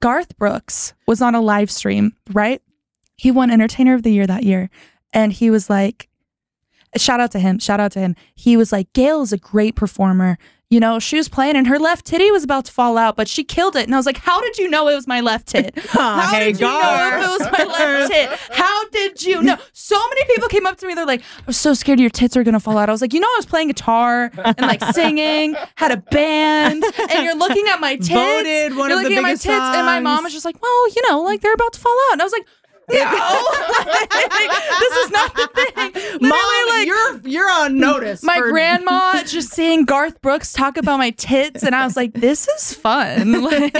Garth 0.00 0.36
Brooks 0.36 0.92
was 1.06 1.22
on 1.22 1.34
a 1.34 1.40
live 1.40 1.70
stream, 1.70 2.12
right? 2.32 2.60
He 3.16 3.30
won 3.30 3.50
Entertainer 3.50 3.94
of 3.94 4.02
the 4.02 4.10
Year 4.12 4.26
that 4.26 4.42
year, 4.42 4.68
and 5.12 5.32
he 5.32 5.48
was 5.50 5.70
like, 5.70 6.08
shout 6.96 7.20
out 7.20 7.30
to 7.32 7.38
him, 7.38 7.58
shout 7.58 7.80
out 7.80 7.92
to 7.92 8.00
him. 8.00 8.16
He 8.34 8.56
was 8.56 8.72
like, 8.72 8.92
Gayle 8.92 9.22
is 9.22 9.32
a 9.32 9.38
great 9.38 9.74
performer. 9.74 10.38
You 10.70 10.80
know, 10.80 10.98
she 10.98 11.16
was 11.16 11.28
playing 11.28 11.54
and 11.56 11.66
her 11.68 11.78
left 11.78 12.06
titty 12.06 12.32
was 12.32 12.42
about 12.42 12.64
to 12.64 12.72
fall 12.72 12.96
out, 12.98 13.14
but 13.16 13.28
she 13.28 13.44
killed 13.44 13.76
it. 13.76 13.84
And 13.84 13.94
I 13.94 13.98
was 13.98 14.06
like, 14.06 14.16
how 14.16 14.40
did 14.40 14.58
you 14.58 14.68
know 14.68 14.88
it 14.88 14.94
was 14.94 15.06
my 15.06 15.20
left 15.20 15.48
tit? 15.48 15.78
How 15.90 16.32
hey, 16.32 16.46
did 16.52 16.58
you 16.58 16.66
know 16.66 16.80
Gar. 16.80 17.18
if 17.18 17.24
it 17.24 17.28
was 17.28 17.52
my 17.52 17.64
left 17.64 18.12
tit? 18.12 18.30
How 18.50 18.88
did 18.88 19.22
you 19.22 19.42
know? 19.42 19.56
So 19.72 19.96
many 20.08 20.24
people 20.24 20.48
came 20.48 20.66
up 20.66 20.76
to 20.78 20.86
me. 20.88 20.94
They're 20.94 21.06
like, 21.06 21.22
"I'm 21.46 21.52
so 21.52 21.74
scared 21.74 22.00
your 22.00 22.10
tits 22.10 22.36
are 22.36 22.42
gonna 22.42 22.58
fall 22.58 22.76
out." 22.76 22.88
I 22.88 22.92
was 22.92 23.02
like, 23.02 23.12
"You 23.12 23.20
know, 23.20 23.28
I 23.28 23.36
was 23.36 23.46
playing 23.46 23.68
guitar 23.68 24.32
and 24.36 24.60
like 24.62 24.82
singing, 24.94 25.54
had 25.76 25.92
a 25.92 25.98
band, 25.98 26.82
and 26.82 27.24
you're 27.24 27.36
looking 27.36 27.66
at 27.68 27.78
my 27.78 27.94
tits. 27.96 28.08
Voted 28.08 28.76
one 28.76 28.88
you're 28.90 28.98
of 28.98 29.04
the 29.04 29.10
looking 29.10 29.18
at 29.18 29.22
my 29.22 29.34
tits, 29.34 29.46
and 29.46 29.86
my 29.86 30.00
mom 30.00 30.24
was 30.24 30.32
just 30.32 30.44
like, 30.44 30.60
"Well, 30.60 30.88
you 30.88 31.02
know, 31.08 31.22
like 31.22 31.40
they're 31.40 31.54
about 31.54 31.74
to 31.74 31.80
fall 31.80 31.96
out." 32.08 32.14
And 32.14 32.22
I 32.22 32.24
was 32.24 32.32
like, 32.32 32.46
this 32.88 33.02
is 35.04 35.10
not 35.10 35.34
the 35.34 35.48
thing. 35.54 35.92
Literally, 35.94 36.28
Mom, 36.28 36.68
like 36.68 36.86
you're 36.86 37.20
you're 37.24 37.50
on 37.50 37.78
notice. 37.78 38.22
my 38.22 38.38
for- 38.38 38.50
grandma 38.50 39.22
just 39.26 39.50
seeing 39.52 39.84
Garth 39.84 40.20
Brooks 40.22 40.52
talk 40.52 40.76
about 40.76 40.98
my 40.98 41.10
tits, 41.10 41.62
and 41.62 41.74
I 41.74 41.84
was 41.84 41.96
like, 41.96 42.12
"This 42.14 42.46
is 42.48 42.74
fun." 42.74 43.42
Like, 43.44 43.72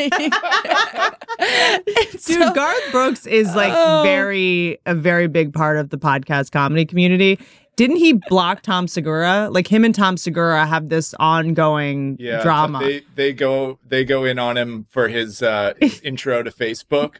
Dude, 2.12 2.20
so- 2.20 2.52
Garth 2.54 2.92
Brooks 2.92 3.26
is 3.26 3.54
like 3.54 3.72
Oh. 3.76 4.02
very 4.04 4.78
a 4.86 4.94
very 4.94 5.26
big 5.26 5.52
part 5.52 5.76
of 5.78 5.90
the 5.90 5.98
podcast 5.98 6.50
comedy 6.52 6.84
community. 6.86 7.38
Didn't 7.76 7.96
he 7.96 8.12
block 8.28 8.62
Tom 8.62 8.86
Segura? 8.86 9.48
Like 9.50 9.66
him 9.66 9.84
and 9.84 9.92
Tom 9.94 10.16
Segura 10.16 10.64
have 10.64 10.88
this 10.90 11.12
ongoing 11.18 12.16
Yeah, 12.20 12.40
drama. 12.42 12.78
They 12.78 13.02
they 13.16 13.32
go 13.32 13.78
they 13.88 14.04
go 14.04 14.24
in 14.24 14.38
on 14.38 14.56
him 14.56 14.86
for 14.90 15.08
his 15.08 15.42
uh 15.42 15.74
his 15.80 16.00
intro 16.00 16.42
to 16.44 16.50
Facebook. 16.52 17.16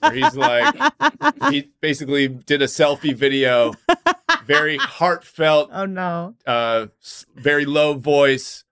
Where 0.00 0.12
he's 0.12 0.36
like 0.36 0.74
he 1.50 1.70
basically 1.80 2.28
did 2.28 2.62
a 2.62 2.66
selfie 2.66 3.14
video, 3.14 3.74
very 4.44 4.76
heartfelt, 4.76 5.70
oh 5.72 5.86
no. 5.86 6.34
uh 6.46 6.86
very 7.34 7.64
low 7.64 7.94
voice. 7.94 8.64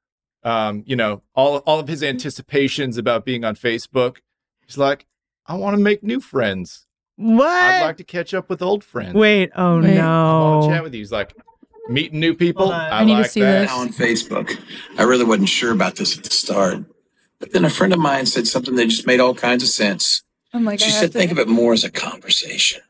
Um, 0.43 0.85
you 0.87 0.95
know, 0.95 1.23
all 1.35 1.59
all 1.59 1.81
of 1.81 1.89
his 1.89 2.03
anticipations 2.03 2.99
about 2.99 3.25
being 3.25 3.45
on 3.45 3.57
Facebook. 3.57 4.19
He's 4.65 4.79
like, 4.79 5.07
I 5.47 5.55
want 5.55 5.77
to 5.77 5.83
make 5.83 6.03
new 6.03 6.21
friends. 6.21 6.87
What? 7.17 7.49
I'd 7.49 7.85
like 7.85 7.97
to 7.97 8.05
catch 8.05 8.35
up 8.35 8.49
with 8.51 8.61
old 8.63 8.85
friends. 8.85 9.15
Wait, 9.15 9.51
oh 9.57 9.81
Wait. 9.81 9.99
I 9.99 10.41
want 10.41 10.65
to 10.65 10.69
chat 10.71 10.83
with 10.83 10.95
you. 10.95 11.01
He's 11.01 11.13
like, 11.13 11.35
meeting 11.89 12.21
new 12.21 12.35
people. 12.35 12.71
I, 12.71 13.01
I 13.01 13.05
need 13.05 13.15
to 13.15 13.23
like 13.23 13.31
see 13.31 13.41
that. 13.41 13.63
this. 13.63 13.71
now 13.71 13.79
on 13.79 13.89
Facebook. 13.89 14.61
I 14.99 15.03
really 15.03 15.25
wasn't 15.25 15.49
sure 15.49 15.73
about 15.73 15.97
this 15.97 16.17
at 16.17 16.25
the 16.25 16.31
start. 16.31 16.85
But 17.39 17.53
then 17.53 17.65
a 17.65 17.71
friend 17.71 17.93
of 17.93 17.99
mine 17.99 18.27
said 18.27 18.47
something 18.47 18.77
that 18.77 18.87
just 18.87 19.07
made 19.07 19.21
all 19.21 19.35
kinds 19.35 19.63
of 19.63 19.69
sense. 19.69 20.23
I'm 20.57 20.65
like, 20.65 20.81
She 20.81 20.87
I 20.87 20.91
said, 20.91 21.03
have 21.03 21.11
to- 21.13 21.19
think 21.19 21.33
of 21.33 21.39
it 21.39 21.49
more 21.49 21.73
as 21.73 21.85
a 21.85 21.91
conversation. 21.91 22.83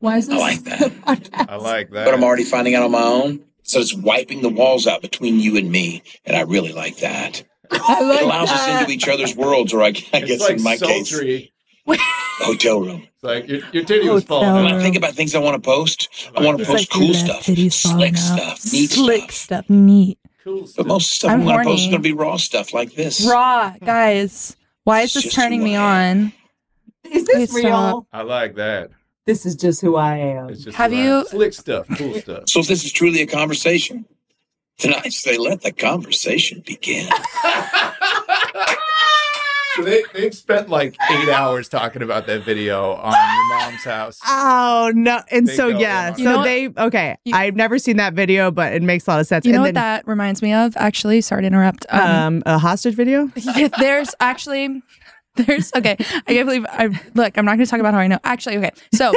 Why 0.00 0.16
is 0.16 0.26
this? 0.26 0.36
I 0.36 0.38
like 0.40 0.64
that. 0.64 0.92
I 1.48 1.56
like 1.56 1.90
that. 1.90 2.04
But 2.06 2.14
I'm 2.14 2.24
already 2.24 2.44
finding 2.44 2.74
out 2.74 2.82
on 2.82 2.90
my 2.90 3.02
own. 3.02 3.40
So 3.62 3.78
it's 3.78 3.94
wiping 3.94 4.42
the 4.42 4.48
walls 4.48 4.86
out 4.88 5.00
between 5.02 5.38
you 5.38 5.56
and 5.56 5.70
me. 5.70 6.02
And 6.26 6.36
I 6.36 6.40
really 6.40 6.72
like 6.72 6.96
that. 6.98 7.44
I 7.70 7.98
It 8.18 8.22
allows 8.24 8.50
us 8.50 8.68
into 8.80 8.90
each 8.92 9.06
other's 9.08 9.36
worlds, 9.36 9.72
or 9.72 9.82
I, 9.82 9.88
I 10.12 10.20
guess 10.20 10.40
like 10.40 10.56
in 10.56 10.62
my 10.64 10.76
case, 10.76 11.12
hotel 12.40 12.80
room. 12.80 13.02
It's 13.14 13.22
like 13.22 13.48
your, 13.48 13.60
your 13.72 13.84
titty 13.84 14.08
was 14.08 14.24
Hotel 14.24 14.40
falling 14.42 14.64
When. 14.64 14.74
I 14.74 14.82
think 14.82 14.96
about 14.96 15.14
things 15.14 15.34
I 15.34 15.38
want 15.38 15.54
to 15.62 15.64
post, 15.64 16.08
I 16.36 16.42
want 16.44 16.58
to 16.58 16.64
post 16.64 16.78
like 16.78 16.90
cool 16.90 17.14
stuff, 17.14 17.44
titties 17.44 17.80
falling 17.80 18.14
slick 18.16 18.40
out. 18.40 18.58
stuff, 18.58 18.72
neat 18.72 18.90
Slick 18.90 19.20
stuff. 19.22 19.32
stuff, 19.32 19.70
neat. 19.70 20.18
Cool 20.44 20.66
stuff. 20.66 20.76
But 20.76 20.86
most 20.88 21.10
stuff 21.12 21.30
I'm 21.30 21.40
I'm, 21.40 21.46
going 21.46 21.58
to 21.58 21.64
post 21.64 21.82
is 21.82 21.86
going 21.88 22.02
to 22.02 22.08
be 22.08 22.12
raw 22.12 22.36
stuff 22.36 22.74
like 22.74 22.94
this. 22.94 23.24
Raw, 23.26 23.72
guys. 23.84 24.56
Why 24.84 25.02
is 25.02 25.14
It's 25.14 25.26
this 25.26 25.34
turning 25.34 25.60
who 25.60 25.64
me 25.66 25.76
I 25.76 26.10
on? 26.10 26.32
Is 27.12 27.28
Wait, 27.32 27.48
stop. 27.64 28.06
I 28.12 28.22
like 28.22 28.54
that. 28.56 28.90
This 29.26 29.46
is 29.46 29.54
just 29.54 29.80
who 29.80 29.96
I 29.96 30.16
am. 30.16 30.48
It's 30.48 30.64
just 30.64 30.76
Have 30.76 30.90
right. 30.92 30.98
you- 31.04 31.24
slick 31.28 31.52
stuff, 31.52 31.86
cool 31.96 32.14
stuff. 32.20 32.48
So 32.48 32.60
if 32.60 32.68
this 32.68 32.84
is 32.84 32.92
truly 32.92 33.22
a 33.22 33.26
conversation, 33.26 34.04
then 34.80 34.94
I 34.94 35.08
say 35.10 35.36
let 35.38 35.62
the 35.62 35.72
conversation 35.72 36.62
begin. 36.66 37.08
So 39.76 39.82
they 39.84 40.02
they've 40.12 40.34
spent 40.34 40.68
like 40.68 40.94
eight 41.10 41.30
hours 41.30 41.66
talking 41.66 42.02
about 42.02 42.26
that 42.26 42.44
video 42.44 42.92
on 42.92 43.10
your 43.14 43.58
mom's 43.58 43.82
house. 43.82 44.18
Oh 44.26 44.92
no! 44.94 45.22
And 45.30 45.46
They 45.46 45.54
so 45.56 45.72
go 45.72 45.78
yeah, 45.78 46.08
on 46.08 46.14
so 46.16 46.18
You 46.18 46.24
know 46.28 46.36
what- 46.36 46.44
they 46.44 46.68
okay. 46.76 47.16
You- 47.24 47.34
I've 47.34 47.56
never 47.56 47.78
seen 47.78 47.96
that 47.96 48.12
video, 48.12 48.50
but 48.50 48.74
it 48.74 48.82
makes 48.82 49.06
a 49.06 49.10
lot 49.12 49.20
of 49.20 49.26
sense. 49.26 49.46
You 49.46 49.52
know 49.52 49.56
and 49.60 49.62
what 49.62 49.66
then, 49.68 49.74
that 49.82 50.06
reminds 50.06 50.42
me 50.42 50.52
of? 50.52 50.76
Actually, 50.76 51.22
sorry 51.22 51.40
to 51.40 51.46
interrupt. 51.46 51.86
Um, 51.88 52.02
um, 52.02 52.42
a 52.44 52.58
hostage 52.58 52.94
video. 52.94 53.30
yeah, 53.56 53.68
there's 53.78 54.14
actually 54.20 54.82
there's 55.36 55.72
okay. 55.74 55.96
I 55.98 56.34
can't 56.34 56.46
believe 56.46 56.66
I 56.68 56.88
look. 57.14 57.38
I'm 57.38 57.44
not 57.46 57.56
going 57.56 57.64
to 57.64 57.70
talk 57.70 57.80
about 57.80 57.94
how 57.94 58.00
I 58.00 58.06
know. 58.06 58.18
Actually, 58.22 58.58
okay. 58.58 58.70
So 58.92 59.14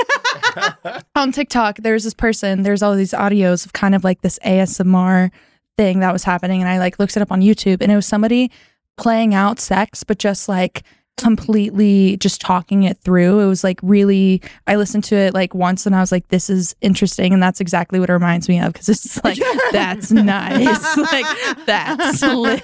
on 1.16 1.34
TikTok, 1.34 1.78
there's 1.80 2.06
this 2.06 2.14
person. 2.14 2.64
There's 2.64 2.82
all 2.82 2.96
these 2.96 3.12
audios 3.12 3.66
of 3.66 3.74
kind 3.74 3.94
of 3.94 4.06
like 4.06 4.22
this 4.22 4.40
ASMR 4.46 5.30
thing 5.78 6.00
that 6.00 6.14
was 6.14 6.24
happening, 6.24 6.62
and 6.62 6.70
I 6.70 6.80
like 6.80 7.00
looked 7.00 7.18
it 7.18 7.22
up 7.22 7.34
on 7.34 7.42
YouTube, 7.42 7.82
and 7.82 7.92
it 7.92 7.96
was 7.96 8.06
somebody 8.06 8.50
playing 8.98 9.34
out 9.34 9.60
sex, 9.60 10.06
but 10.06 10.18
just 10.18 10.48
like 10.48 10.84
completely 11.18 12.18
just 12.18 12.42
talking 12.42 12.84
it 12.84 12.98
through. 13.00 13.40
It 13.40 13.48
was 13.48 13.64
like 13.64 13.80
really. 13.82 14.42
I 14.68 14.76
listened 14.76 15.04
to 15.06 15.16
it 15.16 15.34
like 15.34 15.54
once, 15.56 15.86
and 15.86 15.96
I 15.96 16.00
was 16.00 16.12
like, 16.12 16.28
"This 16.30 16.50
is 16.50 16.76
interesting," 16.82 17.34
and 17.34 17.42
that's 17.42 17.60
exactly 17.62 18.00
what 18.00 18.10
it 18.10 18.14
reminds 18.14 18.50
me 18.50 18.60
of 18.60 18.74
because 18.74 18.90
it's 18.90 19.24
like 19.24 19.40
that's 19.72 20.12
nice, 20.12 20.98
like 21.12 21.26
that's 21.66 22.20
slick. 22.20 22.62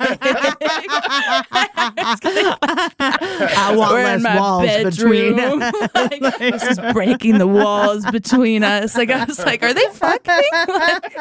I 2.39 3.73
want 3.75 3.91
We're 3.93 4.17
less 4.17 4.37
walls 4.39 4.65
bedroom. 4.65 4.91
between. 5.59 5.59
like, 5.95 6.19
this 6.39 6.63
is 6.63 6.79
breaking 6.93 7.37
the 7.37 7.47
walls 7.47 8.05
between 8.11 8.63
us. 8.63 8.95
Like 8.95 9.09
I 9.09 9.23
was 9.25 9.39
like, 9.39 9.63
are 9.63 9.73
they 9.73 9.85
fucking? 9.93 10.41
Like, 10.53 11.13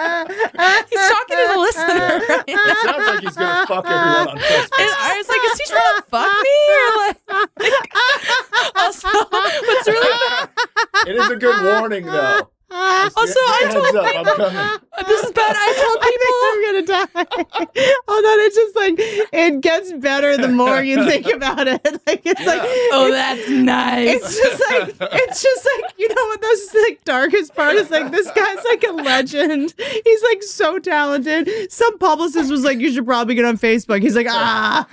he's 0.88 1.00
talking 1.08 1.36
to 1.36 1.48
the 1.52 1.58
listener. 1.58 2.20
Right 2.28 2.44
It 2.48 2.78
sounds 2.84 3.06
like 3.06 3.20
he's 3.20 3.36
gonna 3.36 3.66
fuck 3.66 3.86
everyone 3.86 4.28
on 4.28 4.38
Facebook. 4.38 4.80
And 4.80 4.90
I 4.98 5.14
was 5.16 5.28
like, 5.28 5.38
is 5.52 5.58
he 5.60 5.66
trying 5.66 5.96
to 5.96 6.02
fuck 6.08 6.32
me? 6.42 6.58
Or 6.74 6.96
like, 7.06 7.19
also, 8.76 9.08
what's 9.08 9.86
really 9.88 10.18
bad? 10.28 10.50
It 11.06 11.16
is 11.16 11.30
a 11.30 11.36
good 11.36 11.64
warning 11.64 12.06
though. 12.06 12.50
Also, 12.72 13.34
I 13.40 13.68
told 13.72 13.96
up, 13.96 14.14
I'm 14.14 14.24
coming. 14.36 14.78
this 15.06 15.22
is 15.24 15.32
bad. 15.32 15.56
I 15.58 15.72
told 15.82 16.00
people. 16.10 16.36
I'm 16.50 16.60
gonna 16.64 16.86
die. 16.86 18.00
Hold 18.08 18.24
on, 18.24 18.40
it's 18.40 18.56
just 18.56 18.76
like 18.76 18.94
it 19.32 19.60
gets 19.60 19.92
better 19.94 20.36
the 20.36 20.48
more 20.48 20.82
you 20.82 21.04
think 21.06 21.26
about 21.34 21.66
it. 21.68 21.82
Like 22.06 22.22
it's 22.24 22.44
like 22.46 22.60
Oh, 22.92 23.08
that's 23.10 23.48
nice. 23.48 24.08
it's 24.22 24.36
just 24.36 24.62
like 24.70 25.10
it's 25.12 25.42
just 25.42 25.68
like 25.82 25.92
you 25.98 26.08
know 26.08 26.26
what 26.26 26.40
those 26.42 26.74
like 26.88 27.04
darkest 27.04 27.54
part 27.54 27.76
is 27.76 27.90
like 27.90 28.10
this 28.10 28.30
guy's 28.32 28.64
like 28.64 28.84
a 28.88 28.92
legend. 28.92 29.74
He's 30.04 30.22
like 30.24 30.42
so 30.42 30.78
talented. 30.78 31.70
Some 31.72 31.98
publicist 31.98 32.50
was 32.50 32.64
like, 32.64 32.78
you 32.78 32.92
should 32.92 33.06
probably 33.06 33.34
get 33.34 33.44
on 33.44 33.58
Facebook. 33.58 34.02
He's 34.02 34.16
like, 34.16 34.26
ah, 34.28 34.86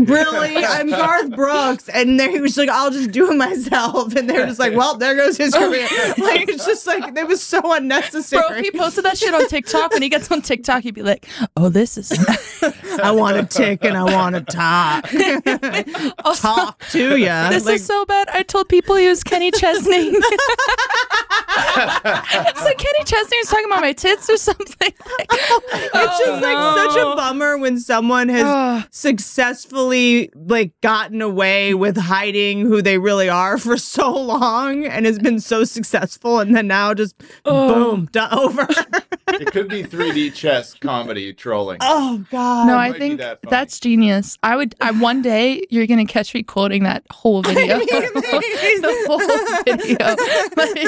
really? 0.00 0.56
I'm 0.64 0.88
Garth 0.90 1.30
Brooks, 1.34 1.88
and 1.88 2.18
there 2.18 2.30
he 2.30 2.40
was 2.40 2.56
like, 2.56 2.68
I'll 2.68 2.90
just 2.90 3.10
do 3.10 3.30
it 3.30 3.36
myself. 3.36 4.14
And 4.14 4.28
they're 4.28 4.46
just 4.46 4.58
like, 4.58 4.74
well, 4.74 4.96
there 4.96 5.14
goes 5.16 5.36
his 5.36 5.54
career. 5.54 5.88
Like 6.18 6.48
it's 6.48 6.64
just 6.66 6.86
like 6.86 7.16
it 7.16 7.26
was 7.26 7.42
so 7.42 7.72
unnecessary. 7.74 8.42
Bro, 8.48 8.62
he 8.62 8.70
posted 8.70 9.04
that 9.04 9.18
shit 9.18 9.33
on 9.34 9.48
TikTok, 9.48 9.92
when 9.92 10.02
he 10.02 10.08
gets 10.08 10.30
on 10.30 10.40
TikTok, 10.42 10.82
he'd 10.82 10.94
be 10.94 11.02
like, 11.02 11.26
"Oh, 11.56 11.68
this 11.68 11.98
is 11.98 12.10
I 13.02 13.10
want 13.10 13.50
to 13.50 13.58
tick 13.58 13.84
and 13.84 13.96
I 13.96 14.04
want 14.04 14.34
to 14.34 14.42
talk. 14.42 15.04
Also, 16.24 16.48
talk 16.54 16.78
to 16.90 17.16
you. 17.16 17.26
This 17.26 17.66
is 17.66 17.86
so 17.86 18.04
bad. 18.04 18.28
I 18.30 18.42
told 18.42 18.68
people 18.68 18.96
he 18.96 19.08
was 19.08 19.24
Kenny 19.24 19.50
Chesney. 19.50 20.12
it's 21.76 22.64
like 22.64 22.78
Kenny 22.78 23.04
Chesney 23.04 23.38
was 23.38 23.48
talking 23.48 23.66
about 23.66 23.80
my 23.80 23.92
tits 23.92 24.30
or 24.30 24.36
something. 24.36 24.92
it's 25.08 26.18
just 26.18 26.42
like 26.42 26.76
such 26.76 26.96
a 26.96 27.06
oh, 27.06 27.16
bummer 27.16 27.58
when 27.58 27.78
someone 27.78 28.28
has 28.28 28.84
successfully 28.90 30.30
like 30.34 30.72
gotten 30.80 31.22
away 31.22 31.74
with 31.74 31.96
hiding 31.96 32.60
who 32.60 32.82
they 32.82 32.98
really 32.98 33.28
are 33.28 33.58
for 33.58 33.76
so 33.76 34.12
long 34.12 34.84
and 34.84 35.06
has 35.06 35.18
been 35.18 35.40
so 35.40 35.64
successful 35.64 36.40
and 36.40 36.54
then 36.54 36.66
now 36.66 36.94
just 36.94 37.14
boom 37.44 38.06
done 38.06 38.32
over. 38.32 38.66
It 39.28 39.50
could 39.52 39.68
be 39.68 39.82
3D 39.82 40.34
chess 40.34 40.74
comedy 40.74 41.32
trolling. 41.32 41.78
oh 41.80 42.24
god. 42.30 42.66
No, 42.66 42.74
might 42.74 42.83
I 42.84 42.92
think 42.98 43.18
that 43.18 43.40
that's 43.42 43.80
genius. 43.80 44.38
I 44.42 44.56
would. 44.56 44.74
I 44.80 44.90
one 44.92 45.22
day 45.22 45.64
you're 45.70 45.86
gonna 45.86 46.04
catch 46.06 46.34
me 46.34 46.42
quoting 46.42 46.82
that 46.84 47.04
whole 47.10 47.42
video. 47.46 47.78
the 47.78 49.04
whole 49.06 49.18
video. 49.64 50.14
Like, 50.56 50.78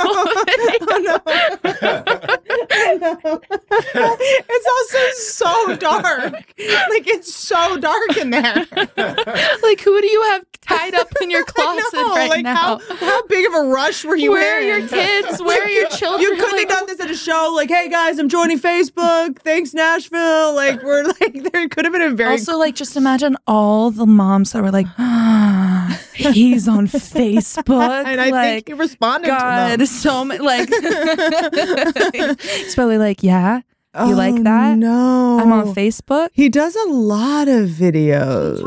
whole 0.00 0.24
video. 0.44 1.18
it's 4.48 4.66
also 4.66 4.98
so 5.16 5.76
dark. 5.76 6.32
Like 6.32 7.06
it's 7.06 7.34
so 7.34 7.76
dark 7.78 8.16
in 8.16 8.30
there. 8.30 8.66
Like, 9.62 9.80
who 9.80 10.00
do 10.00 10.06
you 10.06 10.22
have 10.30 10.44
tied 10.60 10.94
up 10.94 11.08
in 11.22 11.30
your 11.30 11.44
closet 11.44 11.97
right 12.18 12.30
like 12.30 12.44
now? 12.44 12.78
how 12.78 12.96
how 12.96 13.26
big 13.26 13.46
of 13.46 13.54
a 13.54 13.60
rush 13.68 14.04
were 14.04 14.16
you 14.16 14.32
Where 14.32 14.58
are 14.58 14.60
your 14.60 14.86
kids? 14.88 15.40
Where 15.42 15.62
are 15.62 15.68
your 15.68 15.88
children? 15.88 16.22
You 16.22 16.36
couldn't 16.36 16.58
have 16.60 16.68
done 16.68 16.86
this 16.86 17.00
at 17.00 17.10
a 17.10 17.14
show 17.16 17.52
like, 17.54 17.68
"Hey 17.70 17.88
guys, 17.88 18.18
I'm 18.18 18.28
joining 18.28 18.58
Facebook. 18.58 19.38
Thanks 19.40 19.74
Nashville." 19.74 20.54
Like 20.54 20.82
we're 20.82 21.04
like 21.20 21.52
there 21.52 21.68
could 21.68 21.84
have 21.84 21.92
been 21.92 22.02
a 22.02 22.10
very 22.10 22.32
Also, 22.32 22.56
like, 22.58 22.74
just 22.74 22.96
imagine 22.96 23.36
all 23.46 23.90
the 23.90 24.06
moms 24.06 24.52
that 24.52 24.62
were 24.62 24.70
like, 24.70 24.86
ah, 24.98 25.98
"He's 26.14 26.68
on 26.68 26.86
Facebook," 26.86 28.04
and 28.06 28.20
I 28.20 28.30
like, 28.30 28.66
think 28.66 28.68
he 28.68 28.74
responded 28.74 29.28
God, 29.28 29.70
to 29.72 29.76
them. 29.78 29.86
so 29.86 30.24
many, 30.24 30.42
like, 30.44 30.68
it's 30.72 32.74
probably 32.74 32.98
like, 32.98 33.22
"Yeah, 33.22 33.60
you 34.06 34.14
like 34.14 34.34
Oh, 34.34 34.42
that? 34.42 34.76
No, 34.78 35.38
I'm 35.40 35.52
on 35.52 35.74
Facebook." 35.74 36.28
He 36.32 36.48
does 36.48 36.76
a 36.76 36.88
lot 36.90 37.48
of 37.48 37.68
videos. 37.70 38.58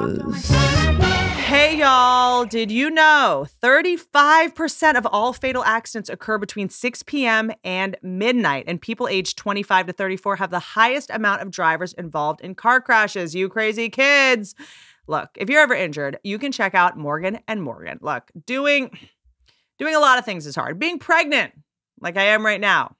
Y'all, 1.82 2.46
did 2.46 2.70
you 2.70 2.92
know 2.92 3.48
35% 3.64 4.98
of 4.98 5.08
all 5.08 5.34
fatal 5.34 5.64
accidents 5.64 6.10
occur 6.12 6.38
between 6.38 6.70
6 6.70 7.04
p.m. 7.04 7.52
and 7.64 7.98
midnight, 8.04 8.66
and 8.68 8.80
people 8.80 9.08
aged 9.08 9.36
25 9.38 9.88
to 9.88 9.94
34 9.94 10.36
have 10.36 10.52
the 10.52 10.60
highest 10.60 11.10
amount 11.10 11.42
of 11.42 11.50
drivers 11.50 11.94
involved 11.94 12.42
in 12.42 12.54
car 12.54 12.82
crashes? 12.82 13.34
You 13.34 13.50
crazy 13.50 13.90
kids. 13.90 14.54
Look, 15.08 15.30
if 15.36 15.50
you're 15.50 15.62
ever 15.62 15.74
injured, 15.74 16.20
you 16.24 16.38
can 16.38 16.52
check 16.52 16.76
out 16.76 16.98
Morgan 16.98 17.40
and 17.48 17.64
Morgan. 17.64 17.98
Look, 18.02 18.32
doing 18.46 18.96
Doing 19.82 19.96
a 19.96 20.00
lot 20.00 20.20
of 20.20 20.26
things 20.26 20.46
is 20.46 20.56
hard. 20.56 20.78
Being 20.78 21.00
pregnant, 21.00 21.54
like 22.00 22.16
I 22.16 22.26
am 22.26 22.46
right 22.46 22.62
now, 22.62 22.96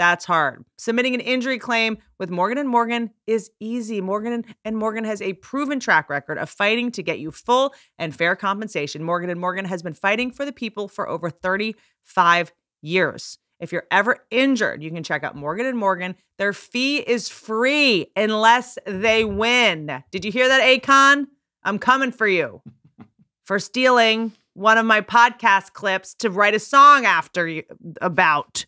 that's 0.00 0.24
hard. 0.24 0.64
Submitting 0.78 1.14
an 1.14 1.20
injury 1.20 1.58
claim 1.58 1.98
with 2.18 2.30
Morgan 2.30 2.56
and 2.56 2.70
Morgan 2.70 3.10
is 3.26 3.50
easy. 3.60 4.00
Morgan 4.00 4.46
and 4.64 4.78
Morgan 4.78 5.04
has 5.04 5.20
a 5.20 5.34
proven 5.34 5.78
track 5.78 6.08
record 6.08 6.38
of 6.38 6.48
fighting 6.48 6.90
to 6.92 7.02
get 7.02 7.18
you 7.18 7.30
full 7.30 7.74
and 7.98 8.16
fair 8.16 8.34
compensation. 8.34 9.04
Morgan 9.04 9.28
and 9.28 9.38
Morgan 9.38 9.66
has 9.66 9.82
been 9.82 9.92
fighting 9.92 10.30
for 10.30 10.46
the 10.46 10.54
people 10.54 10.88
for 10.88 11.06
over 11.06 11.28
35 11.28 12.50
years. 12.80 13.36
If 13.58 13.72
you're 13.72 13.86
ever 13.90 14.24
injured, 14.30 14.82
you 14.82 14.90
can 14.90 15.02
check 15.02 15.22
out 15.22 15.36
Morgan 15.36 15.66
and 15.66 15.76
Morgan. 15.76 16.16
Their 16.38 16.54
fee 16.54 16.96
is 16.96 17.28
free 17.28 18.06
unless 18.16 18.78
they 18.86 19.26
win. 19.26 20.02
Did 20.10 20.24
you 20.24 20.32
hear 20.32 20.48
that, 20.48 20.62
Akon? 20.62 21.26
I'm 21.62 21.78
coming 21.78 22.10
for 22.10 22.26
you 22.26 22.62
for 23.44 23.58
stealing 23.58 24.32
one 24.54 24.78
of 24.78 24.86
my 24.86 25.02
podcast 25.02 25.74
clips 25.74 26.14
to 26.14 26.30
write 26.30 26.54
a 26.54 26.58
song 26.58 27.04
after 27.04 27.46
you 27.46 27.64
about. 28.00 28.64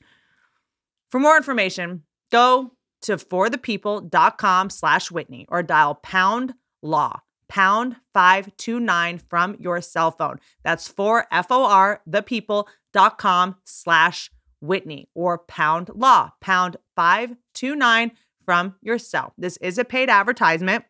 For 1.12 1.20
more 1.20 1.36
information, 1.36 2.04
go 2.30 2.72
to 3.02 3.18
forthepeople.com 3.18 4.70
slash 4.70 5.10
Whitney 5.10 5.44
or 5.50 5.62
dial 5.62 5.96
pound 5.96 6.54
law, 6.80 7.20
pound 7.50 7.96
529 8.14 9.18
from 9.18 9.56
your 9.58 9.82
cell 9.82 10.10
phone. 10.10 10.40
That's 10.64 10.88
for 10.88 11.26
F-O-R, 11.30 12.00
thepeople.com 12.08 13.56
slash 13.62 14.30
Whitney 14.62 15.10
or 15.14 15.36
pound 15.36 15.90
law, 15.94 16.30
pound 16.40 16.78
529 16.96 18.12
from 18.46 18.76
your 18.80 18.98
cell. 18.98 19.34
This 19.36 19.58
is 19.58 19.76
a 19.76 19.84
paid 19.84 20.08
advertisement 20.08 20.86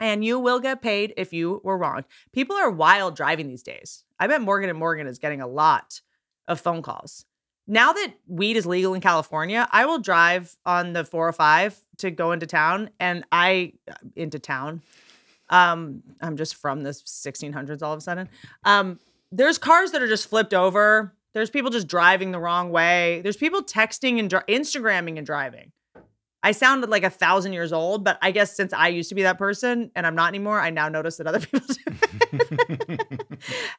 and 0.00 0.24
you 0.24 0.38
will 0.38 0.60
get 0.60 0.80
paid 0.80 1.12
if 1.18 1.34
you 1.34 1.60
were 1.62 1.76
wrong. 1.76 2.06
People 2.32 2.56
are 2.56 2.70
wild 2.70 3.14
driving 3.14 3.48
these 3.48 3.62
days. 3.62 4.04
I 4.18 4.26
bet 4.26 4.40
Morgan 4.40 4.70
and 4.70 4.78
Morgan 4.78 5.06
is 5.06 5.18
getting 5.18 5.42
a 5.42 5.46
lot 5.46 6.00
of 6.48 6.62
phone 6.62 6.80
calls. 6.80 7.26
Now 7.66 7.92
that 7.92 8.14
weed 8.26 8.56
is 8.56 8.66
legal 8.66 8.94
in 8.94 9.00
California, 9.00 9.68
I 9.70 9.86
will 9.86 9.98
drive 9.98 10.56
on 10.66 10.92
the 10.92 11.04
405 11.04 11.78
to 11.98 12.10
go 12.10 12.32
into 12.32 12.46
town 12.46 12.90
and 12.98 13.24
I 13.30 13.74
into 14.16 14.38
town. 14.38 14.82
Um 15.48 16.02
I'm 16.20 16.36
just 16.36 16.56
from 16.56 16.82
the 16.82 16.90
1600s 16.90 17.82
all 17.82 17.92
of 17.92 17.98
a 17.98 18.02
sudden. 18.02 18.28
Um 18.64 18.98
there's 19.32 19.58
cars 19.58 19.92
that 19.92 20.02
are 20.02 20.08
just 20.08 20.28
flipped 20.28 20.54
over. 20.54 21.14
There's 21.32 21.50
people 21.50 21.70
just 21.70 21.86
driving 21.86 22.32
the 22.32 22.40
wrong 22.40 22.70
way. 22.70 23.20
There's 23.22 23.36
people 23.36 23.62
texting 23.62 24.18
and 24.18 24.28
Instagramming 24.30 25.16
and 25.16 25.26
driving. 25.26 25.70
I 26.42 26.52
sounded 26.52 26.88
like 26.88 27.04
a 27.04 27.10
thousand 27.10 27.52
years 27.52 27.72
old, 27.72 28.02
but 28.02 28.18
I 28.22 28.30
guess 28.30 28.56
since 28.56 28.72
I 28.72 28.88
used 28.88 29.10
to 29.10 29.14
be 29.14 29.22
that 29.22 29.36
person 29.36 29.90
and 29.94 30.06
I'm 30.06 30.14
not 30.14 30.28
anymore, 30.28 30.58
I 30.58 30.70
now 30.70 30.88
notice 30.88 31.18
that 31.18 31.26
other 31.26 31.40
people 31.46 31.60
do. 31.60 32.96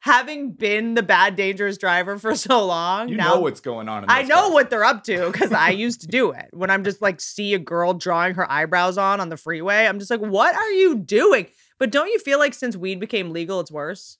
Having 0.01 0.51
been 0.53 0.93
the 0.93 1.03
bad, 1.03 1.36
dangerous 1.36 1.78
driver 1.78 2.18
for 2.20 2.36
so 2.36 2.66
long, 2.66 3.09
You 3.09 3.18
now 3.18 3.36
know 3.36 3.41
what's 3.41 3.62
going 3.62 3.89
on. 3.89 4.03
In 4.03 4.09
I 4.09 4.24
know 4.24 4.41
cars. 4.41 4.53
what 4.53 4.70
they're 4.70 4.84
up 4.84 5.03
to 5.05 5.32
because 5.32 5.51
I 5.51 5.70
used 5.70 6.01
to 6.01 6.07
do 6.07 6.32
it. 6.32 6.49
When 6.51 6.70
I'm 6.70 6.84
just 6.84 7.01
like 7.01 7.20
see 7.20 7.53
a 7.53 7.59
girl 7.59 7.93
drawing 7.93 8.36
her 8.36 8.49
eyebrows 8.51 8.97
on 8.97 9.20
on 9.20 9.30
the 9.30 9.38
freeway, 9.38 9.88
I'm 9.88 9.97
just 9.99 10.12
like, 10.12 10.20
what 10.22 10.55
are 10.55 10.72
you 10.72 10.95
doing? 10.95 11.47
But 11.80 11.91
don't 11.91 12.09
you 12.09 12.20
feel 12.20 12.38
like 12.38 12.53
since 12.53 12.78
weed 12.78 12.99
became 12.99 13.32
legal, 13.32 13.59
it's 13.59 13.72
worse? 13.72 14.18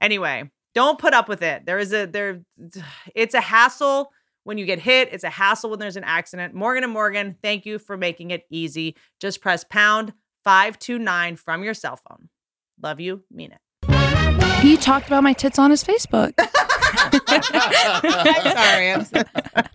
Anyway, 0.00 0.50
don't 0.74 0.98
put 0.98 1.12
up 1.12 1.28
with 1.28 1.42
it. 1.42 1.66
There 1.66 1.78
is 1.78 1.92
a 1.92 2.06
there, 2.06 2.40
it's 3.14 3.34
a 3.34 3.40
hassle 3.40 4.10
when 4.44 4.58
you 4.58 4.64
get 4.66 4.78
hit. 4.78 5.08
It's 5.12 5.24
a 5.24 5.30
hassle 5.30 5.70
when 5.70 5.80
there's 5.80 5.96
an 5.96 6.04
accident. 6.04 6.54
Morgan 6.54 6.84
and 6.84 6.92
Morgan, 6.92 7.36
thank 7.42 7.66
you 7.66 7.78
for 7.78 7.96
making 7.96 8.30
it 8.30 8.44
easy. 8.50 8.94
Just 9.20 9.40
press 9.40 9.64
pound 9.64 10.12
five 10.44 10.78
two 10.78 10.98
nine 10.98 11.36
from 11.36 11.64
your 11.64 11.74
cell 11.74 11.96
phone. 11.96 12.28
Love 12.80 13.00
you, 13.00 13.24
mean 13.30 13.52
it. 13.52 14.60
He 14.60 14.76
talked 14.76 15.06
about 15.08 15.22
my 15.22 15.32
tits 15.32 15.58
on 15.58 15.70
his 15.70 15.84
Facebook. 15.84 16.32
I'm 17.26 17.42
sorry. 18.56 18.92
I'm 18.92 19.04
sorry. 19.04 19.24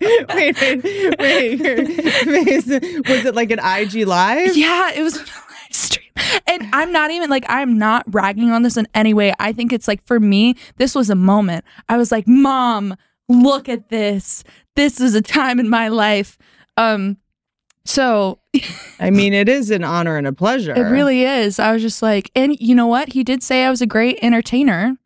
wait, 0.00 0.60
wait, 0.60 0.84
wait, 1.18 2.26
wait. 2.26 2.66
Was 3.08 3.24
it 3.24 3.34
like 3.34 3.50
an 3.50 3.60
IG 3.60 4.06
live? 4.06 4.56
yeah, 4.56 4.92
it 4.92 5.02
was 5.02 5.16
a 5.16 5.20
live 5.20 5.26
stream. 5.70 6.06
And 6.46 6.68
I'm 6.72 6.92
not 6.92 7.10
even 7.10 7.30
like 7.30 7.44
I'm 7.48 7.78
not 7.78 8.04
ragging 8.12 8.50
on 8.50 8.62
this 8.62 8.76
in 8.76 8.88
any 8.94 9.14
way. 9.14 9.32
I 9.38 9.52
think 9.52 9.72
it's 9.72 9.86
like 9.86 10.04
for 10.06 10.18
me, 10.18 10.56
this 10.76 10.94
was 10.94 11.08
a 11.10 11.14
moment. 11.14 11.64
I 11.88 11.96
was 11.96 12.10
like, 12.10 12.26
"Mom, 12.26 12.96
look 13.30 13.68
at 13.68 13.88
this. 13.88 14.44
This 14.76 15.00
is 15.00 15.14
a 15.14 15.22
time 15.22 15.58
in 15.58 15.68
my 15.68 15.88
life." 15.88 16.36
Um 16.76 17.16
so 17.84 18.38
I 19.00 19.10
mean, 19.10 19.32
it 19.32 19.48
is 19.48 19.70
an 19.70 19.84
honor 19.84 20.16
and 20.16 20.26
a 20.26 20.32
pleasure. 20.32 20.74
it 20.74 20.90
really 20.90 21.24
is. 21.24 21.58
I 21.58 21.72
was 21.72 21.82
just 21.82 22.02
like, 22.02 22.30
and 22.34 22.56
you 22.60 22.74
know 22.74 22.86
what? 22.86 23.12
He 23.12 23.24
did 23.24 23.42
say 23.42 23.64
I 23.64 23.70
was 23.70 23.80
a 23.80 23.86
great 23.86 24.18
entertainer. 24.22 24.96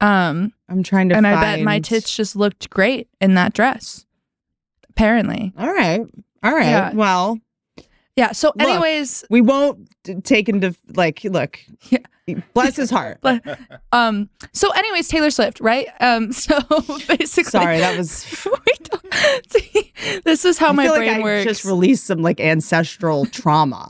Um 0.00 0.52
I'm 0.68 0.82
trying 0.82 1.08
to. 1.10 1.16
and 1.16 1.24
find... 1.26 1.36
I 1.38 1.56
bet 1.56 1.64
my 1.64 1.80
tits 1.80 2.14
just 2.14 2.36
looked 2.36 2.70
great 2.70 3.08
in 3.20 3.34
that 3.34 3.52
dress. 3.52 4.06
Apparently. 4.90 5.52
All 5.58 5.72
right, 5.72 6.00
all 6.42 6.54
right. 6.54 6.66
Yeah. 6.66 6.92
Well, 6.92 7.38
Yeah. 8.18 8.32
So 8.32 8.48
Look. 8.48 8.60
anyways, 8.68 9.24
we 9.30 9.40
won't 9.40 9.88
take 10.24 10.48
into 10.48 10.74
like. 10.94 11.22
Look, 11.22 11.60
Yeah. 11.88 12.00
bless 12.52 12.74
his 12.74 12.90
heart. 12.90 13.18
but 13.22 13.40
um 13.92 14.28
so 14.52 14.70
anyways 14.72 15.08
taylor 15.08 15.30
swift 15.30 15.60
right 15.60 15.88
um 16.00 16.30
so 16.44 16.58
basically 17.06 17.44
Sorry, 17.44 17.78
that 17.78 17.96
was. 17.96 18.10
See, 19.48 19.92
this 20.24 20.44
is 20.44 20.58
how 20.58 20.70
I 20.70 20.72
my 20.72 20.84
feel 20.84 20.96
brain 20.96 21.08
like 21.08 21.20
I 21.20 21.22
works 21.22 21.44
just 21.44 21.64
released 21.64 22.06
some 22.06 22.20
like 22.20 22.40
ancestral 22.40 23.24
trauma. 23.26 23.86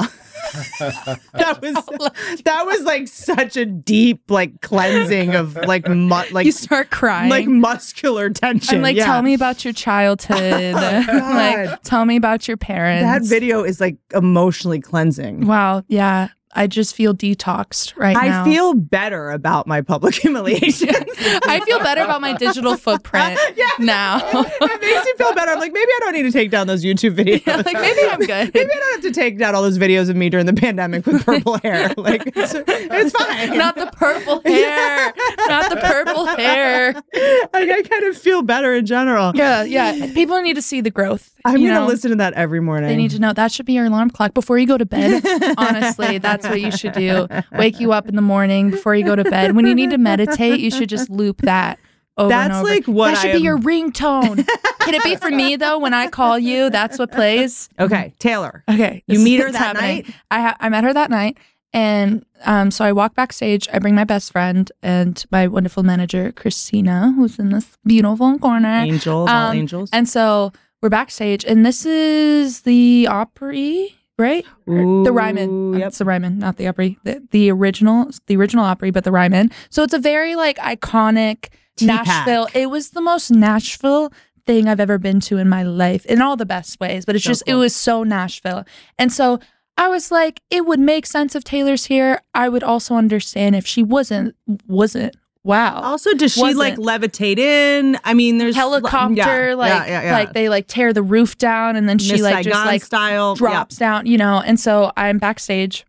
That 1.33 1.59
was 1.61 2.43
that 2.45 2.67
was 2.67 2.83
like 2.83 3.09
such 3.09 3.57
a 3.57 3.65
deep 3.67 4.31
like 4.31 4.61
cleansing 4.61 5.35
of 5.35 5.57
like 5.67 5.89
mu- 5.89 6.23
like 6.33 6.47
you 6.47 6.53
start 6.53 6.91
crying 6.91 7.31
like 7.31 7.47
muscular 7.47 8.31
tension. 8.31 8.77
i'm 8.77 8.83
like 8.83 8.97
yeah. 8.97 9.05
tell 9.05 9.23
me 9.23 9.35
about 9.35 9.65
your 9.65 9.73
childhood 9.73 10.75
oh, 10.77 11.31
like 11.35 11.83
tell 11.83 12.05
me 12.05 12.17
about 12.17 12.49
your 12.49 12.57
parents 12.57 13.03
that 13.03 13.29
video 13.29 13.63
is 13.65 13.81
like 13.81 13.97
emotionally 14.15 14.81
cleansing. 14.81 15.47
wow 15.47 15.83
yeah 15.89 16.29
i 16.53 16.67
just 16.67 16.95
feel 16.95 17.15
detoxed 17.15 17.97
right 17.97 18.15
now 18.15 18.43
I 18.43 18.45
feel 18.45 18.75
better 18.75 19.31
about 19.31 19.67
my 19.67 19.81
public 19.81 20.15
humiliation. 20.25 20.89
i 21.47 21.61
feel 21.65 21.79
better 21.81 22.03
about 22.03 22.21
my 22.21 22.35
digital 22.37 22.77
footprint 22.77 23.39
Yeah. 23.57 23.67
now 23.79 24.19
it 24.25 24.81
makes 24.81 25.05
me 25.05 25.13
feel 25.17 25.35
better. 25.35 25.51
I'm 25.53 25.59
like, 25.59 25.73
maybe 25.73 25.91
I 25.91 25.99
don't 26.01 26.13
need 26.15 26.23
to 26.23 26.31
take 26.33 26.51
down 26.51 26.67
those 26.67 26.85
YouTube 26.85 27.17
videos. 27.17 27.45
Yeah, 27.47 27.57
like 27.57 27.73
maybe 27.75 28.01
i'm 28.11 28.19
good 28.21 28.55
Maybe 28.55 28.71
I 28.73 28.77
don't 28.79 29.03
have 29.03 29.13
to 29.13 29.21
take 29.21 29.39
down 29.39 29.55
all 29.55 29.63
those 29.63 29.79
videos 29.79 30.09
of 30.09 30.17
me 30.17 30.29
during 30.31 30.47
the 30.47 30.53
pandemic 30.53 31.07
with 31.07 31.25
purple 31.25 31.59
hair. 31.59 31.93
Like 31.97 32.23
it's, 32.37 32.55
it's 32.55 33.13
fine. 33.13 33.59
not 33.59 33.75
the 33.77 33.87
purple 33.93 34.41
hair 34.45 35.13
not 35.49 35.71
the 35.71 35.77
purple 35.77 36.27
hair 36.27 36.93
like 36.95 37.69
I 37.71 37.83
kind 37.83 38.05
of 38.05 38.17
feel 38.17 38.43
better 38.43 38.75
in 38.75 38.87
general. 38.87 39.33
yeah 39.35 39.63
yeah 39.65 40.13
people 40.15 40.41
need 40.43 40.55
to 40.55 40.63
see 40.63 40.81
the 40.81 40.91
growth 40.91 41.35
I'm 41.55 41.67
gonna 41.67 41.87
listen 41.87 42.11
to 42.11 42.17
that 42.17 42.35
every 42.35 42.61
morning. 42.61 42.89
They 42.89 42.97
need 42.97 43.11
to 43.13 43.19
know 43.19 43.33
that 43.33 43.53
should 43.53 43.67
be 43.67 43.75
your 43.75 43.87
alarm 43.87 44.11
clock 44.11 44.35
before 44.35 44.59
you 44.59 44.67
go 44.67 44.79
to 44.79 44.87
bed. 44.87 45.23
Honestly, 45.59 46.19
that's 46.19 46.47
what 46.47 46.61
you 46.61 46.71
should 46.71 46.93
do. 46.93 47.27
Wake 47.53 47.81
you 47.81 47.93
up 47.93 48.09
in 48.09 48.17
the 48.17 48.23
morning 48.23 48.71
before 48.71 48.95
you 48.95 49.05
go 49.05 49.17
to 49.17 49.25
bed. 49.25 49.55
When 49.57 49.67
you 49.67 49.75
need 49.75 49.91
to 49.91 49.99
meditate, 49.99 50.61
you 50.61 50.71
should 50.71 50.89
just 50.89 51.11
loop 51.11 51.43
that 51.43 51.79
over 52.17 52.33
and 52.33 52.51
That's 52.51 52.55
over. 52.61 52.69
like 52.69 52.87
what 52.87 53.13
that 53.15 53.21
should 53.21 53.31
I 53.31 53.33
be 53.35 53.39
am- 53.39 53.45
your 53.45 53.59
ringtone. 53.59 54.47
Can 54.81 54.95
it 54.95 55.05
be 55.05 55.15
for 55.17 55.31
me 55.31 55.57
though? 55.57 55.79
When 55.79 55.95
I 55.95 56.09
call 56.09 56.39
you, 56.39 56.69
that's 56.71 56.99
what 56.99 57.13
plays. 57.13 57.69
Okay, 57.79 58.13
Taylor. 58.19 58.65
Okay, 58.69 59.03
You 59.07 59.21
meet 59.21 59.39
her 59.41 59.47
what's 59.47 59.59
that 59.59 59.75
night? 59.77 60.07
I 60.31 60.41
ha- 60.41 60.57
I 60.59 60.69
met 60.69 60.83
her 60.85 60.93
that 60.93 61.11
night, 61.11 61.39
and 61.73 62.25
um, 62.45 62.71
so 62.71 62.85
I 62.85 62.93
walk 62.93 63.15
backstage. 63.15 63.69
I 63.73 63.79
bring 63.79 63.95
my 63.95 64.05
best 64.05 64.33
friend 64.33 64.71
and 64.83 65.25
my 65.31 65.47
wonderful 65.47 65.83
manager 65.85 66.33
Christina, 66.33 67.13
who's 67.15 67.39
in 67.39 67.51
this 67.51 67.77
beautiful 67.85 68.39
corner. 68.39 68.69
Angel 68.81 69.25
of 69.25 69.29
all 69.31 69.51
Um, 69.51 69.57
angels. 69.57 69.91
And 69.93 70.09
so 70.09 70.53
we're 70.83 70.89
backstage, 70.89 71.45
and 71.45 71.65
this 71.67 71.85
is 71.87 72.63
the 72.63 73.07
Opry, 73.09 73.97
right? 74.19 74.45
Or 74.67 75.05
the 75.05 75.13
Ryman. 75.13 75.51
Ooh, 75.51 75.75
uh, 75.75 75.79
Yep. 75.79 75.89
It's 75.89 75.99
the 75.99 76.05
Ryman, 76.05 76.39
not 76.39 76.57
the 76.57 76.69
Opry. 76.69 76.99
The, 77.05 77.23
the 77.31 77.51
original, 77.51 78.11
the 78.27 78.37
original 78.37 78.65
Opry, 78.65 78.91
but 78.91 79.05
the 79.05 79.13
Ryman. 79.13 79.51
So 79.71 79.83
it's 79.83 79.95
a 79.95 79.99
very 79.99 80.37
like 80.37 80.59
iconic 80.59 81.49
Tea-pack. 81.77 82.07
Nashville. 82.07 82.49
It 82.55 82.71
was 82.71 82.91
the 82.91 83.01
most 83.01 83.31
Nashville 83.31 84.13
thing 84.47 84.69
I've 84.69 84.81
ever 84.81 84.99
been 84.99 85.21
to 85.21 85.37
in 85.39 85.49
my 85.49 85.63
life, 85.63 86.07
in 86.07 86.23
all 86.23 86.37
the 86.37 86.47
best 86.47 86.81
ways. 86.81 87.05
But 87.05 87.17
it's 87.17 87.25
So 87.25 87.31
just, 87.31 87.43
it 87.47 87.55
was 87.55 87.75
so 87.75 88.03
Nashville, 88.05 88.65
and 88.99 89.13
so. 89.13 89.41
I 89.81 89.87
was 89.87 90.11
like, 90.11 90.41
it 90.51 90.67
would 90.67 90.81
make 90.81 91.07
sense 91.07 91.37
if 91.37 91.45
Taylor's 91.45 91.85
here. 91.85 92.21
I 92.35 92.49
would 92.49 92.65
also 92.65 92.97
understand 92.97 93.55
if 93.55 93.65
she 93.65 93.85
wasn't. 93.85 94.35
Wasn't. 94.67 95.15
Wow 95.45 95.81
Also, 95.81 96.13
does 96.15 96.33
she 96.33 96.55
like 96.55 96.77
Wasn't. 96.79 97.13
levitate 97.13 97.39
in? 97.39 97.99
I 98.05 98.13
mean, 98.15 98.39
there's 98.39 98.57
helicopter 98.57 99.49
yeah, 99.49 99.55
like 99.55 99.89
yeah, 99.89 100.03
yeah, 100.03 100.13
like 100.13 100.33
they 100.33 100.49
like 100.49 100.67
tear 100.67 100.93
the 100.93 101.03
roof 101.03 101.39
down 101.39 101.77
and 101.77 101.89
then 101.89 101.99
she 101.99 102.13
Miss 102.13 102.21
like 102.23 102.45
just 102.45 102.67
like 102.67 102.83
style 102.85 103.35
drops 103.35 103.77
down 103.77 104.07
you 104.07 104.19
know 104.19 104.43
and 104.45 104.59
so 104.61 104.93
i'm 104.97 105.19
backstage 105.19 105.87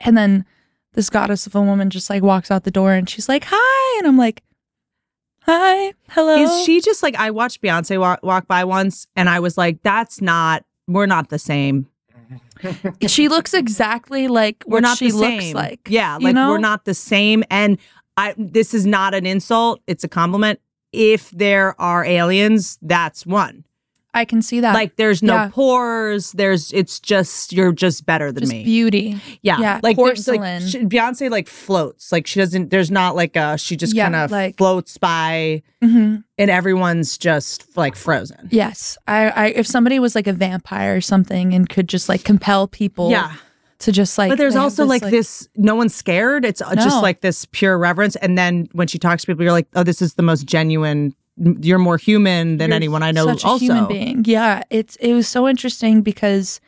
and 0.00 0.16
then 0.16 0.44
this 0.94 1.08
goddess 1.10 1.46
of 1.46 1.54
a 1.54 1.60
woman 1.60 1.90
just 1.90 2.10
like 2.10 2.22
walks 2.22 2.50
out 2.50 2.64
the 2.64 2.70
door 2.70 2.92
and 2.92 3.08
she's 3.08 3.28
like 3.28 3.44
hi 3.46 3.98
and 3.98 4.06
i'm 4.08 4.16
like 4.18 4.42
hi 5.42 5.92
hello 6.08 6.36
Is 6.36 6.64
she 6.64 6.80
just 6.80 7.02
like 7.02 7.14
I 7.16 7.30
watched 7.30 7.60
Beyonce 7.62 7.98
walk, 8.00 8.20
walk 8.22 8.46
by 8.46 8.64
once, 8.64 9.06
and 9.16 9.28
I 9.28 9.40
was 9.40 9.58
like, 9.58 9.82
that's 9.82 10.20
not. 10.20 10.64
We're 10.88 11.06
not 11.06 11.28
the 11.30 11.38
same. 11.38 11.88
she 13.08 13.28
looks 13.28 13.52
exactly 13.54 14.28
like 14.28 14.62
We're 14.66 14.76
what 14.76 14.82
not 14.82 14.98
she 14.98 15.10
looks 15.12 15.52
like 15.52 15.80
Yeah, 15.88 16.18
you 16.18 16.26
like 16.26 16.34
know? 16.34 16.50
we're 16.50 16.58
not 16.58 16.84
the 16.84 16.94
same. 16.94 17.42
And 17.50 17.78
I. 18.16 18.34
This 18.36 18.74
is 18.74 18.86
not 18.86 19.14
an 19.14 19.26
insult. 19.26 19.80
It's 19.86 20.04
a 20.04 20.08
compliment. 20.08 20.60
if 20.92 21.30
there 21.30 21.74
are 21.80 22.04
aliens, 22.04 22.78
that's 22.82 23.24
one. 23.24 23.64
I 24.14 24.26
can 24.26 24.42
see 24.42 24.60
that. 24.60 24.74
Like 24.74 24.96
there's 24.96 25.22
no 25.22 25.32
Yeah. 25.34 25.48
pores. 25.48 26.32
There's 26.32 26.70
it's 26.74 27.00
just 27.00 27.50
you're 27.50 27.72
just 27.72 28.04
better 28.04 28.30
than 28.30 28.42
just 28.42 28.52
me. 28.52 28.62
beauty. 28.62 29.18
yeah, 29.40 29.58
yeah, 29.58 29.80
like 29.82 29.96
there's, 29.96 30.28
like 30.28 30.40
porcelain. 30.40 30.68
she, 30.68 30.80
Beyonce 30.84 31.30
like 31.30 31.48
floats. 31.48 32.12
Like 32.12 32.26
she 32.26 32.38
doesn't. 32.38 32.68
There's 32.70 32.90
not 32.90 33.16
like 33.16 33.36
a. 33.36 33.56
She 33.56 33.74
just 33.74 33.94
Yeah, 33.94 34.04
kind 34.04 34.16
of 34.16 34.30
like- 34.30 34.58
floats 34.58 34.98
by, 34.98 35.62
hmm 35.80 36.16
and 36.36 36.50
everyone's 36.50 37.16
just 37.16 37.74
like 37.74 37.96
frozen. 37.96 38.48
Yes, 38.50 38.98
I, 39.08 39.30
I. 39.30 39.46
If 39.46 39.66
somebody 39.66 39.98
was 39.98 40.14
like 40.14 40.26
a 40.26 40.34
vampire 40.34 40.94
or 40.96 41.00
something 41.00 41.54
and 41.54 41.66
could 41.66 41.88
just 41.88 42.10
like 42.10 42.22
compel 42.22 42.68
people, 42.68 43.10
Yeah, 43.10 43.32
to 43.82 43.92
just 43.92 44.18
like. 44.18 44.30
but 44.30 44.38
there's 44.38 44.56
also 44.56 44.84
this, 44.84 45.02
like, 45.02 45.10
this. 45.10 45.48
No 45.56 45.74
one's 45.74 45.94
scared. 45.94 46.44
It's 46.44 46.60
uh, 46.60 46.74
just 46.74 47.02
like 47.02 47.20
this 47.20 47.44
pure 47.46 47.78
reverence. 47.78 48.16
And 48.16 48.38
then 48.38 48.68
when 48.72 48.88
she 48.88 48.98
talks 48.98 49.22
to 49.22 49.26
people, 49.26 49.42
you're 49.42 49.52
like, 49.52 49.68
oh, 49.74 49.82
this 49.82 50.00
is 50.02 50.14
the 50.14 50.22
most 50.22 50.46
genuine. 50.46 51.14
You're 51.36 51.78
more 51.78 51.96
human 51.96 52.58
than 52.58 52.70
You're 52.70 52.76
anyone 52.76 53.02
I 53.02 53.10
know. 53.10 53.26
Such 53.26 53.44
a 53.44 53.46
also, 53.46 53.64
human 53.64 53.86
being. 53.86 54.24
Yeah, 54.26 54.62
it's 54.70 54.96
it 54.96 55.14
was 55.14 55.28
so 55.28 55.48
interesting 55.48 56.02
because, 56.02 56.60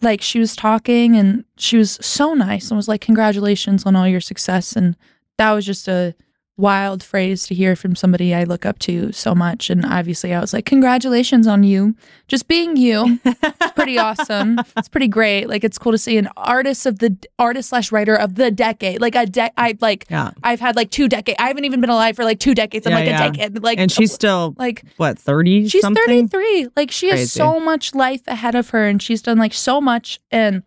like, 0.00 0.20
she 0.20 0.38
was 0.38 0.56
talking 0.56 1.16
and 1.16 1.44
she 1.56 1.76
was 1.76 1.98
so 2.00 2.34
nice 2.34 2.70
and 2.70 2.76
was 2.76 2.88
like, 2.88 3.00
"Congratulations 3.00 3.86
on 3.86 3.96
all 3.96 4.08
your 4.08 4.20
success," 4.20 4.74
and 4.76 4.96
that 5.38 5.52
was 5.52 5.64
just 5.64 5.88
a 5.88 6.14
wild 6.62 7.02
phrase 7.02 7.46
to 7.48 7.54
hear 7.54 7.74
from 7.74 7.96
somebody 7.96 8.32
I 8.32 8.44
look 8.44 8.64
up 8.64 8.78
to 8.80 9.10
so 9.10 9.34
much. 9.34 9.68
And 9.68 9.84
obviously, 9.84 10.32
I 10.32 10.40
was 10.40 10.52
like, 10.52 10.64
"Congratulations 10.64 11.46
on 11.48 11.64
you, 11.64 11.94
just 12.28 12.46
being 12.46 12.76
you." 12.76 13.18
It's 13.24 13.72
pretty 13.74 13.98
awesome. 14.06 14.58
It's 14.76 14.88
pretty 14.88 15.08
great. 15.08 15.48
Like, 15.48 15.64
it's 15.64 15.76
cool 15.76 15.90
to 15.92 15.98
see 15.98 16.16
an 16.18 16.28
artist 16.36 16.86
of 16.86 17.00
the 17.00 17.16
artist 17.38 17.70
slash 17.70 17.90
writer 17.90 18.14
of 18.14 18.36
the 18.36 18.50
decade. 18.52 19.00
Like 19.00 19.16
a 19.16 19.26
de- 19.26 19.52
I 19.60 19.76
like. 19.80 20.06
yeah. 20.08 20.30
I've 20.44 20.60
had 20.60 20.76
like 20.76 20.90
two 20.90 21.08
decades. 21.08 21.36
I 21.40 21.48
haven't 21.48 21.64
even 21.64 21.80
been 21.80 21.90
alive 21.90 22.14
for 22.16 22.24
like 22.24 22.38
two 22.38 22.54
decades. 22.54 22.86
I'm 22.86 22.92
Yeah, 22.92 22.98
like 22.98 23.06
yeah. 23.06 23.24
a 23.26 23.30
decade. 23.32 23.62
Like, 23.62 23.78
And 23.78 23.90
she's 23.90 24.12
still 24.12 24.54
like 24.56 24.84
what 24.96 25.18
thirty? 25.18 25.68
She's 25.68 25.82
something? 25.82 26.02
33. 26.06 26.68
Like 26.76 26.90
she 26.92 27.08
has 27.10 27.32
so 27.32 27.58
much 27.58 27.94
life 27.94 28.22
ahead 28.28 28.54
of 28.54 28.70
her 28.70 28.86
and 28.86 29.02
she's 29.02 29.20
done 29.20 29.38
like 29.38 29.52
so 29.54 29.80
much 29.80 30.20
and 30.30 30.62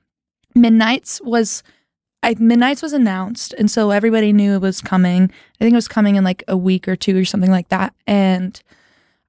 Midnights 0.57 1.19
was 1.21 1.63
I 2.25 2.35
Midnights 2.39 2.81
was 2.81 2.93
announced 2.93 3.53
and 3.57 3.69
so 3.69 3.91
everybody 3.91 4.33
knew 4.33 4.53
it 4.55 4.61
was 4.61 4.81
coming. 4.81 5.23
I 5.59 5.63
think 5.63 5.73
it 5.73 5.75
was 5.75 5.87
coming 5.87 6.15
in 6.15 6.23
like 6.23 6.43
a 6.47 6.57
week 6.57 6.87
or 6.87 6.95
two 6.95 7.17
or 7.19 7.25
something 7.25 7.51
like 7.51 7.69
that. 7.69 7.93
And 8.07 8.61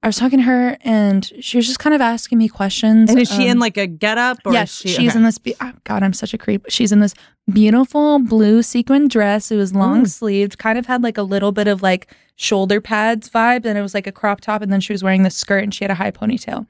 I 0.02 0.08
was 0.08 0.16
talking 0.18 0.38
to 0.38 0.44
her 0.44 0.76
and 0.82 1.30
she 1.40 1.56
was 1.56 1.66
just 1.66 1.78
kind 1.80 1.94
of 1.94 2.00
asking 2.00 2.38
me 2.38 2.48
questions. 2.48 3.10
And 3.10 3.18
is 3.18 3.28
she 3.28 3.44
um, 3.44 3.50
in 3.52 3.58
like 3.58 3.76
a 3.76 3.86
getup? 3.86 4.38
Or 4.44 4.52
yes, 4.52 4.70
she, 4.72 4.88
she's 4.88 5.10
okay. 5.10 5.18
in 5.18 5.24
this. 5.24 5.38
Be- 5.38 5.56
oh, 5.60 5.72
God, 5.84 6.02
I'm 6.02 6.12
such 6.12 6.32
a 6.32 6.38
creep. 6.38 6.64
She's 6.68 6.92
in 6.92 7.00
this 7.00 7.14
beautiful 7.52 8.18
blue 8.20 8.62
sequin 8.62 9.08
dress. 9.08 9.50
It 9.50 9.56
was 9.56 9.74
long 9.74 10.04
Mm. 10.04 10.08
sleeved, 10.10 10.58
kind 10.58 10.78
of 10.78 10.86
had 10.86 11.02
like 11.02 11.18
a 11.18 11.22
little 11.22 11.50
bit 11.50 11.66
of 11.66 11.82
like 11.82 12.14
shoulder 12.36 12.80
pads 12.80 13.28
vibe, 13.30 13.64
and 13.64 13.76
it 13.78 13.82
was 13.82 13.94
like 13.94 14.06
a 14.06 14.12
crop 14.12 14.40
top. 14.40 14.62
And 14.62 14.72
then 14.72 14.80
she 14.80 14.92
was 14.92 15.02
wearing 15.02 15.22
this 15.22 15.34
skirt, 15.36 15.64
and 15.64 15.74
she 15.74 15.82
had 15.82 15.90
a 15.90 15.94
high 15.94 16.10
ponytail. 16.12 16.66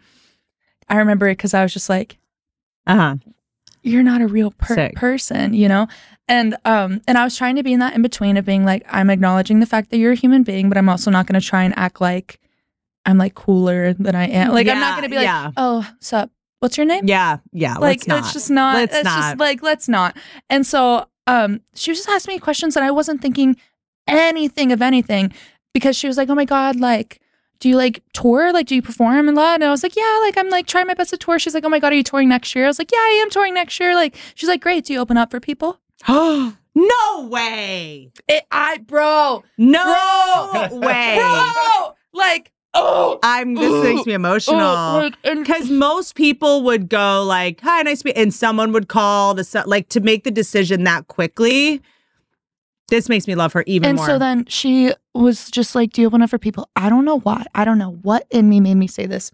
I 0.89 0.97
remember 0.97 1.29
it 1.29 1.33
because 1.37 1.53
I 1.53 1.62
was 1.62 1.72
just 1.74 1.89
like, 1.91 2.18
Uh 2.87 2.97
huh. 2.97 3.14
"You're 3.87 4.03
not 4.03 4.20
a 4.20 4.26
real 4.26 4.51
per- 4.51 4.91
person," 4.95 5.55
you 5.55 5.68
know. 5.68 5.89
And 6.28 6.57
um, 6.64 7.01
and 7.07 7.16
I 7.16 7.24
was 7.24 7.37
trying 7.37 7.57
to 7.57 7.62
be 7.62 7.72
in 7.72 7.80
that 7.80 7.95
in 7.95 8.03
between 8.03 8.37
of 8.37 8.45
being 8.45 8.64
like, 8.64 8.84
I'm 8.91 9.11
acknowledging 9.11 9.61
the 9.61 9.66
fact 9.66 9.91
that 9.91 9.99
you're 9.99 10.12
a 10.12 10.16
human 10.16 10.43
being, 10.43 10.68
but 10.68 10.76
I'm 10.76 10.89
also 10.89 11.11
not 11.11 11.26
going 11.26 11.41
to 11.41 11.47
try 11.47 11.62
and 11.62 11.72
act 11.78 12.01
like 12.01 12.41
I'm 13.05 13.16
like 13.18 13.34
cooler 13.34 13.93
than 13.93 14.14
I 14.16 14.26
am. 14.26 14.53
Like 14.53 14.66
I'm 14.68 14.80
not 14.80 14.99
going 14.99 15.05
to 15.05 15.09
be 15.09 15.16
like, 15.16 15.24
yeah. 15.24 15.53
oh, 15.57 15.89
sup, 16.01 16.30
what's 16.59 16.76
your 16.76 16.87
name? 16.87 17.07
Yeah, 17.07 17.39
yeah. 17.53 17.78
like 17.78 18.01
let's 18.01 18.09
not. 18.09 18.18
it's 18.18 18.32
just 18.32 18.51
not 18.51 18.74
Let's 18.76 18.95
it's 18.97 19.05
not. 19.05 19.20
just 19.20 19.39
like 19.39 19.62
let's 19.62 19.89
not 19.89 20.16
and 20.51 20.66
so 20.66 21.07
um 21.28 21.61
she 21.74 21.93
was 21.93 21.99
just 21.99 22.09
asking 22.09 22.34
me 22.34 22.39
questions 22.39 22.76
and 22.76 22.84
i 22.84 22.91
wasn't 22.91 23.20
thinking 23.20 23.57
anything 24.07 24.72
of 24.72 24.82
anything 24.82 25.32
because 25.74 25.97
she 25.97 26.07
was 26.07 26.16
like 26.16 26.28
oh 26.28 26.34
my 26.34 26.45
god 26.45 26.76
like 26.76 27.20
do 27.61 27.68
you 27.68 27.76
like 27.76 28.02
tour 28.12 28.52
like 28.52 28.66
do 28.66 28.74
you 28.74 28.82
perform 28.82 29.28
a 29.28 29.32
lot 29.32 29.54
and 29.54 29.64
i 29.64 29.70
was 29.70 29.82
like 29.82 29.96
yeah 29.96 30.18
like 30.22 30.36
i'm 30.36 30.48
like 30.50 30.66
trying 30.66 30.86
my 30.86 30.94
best 30.94 31.11
to 31.11 31.16
tour 31.16 31.38
she's 31.38 31.54
like 31.54 31.64
oh 31.64 31.68
my 31.68 31.78
god 31.78 31.92
are 31.92 31.96
you 31.96 32.02
touring 32.02 32.28
next 32.28 32.54
year 32.54 32.64
i 32.64 32.68
was 32.68 32.78
like 32.78 32.90
yeah 32.92 32.98
i 32.98 33.20
am 33.22 33.30
touring 33.30 33.54
next 33.54 33.78
year 33.80 33.94
like 33.94 34.16
she's 34.34 34.48
like 34.48 34.61
great 34.61 34.84
do 34.84 34.92
you 34.92 34.98
open 34.98 35.16
up 35.16 35.30
for 35.30 35.40
people 35.40 35.78
no 36.09 37.28
way. 37.30 38.11
it, 38.28 38.44
i 38.50 38.78
bro 38.78 39.42
No 39.57 39.82
Bro. 40.52 40.78
way. 40.78 41.16
bro 41.18 41.94
like 42.12 42.52
oh 42.74 43.18
I'm. 43.22 43.54
This 43.54 43.82
makes 43.82 44.07
me 44.07 44.12
emotional. 44.12 44.61
oh, 44.61 45.11
because 45.24 45.70
most 45.70 46.14
people 46.14 46.62
would 46.64 46.88
go 46.90 47.24
like, 47.24 47.61
"Hi, 47.62 47.80
nice 47.82 48.02
to 48.02 48.09
meet," 48.09 48.16
and 48.18 48.32
someone 48.34 48.72
would 48.72 48.88
call 48.88 49.32
the, 49.34 49.62
like 49.66 49.88
to 49.90 50.00
make 50.00 50.24
the 50.24 50.30
decision 50.30 50.84
that 50.84 51.09
quickly. 51.09 51.80
This 52.89 53.09
makes 53.09 53.26
me 53.26 53.34
love 53.34 53.53
her 53.55 53.64
even 53.66 53.89
and 53.89 53.97
more. 53.97 54.05
And 54.05 54.14
so 54.14 54.18
then 54.18 54.47
she 54.47 54.93
was 55.14 55.51
just 55.51 55.74
like, 55.74 55.93
Do 55.93 56.03
you 56.03 56.07
open 56.07 56.22
up 56.22 56.30
for 56.30 56.39
people? 56.39 56.70
I 56.76 56.89
don't 56.89 57.05
know 57.05 57.18
why. 57.20 57.45
I 57.55 57.64
don't 57.64 57.78
know 57.78 57.99
what 58.03 58.26
in 58.30 58.49
me 58.49 58.61
made 58.61 58.76
me 58.76 58.87
say 58.87 59.07
this. 59.07 59.32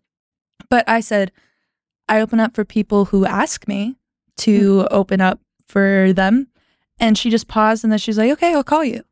But 0.71 0.89
I 0.89 1.01
said, 1.01 1.33
I 2.09 2.21
open 2.21 2.41
up 2.41 2.55
for 2.55 2.65
people 2.65 3.07
who 3.07 3.27
ask 3.27 3.69
me 3.69 3.97
to 4.39 4.81
hmm. 4.81 4.87
open 4.91 5.21
up 5.21 5.41
for 5.67 6.13
them. 6.13 6.49
And 6.99 7.19
she 7.19 7.31
just 7.31 7.49
paused 7.49 7.85
and 7.85 7.93
then 7.93 7.99
she's 7.99 8.19
like, 8.19 8.31
Okay, 8.33 8.55
I'll 8.55 8.65
call 8.65 8.85
you. 8.85 9.03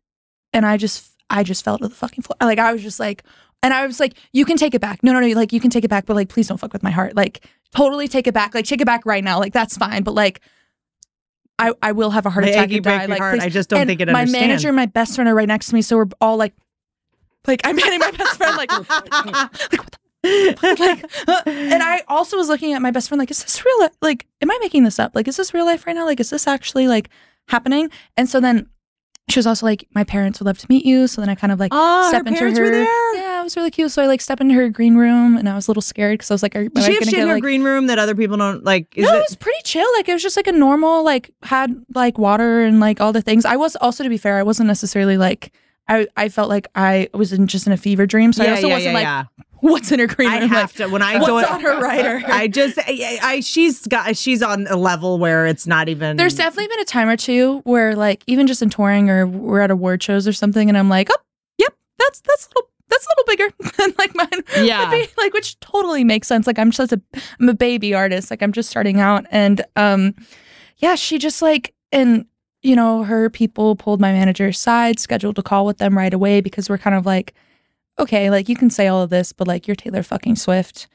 And 0.52 0.64
I 0.64 0.76
just 0.76 1.10
I 1.28 1.42
just 1.42 1.64
fell 1.64 1.78
to 1.78 1.88
the 1.88 1.94
fucking 1.94 2.22
floor. 2.22 2.36
Like 2.40 2.58
I 2.58 2.72
was 2.72 2.82
just 2.82 2.98
like 3.00 3.24
and 3.62 3.74
I 3.74 3.86
was 3.86 4.00
like, 4.00 4.14
you 4.32 4.46
can 4.46 4.56
take 4.56 4.74
it 4.74 4.80
back. 4.80 5.02
No, 5.02 5.12
no, 5.12 5.20
no, 5.20 5.28
like 5.34 5.52
you 5.52 5.60
can 5.60 5.70
take 5.70 5.84
it 5.84 5.90
back, 5.90 6.06
but 6.06 6.16
like 6.16 6.30
please 6.30 6.48
don't 6.48 6.58
fuck 6.58 6.72
with 6.72 6.82
my 6.82 6.90
heart. 6.90 7.14
Like 7.14 7.44
totally 7.74 8.08
take 8.08 8.26
it 8.26 8.32
back. 8.32 8.54
Like 8.54 8.64
take 8.64 8.80
it 8.80 8.86
back 8.86 9.04
right 9.04 9.22
now. 9.22 9.38
Like 9.38 9.52
that's 9.52 9.76
fine. 9.76 10.02
But 10.02 10.14
like 10.14 10.40
I, 11.60 11.72
I 11.82 11.92
will 11.92 12.10
have 12.10 12.26
a 12.26 12.30
heart 12.30 12.44
My 12.44 12.50
attack 12.50 12.72
and 12.72 12.82
die. 12.84 13.06
Like 13.06 13.20
I 13.20 13.48
just 13.48 13.68
don't 13.70 13.80
and 13.80 13.88
think 13.88 14.00
it 14.00 14.08
my 14.08 14.20
understand. 14.20 14.48
manager 14.48 14.68
and 14.68 14.76
my 14.76 14.86
best 14.86 15.14
friend 15.14 15.28
are 15.28 15.34
right 15.34 15.48
next 15.48 15.68
to 15.68 15.74
me, 15.74 15.82
so 15.82 15.96
we're 15.96 16.06
all 16.20 16.36
like, 16.36 16.54
like 17.46 17.60
I'm 17.64 17.76
hitting 17.78 17.98
my 18.00 18.10
best 18.12 18.36
friend, 18.36 18.56
like, 18.56 18.70
like 18.72 19.80
what 19.80 19.96
the, 20.22 20.76
like, 20.78 21.28
uh, 21.28 21.42
and 21.46 21.82
I 21.82 22.02
also 22.08 22.36
was 22.36 22.48
looking 22.48 22.72
at 22.74 22.82
my 22.82 22.90
best 22.90 23.08
friend, 23.08 23.18
like, 23.18 23.30
is 23.30 23.42
this 23.42 23.64
real? 23.64 23.80
li- 23.80 23.88
Like, 24.02 24.26
am 24.42 24.50
I 24.50 24.58
making 24.60 24.84
this 24.84 24.98
up? 24.98 25.12
Like, 25.14 25.26
is 25.28 25.36
this 25.36 25.54
real 25.54 25.64
life 25.64 25.86
right 25.86 25.94
now? 25.96 26.04
Like, 26.04 26.20
is 26.20 26.30
this 26.30 26.46
actually 26.46 26.88
like 26.88 27.08
happening? 27.48 27.90
And 28.16 28.28
so 28.28 28.40
then 28.40 28.68
she 29.32 29.38
was 29.38 29.46
also 29.46 29.66
like, 29.66 29.86
my 29.94 30.04
parents 30.04 30.40
would 30.40 30.46
love 30.46 30.58
to 30.58 30.66
meet 30.68 30.84
you. 30.84 31.06
So 31.06 31.20
then 31.20 31.28
I 31.28 31.34
kind 31.34 31.52
of 31.52 31.60
like 31.60 31.72
oh, 31.74 32.08
step 32.08 32.22
her 32.24 32.28
into 32.28 32.38
parents 32.38 32.58
her. 32.58 32.64
were 32.64 32.70
there. 32.70 33.14
Yeah, 33.14 33.40
it 33.40 33.44
was 33.44 33.56
really 33.56 33.70
cute. 33.70 33.90
So 33.90 34.02
I 34.02 34.06
like 34.06 34.20
step 34.20 34.40
into 34.40 34.54
her 34.54 34.68
green 34.68 34.96
room, 34.96 35.36
and 35.36 35.48
I 35.48 35.54
was 35.54 35.68
a 35.68 35.70
little 35.70 35.82
scared 35.82 36.14
because 36.14 36.30
I 36.30 36.34
was 36.34 36.42
like, 36.42 36.54
are, 36.56 36.60
am 36.60 36.68
Does 36.68 36.84
I 36.84 36.88
she 36.88 36.94
have 36.94 37.04
shit 37.04 37.12
get 37.14 37.22
in 37.22 37.28
her 37.28 37.34
like? 37.34 37.42
green 37.42 37.62
room 37.62 37.86
that 37.88 37.98
other 37.98 38.14
people 38.14 38.36
don't 38.36 38.64
like? 38.64 38.96
Is 38.96 39.04
no, 39.04 39.14
it 39.14 39.18
it? 39.18 39.26
was 39.28 39.36
pretty 39.36 39.60
chill. 39.64 39.86
Like 39.96 40.08
it 40.08 40.12
was 40.12 40.22
just 40.22 40.36
like 40.36 40.46
a 40.46 40.52
normal, 40.52 41.04
like 41.04 41.30
had 41.42 41.74
like 41.94 42.18
water 42.18 42.62
and 42.62 42.80
like 42.80 43.00
all 43.00 43.12
the 43.12 43.22
things. 43.22 43.44
I 43.44 43.56
was 43.56 43.76
also 43.76 44.04
to 44.04 44.10
be 44.10 44.18
fair, 44.18 44.36
I 44.38 44.42
wasn't 44.42 44.66
necessarily 44.68 45.16
like 45.16 45.52
I 45.90 46.06
I 46.16 46.28
felt 46.28 46.48
like 46.48 46.68
I 46.74 47.08
was 47.12 47.32
in 47.32 47.46
just 47.48 47.66
in 47.66 47.72
a 47.72 47.76
fever 47.76 48.06
dream. 48.06 48.32
So 48.32 48.44
I 48.44 48.50
also 48.50 48.68
yeah, 48.68 48.74
wasn't 48.74 48.92
yeah, 48.92 48.94
like 48.94 49.02
yeah. 49.02 49.24
what's 49.60 49.90
in 49.90 49.98
her 49.98 50.06
green 50.06 50.30
I 50.30 50.38
room. 50.38 50.48
have 50.48 50.70
like, 50.70 50.86
to 50.86 50.88
when 50.88 51.02
I 51.02 51.16
what's 51.16 51.26
join. 51.26 51.44
on 51.44 51.60
her 51.60 51.80
writer? 51.80 52.22
I 52.26 52.46
just, 52.46 52.78
I, 52.78 53.18
I, 53.20 53.40
she's 53.40 53.86
got, 53.86 54.16
she's 54.16 54.40
on 54.42 54.68
a 54.68 54.76
level 54.76 55.18
where 55.18 55.46
it's 55.46 55.66
not 55.66 55.88
even. 55.88 56.16
There's 56.16 56.36
definitely 56.36 56.68
been 56.68 56.80
a 56.80 56.84
time 56.84 57.08
or 57.08 57.16
two 57.16 57.58
where 57.64 57.96
like 57.96 58.22
even 58.28 58.46
just 58.46 58.62
in 58.62 58.70
touring 58.70 59.10
or 59.10 59.26
we're 59.26 59.60
at 59.60 59.70
award 59.70 60.02
shows 60.02 60.28
or 60.28 60.32
something, 60.32 60.68
and 60.68 60.78
I'm 60.78 60.88
like, 60.88 61.08
oh, 61.10 61.22
yep, 61.58 61.74
that's 61.98 62.20
that's 62.20 62.46
a 62.46 62.48
little 62.50 62.70
that's 62.88 63.06
a 63.06 63.08
little 63.10 63.24
bigger 63.26 63.72
than 63.78 63.94
like 63.98 64.14
mine. 64.14 64.64
Yeah. 64.64 64.90
be, 64.90 65.08
like 65.18 65.34
which 65.34 65.58
totally 65.58 66.04
makes 66.04 66.28
sense. 66.28 66.46
Like 66.46 66.58
I'm 66.58 66.70
just 66.70 66.92
a 66.92 67.02
I'm 67.40 67.48
a 67.48 67.54
baby 67.54 67.94
artist. 67.94 68.30
Like 68.30 68.42
I'm 68.42 68.52
just 68.52 68.70
starting 68.70 69.00
out, 69.00 69.26
and 69.32 69.64
um, 69.74 70.14
yeah, 70.78 70.94
she 70.94 71.18
just 71.18 71.42
like 71.42 71.74
and 71.92 72.26
you 72.62 72.76
know 72.76 73.02
her 73.04 73.30
people 73.30 73.76
pulled 73.76 74.00
my 74.00 74.12
manager 74.12 74.48
aside, 74.48 74.98
scheduled 74.98 75.38
a 75.38 75.42
call 75.42 75.64
with 75.66 75.78
them 75.78 75.96
right 75.96 76.12
away 76.12 76.40
because 76.40 76.68
we're 76.68 76.78
kind 76.78 76.96
of 76.96 77.06
like, 77.06 77.34
okay, 77.98 78.30
like 78.30 78.48
you 78.48 78.56
can 78.56 78.70
say 78.70 78.86
all 78.88 79.02
of 79.02 79.10
this, 79.10 79.32
but 79.32 79.48
like 79.48 79.66
you're 79.66 79.74
Taylor 79.76 80.02
fucking 80.02 80.36
Swift. 80.36 80.88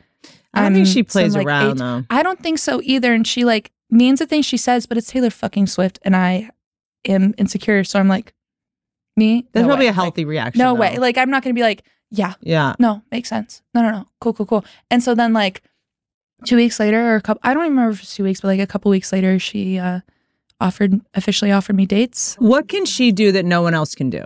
I 0.54 0.62
don't 0.62 0.74
think 0.74 0.88
she 0.88 1.04
plays 1.04 1.34
some, 1.34 1.40
like, 1.40 1.48
around 1.48 1.72
eight- 1.72 1.78
though. 1.78 2.04
I 2.10 2.24
don't 2.24 2.40
think 2.42 2.60
so 2.60 2.80
either. 2.84 3.14
And 3.14 3.28
she 3.28 3.44
like 3.44 3.72
means 3.90 4.20
the 4.20 4.26
things 4.26 4.46
she 4.46 4.58
says, 4.58 4.86
but 4.86 4.98
it's 4.98 5.10
Taylor 5.12 5.30
fucking 5.30 5.68
Swift, 5.68 6.00
and 6.04 6.16
I 6.16 6.50
am 7.06 7.34
insecure. 7.38 7.84
So 7.84 8.00
I'm 8.00 8.08
like, 8.08 8.34
me? 9.18 9.48
That's 9.52 9.64
No 9.64 9.68
probably 9.70 9.86
way. 9.86 9.90
a 9.90 9.94
healthy 9.94 10.26
reaction. 10.26 10.60
No 10.60 10.74
though. 10.74 10.80
way. 10.80 10.98
Like 10.98 11.18
I'm 11.18 11.30
not 11.30 11.44
gonna 11.44 11.54
be 11.54 11.62
like, 11.62 11.84
yeah, 12.12 12.34
yeah. 12.42 12.76
no, 12.80 13.02
makes 13.12 13.28
sense. 13.30 13.62
No, 13.74 13.82
no, 13.82 13.92
no. 13.92 14.08
Cool, 14.22 14.34
cool, 14.34 14.46
cool. 14.46 14.66
And 14.92 15.02
so 15.04 15.16
then 15.16 15.34
like 15.34 15.62
two 16.46 16.56
weeks 16.56 16.80
later, 16.80 17.14
or 17.14 17.16
a 17.16 17.22
couple, 17.22 17.42
I 17.44 17.54
don't 17.54 17.64
even 17.66 17.76
remember 17.76 17.92
if 17.94 18.00
it 18.00 18.02
was 18.04 18.14
two 18.16 18.24
weeks, 18.24 18.42
but 18.42 18.48
like 18.50 18.60
a 18.60 18.68
couple 18.68 18.92
weeks 18.92 19.12
later, 19.12 19.40
she 19.40 19.78
uh 19.80 20.02
offered 20.62 21.00
officially 21.14 21.52
offered 21.52 21.76
me 21.76 21.86
dates. 21.86 22.36
What 22.40 22.68
can 22.68 22.86
she 22.86 23.12
do 23.12 23.32
that 23.32 23.46
no 23.46 23.62
one 23.62 23.74
else 23.74 23.96
can 23.96 24.10
do? 24.10 24.24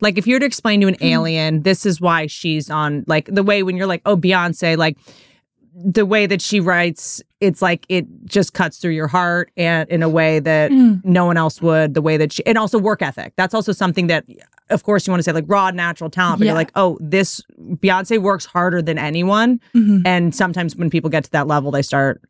Like 0.00 0.18
if 0.18 0.26
you 0.26 0.34
were 0.34 0.40
to 0.40 0.46
explain 0.46 0.80
to 0.80 0.88
an 0.88 0.94
Hmm. 0.94 1.04
alien, 1.04 1.62
this 1.62 1.86
is 1.86 2.00
why 2.00 2.26
she's 2.26 2.70
on 2.70 3.04
like 3.06 3.26
the 3.32 3.42
way 3.42 3.62
when 3.62 3.76
you're 3.76 3.86
like, 3.86 4.02
oh, 4.06 4.16
Beyonce, 4.16 4.76
like 4.76 4.96
the 5.74 6.04
way 6.04 6.26
that 6.26 6.42
she 6.42 6.60
writes, 6.60 7.22
it's 7.40 7.62
like 7.62 7.86
it 7.88 8.04
just 8.26 8.52
cuts 8.52 8.78
through 8.78 8.90
your 8.92 9.06
heart 9.06 9.50
and 9.56 9.88
in 9.88 10.02
a 10.02 10.08
way 10.08 10.38
that 10.40 10.70
Mm. 10.70 11.02
no 11.04 11.24
one 11.24 11.36
else 11.36 11.62
would, 11.62 11.94
the 11.94 12.02
way 12.02 12.16
that 12.16 12.32
she 12.32 12.44
and 12.46 12.58
also 12.58 12.78
work 12.78 13.00
ethic. 13.00 13.32
That's 13.36 13.54
also 13.54 13.72
something 13.72 14.06
that 14.08 14.24
of 14.70 14.82
course 14.84 15.06
you 15.06 15.10
want 15.12 15.18
to 15.20 15.22
say 15.24 15.32
like 15.32 15.44
raw 15.46 15.70
natural 15.70 16.10
talent, 16.10 16.38
but 16.38 16.46
Yeah. 16.46 16.52
you're 16.52 16.58
like, 16.58 16.72
oh, 16.74 16.98
this 17.00 17.40
Beyonce 17.60 18.18
works 18.20 18.44
harder 18.44 18.82
than 18.82 18.98
anyone. 18.98 19.60
Mhm. 19.74 20.02
And 20.06 20.34
sometimes 20.34 20.74
when 20.76 20.90
people 20.90 21.10
get 21.10 21.24
to 21.24 21.30
that 21.32 21.46
level, 21.46 21.70
they 21.70 21.82
start 21.82 22.20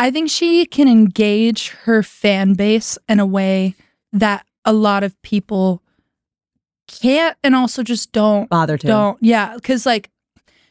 I 0.00 0.10
think 0.10 0.30
she 0.30 0.64
can 0.66 0.88
engage 0.88 1.68
her 1.84 2.02
fan 2.02 2.54
base 2.54 2.96
in 3.08 3.20
a 3.20 3.26
way 3.26 3.74
that 4.12 4.46
a 4.64 4.72
lot 4.72 5.04
of 5.04 5.20
people 5.22 5.82
can't 6.88 7.36
and 7.44 7.54
also 7.54 7.82
just 7.82 8.10
don't 8.12 8.48
Bother 8.50 8.76
to. 8.76 8.86
don't 8.86 9.18
yeah 9.20 9.54
because 9.54 9.86
like 9.86 10.10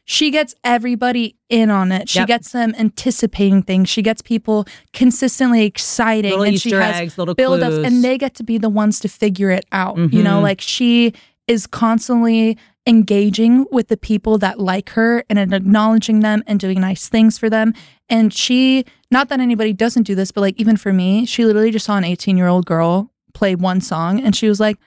she 0.04 0.32
gets 0.32 0.54
everybody 0.64 1.38
in 1.50 1.70
on 1.70 1.92
it 1.94 2.10
she 2.10 2.20
Yep. 2.20 2.28
gets 2.28 2.52
them 2.52 2.74
anticipating 2.78 3.64
things 3.64 3.88
she 3.88 4.02
gets 4.02 4.22
people 4.22 4.66
consistently 4.92 5.64
exciting 5.66 6.32
Little 6.32 6.46
and 6.46 6.56
Easter 6.56 6.70
she 6.70 6.76
has 6.76 6.96
eggs, 6.98 7.18
little 7.18 7.36
build 7.36 7.62
ups 7.64 7.76
clues. 7.76 7.86
and 7.88 8.04
they 8.04 8.18
get 8.18 8.36
to 8.36 8.44
be 8.44 8.58
the 8.58 8.68
ones 8.70 9.00
to 9.00 9.08
figure 9.08 9.50
it 9.50 9.66
out 9.72 9.98
you 10.12 10.22
know 10.22 10.40
Mhm. 10.40 10.44
like 10.44 10.60
she 10.62 11.14
is 11.48 11.66
constantly 11.66 12.58
engaging 12.86 13.66
with 13.72 13.88
the 13.88 13.98
people 13.98 14.38
that 14.40 14.60
like 14.60 14.90
her 14.92 15.24
and 15.30 15.40
acknowledging 15.54 16.20
them 16.20 16.44
and 16.48 16.60
doing 16.60 16.82
nice 16.82 17.08
things 17.08 17.38
for 17.38 17.50
them 17.50 17.74
and 18.10 18.34
she 18.34 18.86
not 19.12 19.30
that 19.30 19.40
anybody 19.40 19.74
doesn't 19.74 20.04
do 20.04 20.16
this 20.16 20.32
but 20.32 20.42
like 20.42 20.60
even 20.60 20.78
for 20.78 20.94
me 20.94 21.26
she 21.26 21.46
literally 21.46 21.72
just 21.72 21.86
saw 21.86 21.98
an 21.98 22.04
18 22.04 22.38
year 22.38 22.48
old 22.48 22.66
girl 22.66 23.12
play 23.34 23.56
one 23.56 23.82
song 23.82 24.22
and 24.22 24.36
she 24.36 24.48
was 24.48 24.60
like 24.60 24.78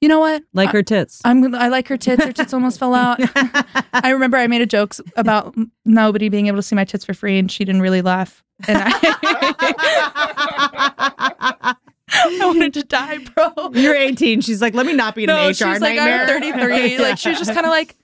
you 0.00 0.08
know 0.08 0.20
what 0.20 0.44
like 0.54 0.70
her 0.70 0.82
tits. 0.82 1.20
I'm 1.24 1.54
I 1.56 1.68
like 1.68 1.88
her 1.88 1.96
tits. 1.96 2.22
Her 2.22 2.32
tits 2.32 2.54
almost 2.54 2.78
fell 2.78 2.94
out. 2.94 3.18
I 3.92 4.10
remember 4.10 4.36
I 4.36 4.46
made 4.46 4.60
a 4.60 4.66
joke 4.66 4.94
about 5.16 5.56
nobody 5.84 6.28
being 6.28 6.46
able 6.46 6.58
to 6.58 6.62
see 6.62 6.76
my 6.76 6.84
tits 6.84 7.04
for 7.04 7.14
free, 7.14 7.36
and 7.36 7.50
she 7.50 7.64
didn't 7.64 7.82
really 7.82 8.00
laugh. 8.00 8.44
And 8.68 8.78
I, 8.80 8.92
I 12.10 12.38
wanted 12.40 12.74
to 12.74 12.84
die, 12.84 13.18
bro. 13.18 13.70
You're 13.72 13.96
18. 13.96 14.40
She's 14.40 14.62
like, 14.62 14.74
let 14.74 14.86
me 14.86 14.92
not 14.92 15.14
be 15.14 15.24
in 15.24 15.28
No, 15.28 15.36
an 15.36 15.50
HR 15.50 15.54
she's 15.54 15.80
like, 15.80 15.96
nightmare. 15.96 16.22
I'm 16.22 16.42
33. 16.42 16.98
Like 16.98 17.18
she 17.18 17.30
was 17.30 17.38
just 17.38 17.52
kind 17.52 17.66
of 17.66 17.70
like, 17.70 17.96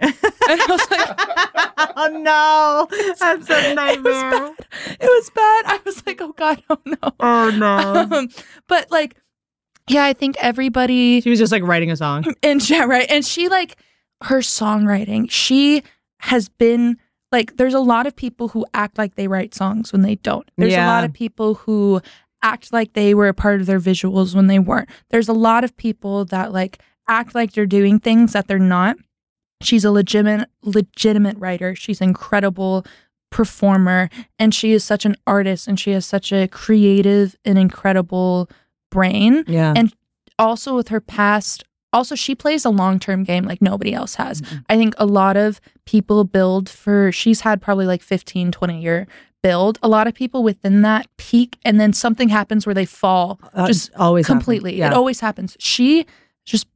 and 0.00 0.14
I 0.48 0.66
was 0.68 0.90
like, 0.90 1.92
oh 1.96 2.18
no, 2.18 2.86
that's 3.18 3.48
a 3.50 3.52
it 3.52 3.68
was 3.68 3.74
nightmare. 3.74 4.30
bad. 4.30 4.54
It 5.00 5.06
was 5.06 5.30
bad. 5.30 5.64
I 5.66 5.80
was 5.84 6.06
like, 6.06 6.20
oh 6.20 6.32
god, 6.32 6.62
oh 6.70 6.78
no. 6.84 7.12
Oh 7.20 7.50
no. 7.56 8.16
Um, 8.16 8.28
but 8.68 8.90
like, 8.90 9.16
yeah, 9.88 10.04
I 10.04 10.12
think 10.12 10.36
everybody 10.40 11.20
She 11.20 11.30
was 11.30 11.38
just 11.38 11.52
like 11.52 11.62
writing 11.62 11.90
a 11.90 11.96
song. 11.96 12.24
and 12.42 12.68
yeah, 12.68 12.84
right. 12.84 13.06
And 13.10 13.24
she 13.24 13.48
like 13.48 13.76
her 14.22 14.38
songwriting. 14.38 15.30
She 15.30 15.82
has 16.18 16.48
been 16.48 16.98
like 17.30 17.56
there's 17.56 17.74
a 17.74 17.80
lot 17.80 18.06
of 18.06 18.14
people 18.14 18.48
who 18.48 18.64
act 18.74 18.98
like 18.98 19.14
they 19.16 19.28
write 19.28 19.54
songs 19.54 19.92
when 19.92 20.02
they 20.02 20.16
don't. 20.16 20.48
There's 20.56 20.74
a 20.74 20.86
lot 20.86 21.04
of 21.04 21.12
people 21.12 21.54
who 21.54 22.00
act 22.42 22.72
like 22.72 22.92
they 22.94 23.14
were 23.14 23.28
a 23.28 23.34
part 23.34 23.60
of 23.60 23.66
their 23.66 23.80
visuals 23.80 24.34
when 24.34 24.48
they 24.48 24.58
weren't. 24.58 24.88
There's 25.10 25.28
a 25.28 25.32
lot 25.32 25.64
of 25.64 25.76
people 25.76 26.24
that 26.26 26.52
like 26.52 26.78
act 27.08 27.34
like 27.34 27.52
they're 27.52 27.66
doing 27.66 27.98
things 27.98 28.32
that 28.32 28.48
they're 28.48 28.58
not. 28.58 28.96
She's 29.62 29.84
a 29.84 29.90
legitimate 29.90 30.48
legitimate 30.62 31.36
writer. 31.38 31.74
She's 31.74 32.00
an 32.00 32.08
incredible 32.08 32.84
performer 33.30 34.10
and 34.38 34.54
she 34.54 34.72
is 34.72 34.84
such 34.84 35.04
an 35.06 35.16
artist 35.26 35.66
and 35.66 35.80
she 35.80 35.92
has 35.92 36.04
such 36.04 36.32
a 36.32 36.46
creative 36.48 37.34
and 37.44 37.58
incredible 37.58 38.48
brain 38.90 39.44
Yeah. 39.46 39.72
And- 39.76 39.92
also 40.38 40.74
with 40.74 40.88
her 40.88 41.00
past 41.00 41.62
also 41.94 42.14
she 42.14 42.34
plays 42.34 42.64
a 42.64 42.70
long-term 42.70 43.22
game 43.22 43.44
like 43.44 43.60
nobody 43.62 43.92
else 43.94 44.14
has 44.16 44.40
Mm-hmm. 44.40 44.56
i 44.70 44.76
think 44.76 44.94
a 44.98 45.04
lot 45.06 45.36
of 45.36 45.60
people 45.84 46.24
build 46.24 46.68
for 46.68 47.12
she's 47.12 47.42
had 47.42 47.60
probably 47.60 47.86
like 47.86 48.02
15 48.02 48.50
20 48.50 48.80
year 48.82 49.06
build 49.42 49.78
a 49.82 49.88
lot 49.88 50.06
of 50.06 50.14
people 50.14 50.42
within 50.42 50.82
that 50.82 51.06
peak 51.18 51.58
and 51.64 51.78
then 51.78 51.92
something 51.92 52.28
happens 52.30 52.66
where 52.66 52.74
they 52.74 52.86
fall 52.86 53.38
Uh, 53.54 53.66
just 53.66 53.94
always 53.96 54.26
completely 54.26 54.76
Yeah. 54.78 54.88
it 54.88 54.92
always 54.94 55.20
happens 55.20 55.54
she 55.60 56.06
just 56.46 56.66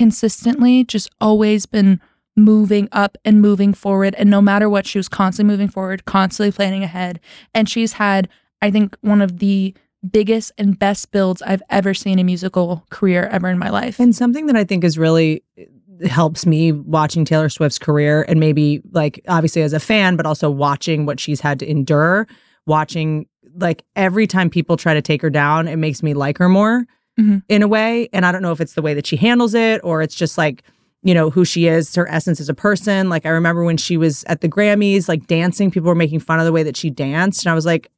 consistently 0.00 0.82
just 0.82 1.10
always 1.20 1.66
been 1.66 2.00
moving 2.34 2.88
up 2.90 3.18
and 3.22 3.42
moving 3.42 3.74
forward. 3.74 4.14
And 4.16 4.30
no 4.30 4.40
matter 4.40 4.66
what 4.66 4.86
she 4.86 4.98
was 4.98 5.10
constantly 5.10 5.52
moving 5.52 5.68
forward 5.68 6.06
constantly 6.06 6.52
planning 6.52 6.82
ahead. 6.82 7.20
And 7.52 7.68
she's 7.68 7.92
had 7.92 8.26
i 8.62 8.70
think 8.70 8.96
one 9.02 9.20
of 9.20 9.40
the 9.40 9.74
biggest 10.10 10.52
and 10.56 10.78
best 10.78 11.10
builds 11.10 11.42
i've 11.42 11.62
ever 11.68 11.92
seen 11.92 12.18
a 12.18 12.24
musical 12.24 12.86
career 12.88 13.28
ever 13.30 13.48
in 13.50 13.58
my 13.58 13.68
life. 13.68 14.00
And 14.00 14.16
something 14.16 14.46
that 14.46 14.56
I 14.56 14.64
think 14.64 14.84
is 14.84 14.96
really 14.96 15.44
uh, 15.60 16.08
helps 16.08 16.46
me 16.46 16.72
watching 16.72 17.26
Taylor 17.26 17.50
Swift's 17.50 17.78
career 17.78 18.24
and 18.26 18.40
maybe 18.40 18.80
like 18.92 19.20
obviously 19.28 19.60
as 19.60 19.74
a 19.74 19.80
fan, 19.80 20.16
but 20.16 20.24
also 20.24 20.50
watching 20.50 21.04
what 21.04 21.20
she's 21.20 21.42
had 21.42 21.58
to 21.58 21.70
endure, 21.70 22.26
watching 22.66 23.26
like 23.54 23.84
every 23.96 24.26
time 24.26 24.48
people 24.48 24.78
try 24.78 24.94
to 24.94 25.02
take 25.02 25.20
her 25.20 25.28
down, 25.28 25.68
it 25.68 25.76
makes 25.76 26.02
me 26.02 26.14
like 26.14 26.38
her 26.38 26.48
more 26.48 26.86
Mhm. 27.18 27.42
in 27.48 27.62
a 27.62 27.68
way. 27.68 28.08
And 28.12 28.24
I 28.26 28.32
don't 28.32 28.42
know 28.42 28.52
if 28.52 28.60
it's 28.60 28.74
the 28.74 28.82
way 28.82 28.94
that 28.94 29.06
she 29.06 29.16
handles 29.16 29.54
it 29.54 29.80
or 29.84 30.02
it's 30.02 30.14
just 30.14 30.38
like, 30.38 30.62
you 31.02 31.14
know, 31.14 31.30
who 31.30 31.44
she 31.44 31.66
is, 31.66 31.94
her 31.94 32.06
essence 32.10 32.40
as 32.40 32.48
a 32.48 32.54
person. 32.54 33.08
Like 33.08 33.24
I 33.26 33.30
remember 33.30 33.64
when 33.64 33.76
she 33.76 33.96
was 33.96 34.22
at 34.24 34.40
the 34.42 34.48
Grammys, 34.48 35.08
like 35.08 35.26
dancing, 35.26 35.70
people 35.70 35.88
were 35.88 35.94
making 35.94 36.20
fun 36.20 36.38
of 36.38 36.44
the 36.44 36.52
way 36.52 36.62
that 36.62 36.76
she 36.76 36.90
danced. 36.90 37.44
And 37.44 37.50
I 37.50 37.54
was 37.54 37.64
like, 37.66 37.90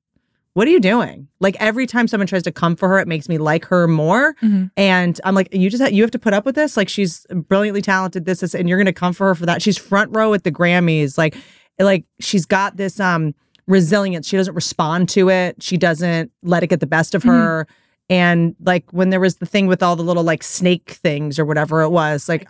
what 0.55 0.69
are 0.69 0.71
you 0.71 0.81
doing? 0.81 1.29
Like 1.41 1.57
every 1.61 1.87
time 1.87 2.07
someone 2.07 2.27
tries 2.27 2.43
to 2.43 2.53
come 2.53 2.77
for 2.77 2.89
her, 2.89 2.99
it 2.99 3.09
makes 3.09 3.29
me 3.29 3.39
like 3.39 3.65
her 3.67 3.89
more. 3.89 4.35
Mhm. 4.43 4.71
And 4.77 5.21
I'm 5.25 5.35
like, 5.35 5.49
you 5.53 5.71
just 5.71 5.83
ha- 5.83 5.89
you 5.89 6.03
have 6.03 6.11
to 6.13 6.19
put 6.19 6.35
up 6.35 6.45
with 6.45 6.55
this. 6.55 6.77
Like 6.77 6.89
she's 6.89 7.27
brilliantly 7.31 7.81
talented. 7.83 8.25
This 8.27 8.43
is, 8.43 8.55
and 8.55 8.69
you're 8.69 8.79
gonna 8.79 8.93
come 8.93 9.13
for 9.15 9.29
her 9.29 9.35
for 9.35 9.47
that. 9.47 9.63
She's 9.63 9.79
front 9.79 10.15
row 10.15 10.35
at 10.35 10.45
the 10.45 10.53
Grammys. 10.53 11.17
Like, 11.17 11.37
like 11.81 12.05
she's 12.21 12.45
got 12.45 12.77
this 12.77 13.01
um 13.01 13.35
resilience. 13.67 14.27
She 14.29 14.37
doesn't 14.37 14.55
respond 14.55 15.09
to 15.11 15.31
it. 15.31 15.63
She 15.63 15.77
doesn't 15.79 16.31
let 16.43 16.63
it 16.63 16.67
get 16.67 16.81
the 16.81 16.87
best 16.87 17.15
of 17.15 17.23
her. 17.23 17.67
And 18.09 18.55
like 18.61 18.91
when 18.91 19.11
there 19.11 19.21
was 19.21 19.37
the 19.37 19.47
thing 19.47 19.67
with 19.67 19.83
all 19.83 19.97
the 19.97 20.03
little 20.03 20.25
like 20.25 20.43
snake 20.43 20.91
things 20.91 21.39
or 21.39 21.45
whatever 21.45 21.83
it 21.83 21.91
was, 21.91 22.29
like 22.29 22.49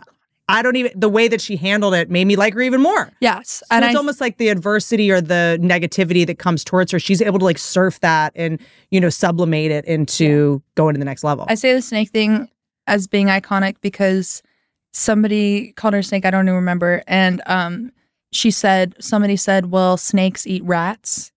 I 0.48 0.62
don't 0.62 0.76
even 0.76 0.92
the 0.94 1.08
way 1.08 1.28
that 1.28 1.40
she 1.40 1.56
handled 1.56 1.94
it 1.94 2.10
made 2.10 2.24
me 2.24 2.36
like 2.36 2.54
her 2.54 2.60
even 2.60 2.82
more. 2.82 3.10
yes 3.20 3.62
So 3.66 3.66
and 3.70 3.84
it's 3.84 3.94
I, 3.94 3.98
almost 3.98 4.20
like 4.20 4.38
the 4.38 4.48
adversity 4.48 5.10
or 5.10 5.20
the 5.20 5.58
negativity 5.62 6.26
that 6.26 6.38
comes 6.38 6.64
towards 6.64 6.90
her. 6.92 6.98
She's 6.98 7.22
able 7.22 7.38
to 7.38 7.44
like 7.44 7.58
surf 7.58 8.00
that 8.00 8.32
and 8.34 8.60
you 8.90 9.00
know 9.00 9.08
sublimate 9.08 9.70
it 9.70 9.84
into 9.84 10.62
going 10.74 10.94
to 10.94 10.98
the 10.98 11.04
next 11.04 11.22
level. 11.22 11.46
I 11.48 11.54
say 11.54 11.72
the 11.74 11.82
snake 11.82 12.10
thing 12.10 12.48
as 12.86 13.06
being 13.06 13.28
iconic 13.28 13.76
because 13.80 14.42
somebody 14.92 15.72
called 15.72 15.94
her 15.94 16.02
snake. 16.02 16.24
I 16.24 16.30
don't 16.30 16.44
even 16.44 16.54
remember. 16.54 17.02
And 17.06 17.40
um, 17.46 17.92
she 18.32 18.50
said, 18.50 18.94
somebody 19.00 19.36
said, 19.36 19.70
well, 19.70 19.96
snakes 19.96 20.46
eat 20.46 20.64
rats. 20.64 21.32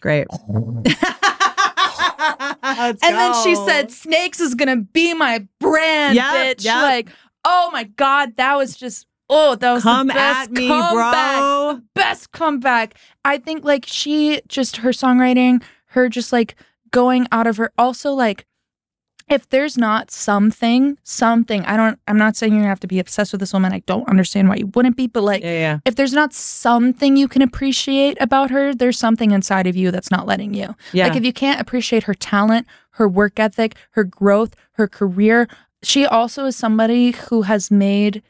Great. 0.00 0.26
and 2.62 2.98
then 3.00 3.34
she 3.44 3.54
said, 3.54 3.90
snakes 3.90 4.40
is 4.40 4.54
going 4.54 4.68
to 4.76 4.84
be 4.84 5.14
my 5.14 5.46
brand, 5.60 6.16
Yep, 6.16 6.34
bitch. 6.58 6.64
yep. 6.64 6.82
Like, 6.82 7.08
oh 7.44 7.70
my 7.72 7.84
God, 7.84 8.36
that 8.36 8.56
was 8.56 8.76
just, 8.76 9.06
oh, 9.30 9.54
that 9.56 9.72
was 9.72 9.82
"Come 9.82 10.08
the 10.08 10.14
best 10.14 10.48
at 10.48 10.52
me, 10.52 10.68
comeback. 10.68 11.38
bro." 11.40 11.80
best 11.94 12.32
comeback. 12.32 12.94
I 13.24 13.38
think 13.38 13.64
like 13.64 13.84
she 13.86 14.40
just 14.48 14.78
her 14.78 14.90
songwriting, 14.90 15.62
her 15.90 16.08
just 16.08 16.32
like 16.32 16.56
going 16.90 17.26
out 17.32 17.46
of 17.46 17.56
her 17.56 17.72
also 17.78 18.12
like 18.12 18.46
if 19.28 19.48
there's 19.48 19.76
not 19.76 20.10
something, 20.10 20.98
something, 21.02 21.64
I 21.64 21.76
don't 21.76 21.98
I'm 22.06 22.16
not 22.18 22.36
saying 22.36 22.54
you 22.54 22.62
have 22.62 22.80
to 22.80 22.86
be 22.86 22.98
obsessed 22.98 23.32
with 23.32 23.40
this 23.40 23.52
woman. 23.52 23.72
I 23.72 23.80
don't 23.80 24.08
understand 24.08 24.48
why 24.48 24.56
you 24.56 24.66
wouldn't 24.74 24.96
be, 24.96 25.06
but 25.08 25.24
like 25.24 25.42
Yeah, 25.42 25.50
yeah. 25.50 25.78
if 25.84 25.96
there's 25.96 26.12
not 26.12 26.32
something 26.32 27.16
you 27.16 27.28
can 27.28 27.42
appreciate 27.42 28.16
about 28.20 28.50
her, 28.50 28.74
there's 28.74 28.98
something 28.98 29.32
inside 29.32 29.66
of 29.66 29.76
you 29.76 29.90
that's 29.90 30.10
not 30.10 30.26
letting 30.26 30.54
you. 30.54 30.74
Yeah. 30.92 31.08
Like 31.08 31.16
if 31.16 31.24
you 31.24 31.32
can't 31.32 31.60
appreciate 31.60 32.04
her 32.04 32.14
talent, 32.14 32.66
her 32.90 33.08
work 33.08 33.38
ethic, 33.40 33.74
her 33.90 34.04
growth, 34.04 34.54
her 34.72 34.86
career, 34.86 35.48
she 35.82 36.06
also 36.06 36.46
is 36.46 36.56
somebody 36.56 37.10
who 37.12 37.42
has 37.42 37.70
made 37.70 38.22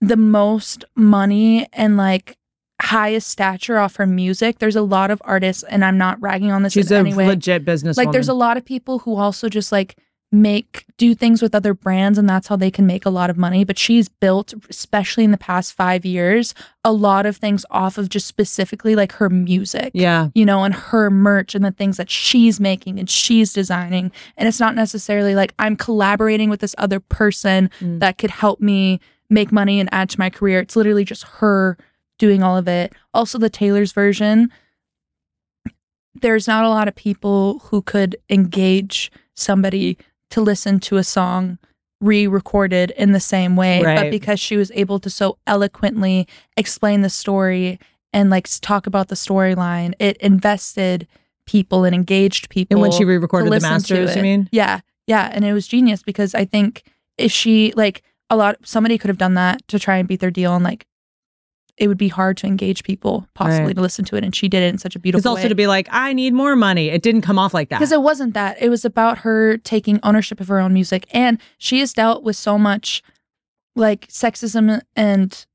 the 0.00 0.16
most 0.16 0.84
money 0.94 1.66
and 1.72 1.96
like 1.96 2.36
highest 2.80 3.28
stature 3.28 3.78
off 3.78 3.96
her 3.96 4.06
music. 4.06 4.58
There's 4.58 4.76
a 4.76 4.82
lot 4.82 5.10
of 5.10 5.20
artists, 5.24 5.62
and 5.64 5.84
I'm 5.84 5.98
not 5.98 6.20
ragging 6.20 6.52
on 6.52 6.62
this 6.62 6.72
She's 6.74 6.90
in 6.90 6.96
a 6.96 7.00
any 7.00 7.14
way. 7.14 7.26
legit 7.26 7.64
business. 7.64 7.96
like 7.96 8.12
there's 8.12 8.28
a 8.28 8.34
lot 8.34 8.56
of 8.56 8.64
people 8.64 9.00
who 9.00 9.16
also 9.16 9.48
just 9.48 9.72
like 9.72 9.96
make 10.30 10.84
do 10.98 11.14
things 11.14 11.40
with 11.40 11.54
other 11.54 11.72
brands 11.72 12.18
and 12.18 12.28
that's 12.28 12.48
how 12.48 12.54
they 12.56 12.70
can 12.70 12.86
make 12.86 13.06
a 13.06 13.10
lot 13.10 13.30
of 13.30 13.38
money 13.38 13.64
but 13.64 13.78
she's 13.78 14.10
built 14.10 14.52
especially 14.68 15.24
in 15.24 15.30
the 15.30 15.38
past 15.38 15.72
5 15.72 16.04
years 16.04 16.52
a 16.84 16.92
lot 16.92 17.24
of 17.24 17.38
things 17.38 17.64
off 17.70 17.96
of 17.96 18.10
just 18.10 18.26
specifically 18.26 18.94
like 18.94 19.12
her 19.12 19.30
music 19.30 19.90
yeah. 19.94 20.28
you 20.34 20.44
know, 20.44 20.64
and 20.64 20.74
her 20.74 21.08
merch 21.08 21.54
and 21.54 21.64
the 21.64 21.70
things 21.70 21.96
that 21.96 22.10
she's 22.10 22.60
making 22.60 22.98
and 22.98 23.08
she's 23.08 23.54
designing. 23.54 24.12
And 24.36 24.46
it's 24.46 24.60
not 24.60 24.74
necessarily 24.74 25.34
like 25.34 25.54
I'm 25.58 25.76
collaborating 25.76 26.50
with 26.50 26.60
this 26.60 26.74
other 26.76 27.00
person 27.00 27.70
Mm. 27.80 28.00
that 28.00 28.18
could 28.18 28.30
help 28.30 28.60
me 28.60 29.00
make 29.30 29.50
money 29.50 29.80
and 29.80 29.88
add 29.92 30.10
to 30.10 30.18
my 30.18 30.28
career. 30.28 30.60
It's 30.60 30.76
literally 30.76 31.04
just 31.04 31.24
her 31.40 31.78
doing 32.18 32.42
all 32.42 32.56
of 32.56 32.68
it. 32.68 32.92
Also, 33.14 33.38
the 33.38 33.50
Taylor's 33.50 33.92
version, 33.92 34.50
there's 36.14 36.46
not 36.48 36.64
a 36.64 36.68
lot 36.68 36.88
of 36.88 36.94
people 36.94 37.60
who 37.66 37.82
could 37.82 38.16
engage 38.28 39.10
somebody 39.34 39.96
to 40.30 40.40
listen 40.40 40.80
to 40.80 40.96
a 40.96 41.04
song 41.04 41.58
re-recorded 42.00 42.92
in 42.92 43.10
the 43.10 43.18
same 43.20 43.56
way 43.56 43.82
but 43.82 44.08
because 44.08 44.38
she 44.38 44.56
was 44.56 44.70
able 44.72 45.00
to 45.00 45.10
so 45.10 45.36
eloquently 45.48 46.28
explain 46.56 47.02
the 47.02 47.10
story 47.10 47.80
and 48.12 48.30
like 48.30 48.48
talk 48.60 48.86
about 48.86 49.08
the 49.08 49.16
storyline 49.16 49.92
it 49.98 50.16
invested 50.18 51.08
people 51.44 51.82
and 51.84 51.96
engaged 51.96 52.50
people 52.50 52.76
And 52.76 52.80
when 52.82 52.92
she 52.92 53.04
re-recorded 53.04 53.52
the 53.52 53.58
masters, 53.60 54.14
you 54.14 54.22
mean? 54.22 54.48
yeah 54.52 54.78
yeah 55.08 55.28
and 55.32 55.44
it 55.44 55.52
was 55.52 55.66
genius 55.66 56.04
because 56.04 56.36
i 56.36 56.44
think 56.44 56.84
if 57.16 57.32
she 57.32 57.72
like 57.74 58.02
a 58.30 58.36
lot 58.36 58.58
somebody 58.62 58.96
could 58.96 59.08
have 59.08 59.18
done 59.18 59.34
that 59.34 59.66
to 59.66 59.80
try 59.80 59.96
and 59.96 60.06
beat 60.06 60.20
their 60.20 60.30
deal 60.30 60.54
and 60.54 60.62
like 60.62 60.86
it 61.78 61.88
would 61.88 61.96
be 61.98 62.08
hard 62.08 62.36
to 62.38 62.46
engage 62.46 62.82
people 62.82 63.26
possibly 63.34 63.66
Right. 63.66 63.76
to 63.76 63.80
listen 63.82 64.04
to 64.06 64.16
it 64.16 64.24
and 64.24 64.34
she 64.34 64.48
did 64.48 64.62
it 64.62 64.66
in 64.68 64.78
such 64.78 64.96
a 64.96 64.98
beautiful 64.98 65.18
way. 65.18 65.20
It's 65.20 65.26
also 65.38 65.42
way 65.44 65.48
to 65.48 65.54
be 65.54 65.66
like, 65.66 65.88
I 65.92 66.12
need 66.12 66.34
more 66.34 66.56
money. 66.56 66.88
It 66.88 67.02
didn't 67.02 67.22
come 67.22 67.38
off 67.38 67.54
like 67.54 67.68
that. 67.70 67.78
because 67.78 67.92
it 67.92 68.02
wasn't 68.02 68.34
that 68.34 68.60
it 68.60 68.68
was 68.68 68.84
about 68.84 69.18
her 69.18 69.56
taking 69.58 70.00
ownership 70.02 70.40
of 70.40 70.48
her 70.48 70.58
own 70.58 70.72
music 70.72 71.06
and 71.12 71.38
she 71.58 71.78
has 71.80 71.92
dealt 71.92 72.22
with 72.24 72.36
so 72.36 72.58
much 72.58 73.02
like 73.76 74.08
sexism 74.08 74.80
and 74.96 75.46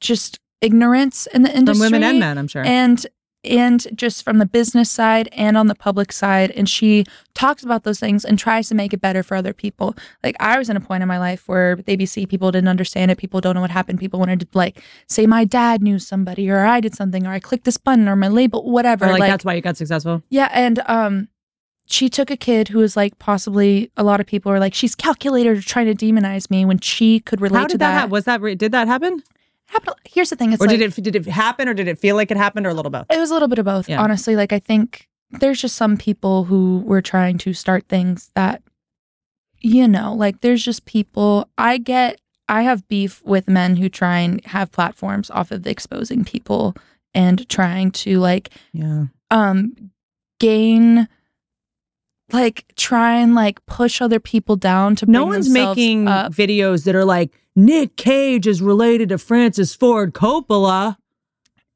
just 0.00 0.40
ignorance 0.60 1.26
in 1.28 1.42
the 1.42 1.56
industry 1.56 1.86
From 1.88 1.92
women 1.92 2.02
and 2.10 2.18
men, 2.20 2.38
I'm 2.38 2.48
sure. 2.48 2.64
and 2.64 3.06
and 3.44 3.86
just 3.96 4.22
from 4.22 4.38
the 4.38 4.46
business 4.46 4.90
side 4.90 5.28
and 5.32 5.56
on 5.56 5.66
the 5.66 5.74
public 5.74 6.12
side 6.12 6.50
and 6.52 6.68
she 6.68 7.04
talks 7.34 7.64
about 7.64 7.82
those 7.82 7.98
things 7.98 8.24
and 8.24 8.38
tries 8.38 8.68
to 8.68 8.74
make 8.74 8.92
it 8.92 9.00
better 9.00 9.22
for 9.22 9.34
other 9.36 9.52
people 9.52 9.96
like 10.22 10.36
i 10.38 10.56
was 10.58 10.70
in 10.70 10.76
a 10.76 10.80
point 10.80 11.02
in 11.02 11.08
my 11.08 11.18
life 11.18 11.48
where 11.48 11.74
with 11.76 11.86
abc 11.86 12.28
people 12.28 12.52
didn't 12.52 12.68
understand 12.68 13.10
it 13.10 13.18
people 13.18 13.40
don't 13.40 13.54
know 13.54 13.60
what 13.60 13.70
happened 13.70 13.98
people 13.98 14.20
wanted 14.20 14.40
to 14.40 14.46
like 14.54 14.80
say 15.08 15.26
my 15.26 15.44
dad 15.44 15.82
knew 15.82 15.98
somebody 15.98 16.48
or 16.48 16.64
i 16.64 16.78
did 16.80 16.94
something 16.94 17.26
or 17.26 17.30
i 17.32 17.40
clicked 17.40 17.64
this 17.64 17.76
button 17.76 18.08
or 18.08 18.14
my 18.14 18.28
label 18.28 18.70
whatever 18.70 19.06
or 19.06 19.18
like, 19.18 19.30
that's 19.30 19.44
why 19.44 19.54
you 19.54 19.60
got 19.60 19.76
successful. 19.76 20.22
yeah, 20.30 20.48
and 20.52 20.80
um 20.86 21.28
she 21.86 22.08
took 22.08 22.30
a 22.30 22.36
kid 22.36 22.68
who 22.68 22.78
was 22.78 22.96
like 22.96 23.18
possibly 23.18 23.90
a 23.96 24.04
lot 24.04 24.20
of 24.20 24.26
people 24.26 24.52
are 24.52 24.60
like 24.60 24.72
she's 24.72 24.94
calculated 24.94 25.58
or 25.58 25.60
trying 25.60 25.92
to 25.92 25.94
demonize 25.94 26.48
me 26.48 26.64
when 26.64 26.78
she 26.78 27.18
could 27.20 27.40
relate 27.40 27.58
How 27.58 27.66
to 27.66 27.72
did 27.72 27.80
that, 27.80 27.92
happen? 27.92 28.10
Was 28.10 28.24
that 28.24 28.40
re- 28.40 28.54
did 28.54 28.72
that 28.72 28.86
happen? 28.86 29.22
Happen- 29.72 29.94
Here's 30.04 30.30
the 30.30 30.36
thing, 30.36 30.52
it's 30.52 30.62
or 30.62 30.66
like, 30.66 30.78
did 30.78 30.98
it 30.98 31.02
did 31.02 31.16
it 31.16 31.26
happen 31.26 31.68
or 31.68 31.74
did 31.74 31.88
it 31.88 31.98
feel 31.98 32.14
like 32.16 32.30
it 32.30 32.36
happened 32.36 32.66
or 32.66 32.70
a 32.70 32.74
little 32.74 32.90
both? 32.90 33.06
it 33.10 33.18
was 33.18 33.30
a 33.30 33.34
little 33.34 33.48
bit 33.48 33.58
of 33.58 33.64
both, 33.64 33.88
Yeah. 33.88 34.00
honestly. 34.02 34.36
Like 34.36 34.52
I 34.52 34.58
think 34.58 35.08
there's 35.30 35.60
just 35.62 35.76
some 35.76 35.96
people 35.96 36.44
who 36.44 36.82
were 36.84 37.00
trying 37.00 37.38
to 37.38 37.54
start 37.54 37.88
things 37.88 38.30
that 38.34 38.62
you 39.64 39.86
know, 39.88 40.12
like 40.12 40.40
there's 40.40 40.62
just 40.64 40.84
people 40.84 41.48
I 41.56 41.78
get 41.78 42.20
I 42.48 42.62
have 42.62 42.86
beef 42.88 43.22
with 43.24 43.48
men 43.48 43.76
who 43.76 43.88
try 43.88 44.18
and 44.18 44.44
have 44.46 44.72
platforms 44.72 45.30
off 45.30 45.50
of 45.52 45.66
exposing 45.66 46.24
people 46.24 46.74
and 47.14 47.48
trying 47.48 47.92
to 47.92 48.18
like 48.18 48.50
Yeah. 48.72 49.06
um 49.30 49.90
gain 50.40 51.08
like 52.32 52.64
try 52.76 53.16
and 53.16 53.34
like 53.34 53.64
push 53.66 54.00
other 54.00 54.18
people 54.20 54.56
down 54.56 54.96
to 54.96 55.06
No 55.10 55.26
one's 55.26 55.48
making 55.50 56.08
up. 56.08 56.32
videos 56.32 56.84
that 56.84 56.94
are 56.94 57.04
like 57.04 57.32
Nick 57.54 57.96
Cage 57.96 58.46
is 58.46 58.62
related 58.62 59.10
to 59.10 59.18
Francis 59.18 59.74
Ford 59.74 60.14
Coppola. 60.14 60.96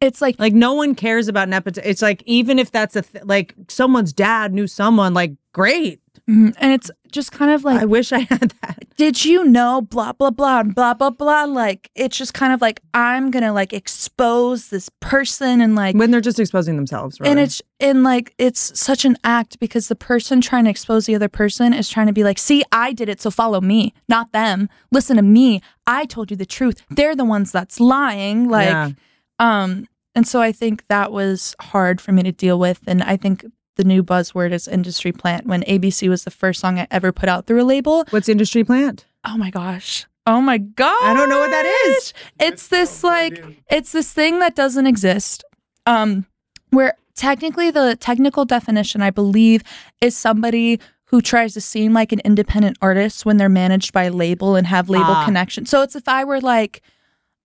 it's 0.00 0.20
like 0.22 0.38
Like 0.38 0.54
no 0.54 0.72
one 0.74 0.94
cares 0.94 1.28
about 1.28 1.48
nepotism. 1.48 1.88
It's 1.88 2.02
like 2.02 2.22
even 2.26 2.58
if 2.58 2.70
that's 2.70 2.96
a 2.96 3.02
th- 3.02 3.24
like 3.24 3.54
someone's 3.68 4.12
dad 4.12 4.52
knew 4.54 4.66
someone, 4.66 5.12
like 5.14 5.32
great. 5.52 6.00
Mhm, 6.28 6.54
and 6.58 6.72
it's 6.72 6.90
just 7.12 7.32
kind 7.32 7.50
of 7.50 7.64
like 7.64 7.80
I 7.80 7.84
wish 7.84 8.12
I 8.12 8.20
had 8.20 8.52
that. 8.62 8.84
did 8.96 9.24
you 9.24 9.44
know 9.44 9.80
blah 9.80 10.12
blah 10.12 10.30
blah 10.30 10.62
blah 10.64 10.92
blah 10.94 11.10
blah? 11.10 11.44
Like 11.44 11.90
it's 11.94 12.16
just 12.18 12.34
kind 12.34 12.52
of 12.52 12.60
like 12.60 12.80
i'm 12.94 13.30
gonna 13.30 13.52
like 13.52 13.72
expose 13.72 14.68
this 14.68 14.88
person 15.00 15.60
and 15.60 15.74
like 15.74 15.94
When 15.96 16.10
they're 16.10 16.20
just 16.20 16.38
exposing 16.40 16.76
themselves, 16.76 17.18
really. 17.20 17.30
and 17.30 17.40
it's 17.40 17.62
and 17.80 18.02
like 18.02 18.34
it's 18.38 18.78
such 18.78 19.04
an 19.04 19.16
act 19.24 19.58
because 19.60 19.88
the 19.88 19.96
person 19.96 20.40
trying 20.40 20.64
to 20.64 20.70
expose 20.70 21.06
the 21.06 21.14
other 21.14 21.28
person 21.28 21.72
is 21.72 21.88
trying 21.88 22.06
to 22.08 22.12
be 22.12 22.24
like 22.24 22.38
see 22.38 22.62
i 22.72 22.92
did 22.92 23.08
it 23.08 23.20
so 23.20 23.30
follow 23.30 23.60
me 23.60 23.92
not 24.08 24.32
them. 24.32 24.68
Listen 24.92 25.16
to 25.16 25.22
me. 25.22 25.60
I 25.86 26.04
told 26.06 26.30
you 26.30 26.36
the 26.36 26.46
truth. 26.46 26.82
They're 26.90 27.14
the 27.16 27.24
ones 27.24 27.52
that's 27.52 27.78
lying. 27.80 28.48
Like 28.48 28.66
Yeah. 28.68 28.90
um 29.38 29.86
and 30.14 30.26
so 30.26 30.40
i 30.40 30.50
think 30.52 30.86
that 30.88 31.12
was 31.12 31.54
hard 31.60 32.00
for 32.00 32.12
me 32.12 32.22
to 32.24 32.32
deal 32.32 32.58
with. 32.58 32.80
And 32.86 33.02
i 33.02 33.16
think 33.16 33.44
the 33.76 33.84
new 33.84 34.02
buzzword 34.02 34.52
is 34.52 34.66
industry 34.68 35.12
plant 35.12 35.46
when 35.46 35.62
abc 35.64 36.08
was 36.08 36.24
the 36.24 36.30
first 36.30 36.60
song 36.60 36.78
i 36.78 36.86
ever 36.90 37.12
put 37.12 37.28
out 37.28 37.46
through 37.46 37.62
a 37.62 37.64
label 37.64 38.04
What's 38.10 38.28
industry 38.28 38.64
plant? 38.64 39.06
oh 39.24 39.36
my 39.36 39.50
gosh 39.50 40.06
oh 40.26 40.40
my 40.40 40.58
god 40.58 41.02
I 41.04 41.14
don't 41.14 41.28
know 41.28 41.38
what 41.38 41.50
that 41.50 41.66
is. 41.88 42.12
it's 42.40 42.68
this 42.68 43.04
like 43.04 43.42
it's 43.70 43.92
this 43.92 44.12
thing 44.12 44.38
that 44.40 44.54
doesn't 44.56 44.86
exist 44.86 45.44
um 45.86 46.26
where 46.70 46.94
technically 47.14 47.70
the 47.70 47.96
technical 47.96 48.44
definition 48.44 49.00
i 49.02 49.10
believe 49.10 49.62
is 50.00 50.16
somebody 50.16 50.80
who 51.10 51.22
tries 51.22 51.54
to 51.54 51.60
seem 51.60 51.92
like 51.92 52.10
an 52.12 52.20
independent 52.24 52.76
artist 52.82 53.24
when 53.24 53.36
they're 53.36 53.48
managed 53.48 53.92
by 53.92 54.04
a 54.04 54.10
label 54.12 54.56
and 54.56 54.66
have 54.66 54.90
label 54.90 55.06
Ah. 55.10 55.24
connection 55.24 55.64
so 55.66 55.82
it's 55.82 55.94
if 55.94 56.08
i 56.08 56.24
were 56.24 56.40
like 56.40 56.82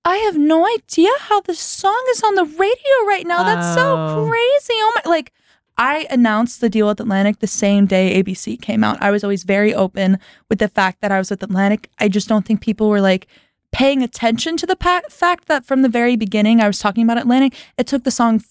i 0.03 0.17
have 0.17 0.37
no 0.37 0.65
idea 0.67 1.11
how 1.19 1.41
this 1.41 1.59
song 1.59 2.03
is 2.11 2.23
on 2.23 2.33
the 2.35 2.45
radio 2.45 2.95
right 3.07 3.25
now 3.27 3.43
that's 3.43 3.75
so 3.75 3.95
Oh. 3.97 4.27
crazy 4.27 4.73
oh 4.79 4.91
my 5.05 5.09
like 5.09 5.31
I 5.77 6.05
announced 6.09 6.61
the 6.61 6.69
deal 6.69 6.87
with 6.87 6.99
Atlantic 6.99 7.39
the 7.39 7.47
same 7.47 7.85
day 7.85 8.21
ABC 8.21 8.61
came 8.61 8.83
out. 8.83 9.01
I 9.01 9.09
was 9.11 9.23
always 9.23 9.43
very 9.43 9.73
open 9.73 10.19
with 10.49 10.59
the 10.59 10.67
fact 10.67 11.01
that 11.01 11.11
I 11.11 11.17
was 11.17 11.29
with 11.31 11.41
Atlantic. 11.41 11.89
I 11.99 12.07
just 12.07 12.27
don't 12.27 12.45
think 12.45 12.61
people 12.61 12.89
were 12.89 13.01
like 13.01 13.27
paying 13.71 14.03
attention 14.03 14.57
to 14.57 14.65
the 14.65 14.75
pa- 14.75 15.01
fact 15.09 15.47
that 15.47 15.65
from 15.65 15.81
the 15.81 15.89
very 15.89 16.15
beginning 16.15 16.59
I 16.59 16.67
was 16.67 16.79
talking 16.79 17.03
about 17.03 17.17
Atlantic. 17.17 17.55
It 17.77 17.87
took 17.87 18.03
the 18.03 18.11
song 18.11 18.43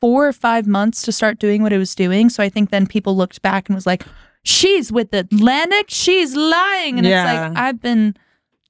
four 0.00 0.26
or 0.28 0.32
five 0.32 0.66
months 0.66 1.02
to 1.02 1.12
start 1.12 1.38
doing 1.38 1.62
what 1.62 1.72
it 1.72 1.78
was 1.78 1.94
doing. 1.94 2.28
So 2.28 2.42
I 2.42 2.48
think 2.48 2.70
then 2.70 2.86
people 2.86 3.16
looked 3.16 3.40
back 3.40 3.68
and 3.68 3.74
was 3.74 3.86
like, 3.86 4.04
"She's 4.42 4.90
with 4.92 5.12
Atlantic. 5.14 5.86
She's 5.88 6.34
lying." 6.36 6.98
And 6.98 7.06
Yeah. 7.06 7.22
it's 7.22 7.54
like 7.54 7.58
I've 7.64 7.80
been 7.80 8.14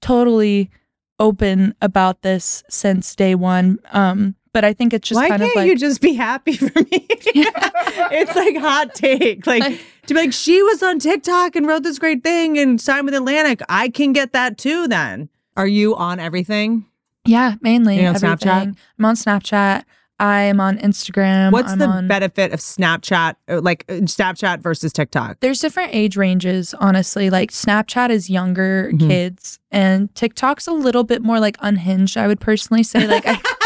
totally 0.01 0.71
open 1.19 1.75
about 1.83 2.23
this 2.23 2.63
since 2.69 3.15
day 3.17 3.35
one. 3.35 3.79
Um, 3.93 4.37
but 4.53 4.65
I 4.65 4.73
think 4.73 4.93
it's 4.93 5.09
just 5.09 5.17
Why 5.21 5.29
kind 5.29 5.41
can't 5.43 5.53
of 5.53 5.57
like 5.57 5.69
you 5.69 5.77
just 5.77 6.01
be 6.01 6.15
happy 6.15 6.53
for 6.57 6.67
me? 6.81 7.07
it's 7.11 8.35
like 8.37 8.57
hot 8.57 8.95
take. 8.95 9.47
Like, 9.47 9.63
Like- 9.63 9.81
to 10.07 10.15
be 10.15 10.21
like, 10.21 10.33
she 10.33 10.63
was 10.63 10.83
on 10.83 10.99
TikTok 10.99 11.55
and 11.55 11.67
wrote 11.67 11.83
this 11.83 11.99
great 11.99 12.23
thing 12.23 12.59
and 12.59 12.81
signed 12.81 13.05
with 13.05 13.15
Atlantic. 13.15 13.61
I 13.69 13.91
can 13.91 14.13
get 14.15 14.33
that 14.33 14.57
too 14.57 14.89
then. 14.89 15.29
Are 15.57 15.67
you 15.67 15.95
on 15.97 16.19
everything? 16.19 16.87
Yeah, 17.27 17.57
mainly. 17.61 18.01
You 18.01 18.07
on. 18.07 18.15
Snapchat? 18.15 18.75
I'm 18.99 19.05
on 19.05 19.17
Snapchat. 19.17 19.85
I 20.21 20.41
am 20.43 20.61
on 20.61 20.79
Instagram. 20.79 21.53
What's 21.53 21.73
I'm 21.73 21.79
the 21.79 21.87
on- 21.87 22.09
benefit 22.09 22.53
of 22.53 22.59
Snapchat, 22.59 23.35
uh, 23.49 23.61
like 23.61 23.85
uh, 23.89 23.93
Snapchat 24.03 24.61
versus 24.61 24.93
TikTok? 24.93 25.39
There's 25.41 25.61
different 25.61 25.95
age 25.95 26.17
ranges, 26.17 26.75
honestly. 26.75 27.29
Like 27.31 27.53
Snapchat 27.53 28.11
is 28.11 28.29
younger 28.31 28.91
Mhm. 28.93 29.07
kids, 29.09 29.61
and 29.71 30.13
TikTok's 30.17 30.67
a 30.67 30.73
little 30.73 31.05
bit 31.05 31.23
more 31.23 31.39
like 31.39 31.57
unhinged. 31.61 32.17
I 32.17 32.27
would 32.27 32.41
personally 32.41 32.83
say, 32.83 33.07
like, 33.07 33.25
I, 33.27 33.35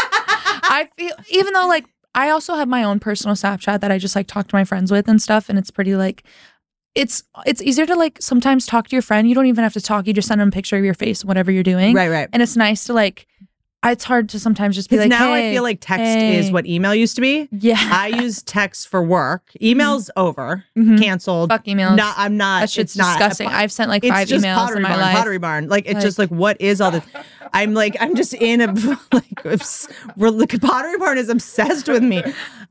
I 0.73 0.89
feel 0.97 1.13
even 1.29 1.53
though 1.53 1.67
like 1.67 1.85
I 2.15 2.29
also 2.29 2.55
have 2.55 2.67
my 2.67 2.83
own 2.83 2.99
personal 2.99 3.35
Snapchat 3.35 3.79
that 3.79 3.91
I 3.91 3.97
just 3.97 4.15
like 4.15 4.27
talk 4.27 4.47
to 4.49 4.55
my 4.55 4.65
friends 4.65 4.91
with 4.91 5.07
and 5.07 5.21
stuff, 5.21 5.49
and 5.49 5.57
it's 5.57 5.71
pretty 5.71 5.95
like. 5.95 6.23
It's 6.95 7.23
it's 7.47 7.59
easier 7.59 7.87
to 7.87 7.95
like 7.95 8.21
sometimes 8.21 8.67
talk 8.67 8.87
to 8.89 8.95
your 8.95 9.01
friend. 9.01 9.27
You 9.27 9.33
don't 9.33 9.47
even 9.47 9.63
have 9.63 9.73
to 9.73 9.81
talk. 9.81 10.05
You 10.05 10.13
just 10.13 10.27
send 10.27 10.39
them 10.39 10.49
a 10.49 10.51
picture 10.51 10.77
of 10.77 10.85
your 10.85 10.93
face 10.93 11.21
and 11.21 11.27
whatever 11.27 11.51
you're 11.51 11.63
doing. 11.63 11.95
Right, 11.95 12.07
right. 12.07 12.29
And 12.31 12.43
it's 12.43 12.55
nice 12.55 12.83
to 12.85 12.93
like. 12.93 13.25
It's 13.85 14.03
hard 14.05 14.29
to 14.29 14.39
sometimes 14.39 14.75
just 14.75 14.89
be 14.89 14.95
Because 14.95 15.09
like. 15.09 15.19
now 15.19 15.33
"Hey, 15.33 15.49
I 15.49 15.53
feel 15.53 15.63
like 15.63 15.79
text 15.81 16.03
hey." 16.03 16.37
is 16.37 16.51
what 16.51 16.65
email 16.65 16.95
used 16.95 17.15
to 17.15 17.21
be. 17.21 17.49
Yeah. 17.51 17.77
I 17.91 18.07
use 18.07 18.41
text 18.43 18.87
for 18.87 19.03
work. 19.03 19.51
Email's 19.61 20.09
over, 20.15 20.63
Mhm. 20.77 21.01
canceled. 21.01 21.49
Fuck 21.49 21.65
emails. 21.65 21.95
Not, 21.97 22.15
I'm 22.17 22.37
not. 22.37 22.61
that 22.61 22.69
shit's 22.69 22.93
it's 22.93 22.97
not. 22.97 23.21
I've 23.41 23.71
sent 23.71 23.89
like 23.89 24.03
five 24.05 24.27
emails 24.27 24.55
pottery 24.55 24.77
in 24.77 24.83
my 24.83 24.89
barn, 24.89 25.01
life. 25.01 25.15
pottery 25.17 25.37
barn. 25.37 25.67
Like 25.67 25.85
it's 25.85 25.95
Like- 25.95 26.03
just 26.03 26.19
like 26.19 26.29
what 26.29 26.59
is 26.61 26.79
all 26.81 26.91
this? 26.91 27.03
I'm 27.53 27.73
like 27.73 27.95
I'm 27.99 28.15
just 28.15 28.33
in 28.33 28.61
a 28.61 28.67
like 29.11 29.45
like 30.17 30.61
pottery 30.61 30.97
barn 30.97 31.17
is 31.17 31.29
obsessed 31.29 31.87
with 31.87 32.03
me. 32.03 32.23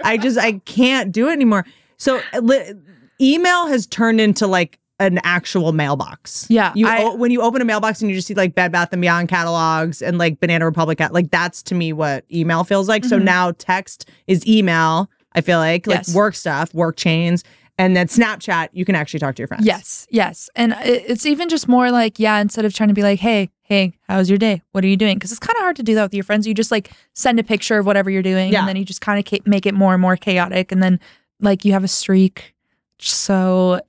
I 0.02 0.16
just 0.16 0.39
I 0.39 0.52
can't 0.64 1.12
do 1.12 1.28
it 1.28 1.32
anymore. 1.32 1.64
So 1.98 2.20
li- 2.40 2.72
email 3.20 3.66
has 3.68 3.86
turned 3.86 4.20
into 4.20 4.47
like 4.47 4.78
an 5.03 5.20
actual 5.24 5.73
mailbox. 5.73 6.47
Yeah, 6.49 6.73
you 6.74 6.87
I- 6.87 7.03
o- 7.03 7.15
when 7.16 7.31
you 7.31 7.43
open 7.43 7.61
a 7.61 7.65
mailbox 7.65 8.01
and 8.01 8.11
you 8.11 8.16
just 8.16 8.29
see 8.29 8.35
like 8.35 8.55
Bed 8.55 8.73
Bath 8.73 8.93
and 8.93 9.01
Beyond 9.03 9.29
catalogs 9.29 10.01
and 10.03 10.19
like 10.19 10.41
Banana 10.41 10.65
Republic 10.65 10.99
cat 10.99 11.12
like 11.12 11.31
that's 11.31 11.62
to 11.65 11.74
me 11.74 11.93
what 11.93 12.24
email 12.33 12.65
feels 12.65 12.89
like. 12.89 13.05
So 13.05 13.19
Mhm. 13.19 13.24
now 13.24 13.53
text 13.59 14.09
is 14.27 14.47
email. 14.47 15.11
I 15.35 15.41
feel 15.41 15.59
like 15.59 15.87
like 15.87 15.97
Yes. 15.99 16.15
work 16.15 16.35
stuff, 16.35 16.73
work 16.74 16.97
chains, 16.97 17.43
and 17.79 17.97
then 17.97 18.07
Snapchat 18.07 18.69
you 18.73 18.85
can 18.85 18.95
actually 18.95 19.20
talk 19.20 19.35
to 19.37 19.41
your 19.41 19.49
friends. 19.49 19.65
Yes, 19.65 20.07
yes. 20.11 20.51
And 20.55 20.73
it- 20.85 21.05
it's 21.09 21.24
even 21.27 21.49
just 21.49 21.69
more 21.69 21.91
like, 21.91 22.19
yeah, 22.19 22.39
instead 22.41 22.65
of 22.65 22.74
trying 22.74 22.89
to 22.91 22.95
be 22.95 23.03
like, 23.03 23.19
hey, 23.20 23.49
hey, 23.62 23.95
how's 24.09 24.29
your 24.29 24.37
day? 24.39 24.61
What 24.73 24.85
are 24.85 24.89
you 24.89 24.99
doing? 24.99 25.16
Because 25.16 25.31
it's 25.33 25.39
kind 25.39 25.57
of 25.57 25.62
hard 25.62 25.77
to 25.77 25.83
do 25.83 25.95
that 25.95 26.03
with 26.03 26.12
your 26.15 26.24
friends. 26.24 26.47
You 26.47 26.53
just 26.53 26.70
like 26.70 26.91
send 27.15 27.39
a 27.39 27.43
picture 27.43 27.79
of 27.79 27.87
whatever 27.87 28.11
you're 28.11 28.23
doing 28.23 28.53
Yeah. 28.53 28.59
and 28.61 28.69
then 28.69 28.77
you 28.77 28.85
just 28.85 29.01
kind 29.01 29.19
of 29.19 29.24
ca- 29.24 29.41
make 29.47 29.65
it 29.65 29.74
more 29.74 29.95
and 29.95 30.03
more 30.03 30.16
chaotic. 30.16 30.70
And 30.70 30.83
then 30.83 31.01
like 31.41 31.65
you 31.65 31.73
have 31.73 31.83
a 31.83 31.89
streak. 31.89 32.55
So 32.99 33.81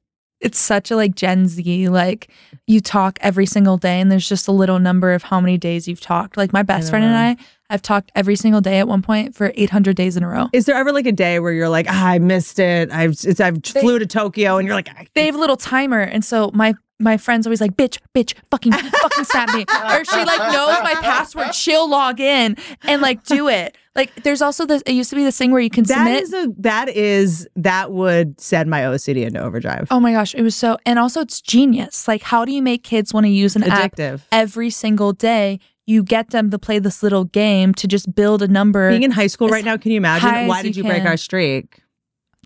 it's 0.44 0.60
such 0.60 0.92
a 0.92 0.96
like 0.96 1.16
Gen 1.16 1.48
Z, 1.48 1.90
like 1.90 2.30
you 2.68 2.82
talk 2.82 3.18
every 3.22 3.46
single 3.46 3.78
day 3.78 4.00
and 4.00 4.12
there's 4.12 4.28
just 4.28 4.48
a 4.48 4.52
little 4.52 4.80
number 4.80 5.14
of 5.14 5.24
how 5.24 5.40
many 5.40 5.58
days 5.58 5.88
you've 5.88 6.02
talked. 6.02 6.38
Like 6.38 6.54
my 6.54 6.64
best 6.64 6.90
friend 6.90 7.06
and. 7.06 7.16
I 7.16 7.38
have 7.70 7.82
talked 7.82 8.12
every 8.14 8.36
single 8.36 8.62
day 8.62 8.78
at 8.78 8.88
one 8.88 9.02
point 9.02 9.34
for 9.34 9.52
800 9.56 9.96
days 9.96 10.16
in 10.16 10.22
a 10.22 10.28
row. 10.28 10.48
Is 10.54 10.66
there 10.66 10.76
ever 10.76 10.92
like 10.92 11.08
a 11.08 11.12
day 11.12 11.40
where 11.40 11.52
you're 11.52 11.70
like, 11.70 11.88
ah, 11.90 12.08
I 12.08 12.20
missed 12.20 12.60
it. 12.60 12.92
I've 12.92 13.12
it's, 13.24 13.40
I've 13.40 13.64
flew 13.66 13.98
to 13.98 14.06
Tokyo, 14.06 14.58
and 14.58 14.68
you're 14.68 14.76
like, 14.76 14.90
I, 14.90 15.08
they 15.16 15.26
have 15.26 15.34
a 15.34 15.40
little 15.40 15.58
timer 15.58 16.02
and 16.02 16.24
so 16.24 16.52
my 16.54 16.76
my 17.00 17.18
friend's 17.18 17.46
always 17.48 17.62
like 17.62 17.76
bitch 17.76 18.00
bitch 18.16 18.34
fucking 18.52 18.72
fucking 18.72 19.24
snap 19.26 19.54
me 19.54 19.66
or 19.92 20.06
she 20.06 20.24
like 20.26 20.54
knows 20.54 20.78
my 20.84 20.96
password 21.02 21.54
she'll 21.54 21.90
log 21.90 22.20
in 22.20 22.56
and 22.84 23.02
like 23.02 23.24
do 23.24 23.48
it 23.48 23.78
like 23.96 24.14
there's 24.24 24.42
also 24.42 24.66
this 24.66 24.82
it 24.86 24.94
used 24.94 25.10
to 25.10 25.16
be 25.16 25.24
this 25.24 25.38
thing 25.38 25.52
where 25.52 25.62
you 25.62 25.70
can 25.70 25.84
that 25.86 25.96
submit 25.96 26.24
is 26.24 26.34
a 26.34 26.48
that 26.58 26.90
is 26.90 27.48
that 27.56 27.92
would 27.92 28.40
send 28.40 28.70
my 28.70 28.82
OCD 28.82 29.26
into 29.26 29.42
overdrive. 29.42 29.88
oh 29.92 30.00
my 30.00 30.12
gosh 30.12 30.34
it 30.36 30.42
was 30.44 30.56
so 30.56 30.78
and 30.86 31.00
also 31.00 31.22
it's 31.22 31.42
genius 31.42 32.08
like 32.08 32.22
how 32.22 32.46
do 32.46 32.52
you 32.52 32.62
make 32.62 32.84
kids 32.84 33.14
want 33.14 33.26
to 33.26 33.32
use 33.32 33.56
an 33.56 33.64
app 33.64 33.96
Addictive. 33.96 34.22
every 34.32 34.70
single 34.70 35.14
day 35.14 35.60
you 35.86 36.04
get 36.04 36.30
them 36.30 36.50
to 36.52 36.60
play 36.60 36.80
this 36.80 37.04
little 37.04 37.26
game 37.26 37.74
to 37.74 37.90
just 37.90 38.16
build 38.16 38.42
a 38.42 38.48
number. 38.48 38.90
Being 38.90 39.04
in 39.04 39.12
high 39.12 39.28
school 39.28 39.50
right 39.50 39.66
now, 39.66 39.76
can 39.76 39.92
you 39.92 39.98
imagine? 39.98 40.48
Why 40.48 40.62
did 40.62 40.78
you 40.78 40.84
you 40.84 40.90
break 40.90 41.04
our 41.04 41.18
streak? 41.18 41.84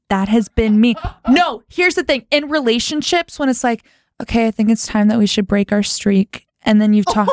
that 0.09 0.29
has 0.29 0.49
been 0.49 0.79
me. 0.79 0.95
No, 1.27 1.63
here's 1.69 1.95
the 1.95 2.03
thing. 2.03 2.25
In 2.31 2.49
relationships, 2.49 3.37
when 3.37 3.49
it's 3.49 3.63
like, 3.63 3.83
okay, 4.21 4.47
I 4.47 4.51
think 4.51 4.69
it's 4.69 4.85
time 4.87 5.07
that 5.09 5.17
we 5.17 5.27
should 5.27 5.47
break 5.47 5.71
our 5.71 5.83
streak. 5.83 6.47
And 6.63 6.81
then 6.81 6.93
you've 6.93 7.05
talked, 7.13 7.31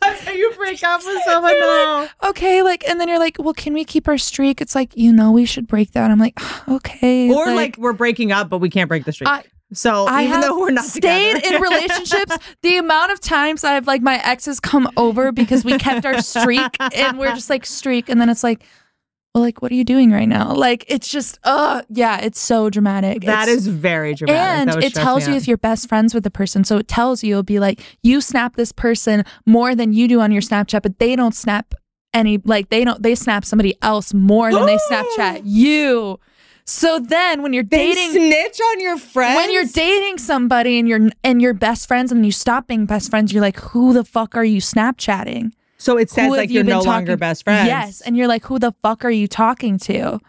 That's 0.00 0.20
how 0.24 0.32
you 0.32 0.52
break 0.56 0.82
up 0.84 1.00
with 1.04 1.22
someone 1.24 1.52
You're 1.52 2.08
okay, 2.30 2.62
like, 2.62 2.86
and 2.88 3.00
then 3.00 3.08
you're 3.08 3.18
like, 3.18 3.36
well, 3.38 3.54
can 3.54 3.72
we 3.74 3.84
keep 3.84 4.06
our 4.08 4.18
streak? 4.18 4.60
It's 4.60 4.74
like, 4.74 4.96
you 4.96 5.12
know, 5.12 5.32
we 5.32 5.44
should 5.46 5.66
break 5.66 5.92
that. 5.92 6.10
I'm 6.10 6.18
like, 6.18 6.34
ah, 6.38 6.64
okay. 6.76 7.30
Or 7.32 7.52
like, 7.52 7.76
we're 7.78 7.92
breaking 7.92 8.32
up, 8.32 8.48
but 8.48 8.58
we 8.58 8.70
can't 8.70 8.88
break 8.88 9.04
the 9.04 9.12
streak. 9.12 9.28
I- 9.28 9.44
so 9.72 10.06
I 10.06 10.26
even 10.26 10.42
though 10.42 10.60
we're 10.60 10.70
not 10.70 10.84
stayed 10.84 11.34
together. 11.34 11.56
in 11.56 11.60
relationships, 11.70 12.38
the 12.62 12.76
amount 12.76 13.10
of 13.10 13.18
times 13.18 13.64
I've 13.64 13.88
like 13.88 14.00
my 14.00 14.24
exes 14.24 14.60
come 14.60 14.88
over 14.96 15.32
because 15.32 15.64
we 15.64 15.76
kept 15.76 16.06
our 16.06 16.22
streak 16.22 16.76
and 16.94 17.18
we're 17.18 17.34
just 17.34 17.50
like 17.50 17.66
streak, 17.66 18.08
and 18.08 18.20
then 18.20 18.28
it's 18.28 18.44
like, 18.44 18.62
well, 19.36 19.44
like, 19.44 19.60
what 19.60 19.70
are 19.70 19.74
you 19.74 19.84
doing 19.84 20.10
right 20.10 20.28
now? 20.28 20.54
Like, 20.54 20.86
it's 20.88 21.08
just, 21.08 21.38
uh, 21.44 21.82
yeah, 21.90 22.20
it's 22.22 22.40
so 22.40 22.70
dramatic. 22.70 23.20
that 23.24 23.48
It's- 23.48 23.58
is 23.58 23.66
very 23.66 24.14
dramatic. 24.14 24.74
and 24.74 24.82
it 24.82 24.94
tells 24.94 25.28
you 25.28 25.34
out. 25.34 25.36
if 25.36 25.46
you're 25.46 25.58
best 25.58 25.90
friends 25.90 26.14
with 26.14 26.24
the 26.24 26.30
person. 26.30 26.64
So 26.64 26.78
it 26.78 26.88
tells 26.88 27.22
you, 27.22 27.32
it'll 27.34 27.42
be 27.42 27.58
like, 27.60 27.82
you 28.02 28.22
snap 28.22 28.56
this 28.56 28.72
person 28.72 29.24
more 29.44 29.74
than 29.74 29.92
you 29.92 30.08
do 30.08 30.22
on 30.22 30.32
your 30.32 30.40
Snapchat, 30.40 30.80
but 30.80 30.98
they 30.98 31.14
don't 31.16 31.34
snap 31.34 31.74
any, 32.14 32.38
like, 32.46 32.70
they 32.70 32.82
don't, 32.82 33.02
they 33.02 33.14
snap 33.14 33.44
somebody 33.44 33.74
else 33.82 34.14
more 34.14 34.50
than 34.50 34.64
they 34.64 34.78
Snapchat 34.90 35.42
you. 35.44 36.18
So 36.64 36.98
then 36.98 37.42
when 37.42 37.52
you're 37.52 37.62
they 37.62 37.92
dating, 37.92 38.12
snitch 38.12 38.58
on 38.72 38.80
your 38.80 38.96
friends. 38.96 39.36
when 39.36 39.52
you're 39.52 39.66
dating 39.66 40.16
somebody 40.16 40.78
and 40.78 40.88
you're 40.88 41.10
and 41.22 41.42
you're 41.42 41.52
best 41.54 41.86
friends 41.86 42.10
and 42.10 42.24
you 42.24 42.32
stop 42.32 42.68
being 42.68 42.86
best 42.86 43.10
friends, 43.10 43.34
you're 43.34 43.42
like, 43.42 43.60
who 43.60 43.92
the 43.92 44.02
fuck 44.02 44.34
are 44.34 44.44
you 44.44 44.62
Snapchatting? 44.62 45.52
So 45.78 45.96
it 45.98 46.10
says 46.10 46.30
like 46.30 46.48
you 46.48 46.56
you're 46.56 46.64
been 46.64 46.70
no 46.70 46.80
longer 46.82 47.12
talking- 47.12 47.18
best 47.18 47.44
friends. 47.44 47.68
Yes, 47.68 48.00
and 48.00 48.16
you're 48.16 48.28
like, 48.28 48.44
who 48.44 48.58
the 48.58 48.72
fuck 48.82 49.04
are 49.04 49.10
you 49.10 49.26
talking 49.28 49.78
to? 49.80 50.20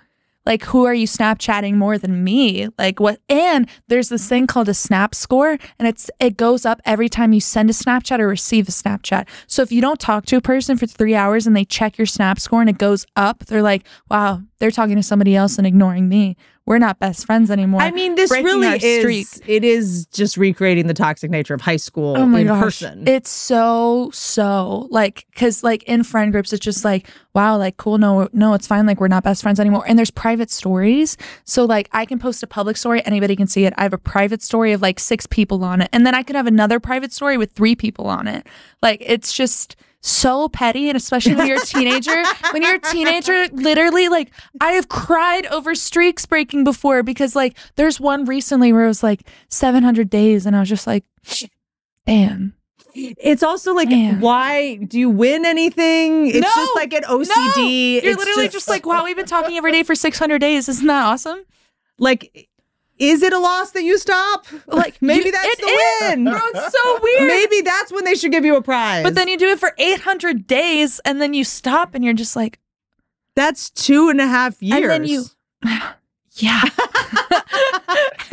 Like, 0.46 0.64
who 0.64 0.86
are 0.86 0.94
you 0.94 1.08
Snapchatting 1.08 1.74
more 1.74 1.98
than 1.98 2.24
me? 2.24 2.70
Like, 2.80 3.02
what? 3.02 3.20
And 3.28 3.68
there's 3.90 4.08
this 4.08 4.30
thing 4.30 4.48
called 4.48 4.70
a 4.70 4.74
Snap 4.74 5.14
score, 5.14 5.58
and 5.78 5.88
it's 5.90 6.10
it 6.22 6.38
goes 6.38 6.66
up 6.66 6.82
every 6.86 7.10
time 7.10 7.34
you 7.34 7.42
send 7.42 7.70
a 7.70 7.74
Snapchat 7.74 8.20
or 8.20 8.30
receive 8.30 8.70
a 8.70 8.72
Snapchat. 8.72 9.28
So 9.48 9.62
if 9.62 9.74
you 9.74 9.82
don't 9.82 10.00
talk 10.00 10.26
to 10.28 10.38
a 10.38 10.42
person 10.42 10.78
for 10.78 10.86
three 10.88 11.16
hours 11.16 11.48
and 11.48 11.56
they 11.56 11.66
check 11.66 11.98
your 11.98 12.06
Snap 12.08 12.40
score 12.40 12.62
and 12.62 12.70
it 12.70 12.78
goes 12.78 13.06
up, 13.18 13.40
they're 13.48 13.62
like, 13.62 13.86
wow, 14.10 14.42
they're 14.60 14.72
talking 14.72 14.96
to 14.96 15.04
somebody 15.04 15.36
else 15.36 15.58
and 15.58 15.68
ignoring 15.68 16.08
me. 16.08 16.38
We're 16.68 16.80
not 16.80 17.00
best 17.00 17.26
friends 17.26 17.50
anymore. 17.50 17.82
I 17.82 17.92
mean, 17.92 18.16
this 18.16 18.30
really 18.30 18.68
is. 18.68 19.00
streak. 19.00 19.50
It 19.50 19.64
is 19.64 20.06
just 20.08 20.36
recreating 20.36 20.88
the 20.88 20.94
toxic 20.94 21.32
nature 21.32 21.54
of 21.54 21.62
high 21.62 21.78
school 21.78 22.16
Oh 22.18 22.26
my 22.26 22.42
in 22.42 22.48
gosh. 22.48 22.62
person. 22.62 23.08
It's 23.08 23.30
so 23.30 24.10
so 24.14 24.88
like 24.92 25.26
cuz 25.34 25.64
like 25.64 25.84
in 25.84 26.04
friend 26.04 26.34
groups 26.34 26.52
it's 26.52 26.64
just 26.64 26.84
like 26.84 27.08
wow 27.34 27.58
like 27.58 27.78
cool 27.78 27.98
no 27.98 28.28
no 28.34 28.54
it's 28.54 28.68
fine 28.68 28.86
like 28.86 29.00
we're 29.00 29.08
not 29.08 29.24
best 29.24 29.42
friends 29.44 29.62
anymore 29.62 29.86
and 29.88 29.98
there's 29.98 30.12
private 30.12 30.52
stories. 30.52 31.16
So 31.46 31.64
like 31.64 31.88
I 31.94 32.04
can 32.06 32.20
post 32.20 32.44
a 32.44 32.48
public 32.48 32.76
story 32.76 33.02
anybody 33.06 33.38
can 33.38 33.48
see 33.48 33.64
it. 33.64 33.74
I 33.78 33.84
have 33.84 33.94
a 33.94 33.98
private 33.98 34.44
story 34.44 34.74
of 34.74 34.82
like 34.82 35.00
6 35.00 35.26
people 35.28 35.64
on 35.64 35.82
it 35.82 35.90
and 35.94 36.06
then 36.06 36.14
I 36.16 36.22
could 36.22 36.36
have 36.36 36.48
another 36.48 36.82
private 36.82 37.14
story 37.14 37.38
with 37.38 37.54
3 37.54 37.76
people 37.76 38.08
on 38.08 38.28
it. 38.28 38.46
Like 38.82 39.02
it's 39.06 39.32
just 39.32 39.78
so 40.08 40.48
petty 40.50 40.90
and 40.90 40.96
especially 40.96 41.36
when 41.36 41.48
you're 41.48 41.62
a 41.62 41.66
teenager 41.66 42.24
when 42.52 42.62
you're 42.62 42.76
a 42.76 42.80
teenager 42.80 43.48
literally 43.52 44.08
like 44.08 44.32
i 44.62 44.72
have 44.72 44.88
cried 44.88 45.46
over 45.48 45.76
streaks 45.76 46.26
breaking 46.26 46.64
before 46.64 47.04
because 47.04 47.36
like 47.36 47.58
there's 47.76 48.00
one 48.00 48.24
recently 48.26 48.72
where 48.72 48.86
it 48.86 48.88
was 48.88 49.04
like 49.04 49.28
700 49.50 50.10
days 50.10 50.46
and 50.46 50.56
i 50.56 50.60
was 50.60 50.70
just 50.70 50.88
like 50.88 51.04
damn 52.06 52.54
It's 52.96 53.44
also 53.44 53.76
like, 53.76 53.90
why 54.20 54.78
do 54.78 54.98
you 54.98 55.10
win 55.10 55.46
anything? 55.46 56.28
It's 56.28 56.40
No, 56.40 56.48
just 56.56 56.76
like 56.76 56.94
an 56.94 57.04
OCD. 57.04 57.28
No, 57.28 57.62
you're 57.64 58.12
It's 58.12 58.18
literally 58.18 58.50
just, 58.50 58.68
like, 58.68 58.88
wow, 58.88 59.04
we've 59.04 59.16
been 59.16 59.28
talking 59.28 59.56
every 59.56 59.72
day 59.72 59.84
for 59.84 59.94
600 59.94 60.40
days. 60.40 60.68
Isn't 60.68 60.88
that 60.88 61.06
awesome? 61.06 61.44
like, 62.00 62.50
is 63.00 63.22
it 63.24 63.34
a 63.34 63.40
loss 63.40 63.72
that 63.72 63.84
you 63.84 63.98
stop? 63.98 64.46
Like, 64.68 65.02
maybe 65.02 65.26
you- 65.26 65.32
that's 65.32 65.58
the 65.58 65.66
is, 65.68 66.10
win. 66.10 66.24
Bro, 66.26 66.40
it's 66.54 66.72
so 66.74 67.00
weird. 67.04 67.28
Maybe 67.28 67.62
that's 67.62 67.92
when 67.92 68.04
they 68.06 68.16
should 68.16 68.32
give 68.32 68.46
you 68.46 68.56
a 68.56 68.62
prize. 68.62 69.04
But 69.04 69.16
then 69.16 69.28
you 69.28 69.38
do 69.38 69.48
it 69.50 69.60
for 69.60 69.74
800 69.78 70.46
days 70.48 71.00
and 71.06 71.22
then 71.22 71.34
you 71.34 71.44
stop 71.44 71.96
and 71.96 72.04
you're 72.04 72.14
just 72.14 72.36
like, 72.36 72.60
that's 73.36 73.70
two 73.70 74.10
and 74.10 74.20
a 74.22 74.28
half 74.28 74.62
years. 74.62 74.82
and 74.82 74.90
then 74.92 75.06
you, 75.06 75.26
yeah. 76.36 76.62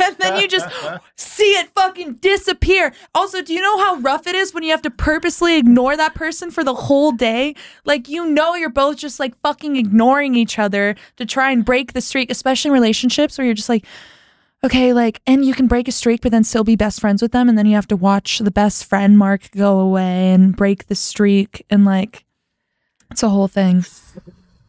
and 0.03 0.15
then 0.17 0.39
you 0.39 0.47
just 0.47 0.67
see 1.15 1.53
it 1.53 1.69
fucking 1.75 2.13
disappear. 2.15 2.93
Also, 3.13 3.41
do 3.41 3.53
you 3.53 3.61
know 3.61 3.77
how 3.79 3.95
rough 3.97 4.27
it 4.27 4.35
is 4.35 4.53
when 4.53 4.63
you 4.63 4.71
have 4.71 4.81
to 4.83 4.91
purposely 4.91 5.57
ignore 5.57 5.95
that 5.97 6.15
person 6.15 6.51
for 6.51 6.63
the 6.63 6.73
whole 6.73 7.11
day? 7.11 7.55
Like, 7.85 8.07
you 8.09 8.25
know, 8.25 8.55
you're 8.55 8.69
both 8.69 8.97
just 8.97 9.19
like 9.19 9.39
fucking 9.41 9.75
ignoring 9.75 10.35
each 10.35 10.59
other 10.59 10.95
to 11.17 11.25
try 11.25 11.51
and 11.51 11.63
break 11.65 11.93
the 11.93 12.01
streak, 12.01 12.29
especially 12.31 12.69
in 12.69 12.73
relationships 12.73 13.37
where 13.37 13.45
you're 13.45 13.53
just 13.53 13.69
like, 13.69 13.85
okay, 14.65 14.93
like, 14.93 15.21
and 15.25 15.45
you 15.45 15.53
can 15.53 15.67
break 15.67 15.87
a 15.87 15.91
streak, 15.91 16.21
but 16.21 16.31
then 16.31 16.43
still 16.43 16.63
be 16.63 16.75
best 16.75 16.99
friends 16.99 17.21
with 17.21 17.31
them. 17.31 17.47
And 17.47 17.57
then 17.57 17.65
you 17.65 17.75
have 17.75 17.87
to 17.87 17.95
watch 17.95 18.39
the 18.39 18.51
best 18.51 18.85
friend 18.85 19.17
mark 19.17 19.49
go 19.51 19.79
away 19.79 20.33
and 20.33 20.55
break 20.55 20.87
the 20.87 20.95
streak. 20.95 21.65
And 21.69 21.85
like, 21.85 22.25
it's 23.11 23.23
a 23.23 23.29
whole 23.29 23.47
thing. 23.47 23.85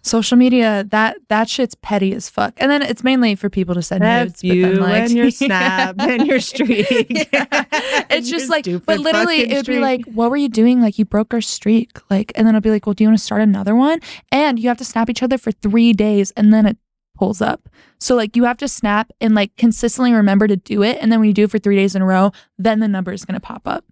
Social 0.03 0.37
media, 0.37 0.85
that 0.91 1.17
that 1.29 1.49
shit's 1.49 1.75
petty 1.75 2.15
as 2.15 2.31
fuck. 2.31 2.55
And 2.59 2.71
then 2.71 2.81
it's 2.81 3.03
mainly 3.03 3.35
for 3.35 3.51
people 3.51 3.75
to 3.75 3.83
send 3.83 4.05
nudes. 4.05 4.45
F 4.45 4.49
but 4.49 4.49
then, 4.49 4.75
you 4.75 4.81
like, 4.81 5.03
and 5.03 5.13
your 5.13 5.31
snap 5.33 5.97
and 5.99 6.27
your 6.27 6.39
streak. 6.39 6.97
it's 7.11 8.31
Your 8.31 8.39
just 8.39 8.49
like, 8.51 8.67
but 8.85 9.01
literally, 9.01 9.51
it 9.51 9.57
would 9.57 9.67
be 9.67 9.81
like, 9.81 10.05
what 10.07 10.31
were 10.31 10.37
you 10.37 10.49
doing? 10.49 10.81
Like, 10.81 10.97
you 10.99 11.05
broke 11.05 11.35
our 11.35 11.41
streak. 11.41 11.99
Like, 12.09 12.31
and 12.37 12.47
then 12.47 12.55
it'll 12.55 12.63
be 12.63 12.71
like, 12.71 12.87
well, 12.87 12.95
do 12.95 13.03
you 13.03 13.09
want 13.09 13.19
to 13.19 13.25
start 13.25 13.43
another 13.43 13.75
one? 13.75 13.99
And 14.31 14.61
you 14.61 14.69
have 14.69 14.79
to 14.79 14.85
snap 14.85 15.11
each 15.11 15.25
other 15.25 15.39
for 15.39 15.51
three 15.51 15.93
days, 15.93 16.31
and 16.37 16.55
then 16.55 16.67
it 16.67 16.77
pulls 17.17 17.41
up. 17.41 17.69
So 17.99 18.15
like, 18.15 18.37
you 18.37 18.45
have 18.45 18.59
to 18.59 18.69
snap 18.69 19.11
and 19.21 19.35
like 19.35 19.57
consistently 19.57 20.13
remember 20.13 20.47
to 20.47 20.57
do 20.57 20.83
it, 20.83 20.99
and 21.01 21.11
then 21.11 21.19
when 21.21 21.29
you 21.29 21.35
do 21.35 21.45
it 21.45 21.51
for 21.51 21.59
three 21.59 21.77
days 21.77 21.95
in 21.97 22.03
a 22.03 22.07
row, 22.07 22.31
then 22.59 22.81
the 22.81 22.89
number 22.89 23.13
is 23.13 23.25
going 23.25 23.35
to 23.35 23.41
pop 23.41 23.67
up. 23.67 23.85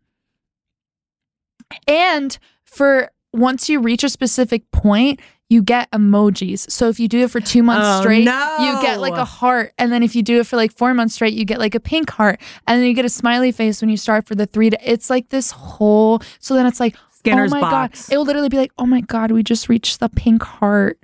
And 1.88 2.38
for 2.64 3.10
once 3.32 3.68
you 3.68 3.80
reach 3.80 4.05
a 4.05 4.09
specific 4.09 4.70
point, 4.70 5.20
you 5.48 5.62
get 5.62 5.90
emojis. 5.90 6.70
So 6.70 6.88
if 6.88 6.98
you 6.98 7.09
do 7.09 7.20
it 7.24 7.30
for 7.30 7.40
two 7.40 7.62
months 7.62 7.86
Oh, 7.88 8.01
straight, 8.01 8.24
no. 8.24 8.56
you 8.60 8.82
get 8.82 9.01
like 9.01 9.14
a 9.14 9.24
heart. 9.24 9.72
And 9.76 9.92
then 9.92 10.02
if 10.02 10.16
you 10.16 10.22
do 10.22 10.40
it 10.40 10.46
for 10.46 10.56
like 10.56 10.72
four 10.72 10.94
months 10.94 11.14
straight, 11.14 11.34
you 11.34 11.44
get 11.44 11.59
like 11.59 11.74
a 11.74 11.80
pink 11.80 12.10
heart. 12.10 12.40
And 12.66 12.80
then 12.80 12.88
you 12.88 12.94
get 12.94 13.05
a 13.05 13.10
smiley 13.10 13.52
face 13.52 13.80
when 13.80 13.90
you 13.90 13.96
start 13.96 14.26
for 14.26 14.34
the 14.34 14.46
three. 14.46 14.70
To, 14.70 14.78
it's 14.90 15.10
like 15.10 15.28
this 15.28 15.51
whole. 15.51 16.22
So 16.38 16.55
then 16.55 16.66
it's 16.66 16.80
like, 16.80 16.96
Skinner's 17.10 17.52
oh 17.52 17.56
my 17.56 17.60
box. 17.60 18.09
god! 18.09 18.14
It 18.14 18.18
will 18.18 18.24
literally 18.24 18.48
be 18.48 18.56
like, 18.59 18.72
oh 18.78 18.86
my 18.86 19.01
god, 19.01 19.30
we 19.32 19.42
just 19.42 19.68
reached 19.68 20.01
the 20.01 20.09
pink 20.09 20.42
heart. 20.42 20.98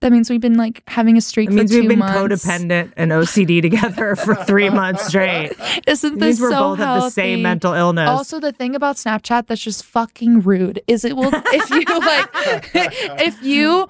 That 0.00 0.12
means 0.12 0.30
we've 0.30 0.40
been 0.40 0.56
like 0.56 0.82
having 0.86 1.18
a 1.18 1.20
streak 1.20 1.50
It 1.50 1.52
means 1.52 1.70
2 1.70 1.80
we've 1.80 1.88
been 1.90 1.98
months. 1.98 2.44
codependent 2.46 2.92
and 2.96 3.10
OCD 3.10 3.60
together 3.68 4.16
for 4.16 4.34
three 4.34 4.70
months 4.70 5.06
straight. 5.08 5.52
Isn't 5.86 6.18
this 6.18 6.40
means 6.40 6.40
we're 6.40 6.50
so 6.52 6.70
both 6.70 6.78
have 6.78 7.02
the 7.02 7.10
same 7.10 7.42
mental 7.42 7.74
illness. 7.74 8.08
Also, 8.08 8.40
the 8.40 8.52
thing 8.52 8.74
about 8.74 8.96
Snapchat 8.96 9.46
that's 9.46 9.60
just 9.60 9.84
fucking 9.84 10.40
rude 10.40 10.80
is 10.86 11.04
it 11.04 11.16
will 11.16 11.30
if 11.34 11.70
you 11.70 11.84
like 12.00 12.28
if 13.20 13.42
you 13.42 13.88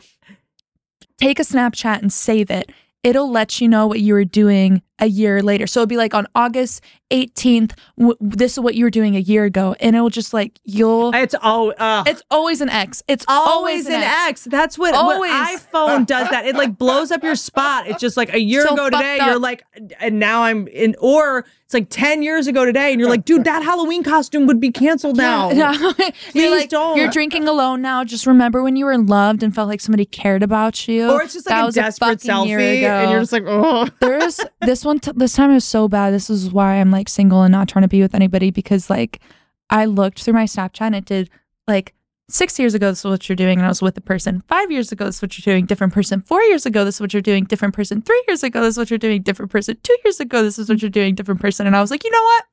take 1.18 1.38
a 1.38 1.44
Snapchat 1.44 2.02
and 2.02 2.12
save 2.12 2.50
it, 2.50 2.70
it'll 3.04 3.30
let 3.30 3.60
you 3.60 3.68
know 3.68 3.86
what 3.86 4.00
you 4.00 4.14
were 4.14 4.24
doing 4.24 4.82
a 5.00 5.06
year 5.06 5.42
later. 5.42 5.66
So 5.66 5.80
it'll 5.80 5.86
be 5.88 5.96
like 5.96 6.14
on 6.14 6.26
August 6.34 6.82
18th, 7.10 7.72
w- 7.98 8.16
this 8.20 8.52
is 8.52 8.60
what 8.60 8.74
you 8.76 8.84
were 8.84 8.90
doing 8.90 9.16
a 9.16 9.20
year 9.20 9.44
ago, 9.44 9.74
and 9.80 9.96
it 9.96 10.00
will 10.00 10.10
just 10.10 10.32
like 10.32 10.60
you'll. 10.64 11.12
it's 11.14 11.34
all 11.42 11.72
uh, 11.78 12.04
It's 12.06 12.22
always 12.30 12.60
an 12.60 12.68
X. 12.68 13.02
It's 13.08 13.24
always 13.28 13.86
an 13.86 13.94
X. 14.02 14.44
That's 14.44 14.78
what, 14.78 14.92
what 14.94 15.14
Always. 15.16 15.32
iPhone 15.60 16.06
does. 16.06 16.28
That 16.30 16.46
it 16.46 16.54
like 16.54 16.78
blows 16.78 17.10
up 17.10 17.22
your 17.24 17.34
spot. 17.34 17.88
It's 17.88 18.00
just 18.00 18.16
like 18.16 18.32
a 18.32 18.38
year 18.40 18.64
So 18.66 18.74
ago 18.74 18.90
today. 18.90 19.18
up. 19.18 19.26
You're 19.26 19.38
like, 19.40 19.64
and 19.98 20.18
now 20.20 20.42
I'm 20.44 20.68
in. 20.68 20.94
Or 21.00 21.44
it's 21.64 21.74
like 21.74 21.88
ten 21.90 22.22
years 22.22 22.46
ago 22.46 22.64
today, 22.64 22.92
and 22.92 23.00
you're 23.00 23.10
like, 23.10 23.24
dude, 23.24 23.44
that 23.44 23.62
Halloween 23.64 24.04
costume 24.04 24.46
would 24.46 24.60
be 24.60 24.70
canceled 24.70 25.16
now. 25.16 25.50
Yeah. 25.60 25.72
Please 25.76 26.12
you're 26.34 26.50
like, 26.56 26.68
don't. 26.70 26.96
You're 26.96 27.10
drinking 27.10 27.48
alone 27.48 27.82
now. 27.82 28.04
Just 28.04 28.26
remember 28.26 28.62
when 28.62 28.76
you 28.76 28.84
were 28.84 28.96
loved 28.98 29.42
and 29.42 29.54
felt 29.54 29.68
like 29.68 29.80
somebody 29.80 30.04
cared 30.04 30.42
about 30.42 30.86
you. 30.88 31.10
Or 31.10 31.22
it's 31.22 31.34
just 31.34 31.46
That 31.46 31.56
like 31.56 31.62
a 31.62 31.66
was 31.66 31.74
desperate 31.74 32.24
year 32.24 32.58
selfie, 32.58 32.82
and 32.82 33.10
you're 33.10 33.20
just 33.20 33.32
like, 33.32 33.44
oh. 33.46 33.88
There's 34.00 34.40
this 34.62 34.84
one. 34.84 34.89
T- 34.98 35.12
this 35.14 35.34
time 35.34 35.50
it 35.50 35.54
was 35.54 35.64
so 35.64 35.88
bad. 35.88 36.12
This 36.12 36.30
is 36.30 36.50
why 36.50 36.74
I'm 36.76 36.90
like 36.90 37.08
single 37.08 37.42
and 37.42 37.52
not 37.52 37.68
trying 37.68 37.82
to 37.82 37.88
be 37.88 38.02
with 38.02 38.14
anybody 38.14 38.50
because 38.50 38.90
like 38.90 39.20
I 39.68 39.84
looked 39.84 40.22
through 40.22 40.34
my 40.34 40.44
Snapchat 40.44 40.80
and 40.82 40.94
it 40.96 41.04
did 41.04 41.30
like 41.68 41.94
six 42.28 42.58
years 42.58 42.74
ago. 42.74 42.90
This 42.90 43.00
is 43.00 43.04
what 43.04 43.28
you're 43.28 43.36
doing, 43.36 43.58
and 43.58 43.66
I 43.66 43.68
was 43.68 43.82
with 43.82 43.96
a 43.96 44.00
person. 44.00 44.42
Five 44.48 44.70
years 44.70 44.92
ago, 44.92 45.06
this 45.06 45.16
is 45.16 45.22
what 45.22 45.36
you're 45.38 45.54
doing. 45.54 45.66
Different 45.66 45.92
person. 45.92 46.20
Four 46.22 46.42
years 46.42 46.66
ago, 46.66 46.84
this 46.84 46.96
is 46.96 47.00
what 47.00 47.12
you're 47.12 47.20
doing. 47.22 47.44
Different 47.44 47.74
person. 47.74 48.02
Three 48.02 48.22
years 48.28 48.42
ago, 48.42 48.62
this 48.62 48.74
is 48.74 48.78
what 48.78 48.90
you're 48.90 48.98
doing. 48.98 49.22
Different 49.22 49.50
person. 49.50 49.76
Two 49.82 49.96
years 50.04 50.20
ago, 50.20 50.42
this 50.42 50.58
is 50.58 50.68
what 50.68 50.82
you're 50.82 50.90
doing. 50.90 51.14
Different 51.14 51.40
person. 51.40 51.66
And 51.66 51.76
I 51.76 51.80
was 51.80 51.90
like, 51.90 52.04
you 52.04 52.10
know 52.10 52.22
what? 52.22 52.44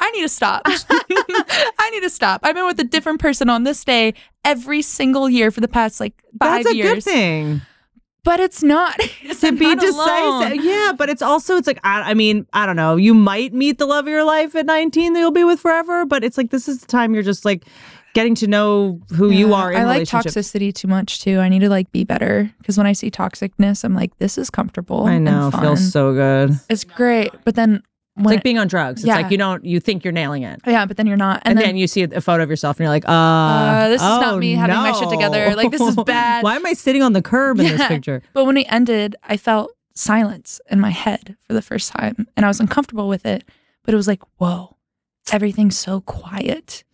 I 0.00 0.10
need 0.10 0.22
to 0.22 0.28
stop. 0.28 0.62
I 0.66 1.90
need 1.92 2.00
to 2.00 2.10
stop. 2.10 2.40
I've 2.42 2.54
been 2.54 2.66
with 2.66 2.80
a 2.80 2.84
different 2.84 3.20
person 3.20 3.48
on 3.48 3.62
this 3.62 3.84
day 3.84 4.14
every 4.44 4.82
single 4.82 5.30
year 5.30 5.50
for 5.50 5.60
the 5.60 5.68
past 5.68 6.00
like 6.00 6.14
five 6.40 6.64
That's 6.64 6.74
a 6.74 6.76
years. 6.76 6.94
good 6.94 7.04
thing. 7.04 7.60
But 8.24 8.40
it's 8.40 8.62
not. 8.62 8.98
to 9.40 9.52
be 9.52 9.64
not 9.66 9.80
decisive. 9.80 10.52
alone. 10.52 10.64
Yeah, 10.64 10.92
but 10.96 11.08
it's 11.10 11.22
also 11.22 11.56
it's 11.56 11.66
like 11.66 11.80
I, 11.84 12.10
I 12.10 12.14
mean 12.14 12.46
I 12.52 12.66
don't 12.66 12.76
know. 12.76 12.96
You 12.96 13.14
might 13.14 13.52
meet 13.52 13.78
the 13.78 13.86
love 13.86 14.06
of 14.06 14.08
your 14.08 14.24
life 14.24 14.54
at 14.56 14.66
19 14.66 15.12
that 15.12 15.20
you'll 15.20 15.30
be 15.30 15.44
with 15.44 15.60
forever, 15.60 16.04
but 16.06 16.24
it's 16.24 16.36
like 16.38 16.50
this 16.50 16.68
is 16.68 16.80
the 16.80 16.86
time 16.86 17.14
you're 17.14 17.22
just 17.22 17.44
like 17.44 17.64
getting 18.14 18.34
to 18.36 18.46
know 18.46 19.00
who 19.14 19.30
you 19.30 19.52
are 19.54 19.72
in 19.72 19.82
I 19.82 19.84
like 19.84 20.08
toxicity 20.08 20.72
too 20.72 20.88
much 20.88 21.20
too. 21.20 21.40
I 21.40 21.48
need 21.48 21.58
to 21.60 21.68
like 21.68 21.90
be 21.92 22.04
better 22.04 22.50
because 22.58 22.78
when 22.78 22.86
I 22.86 22.92
see 22.92 23.10
toxicness, 23.10 23.84
I'm 23.84 23.94
like, 23.94 24.16
this 24.18 24.38
is 24.38 24.50
comfortable. 24.50 25.04
I 25.04 25.18
know, 25.18 25.50
feels 25.50 25.92
so 25.92 26.14
good. 26.14 26.50
It's 26.50 26.64
It's 26.70 26.84
great, 26.84 27.32
but 27.44 27.56
then 27.56 27.82
when 28.14 28.34
like 28.36 28.42
being 28.44 28.58
on 28.58 28.68
drugs. 28.68 29.00
It's 29.02 29.06
Yeah. 29.08 29.16
like 29.16 29.30
you 29.30 29.38
don't 29.38 29.64
you 29.64 29.80
think 29.80 30.04
you're 30.04 30.12
nailing 30.12 30.42
it. 30.44 30.60
yeah, 30.66 30.86
but 30.86 30.96
then 30.96 31.06
you're 31.06 31.16
not, 31.16 31.42
And, 31.44 31.52
and, 31.52 31.58
then, 31.58 31.64
then, 31.70 31.76
you 31.76 31.86
see 31.86 32.02
a 32.02 32.20
photo 32.20 32.42
of 32.42 32.50
yourself 32.50 32.78
and 32.78 32.84
you're 32.84 32.90
like, 32.90 33.08
uh, 33.08 33.12
Uh, 33.12 33.88
this 33.88 34.00
is 34.00 34.06
not 34.06 34.34
oh, 34.34 34.38
me 34.38 34.52
having 34.54 34.76
my 34.76 34.92
shit 34.92 35.08
together. 35.10 35.54
Like, 35.56 35.70
this 35.70 35.80
is 35.80 35.96
bad. 36.06 36.44
Why 36.44 36.56
am 36.56 36.64
I 36.66 36.74
sitting 36.74 37.02
on 37.02 37.12
the 37.12 37.22
curb 37.22 37.58
in 37.60 37.66
this 37.66 37.86
picture? 37.88 38.22
But 38.32 38.44
when 38.44 38.56
it 38.56 38.66
ended, 38.72 39.16
I 39.24 39.36
felt 39.36 39.72
silence 39.94 40.60
in 40.70 40.80
my 40.80 40.90
head 40.90 41.36
for 41.46 41.52
the 41.54 41.62
first 41.62 41.90
time, 41.92 42.26
and 42.36 42.44
I 42.44 42.48
was 42.48 42.60
uncomfortable 42.60 43.08
with 43.08 43.26
it. 43.26 43.44
But 43.84 43.94
it 43.94 43.96
was 43.96 44.08
like, 44.08 44.22
whoa, 44.38 44.76
everything's 45.32 45.76
so 45.78 46.00
quiet, 46.00 46.84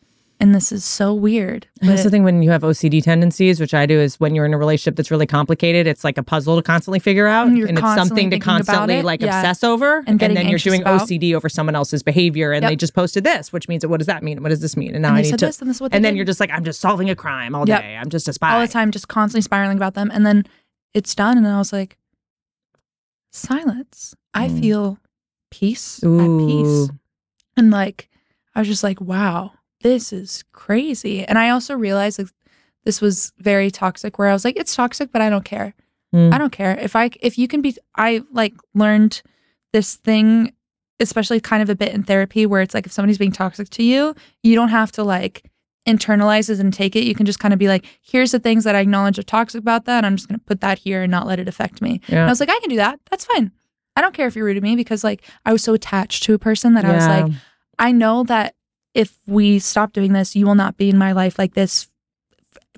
and 0.40 0.54
this 0.54 0.72
is 0.72 0.84
so 0.84 1.12
weird. 1.14 1.66
That's 1.82 2.02
the 2.02 2.10
thing 2.10 2.24
when 2.24 2.42
you 2.42 2.50
have 2.50 2.62
OCD 2.62 3.02
tendencies, 3.02 3.60
which 3.60 3.74
I 3.74 3.84
do, 3.86 4.00
is 4.00 4.18
when 4.18 4.34
you're 4.34 4.46
in 4.46 4.54
a 4.54 4.58
relationship 4.58 4.96
that's 4.96 5.10
really 5.10 5.26
complicated, 5.26 5.86
it's 5.86 6.02
like 6.02 6.16
a 6.18 6.22
puzzle 6.22 6.56
to 6.56 6.62
constantly 6.62 6.98
figure 6.98 7.26
out, 7.26 7.46
And 7.48 7.58
and 7.58 7.78
it's 7.78 7.94
something 7.94 8.30
to 8.30 8.38
constantly 8.38 9.02
like 9.02 9.20
Yeah. 9.20 9.38
obsess 9.38 9.62
over, 9.62 10.02
And 10.06 10.18
getting 10.18 10.34
then 10.36 10.48
you're 10.48 10.58
doing 10.58 10.80
about. 10.80 11.02
OCD 11.02 11.34
over 11.34 11.48
someone 11.48 11.74
else's 11.76 12.02
behavior, 12.02 12.52
and 12.52 12.62
Yep. 12.62 12.70
they 12.70 12.76
just 12.76 12.94
posted 12.94 13.22
this, 13.24 13.52
which 13.52 13.68
means 13.68 13.86
what 13.86 13.98
does 13.98 14.06
that 14.06 14.22
mean? 14.22 14.42
What 14.42 14.48
does 14.48 14.60
this 14.60 14.76
mean? 14.76 14.94
And 14.94 15.02
now 15.02 15.08
and 15.10 15.18
I 15.18 15.22
need 15.22 15.38
to. 15.38 15.46
this, 15.46 15.60
and 15.60 15.68
this 15.70 15.80
and 15.80 15.92
then 15.92 16.02
did. 16.02 16.16
you're 16.16 16.24
just 16.24 16.40
like, 16.40 16.50
I'm 16.50 16.64
just 16.64 16.80
solving 16.80 17.10
a 17.10 17.14
crime 17.14 17.54
all 17.54 17.68
Yep. 17.68 17.80
day. 17.82 17.96
I'm 17.96 18.08
just 18.08 18.26
a 18.26 18.32
spy 18.32 18.54
all 18.54 18.60
the 18.60 18.68
time, 18.72 18.90
just 18.90 19.08
constantly 19.08 19.42
spiraling 19.42 19.76
about 19.76 19.94
them. 19.94 20.10
And 20.12 20.24
then 20.24 20.44
it's 20.94 21.14
done, 21.14 21.36
and 21.38 21.46
I 21.46 21.58
was 21.58 21.72
like, 21.72 21.96
silence. 23.30 24.14
I 24.34 24.48
Mm. 24.48 24.60
feel 24.60 24.98
peace 25.50 26.00
Ooh. 26.04 26.20
at 26.20 26.46
peace. 26.46 26.88
And 27.56 27.70
like, 27.70 28.08
I 28.54 28.60
was 28.60 28.68
just 28.68 28.82
like, 28.82 29.00
wow, 29.00 29.52
this 29.80 30.12
is 30.12 30.44
crazy. 30.52 31.24
And 31.24 31.38
I 31.38 31.50
also 31.50 31.74
realized 31.74 32.18
like 32.18 32.28
this 32.84 33.00
was 33.00 33.32
very 33.38 33.70
toxic 33.70 34.18
where 34.18 34.28
I 34.28 34.32
was 34.32 34.44
like, 34.44 34.56
it's 34.56 34.74
toxic, 34.74 35.12
but 35.12 35.22
I 35.22 35.30
don't 35.30 35.44
care. 35.44 35.74
Mm. 36.14 36.32
I 36.32 36.38
don't 36.38 36.52
care. 36.52 36.78
If 36.78 36.96
I 36.96 37.10
if 37.20 37.38
you 37.38 37.48
can 37.48 37.62
be 37.62 37.76
I 37.96 38.22
like 38.32 38.54
learned 38.74 39.22
this 39.72 39.96
thing, 39.96 40.52
especially 40.98 41.40
kind 41.40 41.62
of 41.62 41.70
a 41.70 41.74
bit 41.74 41.94
in 41.94 42.02
therapy 42.02 42.46
where 42.46 42.62
it's 42.62 42.74
like 42.74 42.86
if 42.86 42.92
somebody's 42.92 43.18
being 43.18 43.32
toxic 43.32 43.70
to 43.70 43.82
you, 43.82 44.14
you 44.42 44.54
don't 44.54 44.70
have 44.70 44.92
to 44.92 45.04
like 45.04 45.50
internalize 45.86 46.50
it 46.50 46.60
and 46.60 46.74
take 46.74 46.94
it. 46.94 47.04
You 47.04 47.14
can 47.14 47.26
just 47.26 47.38
kind 47.38 47.54
of 47.54 47.58
be 47.58 47.68
like, 47.68 47.86
here's 48.02 48.32
the 48.32 48.38
things 48.38 48.64
that 48.64 48.74
I 48.74 48.80
acknowledge 48.80 49.18
are 49.18 49.22
toxic 49.22 49.60
about 49.60 49.86
that. 49.86 49.98
And 49.98 50.06
I'm 50.06 50.16
just 50.16 50.28
gonna 50.28 50.38
put 50.38 50.60
that 50.60 50.78
here 50.78 51.02
and 51.02 51.10
not 51.10 51.26
let 51.26 51.38
it 51.38 51.48
affect 51.48 51.80
me. 51.80 52.00
And 52.08 52.18
I 52.18 52.28
was 52.28 52.40
like, 52.40 52.50
I 52.50 52.58
can 52.60 52.70
do 52.70 52.76
that. 52.76 53.00
That's 53.10 53.24
fine. 53.24 53.52
I 53.96 54.00
don't 54.02 54.14
care 54.14 54.26
if 54.26 54.36
you're 54.36 54.44
rude 54.44 54.54
to 54.54 54.60
me 54.60 54.76
because 54.76 55.04
like 55.04 55.22
I 55.44 55.52
was 55.52 55.62
so 55.62 55.74
attached 55.74 56.22
to 56.24 56.34
a 56.34 56.38
person 56.38 56.74
that 56.74 56.84
I 56.84 56.94
was 56.94 57.06
like, 57.06 57.32
I 57.78 57.92
know 57.92 58.24
that 58.24 58.54
if 58.94 59.16
we 59.26 59.58
stop 59.58 59.92
doing 59.92 60.12
this, 60.12 60.34
you 60.34 60.46
will 60.46 60.54
not 60.54 60.76
be 60.76 60.88
in 60.90 60.98
my 60.98 61.12
life 61.12 61.38
like 61.38 61.54
this 61.54 61.88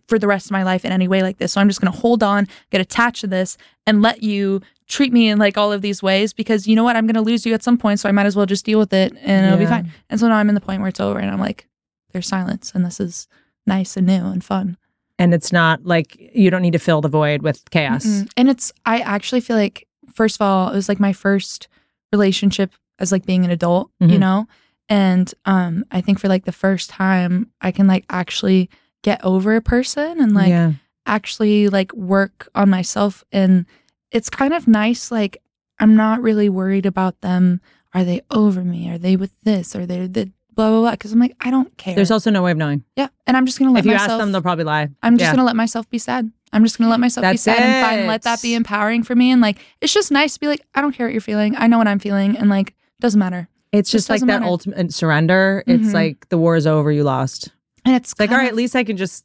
for 0.09 0.19
the 0.19 0.27
rest 0.27 0.47
of 0.47 0.51
my 0.51 0.63
life 0.63 0.85
in 0.85 0.93
any 0.93 1.09
way 1.09 1.23
like 1.23 1.39
this. 1.39 1.53
So 1.53 1.61
I'm 1.61 1.69
just 1.69 1.81
going 1.81 1.93
to 1.93 1.99
hold 1.99 2.23
on, 2.23 2.47
get 2.71 2.81
attached 2.81 3.23
to 3.23 3.27
this, 3.27 3.57
and 3.87 4.03
let 4.03 4.23
you 4.23 4.61
treat 4.89 5.13
me 5.13 5.29
in 5.29 5.39
like 5.39 5.57
all 5.57 5.73
of 5.73 5.81
these 5.81 6.03
ways 6.03 6.33
because 6.35 6.67
you 6.67 6.77
know 6.77 6.85
what? 6.85 6.97
I'm 6.97 7.07
going 7.07 7.15
to 7.15 7.23
lose 7.23 7.47
you 7.47 7.55
at 7.55 7.63
some 7.63 7.79
point. 7.79 7.99
So 8.01 8.09
I 8.09 8.13
might 8.13 8.27
as 8.27 8.37
well 8.37 8.45
just 8.45 8.65
deal 8.67 8.79
with 8.79 8.93
it 8.93 9.15
and 9.23 9.47
it'll 9.47 9.59
be 9.59 9.65
fine. 9.67 9.91
And 10.11 10.21
so 10.21 10.29
now 10.29 10.35
I'm 10.37 10.49
in 10.51 10.55
the 10.55 10.61
point 10.61 10.81
where 10.83 10.89
it's 10.89 11.01
over 11.01 11.19
and 11.19 11.31
I'm 11.31 11.41
like, 11.41 11.67
there's 12.13 12.27
silence 12.27 12.73
and 12.75 12.85
this 12.85 13.01
is 13.01 13.27
nice 13.67 13.97
and 13.97 14.07
new 14.07 14.27
and 14.27 14.45
fun. 14.45 14.77
and 15.19 15.33
it's 15.33 15.53
not 15.53 15.87
like 15.87 16.17
you 16.35 16.51
don't 16.51 16.63
need 16.63 16.73
to 16.73 16.79
fill 16.79 17.01
the 17.01 17.09
void 17.09 17.41
with 17.43 17.71
chaos. 17.71 18.05
Mm-mm. 18.05 18.29
And 18.37 18.51
it's, 18.51 18.71
I 18.85 18.99
actually 19.01 19.41
feel 19.41 19.57
like, 19.57 19.87
first 20.13 20.37
of 20.37 20.43
all, 20.43 20.69
it 20.71 20.75
was 20.75 20.89
like 20.91 21.01
my 21.01 21.13
first 21.15 21.69
relationship 22.13 22.73
as 22.99 23.13
like 23.13 23.25
being 23.25 23.45
an 23.45 23.51
adult, 23.51 23.91
you 24.01 24.09
Mhm. 24.09 24.19
know? 24.19 24.47
And 24.93 25.33
um, 25.47 25.87
I 25.91 26.03
think 26.03 26.19
for 26.21 26.29
like 26.29 26.45
the 26.45 26.53
first 26.53 26.91
time, 26.91 27.51
I 27.63 27.73
can 27.73 27.87
like 27.87 28.05
actually 28.11 28.69
get 29.03 29.25
over 29.25 29.57
a 29.57 29.63
person 29.63 30.21
and 30.21 30.35
like 30.35 30.51
yeah. 30.51 30.73
actually 31.07 31.71
like 31.71 31.95
work 31.95 32.49
on 32.55 32.69
myself. 32.69 33.25
And 33.33 33.65
it's 34.11 34.29
kind 34.29 34.53
of 34.53 34.69
nice. 34.69 35.11
Like, 35.11 35.39
I'm 35.81 35.97
not 35.97 36.21
really 36.21 36.51
worried 36.51 36.85
about 36.85 37.23
them. 37.23 37.63
Are 37.95 38.05
they 38.05 38.21
over 38.31 38.63
me? 38.63 38.91
Are 38.91 38.99
they 38.99 39.17
with 39.17 39.33
this? 39.45 39.75
Are 39.75 39.87
they 39.87 40.07
the 40.07 40.31
blah, 40.55 40.69
blah, 40.69 40.81
blah? 40.81 40.91
Because 40.91 41.11
I'm 41.13 41.19
like, 41.21 41.37
I 41.41 41.51
don't 41.51 41.75
care. 41.79 41.95
There's 41.95 42.11
also 42.11 42.31
no 42.31 42.43
way 42.43 42.51
of 42.51 42.59
knowing. 42.59 42.85
yeah. 42.95 43.09
And 43.27 43.35
I'm 43.35 43.47
just 43.47 43.59
going 43.59 43.71
to 43.71 43.73
let 43.73 43.81
If 43.81 43.87
you 43.87 43.93
myself. 43.93 44.11
ask 44.11 44.19
them, 44.21 44.33
they'll 44.33 44.43
probably 44.43 44.65
lie. 44.65 44.91
I'm 45.03 45.17
just 45.17 45.29
Yeah. 45.29 45.33
gonna 45.33 45.47
let 45.47 45.57
myself 45.57 45.89
be 45.89 45.99
sad. 45.99 46.31
I'm 46.53 46.65
just 46.65 46.77
gonna 46.77 46.91
let 46.91 47.01
myself 47.01 47.23
be 47.25 47.29
That's 47.29 47.43
sad 47.43 47.61
and 47.61 47.87
fine 47.87 48.07
let 48.07 48.23
that 48.23 48.43
be 48.43 48.55
empowering 48.55 49.05
for 49.05 49.15
me. 49.17 49.31
And 49.31 49.41
like, 49.41 49.57
it's 49.81 49.95
just 49.95 50.11
nice 50.11 50.35
to 50.35 50.41
be 50.41 50.49
like, 50.49 50.61
I 50.75 50.83
don't 50.83 50.93
care 50.93 51.07
what 51.07 51.13
you're 51.15 51.23
feeling. 51.23 51.57
I 51.57 51.67
know 51.67 51.79
what 51.79 51.89
I'm 51.89 51.99
feeling, 51.99 52.37
and 52.37 52.51
like, 52.51 52.75
doesn't 53.01 53.19
matter. 53.19 53.49
It's 53.73 53.91
Just 53.91 54.09
just 54.09 54.11
like 54.11 54.21
that 54.21 54.27
matter. 54.27 54.45
ultimate 54.45 54.93
surrender. 54.93 55.65
It's 55.67 55.89
Mhm. 55.89 55.95
like 55.95 56.29
the 56.29 56.39
war 56.39 56.57
is 56.57 56.67
over, 56.67 56.93
you 56.93 57.05
lost. 57.05 57.49
And 57.85 57.97
it's 57.97 58.13
It's 58.13 58.21
like, 58.21 58.31
all 58.31 58.37
right, 58.37 58.47
at 58.49 58.55
least 58.55 58.77
I 58.77 58.85
can 58.85 58.97
just, 58.97 59.25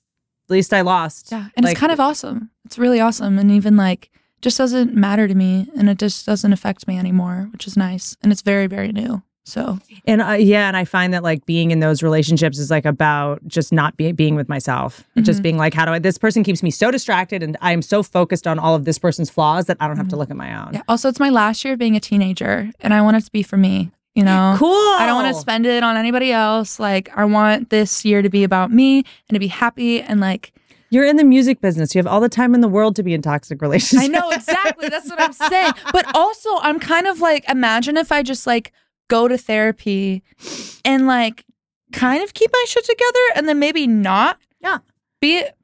at 0.49 0.51
least 0.53 0.73
I 0.73 0.81
lost. 0.81 1.29
yeah, 1.31 1.47
and 1.55 1.63
Like, 1.65 1.73
it's 1.73 1.79
kind 1.79 1.91
of 1.91 1.99
awesome. 1.99 2.49
It's 2.65 2.77
really 2.79 2.99
awesome, 2.99 3.37
and 3.37 3.51
even 3.51 3.75
like, 3.75 4.09
just 4.41 4.57
doesn't 4.57 4.95
matter 4.95 5.27
to 5.27 5.35
me, 5.35 5.67
and 5.77 5.89
it 5.89 5.97
just 5.99 6.25
doesn't 6.25 6.53
affect 6.53 6.87
me 6.87 6.97
anymore, 6.97 7.49
which 7.51 7.67
is 7.67 7.75
nice, 7.75 8.15
and 8.21 8.31
it's 8.31 8.41
very 8.41 8.67
very 8.67 8.91
new. 8.91 9.21
So 9.45 9.79
And 10.05 10.21
uh, 10.21 10.31
yeah, 10.33 10.67
and 10.67 10.75
I 10.75 10.83
find 10.83 11.13
that 11.13 11.23
like 11.23 11.45
being 11.45 11.71
in 11.71 11.79
those 11.79 12.03
relationships 12.03 12.57
is 12.59 12.69
like 12.69 12.83
about 12.85 13.39
just 13.47 13.71
not 13.71 13.95
be, 13.95 14.11
being 14.11 14.35
with 14.35 14.49
myself. 14.49 15.05
Just 15.21 15.39
Mhm. 15.39 15.43
being 15.43 15.57
like, 15.57 15.73
how 15.73 15.85
do 15.85 15.91
I, 15.91 15.99
this 15.99 16.17
person 16.17 16.43
keeps 16.43 16.61
me 16.61 16.69
so 16.69 16.91
distracted 16.91 17.41
and 17.41 17.55
I'm 17.61 17.81
so 17.81 18.03
focused 18.03 18.45
on 18.45 18.59
all 18.59 18.75
of 18.75 18.83
this 18.83 18.99
person's 18.99 19.29
flaws 19.29 19.65
that 19.67 19.77
I 19.79 19.87
don't 19.87 19.95
have 19.95 20.09
to 20.09 20.15
Mhm. 20.15 20.19
look 20.19 20.31
at 20.31 20.35
my 20.35 20.53
own. 20.65 20.71
yeah. 20.73 20.81
Also, 20.89 21.07
it's 21.07 21.19
my 21.19 21.29
last 21.29 21.63
year 21.63 21.75
of 21.75 21.79
being 21.79 21.95
a 21.95 21.99
teenager, 22.01 22.71
and 22.81 22.93
I 22.93 23.01
want 23.01 23.15
it 23.17 23.23
to 23.23 23.31
be 23.31 23.41
for 23.41 23.55
me. 23.55 23.91
You 24.17 24.23
know, 24.23 24.55
Cool. 24.57 24.71
I 24.71 25.05
don't 25.05 25.13
want 25.13 25.35
to 25.35 25.39
spend 25.39 25.67
it 25.67 25.83
on 25.83 25.95
anybody 25.95 26.31
else. 26.31 26.79
Like, 26.79 27.15
I 27.15 27.23
want 27.23 27.69
this 27.69 28.03
year 28.03 28.23
to 28.23 28.29
be 28.29 28.43
about 28.43 28.71
me 28.71 28.97
and 28.97 29.35
to 29.35 29.39
be 29.39 29.45
happy 29.45 30.01
and 30.01 30.19
like. 30.19 30.53
You're 30.89 31.05
in 31.05 31.17
the 31.17 31.23
music 31.23 31.61
business. 31.61 31.93
You 31.93 31.99
have 31.99 32.07
all 32.07 32.19
the 32.19 32.27
time 32.27 32.55
in 32.55 32.61
the 32.61 32.67
world 32.67 32.95
to 32.95 33.03
be 33.03 33.13
in 33.13 33.21
toxic 33.21 33.61
relationships. 33.61 34.03
I 34.03 34.07
know 34.07 34.31
exactly. 34.31 34.89
That's 34.89 35.07
what 35.07 35.21
I'm 35.21 35.33
saying. 35.33 35.73
But 35.93 36.15
also, 36.15 36.49
I'm 36.61 36.79
kind 36.79 37.05
of 37.05 37.19
like, 37.19 37.47
imagine 37.47 37.95
if 37.95 38.11
I 38.11 38.23
just 38.23 38.47
like 38.47 38.73
go 39.07 39.27
to 39.27 39.37
therapy 39.37 40.23
and 40.83 41.05
like 41.05 41.45
kind 41.91 42.23
of 42.23 42.33
keep 42.33 42.49
my 42.51 42.65
shit 42.67 42.85
together 42.85 43.19
and 43.35 43.47
then 43.47 43.59
maybe 43.59 43.85
not. 43.85 44.39
Yeah. 44.61 44.79
Be 45.21 45.37
it, 45.37 45.55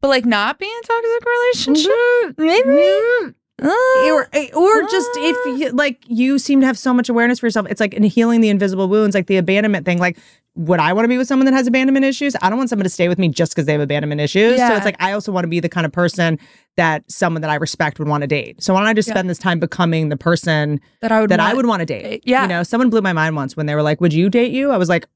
but 0.00 0.08
like 0.08 0.24
not 0.24 0.58
be 0.58 0.64
in 0.64 0.82
toxic 0.82 1.26
relationship. 1.26 2.38
Maybe. 2.38 2.68
Mm-hmm. 2.68 3.30
Uh, 3.62 4.10
or 4.12 4.22
or 4.54 4.82
just 4.88 5.10
if 5.16 5.36
uh. 5.46 5.50
you, 5.56 5.70
like 5.72 6.02
you 6.08 6.38
seem 6.38 6.60
to 6.60 6.66
have 6.66 6.78
so 6.78 6.94
much 6.94 7.08
awareness 7.08 7.38
for 7.40 7.46
yourself 7.46 7.66
it's 7.68 7.80
like 7.80 7.94
in 7.94 8.02
healing 8.02 8.40
the 8.40 8.48
invisible 8.48 8.88
wounds 8.88 9.14
like 9.14 9.26
the 9.26 9.36
abandonment 9.36 9.84
thing 9.84 9.98
like 9.98 10.18
would 10.56 10.80
i 10.80 10.92
want 10.92 11.04
to 11.04 11.08
be 11.08 11.16
with 11.18 11.28
someone 11.28 11.44
that 11.46 11.54
has 11.54 11.66
abandonment 11.66 12.04
issues 12.04 12.34
i 12.42 12.48
don't 12.48 12.58
want 12.58 12.68
someone 12.70 12.84
to 12.84 12.90
stay 12.90 13.06
with 13.08 13.18
me 13.18 13.28
just 13.28 13.52
because 13.52 13.66
they 13.66 13.72
have 13.72 13.80
abandonment 13.80 14.20
issues 14.20 14.56
so 14.56 14.62
Yeah. 14.66 14.76
it's 14.76 14.84
like 14.84 14.96
i 14.98 15.12
also 15.12 15.30
want 15.30 15.44
to 15.44 15.48
be 15.48 15.60
the 15.60 15.68
kind 15.68 15.84
of 15.86 15.92
person 15.92 16.38
that 16.76 17.08
someone 17.10 17.42
that 17.42 17.50
i 17.50 17.54
respect 17.56 17.98
would 17.98 18.08
want 18.08 18.22
to 18.22 18.26
date 18.26 18.62
so 18.62 18.74
why 18.74 18.80
don't 18.80 18.88
i 18.88 18.94
just 18.94 19.08
Yeah. 19.08 19.14
spend 19.14 19.28
this 19.30 19.38
time 19.38 19.60
becoming 19.60 20.08
the 20.08 20.16
person 20.16 20.80
that 21.02 21.12
I 21.12 21.20
would 21.20 21.30
that 21.30 21.38
i 21.40 21.48
want- 21.48 21.56
would 21.58 21.66
want 21.66 21.80
to 21.80 21.86
date 21.86 22.04
eh, 22.04 22.18
Yeah. 22.24 22.42
you 22.42 22.48
know 22.48 22.62
someone 22.62 22.88
blew 22.90 23.02
my 23.02 23.12
mind 23.12 23.36
once 23.36 23.56
when 23.56 23.66
they 23.66 23.74
were 23.74 23.82
like 23.82 24.00
would 24.00 24.12
you 24.14 24.28
date 24.30 24.52
you 24.52 24.70
i 24.70 24.76
was 24.76 24.88
like 24.88 25.06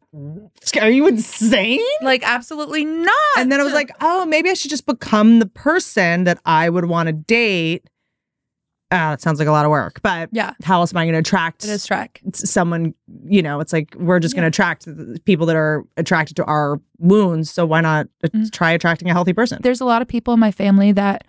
are 0.80 0.90
you 0.90 1.06
insane 1.08 1.80
like 2.02 2.22
absolutely 2.24 2.84
not. 2.84 3.14
and 3.38 3.50
then 3.50 3.58
I 3.60 3.64
was 3.64 3.72
like, 3.72 3.90
oh, 4.00 4.24
maybe 4.26 4.48
I 4.48 4.54
should 4.54 4.70
just 4.70 4.86
become 4.86 5.40
the 5.40 5.46
person 5.46 6.22
that 6.24 6.38
I 6.46 6.70
would 6.70 6.84
want 6.84 7.08
to 7.08 7.12
date. 7.12 7.84
Oh, 8.90 9.12
it 9.12 9.20
sounds 9.20 9.38
like 9.40 9.48
a 9.48 9.50
lot 9.52 9.64
of 9.64 9.70
work, 9.70 10.00
but 10.02 10.28
yeah, 10.30 10.52
how 10.62 10.80
else 10.80 10.92
am 10.92 10.98
I 10.98 11.04
going 11.04 11.14
to 11.14 11.18
attract 11.18 11.64
it 11.64 11.70
is 11.70 11.84
track. 11.86 12.20
someone? 12.34 12.94
You 13.24 13.42
know, 13.42 13.58
it's 13.60 13.72
like 13.72 13.94
we're 13.98 14.20
just 14.20 14.34
going 14.36 14.42
to 14.42 14.48
attract 14.48 14.86
people 15.24 15.46
that 15.46 15.56
are 15.56 15.84
attracted 15.96 16.36
to 16.36 16.44
our 16.44 16.80
wounds. 16.98 17.50
So 17.50 17.66
why 17.66 17.80
not 17.80 18.06
Mhm. 18.24 18.52
try 18.52 18.70
attracting 18.72 19.08
a 19.10 19.12
healthy 19.12 19.32
person? 19.32 19.58
There's 19.62 19.80
a 19.80 19.84
lot 19.84 20.00
of 20.02 20.06
people 20.08 20.32
in 20.34 20.38
my 20.40 20.52
family 20.52 20.92
that 20.92 21.24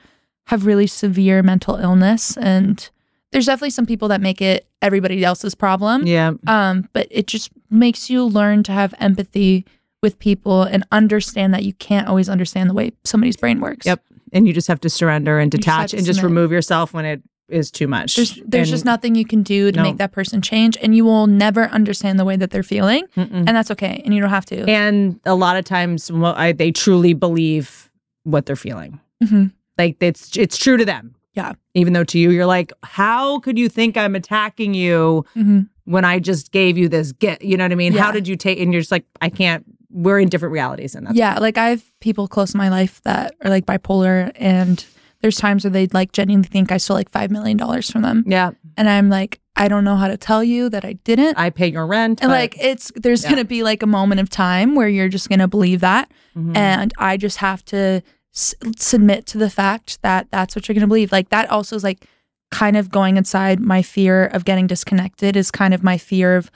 have 0.47 0.65
really 0.67 0.85
severe 0.85 1.41
mental 1.41 1.75
illness, 1.77 2.37
and 2.37 2.87
there's 3.31 3.47
definitely 3.47 3.71
some 3.71 3.85
people 3.87 4.09
that 4.09 4.21
make 4.21 4.41
it 4.41 4.67
everybody 4.81 5.23
else's 5.23 5.55
problem. 5.55 6.05
yeah, 6.05 6.33
um 6.45 6.87
but 6.93 7.07
it 7.09 7.25
just 7.25 7.49
makes 7.71 8.09
you 8.11 8.23
learn 8.25 8.61
to 8.63 8.71
have 8.71 8.93
empathy 8.99 9.65
with 10.03 10.19
people 10.19 10.61
and 10.61 10.85
understand 10.91 11.51
that 11.53 11.63
you 11.63 11.73
can't 11.73 12.07
always 12.07 12.29
understand 12.29 12.69
the 12.69 12.73
way 12.75 12.91
somebody's 13.03 13.35
brain 13.37 13.59
works 13.59 13.87
Yep. 13.87 14.03
and 14.33 14.45
you 14.45 14.53
just 14.53 14.67
have 14.67 14.79
to 14.81 14.89
surrender 14.89 15.39
and 15.39 15.51
just 15.51 15.61
detach 15.63 15.91
to 15.91 15.97
and 15.97 16.05
just 16.05 16.19
submit. 16.19 16.35
remove 16.35 16.51
yourself 16.51 16.93
when 16.93 17.05
it 17.05 17.23
is 17.49 17.69
too 17.71 17.87
much. 17.87 18.15
there's 18.15 18.39
there's 18.45 18.69
just 18.69 18.85
nothing 18.85 19.13
you 19.15 19.25
can 19.25 19.43
do 19.43 19.71
to 19.71 19.77
No. 19.77 19.83
make 19.83 19.97
that 19.97 20.11
person 20.11 20.41
change 20.41 20.77
and 20.81 20.95
you 20.95 21.05
will 21.05 21.27
never 21.27 21.65
understand 21.65 22.19
the 22.19 22.25
way 22.25 22.35
that 22.37 22.49
they're 22.49 22.63
feeling 22.63 23.03
Mm-mm. 23.15 23.31
and 23.31 23.47
that's 23.49 23.69
okay 23.71 24.01
and 24.03 24.13
you 24.13 24.21
don't 24.21 24.31
have 24.31 24.45
to 24.47 24.63
and 24.69 25.19
a 25.25 25.35
lot 25.35 25.55
of 25.57 25.63
times, 25.65 26.11
well, 26.11 26.33
I, 26.35 26.51
they 26.53 26.71
truly 26.71 27.13
believe 27.13 27.91
what 28.23 28.45
they're 28.47 28.55
feeling. 28.55 28.99
Mhm. 29.23 29.51
Like 29.77 29.97
it's 29.99 30.35
it's 30.37 30.57
true 30.57 30.77
to 30.77 30.85
them. 30.85 31.15
Yeah. 31.33 31.53
Even 31.73 31.93
though 31.93 32.05
to 32.05 32.17
you, 32.17 32.31
you're 32.31 32.45
like, 32.45 32.71
how 32.83 33.39
could 33.39 33.57
you 33.59 33.67
think 33.69 33.97
I'm 33.97 34.15
attacking 34.15 34.73
you 34.73 35.25
Mhm. 35.35 35.67
when 35.83 36.05
I 36.05 36.17
just 36.19 36.51
gave 36.51 36.77
you 36.77 36.87
this 36.89 37.11
get? 37.11 37.41
You 37.43 37.57
know 37.57 37.65
what 37.65 37.71
I 37.73 37.75
mean? 37.75 37.93
How 37.93 38.09
did 38.11 38.27
you 38.27 38.35
take? 38.37 38.59
And 38.59 38.71
you're 38.73 38.81
just 38.81 38.91
like, 38.91 39.05
I 39.21 39.29
can't. 39.29 39.63
We're 39.91 40.19
in 40.19 40.27
different 40.29 40.51
realities, 40.53 40.93
and 40.95 41.07
that's 41.07 41.15
yeah 41.17 41.39
like 41.39 41.57
i 41.57 41.69
have 41.69 41.81
people 42.01 42.27
close 42.27 42.53
in 42.53 42.57
my 42.57 42.67
life 42.67 43.01
that 43.03 43.33
are 43.41 43.49
like 43.49 43.65
bipolar 43.65 44.29
and 44.35 44.83
there's 45.25 45.37
times 45.37 45.63
where 45.63 45.71
they'd 45.71 45.91
like 45.91 46.11
genuinely 46.11 46.47
think 46.47 46.71
I 46.71 46.77
stole 46.77 46.95
like 46.97 47.09
five 47.09 47.31
million 47.31 47.57
dollars 47.57 47.89
from 47.89 48.03
them, 48.03 48.23
Yeah. 48.27 48.51
and 48.77 48.87
I'm 48.87 49.09
like, 49.09 49.39
I 49.55 49.67
don't 49.67 49.83
know 49.83 49.95
how 49.95 50.07
to 50.07 50.17
tell 50.17 50.43
you 50.43 50.69
that 50.69 50.85
I 50.85 50.93
didn't. 51.03 51.35
I 51.35 51.49
pay 51.49 51.71
your 51.71 51.87
rent. 51.87 52.21
and 52.21 52.29
like 52.31 52.55
it's 52.61 52.91
there's 52.95 53.23
Yeah. 53.23 53.31
gonna 53.31 53.45
be 53.45 53.63
like 53.63 53.81
a 53.81 53.87
moment 53.87 54.21
of 54.21 54.29
time 54.29 54.75
where 54.75 54.87
you're 54.87 55.09
just 55.09 55.27
gonna 55.29 55.47
believe 55.47 55.79
that, 55.81 56.11
Mhm. 56.37 56.55
and 56.55 56.93
I 56.99 57.17
just 57.17 57.37
have 57.37 57.65
to 57.65 58.03
s- 58.35 58.53
submit 58.77 59.25
to 59.27 59.39
the 59.39 59.49
fact 59.49 59.99
that 60.03 60.27
that's 60.29 60.55
what 60.55 60.67
you're 60.69 60.75
gonna 60.75 60.85
believe. 60.87 61.11
Like 61.11 61.29
that 61.29 61.49
also 61.49 61.75
is 61.75 61.83
like 61.83 62.05
kind 62.51 62.77
of 62.77 62.91
going 62.91 63.17
inside 63.17 63.59
my 63.59 63.81
fear 63.81 64.25
of 64.27 64.45
getting 64.45 64.67
disconnected 64.67 65.35
is 65.35 65.49
kind 65.49 65.73
of 65.73 65.81
my 65.83 65.97
fear 65.97 66.35
of 66.35 66.51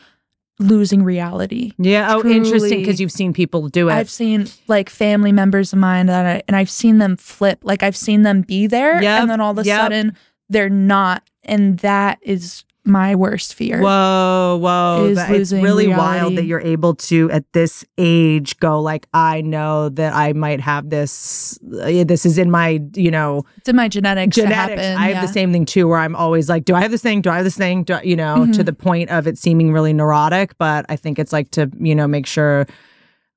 losing 0.59 1.03
reality. 1.03 1.71
yeah. 1.77 2.13
Oh, 2.13 2.25
interesting. 2.27 2.79
Because 2.79 2.99
you've 2.99 3.11
seen 3.11 3.33
people 3.33 3.67
do 3.69 3.89
it. 3.89 3.93
I've 3.93 4.09
seen 4.09 4.47
like 4.67 4.89
family 4.89 5.31
members 5.31 5.73
of 5.73 5.79
mine 5.79 6.07
that 6.07 6.25
I, 6.25 6.43
and 6.47 6.55
I've 6.55 6.69
seen 6.69 6.97
them 6.97 7.15
flip. 7.17 7.59
Like 7.63 7.81
I've 7.81 7.97
seen 7.97 8.23
them 8.23 8.41
be 8.41 8.67
there 8.67 9.01
Yep, 9.01 9.21
and 9.21 9.29
then 9.29 9.41
all 9.41 9.51
of 9.51 9.57
a 9.59 9.63
yep. 9.63 9.81
sudden 9.81 10.15
they're 10.49 10.69
not. 10.69 11.23
And 11.43 11.79
that 11.79 12.19
is 12.21 12.63
my 12.85 13.13
worst 13.13 13.53
fear. 13.53 13.81
Whoa, 13.81 14.57
whoa. 14.61 15.13
That- 15.13 15.31
It's 15.31 15.51
really 15.51 15.87
wild 15.87 16.37
that 16.37 16.45
you're 16.45 16.61
able 16.61 16.95
to, 16.95 17.29
at 17.31 17.43
this 17.53 17.85
age, 17.97 18.57
go 18.59 18.81
like, 18.81 19.05
I 19.13 19.41
know 19.41 19.89
that 19.89 20.13
I 20.15 20.33
might 20.33 20.59
have 20.61 20.89
this. 20.89 21.59
uh, 21.81 22.03
This 22.05 22.25
is 22.25 22.37
in 22.37 22.49
my, 22.49 22.79
you 22.95 23.11
know, 23.11 23.43
It's 23.57 23.69
in 23.69 23.75
my 23.75 23.87
genetics. 23.89 24.35
to 24.35 24.41
genetics. 24.43 24.81
happen, 24.81 24.97
I 25.01 25.07
have 25.07 25.15
yeah. 25.15 25.21
the 25.21 25.27
same 25.33 25.51
thing 25.51 25.65
too, 25.65 25.87
where 25.87 25.97
I'm 25.99 26.15
always 26.15 26.49
like, 26.49 26.65
do 26.65 26.73
I 26.75 26.81
have 26.81 26.91
this 26.91 27.01
thing? 27.01 27.21
Do 27.21 27.29
I 27.29 27.35
have 27.35 27.43
this 27.43 27.57
thing? 27.57 27.83
Do 27.83 27.93
I, 27.95 28.01
you 28.01 28.15
know, 28.15 28.45
to 28.45 28.61
Mhm. 28.61 28.65
the 28.65 28.73
point 28.73 29.09
of 29.09 29.27
it 29.27 29.37
seeming 29.37 29.71
really 29.71 29.93
neurotic. 29.93 30.57
But 30.57 30.85
I 30.89 30.95
think 30.95 31.19
it's 31.19 31.33
like 31.33 31.51
to, 31.51 31.69
you 31.79 31.95
know, 31.95 32.07
make 32.07 32.25
sure 32.25 32.65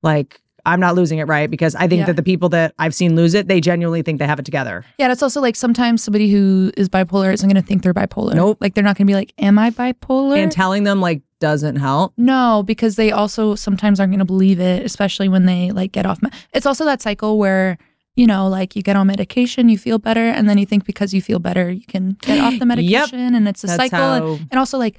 like 0.02 0.40
I'm 0.64 0.78
not 0.80 0.94
losing 0.94 1.18
it 1.18 1.24
right 1.26 1.50
because 1.50 1.74
I 1.74 1.88
think 1.88 2.00
Yeah. 2.00 2.06
that 2.06 2.16
the 2.16 2.22
people 2.22 2.48
that 2.50 2.72
I've 2.78 2.94
seen 2.94 3.16
lose 3.16 3.34
it, 3.34 3.48
they 3.48 3.60
genuinely 3.60 4.02
think 4.02 4.18
they 4.20 4.26
have 4.26 4.38
it 4.38 4.44
together. 4.44 4.84
Yeah, 4.98 5.10
it's 5.10 5.22
also 5.22 5.40
like 5.40 5.56
sometimes 5.56 6.02
somebody 6.04 6.30
who 6.30 6.70
is 6.76 6.88
bipolar 6.88 7.32
isn't 7.32 7.48
going 7.48 7.60
to 7.60 7.66
think 7.66 7.82
they're 7.82 7.92
bipolar. 7.94 8.34
Nope. 8.34 8.58
Like 8.60 8.74
they're 8.74 8.84
not 8.84 8.96
going 8.96 9.06
to 9.06 9.10
be 9.10 9.14
like, 9.16 9.32
"Am 9.38 9.58
I 9.58 9.70
bipolar?" 9.70 10.36
And 10.38 10.52
telling 10.52 10.84
them 10.84 11.00
like 11.00 11.22
doesn't 11.40 11.76
help. 11.76 12.12
no, 12.16 12.62
because 12.64 12.94
they 12.94 13.10
also 13.10 13.56
sometimes 13.56 13.98
aren't 13.98 14.12
going 14.12 14.20
to 14.20 14.24
believe 14.24 14.60
it, 14.60 14.84
especially 14.84 15.28
when 15.28 15.46
they 15.46 15.72
like 15.72 15.90
get 15.90 16.06
off. 16.06 16.22
Me- 16.22 16.30
it's 16.52 16.66
also 16.66 16.84
that 16.84 17.02
cycle 17.02 17.38
where 17.38 17.78
you 18.14 18.26
know, 18.26 18.46
like 18.46 18.76
you 18.76 18.82
get 18.82 18.94
on 18.94 19.06
medication, 19.06 19.70
you 19.70 19.78
feel 19.78 19.98
better, 19.98 20.20
and 20.28 20.46
then 20.48 20.58
you 20.58 20.66
think 20.66 20.84
because 20.84 21.14
you 21.14 21.22
feel 21.22 21.38
better, 21.38 21.70
you 21.70 21.86
can 21.86 22.10
get 22.20 22.38
off 22.38 22.52
the 22.52 22.58
Yep. 22.58 22.68
medication, 22.68 23.34
and 23.34 23.48
it's 23.48 23.64
a 23.64 23.68
That's 23.68 23.76
cycle. 23.78 23.98
how. 23.98 24.32
And, 24.34 24.46
and 24.50 24.58
also 24.60 24.76
like. 24.78 24.98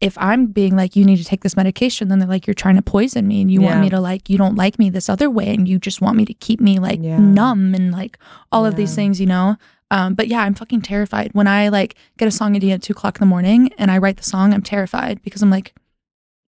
If 0.00 0.16
I'm 0.16 0.46
being 0.46 0.76
like, 0.76 0.96
you 0.96 1.04
need 1.04 1.18
to 1.18 1.24
take 1.24 1.42
this 1.42 1.56
medication, 1.56 2.08
then 2.08 2.18
they're 2.20 2.28
like, 2.28 2.46
you're 2.46 2.54
trying 2.54 2.76
to 2.76 2.82
poison 2.82 3.28
me 3.28 3.42
and 3.42 3.50
you 3.50 3.60
want 3.60 3.80
me 3.80 3.90
to 3.90 4.00
like, 4.00 4.30
you 4.30 4.38
don't 4.38 4.54
like 4.54 4.78
me 4.78 4.88
this 4.88 5.10
other 5.10 5.28
way 5.28 5.52
and 5.52 5.68
you 5.68 5.78
just 5.78 6.00
want 6.00 6.16
me 6.16 6.24
to 6.24 6.32
keep 6.32 6.58
me 6.58 6.78
like 6.78 7.00
Yeah. 7.02 7.18
numb 7.18 7.74
and 7.74 7.92
like 7.92 8.18
all 8.50 8.64
of 8.64 8.76
these 8.76 8.94
things, 8.94 9.20
you 9.20 9.26
know? 9.26 9.56
Um, 9.90 10.14
but 10.14 10.28
yeah, 10.28 10.40
I'm 10.40 10.54
fucking 10.54 10.82
terrified. 10.82 11.30
When 11.34 11.46
I 11.46 11.68
like 11.68 11.96
get 12.16 12.28
a 12.28 12.30
song 12.30 12.56
idea 12.56 12.74
at 12.74 12.82
two 12.82 12.92
o'clock 12.92 13.16
in 13.16 13.20
the 13.20 13.26
morning 13.26 13.72
and 13.76 13.90
I 13.90 13.98
write 13.98 14.16
the 14.16 14.22
song, 14.22 14.54
I'm 14.54 14.62
terrified 14.62 15.20
because 15.22 15.42
I'm 15.42 15.50
like, 15.50 15.74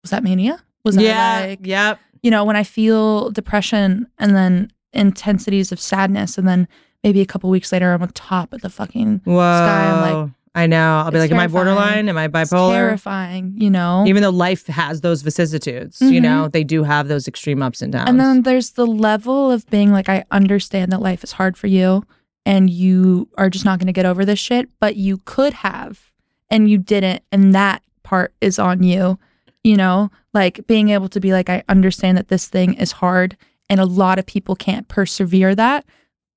was 0.01 0.11
that 0.11 0.23
mania? 0.23 0.63
Was 0.85 0.95
yeah. 0.95 1.45
Like, 1.47 1.59
yep. 1.63 1.99
you 2.23 2.31
know, 2.31 2.45
when 2.45 2.55
I 2.55 2.63
feel 2.63 3.31
depression 3.31 4.07
and 4.17 4.35
then 4.35 4.71
intensities 4.93 5.71
of 5.71 5.79
sadness 5.79 6.37
and 6.37 6.47
then 6.47 6.67
maybe 7.03 7.19
a 7.19 7.25
couple 7.25 7.49
weeks 7.49 7.71
later 7.71 7.91
I'm 7.91 8.01
on 8.01 8.09
top 8.09 8.53
of 8.53 8.61
the 8.61 8.69
fucking 8.69 9.21
Whoa. 9.25 9.39
I'm 9.39 10.01
like, 10.01 10.31
I 10.53 10.67
know. 10.67 10.97
I'll 11.05 11.11
be 11.11 11.17
it's 11.17 11.23
like, 11.23 11.31
am 11.31 11.39
I 11.39 11.47
borderline? 11.47 12.09
Am 12.09 12.17
I 12.17 12.25
it's 12.25 12.33
bipolar? 12.33 12.73
terrifying, 12.73 13.53
you 13.57 13.69
know? 13.69 14.03
Even 14.05 14.21
though 14.21 14.29
life 14.31 14.67
has 14.67 14.99
those 15.01 15.21
vicissitudes, 15.21 16.01
you 16.01 16.19
Mhm. 16.19 16.23
know, 16.23 16.47
they 16.49 16.63
do 16.65 16.83
have 16.83 17.07
those 17.07 17.27
extreme 17.27 17.61
ups 17.61 17.81
and 17.81 17.93
downs. 17.93 18.09
And 18.09 18.19
then 18.19 18.41
there's 18.41 18.71
the 18.71 18.85
level 18.85 19.49
of 19.49 19.65
being 19.69 19.91
like, 19.93 20.09
I 20.09 20.25
understand 20.29 20.91
that 20.91 21.01
life 21.01 21.23
is 21.23 21.33
hard 21.33 21.57
for 21.57 21.67
you 21.67 22.03
and 22.45 22.69
you 22.69 23.29
are 23.37 23.49
just 23.49 23.63
not 23.63 23.79
going 23.79 23.87
to 23.87 23.93
get 23.93 24.05
over 24.05 24.25
this 24.25 24.39
shit, 24.39 24.67
but 24.79 24.97
you 24.97 25.19
could 25.23 25.53
have 25.53 26.11
and 26.49 26.69
you 26.69 26.77
didn't. 26.77 27.23
And 27.31 27.55
that 27.55 27.81
part 28.03 28.33
is 28.41 28.59
on 28.59 28.83
you, 28.83 29.19
you 29.63 29.77
know, 29.77 30.11
like 30.33 30.67
being 30.67 30.89
able 30.89 31.07
to 31.09 31.21
be 31.21 31.31
like, 31.31 31.49
I 31.49 31.63
understand 31.69 32.17
that 32.17 32.27
this 32.27 32.47
thing 32.47 32.73
is 32.73 32.93
hard 32.93 33.37
and 33.69 33.79
a 33.79 33.85
lot 33.85 34.19
of 34.19 34.25
people 34.25 34.57
can't 34.57 34.89
persevere 34.89 35.55
that. 35.55 35.85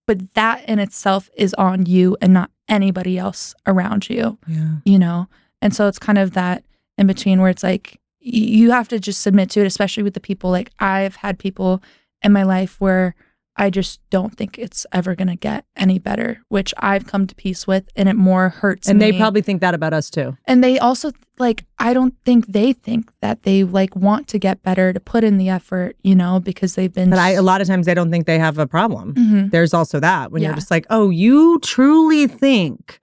But 0.06 0.34
that 0.34 0.68
in 0.68 0.78
itself 0.78 1.30
is 1.36 1.54
on 1.54 1.86
you 1.86 2.16
and 2.20 2.32
not 2.34 2.50
anybody 2.68 3.18
else 3.18 3.54
around 3.66 4.08
you 4.08 4.38
yeah. 4.46 4.76
you 4.84 4.98
know? 4.98 5.28
And 5.62 5.74
so 5.74 5.88
it's 5.88 5.98
kind 5.98 6.18
of 6.18 6.32
that 6.32 6.64
in 6.98 7.06
between 7.06 7.40
where 7.40 7.50
it's 7.50 7.62
like 7.62 8.00
you 8.20 8.70
have 8.70 8.88
to 8.88 8.98
just 8.98 9.20
submit 9.20 9.50
to 9.50 9.60
it, 9.60 9.66
especially 9.66 10.02
with 10.02 10.14
the 10.14 10.20
people. 10.20 10.50
Like 10.50 10.70
I've 10.78 11.16
had 11.16 11.38
people 11.38 11.82
in 12.22 12.32
my 12.32 12.42
life 12.42 12.80
where 12.80 13.14
I 13.56 13.70
just 13.70 14.00
don't 14.10 14.36
think 14.36 14.58
it's 14.58 14.84
ever 14.92 15.14
going 15.14 15.28
to 15.28 15.36
get 15.36 15.64
any 15.76 16.00
better, 16.00 16.40
which 16.48 16.74
I've 16.78 17.06
come 17.06 17.26
to 17.28 17.34
peace 17.36 17.66
with, 17.68 17.88
and 17.94 18.08
it 18.08 18.14
more 18.16 18.48
hurts. 18.48 18.88
And 18.88 19.00
they 19.00 19.12
probably 19.16 19.42
think 19.42 19.60
that 19.60 19.74
about 19.74 19.92
us 19.92 20.10
too. 20.10 20.36
and 20.46 20.62
they 20.64 20.78
also 20.78 21.12
like 21.38 21.64
I 21.78 21.94
don't 21.94 22.14
think 22.24 22.46
they 22.48 22.72
think 22.72 23.10
that 23.20 23.42
they 23.42 23.64
like 23.64 23.94
want 23.96 24.28
to 24.28 24.38
get 24.38 24.62
better 24.62 24.92
to 24.92 25.00
put 25.00 25.24
in 25.24 25.36
the 25.38 25.48
effort, 25.48 25.96
you 26.02 26.14
know, 26.14 26.38
because 26.40 26.74
they've 26.76 26.92
been. 26.92 27.10
But 27.10 27.18
I, 27.18 27.30
a 27.30 27.42
lot 27.42 27.60
of 27.60 27.66
times 27.66 27.86
they 27.86 27.94
don't 27.94 28.10
think 28.10 28.26
they 28.26 28.38
have 28.38 28.58
a 28.58 28.66
problem. 28.66 29.14
Mhm. 29.14 29.50
There's 29.50 29.74
also 29.74 29.98
that 30.00 30.30
when 30.32 30.42
you're 30.42 30.54
just 30.54 30.70
like, 30.70 30.86
oh, 30.90 31.10
you 31.10 31.58
truly 31.60 32.26
think 32.28 33.00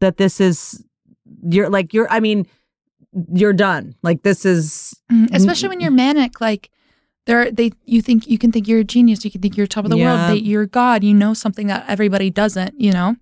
that 0.00 0.16
this 0.16 0.40
is, 0.40 0.84
you're 1.48 1.70
like, 1.70 1.94
you're, 1.94 2.08
I 2.10 2.20
mean, 2.20 2.46
you're 3.32 3.52
done. 3.54 3.94
Like, 4.02 4.22
this 4.22 4.44
is, 4.44 4.94
Mhm. 5.10 5.28
especially 5.32 5.68
when 5.70 5.80
you're 5.80 5.90
manic 5.92 6.40
like 6.40 6.68
there 7.26 7.50
they 7.50 7.72
you 7.84 8.00
think 8.02 8.26
you 8.26 8.38
can 8.38 8.50
think 8.52 8.66
you're 8.68 8.80
a 8.80 8.84
genius 8.84 9.24
you 9.24 9.30
can 9.30 9.40
think 9.40 9.56
you're 9.56 9.66
top 9.66 9.84
of 9.84 9.90
the 9.90 9.96
Yeah. 9.98 10.06
world 10.16 10.30
that 10.36 10.42
you're 10.44 10.66
god 10.66 11.04
you 11.04 11.12
know 11.14 11.34
something 11.34 11.66
that 11.66 11.84
everybody 11.88 12.30
doesn't 12.30 12.80
you 12.80 12.92
know 12.92 13.16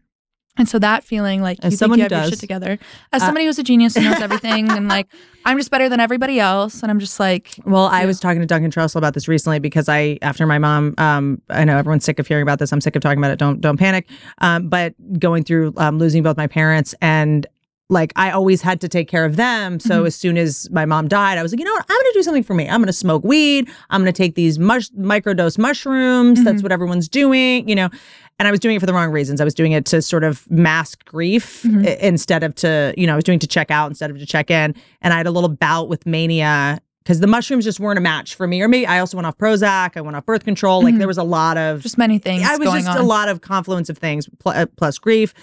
and 0.56 0.68
so 0.68 0.78
that 0.78 1.02
feeling 1.02 1.42
like 1.42 1.58
As 1.62 1.72
you 1.72 1.76
someone 1.78 1.98
think 1.98 2.10
you 2.10 2.14
who 2.16 2.20
have 2.20 2.26
your 2.26 2.30
shit 2.32 2.38
together 2.40 2.78
as 3.12 3.22
Uh, 3.22 3.26
somebody 3.26 3.46
who's 3.46 3.58
a 3.58 3.62
genius 3.64 3.96
and 3.96 4.04
knows 4.04 4.20
everything 4.28 4.70
and 4.70 4.88
like 4.88 5.08
i'm 5.44 5.56
just 5.58 5.70
better 5.70 5.88
than 5.88 5.98
everybody 6.00 6.38
else 6.38 6.82
and 6.82 6.90
i'm 6.92 7.00
just 7.00 7.18
like 7.18 7.58
well, 7.64 7.86
I 7.86 8.04
was 8.06 8.20
talking 8.20 8.40
to 8.40 8.46
Duncan 8.46 8.70
Trussell 8.70 8.96
about 8.96 9.14
this 9.14 9.26
recently 9.26 9.58
because 9.58 9.88
I, 9.88 10.18
after 10.22 10.46
my 10.46 10.58
mom, 10.58 10.94
um, 10.98 11.40
I 11.48 11.64
know 11.64 11.76
everyone's 11.78 12.04
sick 12.04 12.18
of 12.18 12.26
hearing 12.26 12.42
about 12.42 12.58
this. 12.58 12.72
I'm 12.72 12.80
sick 12.80 12.94
of 12.94 13.00
talking 13.02 13.18
about 13.18 13.30
it. 13.30 13.38
Don't, 13.38 13.60
don't 13.60 13.78
panic. 13.78 14.06
Um, 14.38 14.68
but 14.68 14.94
going 15.18 15.44
through, 15.44 15.72
um, 15.78 15.98
losing 15.98 16.22
both 16.22 16.36
my 16.36 16.46
parents 16.46 16.94
and 17.00 17.46
like 17.90 18.12
I 18.16 18.30
always 18.30 18.62
had 18.62 18.80
to 18.80 18.88
take 18.88 19.08
care 19.08 19.24
of 19.24 19.36
them. 19.36 19.78
So 19.78 20.02
Mhm. 20.02 20.06
as 20.06 20.16
soon 20.16 20.38
as 20.38 20.68
my 20.70 20.86
mom 20.86 21.06
died, 21.06 21.36
I 21.36 21.42
was 21.42 21.52
like, 21.52 21.58
you 21.58 21.66
know 21.66 21.72
what? 21.72 21.84
I'm 21.88 21.94
going 21.96 22.12
to 22.12 22.18
do 22.18 22.22
something 22.22 22.42
for 22.42 22.54
me. 22.54 22.68
I'm 22.68 22.80
going 22.80 22.86
to 22.86 22.92
smoke 22.94 23.22
weed. 23.24 23.68
I'm 23.90 24.00
going 24.02 24.12
to 24.12 24.16
take 24.16 24.34
these 24.36 24.58
mush- 24.58 24.88
microdose 24.98 25.58
mushrooms. 25.58 26.42
That's 26.42 26.60
Mhm. 26.60 26.62
what 26.62 26.72
everyone's 26.72 27.08
doing, 27.08 27.68
you 27.68 27.74
know. 27.74 27.90
And 28.38 28.48
I 28.48 28.50
was 28.50 28.58
doing 28.58 28.76
it 28.76 28.80
for 28.80 28.86
the 28.86 28.94
wrong 28.94 29.10
reasons. 29.10 29.40
I 29.40 29.44
was 29.44 29.54
doing 29.54 29.72
it 29.72 29.84
to 29.86 30.00
sort 30.00 30.24
of 30.24 30.50
mask 30.50 31.04
grief 31.04 31.62
Mhm. 31.62 31.86
i- 31.86 31.98
instead 32.00 32.42
of 32.42 32.54
to, 32.56 32.94
you 32.96 33.06
know, 33.06 33.12
I 33.12 33.16
was 33.16 33.24
doing 33.24 33.36
it 33.36 33.42
to 33.42 33.46
check 33.46 33.70
out 33.70 33.90
instead 33.90 34.10
of 34.10 34.18
to 34.18 34.26
check 34.26 34.50
in. 34.50 34.74
And 35.02 35.12
I 35.12 35.18
had 35.18 35.26
a 35.26 35.30
little 35.30 35.50
bout 35.50 35.88
with 35.90 36.06
mania 36.06 36.80
because 37.04 37.20
the 37.20 37.26
mushrooms 37.26 37.64
just 37.64 37.78
weren't 37.80 37.98
a 37.98 38.02
match 38.02 38.34
for 38.34 38.46
me. 38.46 38.62
Or 38.62 38.66
maybe 38.66 38.86
I 38.86 38.98
also 38.98 39.18
went 39.18 39.26
off 39.26 39.36
Prozac. 39.36 39.90
I 39.94 40.00
went 40.00 40.16
off 40.16 40.24
birth 40.24 40.44
control. 40.44 40.82
Like 40.82 40.96
there 40.96 41.06
was 41.06 41.18
a 41.18 41.22
lot 41.22 41.58
of 41.58 41.82
just 41.82 41.98
many 41.98 42.18
things 42.18 42.44
I 42.48 42.56
was 42.56 42.66
just 42.72 42.88
on 42.88 42.96
a 42.96 43.02
lot 43.02 43.28
of 43.28 43.42
confluence 43.42 43.90
of 43.90 43.98
things 43.98 44.26
pl- 44.38 44.52
uh, 44.52 44.66
plus 44.78 44.98
grief, 44.98 45.34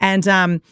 and 0.00 0.26
um, 0.28 0.62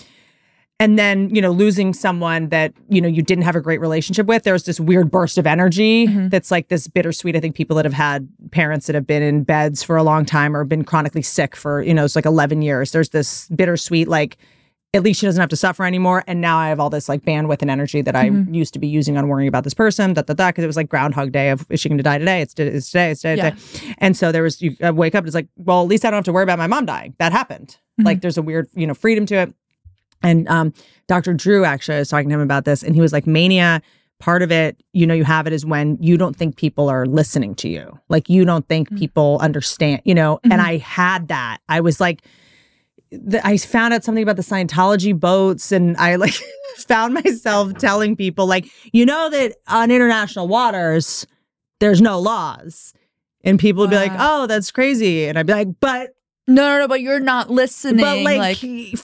and 0.78 0.98
then 0.98 1.34
you 1.34 1.40
know 1.40 1.50
losing 1.50 1.94
someone 1.94 2.48
that 2.50 2.72
you 2.88 3.00
know 3.00 3.08
you 3.08 3.22
didn't 3.22 3.44
have 3.44 3.56
a 3.56 3.60
great 3.60 3.80
relationship 3.80 4.26
with. 4.26 4.42
There's 4.44 4.64
this 4.64 4.78
weird 4.78 5.10
burst 5.10 5.38
of 5.38 5.46
energy 5.46 6.06
Mhm. 6.06 6.30
that's 6.30 6.50
like 6.50 6.68
this 6.68 6.86
bittersweet. 6.88 7.34
I 7.36 7.40
think 7.40 7.54
people 7.56 7.76
that 7.76 7.84
have 7.84 7.94
had 7.94 8.28
parents 8.50 8.86
that 8.86 8.94
have 8.94 9.06
been 9.06 9.22
in 9.22 9.42
beds 9.44 9.82
for 9.82 9.96
a 9.96 10.02
long 10.02 10.24
time 10.24 10.56
or 10.56 10.64
been 10.64 10.84
chronically 10.84 11.22
sick 11.22 11.56
for 11.56 11.82
you 11.82 11.94
know 11.94 12.04
it's 12.04 12.16
like 12.16 12.26
11 12.26 12.62
years. 12.62 12.92
There's 12.92 13.10
this 13.10 13.48
bittersweet 13.48 14.08
like. 14.08 14.36
At 14.94 15.02
least 15.02 15.20
she 15.20 15.26
doesn't 15.26 15.40
have 15.40 15.50
to 15.50 15.56
suffer 15.56 15.84
anymore. 15.84 16.24
And 16.26 16.40
now 16.40 16.56
I 16.56 16.68
have 16.70 16.80
all 16.80 16.88
this 16.88 17.06
like 17.06 17.22
bandwidth 17.22 17.60
and 17.60 17.70
energy 17.70 18.00
that 18.00 18.16
I 18.16 18.30
Mhm. 18.30 18.54
used 18.54 18.72
to 18.74 18.78
be 18.78 18.86
using 18.86 19.18
on 19.18 19.28
worrying 19.28 19.48
about 19.48 19.62
this 19.64 19.74
person, 19.74 20.14
da 20.14 20.22
da 20.22 20.32
da, 20.32 20.48
because 20.48 20.64
it 20.64 20.66
was 20.68 20.76
like 20.76 20.88
Groundhog 20.88 21.32
Day 21.32 21.50
of 21.50 21.66
is 21.68 21.80
she 21.80 21.90
going 21.90 21.98
to 21.98 22.04
die 22.04 22.16
today? 22.16 22.40
It's, 22.40 22.54
it's 22.56 22.90
today, 22.90 23.10
it's 23.10 23.20
today, 23.20 23.36
Yeah. 23.36 23.46
it's 23.48 23.72
today. 23.80 23.94
And 23.98 24.16
so 24.16 24.32
there 24.32 24.42
was, 24.44 24.62
you 24.62 24.74
uh, 24.82 24.94
wake 24.94 25.14
up, 25.14 25.26
it's 25.26 25.34
like, 25.34 25.48
well, 25.56 25.82
at 25.82 25.88
least 25.88 26.06
I 26.06 26.10
don't 26.10 26.18
have 26.18 26.24
to 26.26 26.32
worry 26.32 26.44
about 26.44 26.58
my 26.58 26.68
mom 26.68 26.86
dying. 26.86 27.12
That 27.18 27.32
happened. 27.32 27.76
Mhm. 28.00 28.06
Like 28.06 28.22
there's 28.22 28.38
a 28.38 28.42
weird, 28.42 28.68
you 28.74 28.86
know, 28.86 28.94
freedom 28.94 29.26
to 29.26 29.34
it. 29.34 29.54
And 30.26 30.48
um, 30.48 30.72
Dr. 31.06 31.34
Drew 31.34 31.64
actually, 31.64 31.96
I 31.96 31.98
was 32.00 32.08
talking 32.08 32.28
to 32.28 32.34
him 32.34 32.40
about 32.40 32.64
this, 32.64 32.82
and 32.82 32.94
he 32.94 33.00
was 33.00 33.12
like, 33.12 33.26
mania, 33.26 33.80
part 34.18 34.42
of 34.42 34.50
it, 34.50 34.82
you 34.92 35.06
know, 35.06 35.14
you 35.14 35.24
have 35.24 35.46
it 35.46 35.52
is 35.52 35.64
when 35.66 35.98
you 36.00 36.16
don't 36.16 36.34
think 36.34 36.56
people 36.56 36.88
are 36.88 37.04
listening 37.06 37.54
to 37.56 37.68
you. 37.68 37.98
Like 38.08 38.28
you 38.30 38.44
don't 38.44 38.66
think 38.66 38.90
Mhm. 38.90 38.98
people 38.98 39.38
understand, 39.42 40.00
you 40.04 40.14
know, 40.14 40.40
and 40.44 40.54
Mhm. 40.54 40.60
I 40.64 40.76
had 40.78 41.28
that. 41.28 41.58
I 41.68 41.80
was 41.80 42.00
like, 42.00 42.22
the, 43.12 43.46
I 43.46 43.56
found 43.58 43.94
out 43.94 44.02
something 44.04 44.22
about 44.22 44.36
the 44.36 44.42
Scientology 44.42 45.18
boats, 45.18 45.70
and 45.70 45.96
I 45.98 46.16
like 46.16 46.34
found 46.88 47.14
myself 47.14 47.76
telling 47.78 48.16
people, 48.16 48.46
like, 48.46 48.68
you 48.92 49.06
know, 49.06 49.30
that 49.30 49.56
on 49.68 49.90
international 49.90 50.48
waters, 50.48 51.26
there's 51.78 52.00
no 52.00 52.18
laws. 52.18 52.94
And 53.44 53.60
people 53.60 53.82
would 53.82 53.90
be 53.90 53.96
like, 53.96 54.12
oh, 54.18 54.48
that's 54.48 54.72
crazy. 54.72 55.26
And 55.26 55.38
I'd 55.38 55.46
be 55.46 55.52
like, 55.52 55.68
but 55.78 56.15
No, 56.48 56.62
no, 56.62 56.78
no, 56.78 56.89
but 56.89 57.01
you're 57.01 57.18
not 57.18 57.51
listening. 57.51 58.05
But 58.05 58.20
like, 58.20 58.59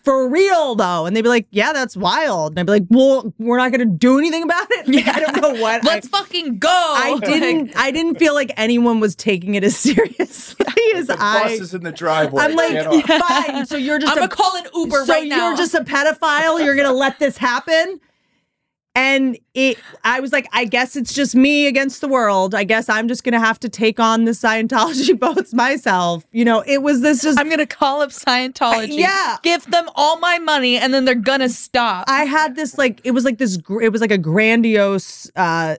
for 0.05 0.28
real 0.28 0.77
though, 0.77 1.06
and 1.06 1.16
they'd 1.16 1.23
be 1.23 1.28
like, 1.28 1.47
"Yeah, 1.51 1.73
that's 1.73 1.97
wild." 1.97 2.52
And 2.52 2.60
I'd 2.60 2.66
be 2.66 2.73
like, 2.73 2.86
"Well, 2.89 3.35
we're 3.39 3.56
not 3.56 3.73
gonna 3.73 3.85
do 3.85 4.19
anything 4.19 4.44
about 4.44 4.66
it." 4.70 4.86
Like, 4.94 5.09
I 5.09 5.20
don't 5.20 5.40
know 5.43 5.60
what. 5.60 5.82
let's 5.85 6.06
I, 6.12 6.19
fucking 6.19 6.59
go. 6.59 6.69
I 6.69 7.19
didn't. 7.24 7.73
I 7.77 7.90
didn't 7.90 8.16
feel 8.20 8.35
like 8.35 8.52
anyone 8.56 9.01
was 9.01 9.16
taking 9.16 9.56
it 9.56 9.64
as 9.64 9.77
seriously 9.77 10.66
as 10.94 11.09
The 11.09 11.16
bus 11.16 11.20
I. 11.20 11.48
is 11.51 11.74
in 11.74 11.82
the 11.82 11.90
driveway. 11.93 12.44
I'm 12.44 12.55
like, 12.55 12.70
Get 12.73 12.86
off. 12.86 13.05
fine. 13.47 13.66
So 13.66 13.77
you're 13.77 13.98
just 13.98 14.12
I'm 14.12 14.19
a 14.19 14.28
gonna 14.28 14.31
call 14.35 14.56
an 14.56 14.64
Uber 14.74 15.05
so 15.05 15.12
right 15.12 15.28
now. 15.28 15.48
you're 15.48 15.56
just 15.56 15.74
a 15.74 15.81
pedophile. 15.82 16.62
You're 16.64 16.77
gonna 16.77 16.93
let 16.93 17.19
this 17.19 17.36
happen. 17.36 18.01
And 18.94 19.39
it, 19.55 19.78
I 20.05 20.20
was 20.20 20.32
like, 20.32 20.47
I 20.52 20.66
guess 20.66 20.97
it's 20.97 21.14
just 21.14 21.35
me 21.35 21.66
against 21.66 22.02
the 22.02 22.09
world. 22.09 22.55
I 22.55 22.64
guess 22.64 22.90
I'm 22.90 23.09
just 23.09 23.24
gonna 23.24 23.40
have 23.40 23.59
to 23.60 23.70
take 23.70 23.98
on 23.98 24.27
the 24.27 24.32
Scientology 24.32 25.19
boats 25.27 25.55
myself. 25.55 26.27
You 26.31 26.44
know, 26.44 26.62
it 26.66 26.82
was 26.82 27.01
this 27.01 27.23
just. 27.23 27.39
I'm 27.40 27.48
gonna 27.48 27.64
call 27.66 28.02
up 28.02 28.10
Scientology. 28.10 28.98
yeah. 28.98 29.39
Give 29.43 29.64
them 29.70 29.89
all 29.94 30.19
my 30.19 30.39
money 30.39 30.77
and 30.77 30.93
then 30.93 31.06
they're 31.06 31.14
gonna 31.14 31.48
stop. 31.48 32.05
I 32.06 32.24
had 32.24 32.55
this 32.55 32.77
like 32.77 33.01
it 33.05 33.12
was 33.12 33.24
like 33.24 33.39
this 33.39 33.59
it 33.81 33.89
was 33.89 34.02
like 34.02 34.10
a 34.10 34.19
grandiose 34.19 35.31
uh 35.36 35.77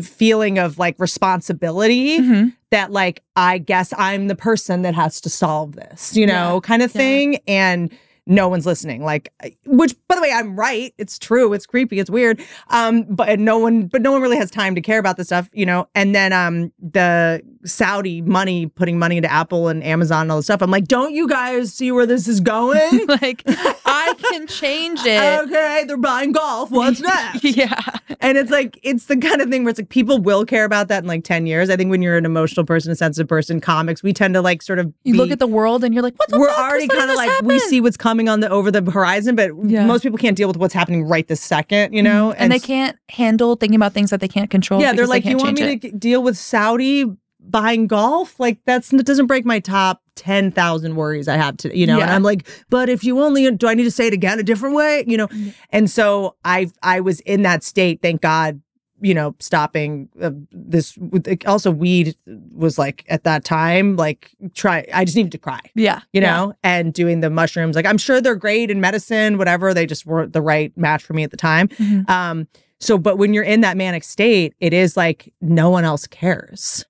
feeling 0.00 0.58
of 0.60 0.78
like 0.78 0.94
responsibility 1.00 2.18
Mhm. 2.20 2.52
that 2.70 2.92
like 2.92 3.22
I 3.34 3.58
guess 3.58 3.92
I'm 3.98 4.28
the 4.28 4.36
person 4.36 4.82
that 4.82 4.94
has 4.94 5.20
to 5.22 5.30
solve 5.30 5.72
this, 5.74 6.16
you 6.16 6.26
know, 6.26 6.54
Yeah. 6.54 6.60
kind 6.60 6.82
of 6.82 6.94
Yeah. 6.94 6.98
thing 7.00 7.38
and 7.48 7.90
no 8.26 8.48
one's 8.48 8.66
listening. 8.66 9.04
Like 9.04 9.32
which 9.66 9.94
by 10.08 10.14
the 10.14 10.22
way 10.22 10.32
I'm 10.32 10.56
right. 10.56 10.94
It's 10.98 11.18
true. 11.18 11.52
It's 11.52 11.66
creepy. 11.66 11.98
It's 11.98 12.10
weird. 12.10 12.40
Um 12.68 13.04
but 13.04 13.38
no 13.38 13.58
one 13.58 13.86
but 13.86 14.02
no 14.02 14.12
one 14.12 14.22
really 14.22 14.36
has 14.36 14.50
time 14.50 14.74
to 14.74 14.80
care 14.80 14.98
about 14.98 15.16
this 15.16 15.28
stuff 15.28 15.50
you 15.52 15.66
know? 15.66 15.88
And 15.94 16.14
then 16.14 16.32
um 16.32 16.72
the 16.80 17.42
Saudi 17.64 18.20
money 18.22 18.66
putting 18.66 18.98
money 18.98 19.16
into 19.16 19.30
Apple 19.30 19.68
and 19.68 19.82
Amazon 19.84 20.22
and 20.22 20.32
all 20.32 20.38
this 20.38 20.46
stuff. 20.46 20.62
I'm 20.62 20.70
like 20.70 20.86
don't 20.86 21.12
you 21.14 21.28
guys 21.28 21.72
see 21.72 21.92
where 21.92 22.06
this 22.06 22.26
is 22.28 22.40
going? 22.40 23.06
Like 23.22 23.42
I 23.46 24.14
can 24.30 24.46
change 24.46 25.00
it. 25.04 25.40
okay 25.42 25.84
they're 25.86 25.96
buying 25.96 26.32
golf. 26.32 26.70
What's 26.70 27.00
next? 27.12 27.44
Yeah. 27.44 27.78
and 28.20 28.38
it's 28.38 28.50
like 28.50 28.78
it's 28.82 29.06
the 29.06 29.16
kind 29.16 29.40
of 29.40 29.48
thing 29.50 29.64
where 29.64 29.70
it's 29.70 29.78
like 29.78 29.88
people 29.90 30.18
will 30.18 30.44
care 30.44 30.64
about 30.64 30.88
that 30.88 31.02
in 31.04 31.08
like 31.08 31.24
10 31.24 31.46
years. 31.46 31.68
I 31.70 31.76
think 31.76 31.90
when 31.90 32.02
you're 32.02 32.16
an 32.16 32.24
emotional 32.24 32.64
person 32.66 32.90
a 32.92 32.96
sensitive 32.96 33.28
person 33.28 33.60
comics 33.60 34.02
we 34.02 34.12
tend 34.12 34.34
to 34.34 34.40
like 34.40 34.62
sort 34.62 34.78
of 34.78 34.92
You 35.04 35.12
be- 35.14 35.18
look 35.18 35.30
at 35.30 35.38
the 35.38 35.46
world 35.46 35.84
and 35.84 35.92
you're 35.94 36.02
like, 36.02 36.18
what 36.18 36.28
the 36.30 36.38
we're 36.38 36.48
already 36.50 36.88
kind 36.88 37.10
of 37.10 37.16
like 37.16 37.42
we 37.42 37.58
see 37.60 37.80
what's 37.80 37.96
coming 37.96 38.28
on 38.28 38.40
the 38.40 38.48
over 38.50 38.70
the 38.70 38.82
horizon 38.90 39.36
but 39.36 39.50
Yeah. 39.64 39.84
most 39.86 40.02
people 40.02 40.18
can't 40.18 40.36
deal 40.36 40.48
with 40.48 40.56
what's 40.56 40.74
happening 40.74 41.04
right 41.04 41.26
this 41.28 41.40
second 41.40 41.92
you 41.92 42.02
know? 42.02 42.30
Mm-hmm. 42.30 42.42
And, 42.42 42.52
they 42.52 42.58
can't 42.58 42.96
handle 43.08 43.56
thinking 43.56 43.76
about 43.76 43.92
things 43.92 44.10
that 44.10 44.20
they 44.20 44.28
can't 44.28 44.50
control. 44.50 44.80
yeah 44.80 44.92
they're 44.92 45.06
because 45.06 45.08
they 45.08 45.14
like 45.14 45.24
you 45.24 45.36
want 45.36 45.54
me 45.58 45.62
change 45.62 45.82
to 45.82 45.90
deal 45.92 46.22
with 46.22 46.36
saudi 46.38 47.04
buying 47.48 47.86
golf 47.86 48.38
like 48.40 48.58
that's 48.64 48.88
that 48.90 49.04
doesn't 49.04 49.26
break 49.26 49.44
my 49.44 49.58
top 49.60 50.00
10,000 50.14 50.94
worries 50.96 51.26
I 51.28 51.36
have 51.36 51.56
to, 51.58 51.76
you 51.76 51.86
know, 51.86 52.00
and 52.00 52.10
I'm 52.10 52.22
like, 52.22 52.46
but 52.70 52.88
if 52.88 53.02
you 53.02 53.20
only, 53.20 53.50
do 53.50 53.66
I 53.66 53.74
need 53.74 53.84
to 53.84 53.90
say 53.90 54.06
it 54.06 54.12
again 54.12 54.38
a 54.38 54.42
different 54.42 54.74
way? 54.74 55.04
You 55.06 55.16
know, 55.16 55.28
and 55.70 55.90
so 55.90 56.36
I, 56.44 56.70
I 56.82 57.00
was 57.00 57.20
in 57.20 57.42
that 57.42 57.62
state, 57.64 58.00
thank 58.02 58.20
God, 58.20 58.60
you 59.00 59.14
know, 59.14 59.34
stopping 59.40 60.08
uh, 60.20 60.30
this. 60.52 60.96
with- 60.98 61.44
Also, 61.46 61.70
weed 61.70 62.14
was 62.54 62.78
like 62.78 63.04
at 63.08 63.24
that 63.24 63.44
time, 63.44 63.96
like 63.96 64.30
try. 64.54 64.86
I 64.94 65.04
just 65.04 65.16
needed 65.16 65.32
to 65.32 65.38
cry, 65.38 65.60
Yeah. 65.74 66.00
you 66.12 66.20
yeah. 66.22 66.30
know, 66.36 66.54
and 66.62 66.92
doing 66.94 67.20
the 67.20 67.30
mushrooms. 67.30 67.74
Like 67.74 67.86
I'm 67.86 67.98
sure 67.98 68.20
they're 68.20 68.36
great 68.36 68.70
in 68.70 68.80
medicine, 68.80 69.38
whatever. 69.38 69.74
They 69.74 69.86
just 69.86 70.06
weren't 70.06 70.32
the 70.34 70.42
right 70.42 70.76
match 70.76 71.02
for 71.02 71.14
me 71.14 71.24
at 71.24 71.30
the 71.32 71.36
time. 71.36 71.68
Mhm. 71.68 72.08
Um. 72.08 72.48
So, 72.80 72.98
but 72.98 73.16
when 73.16 73.32
you're 73.32 73.44
in 73.44 73.60
that 73.62 73.76
manic 73.76 74.02
state, 74.04 74.54
it 74.60 74.72
is 74.72 74.96
like 74.96 75.32
no 75.40 75.70
one 75.70 75.84
else 75.84 76.06
cares, 76.06 76.84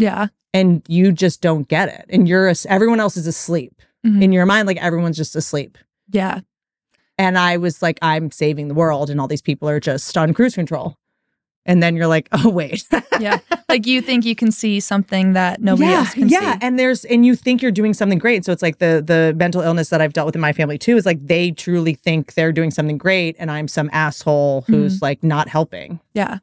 Yeah. 0.00 0.28
and 0.52 0.82
you 0.88 1.12
just 1.12 1.40
don't 1.40 1.68
get 1.68 1.88
it, 1.88 2.06
and 2.08 2.26
you're 2.28 2.48
as- 2.48 2.66
everyone 2.66 2.98
else 3.00 3.16
is 3.16 3.26
asleep 3.28 3.72
Mhm. 4.04 4.22
in 4.22 4.32
your 4.32 4.46
mind. 4.46 4.66
Like 4.66 4.78
everyone's 4.82 5.16
just 5.16 5.36
asleep. 5.36 5.78
Yeah. 6.10 6.40
And 7.18 7.36
I 7.38 7.56
was 7.58 7.82
like, 7.82 7.98
I'm 8.02 8.30
saving 8.30 8.68
the 8.68 8.74
world, 8.74 9.10
and 9.10 9.20
all 9.20 9.28
these 9.28 9.42
people 9.42 9.68
are 9.68 9.78
just 9.78 10.16
on 10.18 10.32
cruise 10.34 10.54
control. 10.54 10.96
And 11.66 11.82
then 11.82 11.94
you're 11.94 12.06
like, 12.06 12.26
oh 12.32 12.48
wait, 12.48 12.82
Yeah. 13.20 13.38
like 13.68 13.86
you 13.86 14.00
think 14.00 14.24
you 14.24 14.34
can 14.34 14.50
see 14.50 14.80
something 14.80 15.34
that 15.34 15.60
nobody 15.60 15.90
yeah, 15.90 15.98
else 15.98 16.14
can 16.14 16.28
see. 16.30 16.34
yeah. 16.34 16.58
And 16.62 16.78
there's 16.78 17.04
and 17.04 17.24
you 17.26 17.36
think 17.36 17.60
you're 17.60 17.70
doing 17.70 17.92
something 17.92 18.18
great. 18.18 18.44
So 18.46 18.50
it's 18.52 18.62
like 18.62 18.78
the 18.78 19.02
the 19.06 19.34
mental 19.36 19.60
illness 19.60 19.90
that 19.90 20.00
I've 20.00 20.14
dealt 20.14 20.26
with 20.26 20.34
in 20.34 20.40
my 20.40 20.54
family 20.54 20.78
too 20.78 20.96
is 20.96 21.04
like 21.04 21.24
they 21.24 21.50
truly 21.52 21.92
think 21.94 22.32
they're 22.34 22.50
doing 22.52 22.70
something 22.70 22.96
great, 22.98 23.36
and 23.38 23.50
I'm 23.50 23.68
some 23.68 23.90
asshole 23.92 24.62
who's 24.66 24.96
Mm-hmm. 24.96 25.04
like 25.04 25.22
not 25.22 25.48
helping. 25.48 26.00
Yeah. 26.14 26.38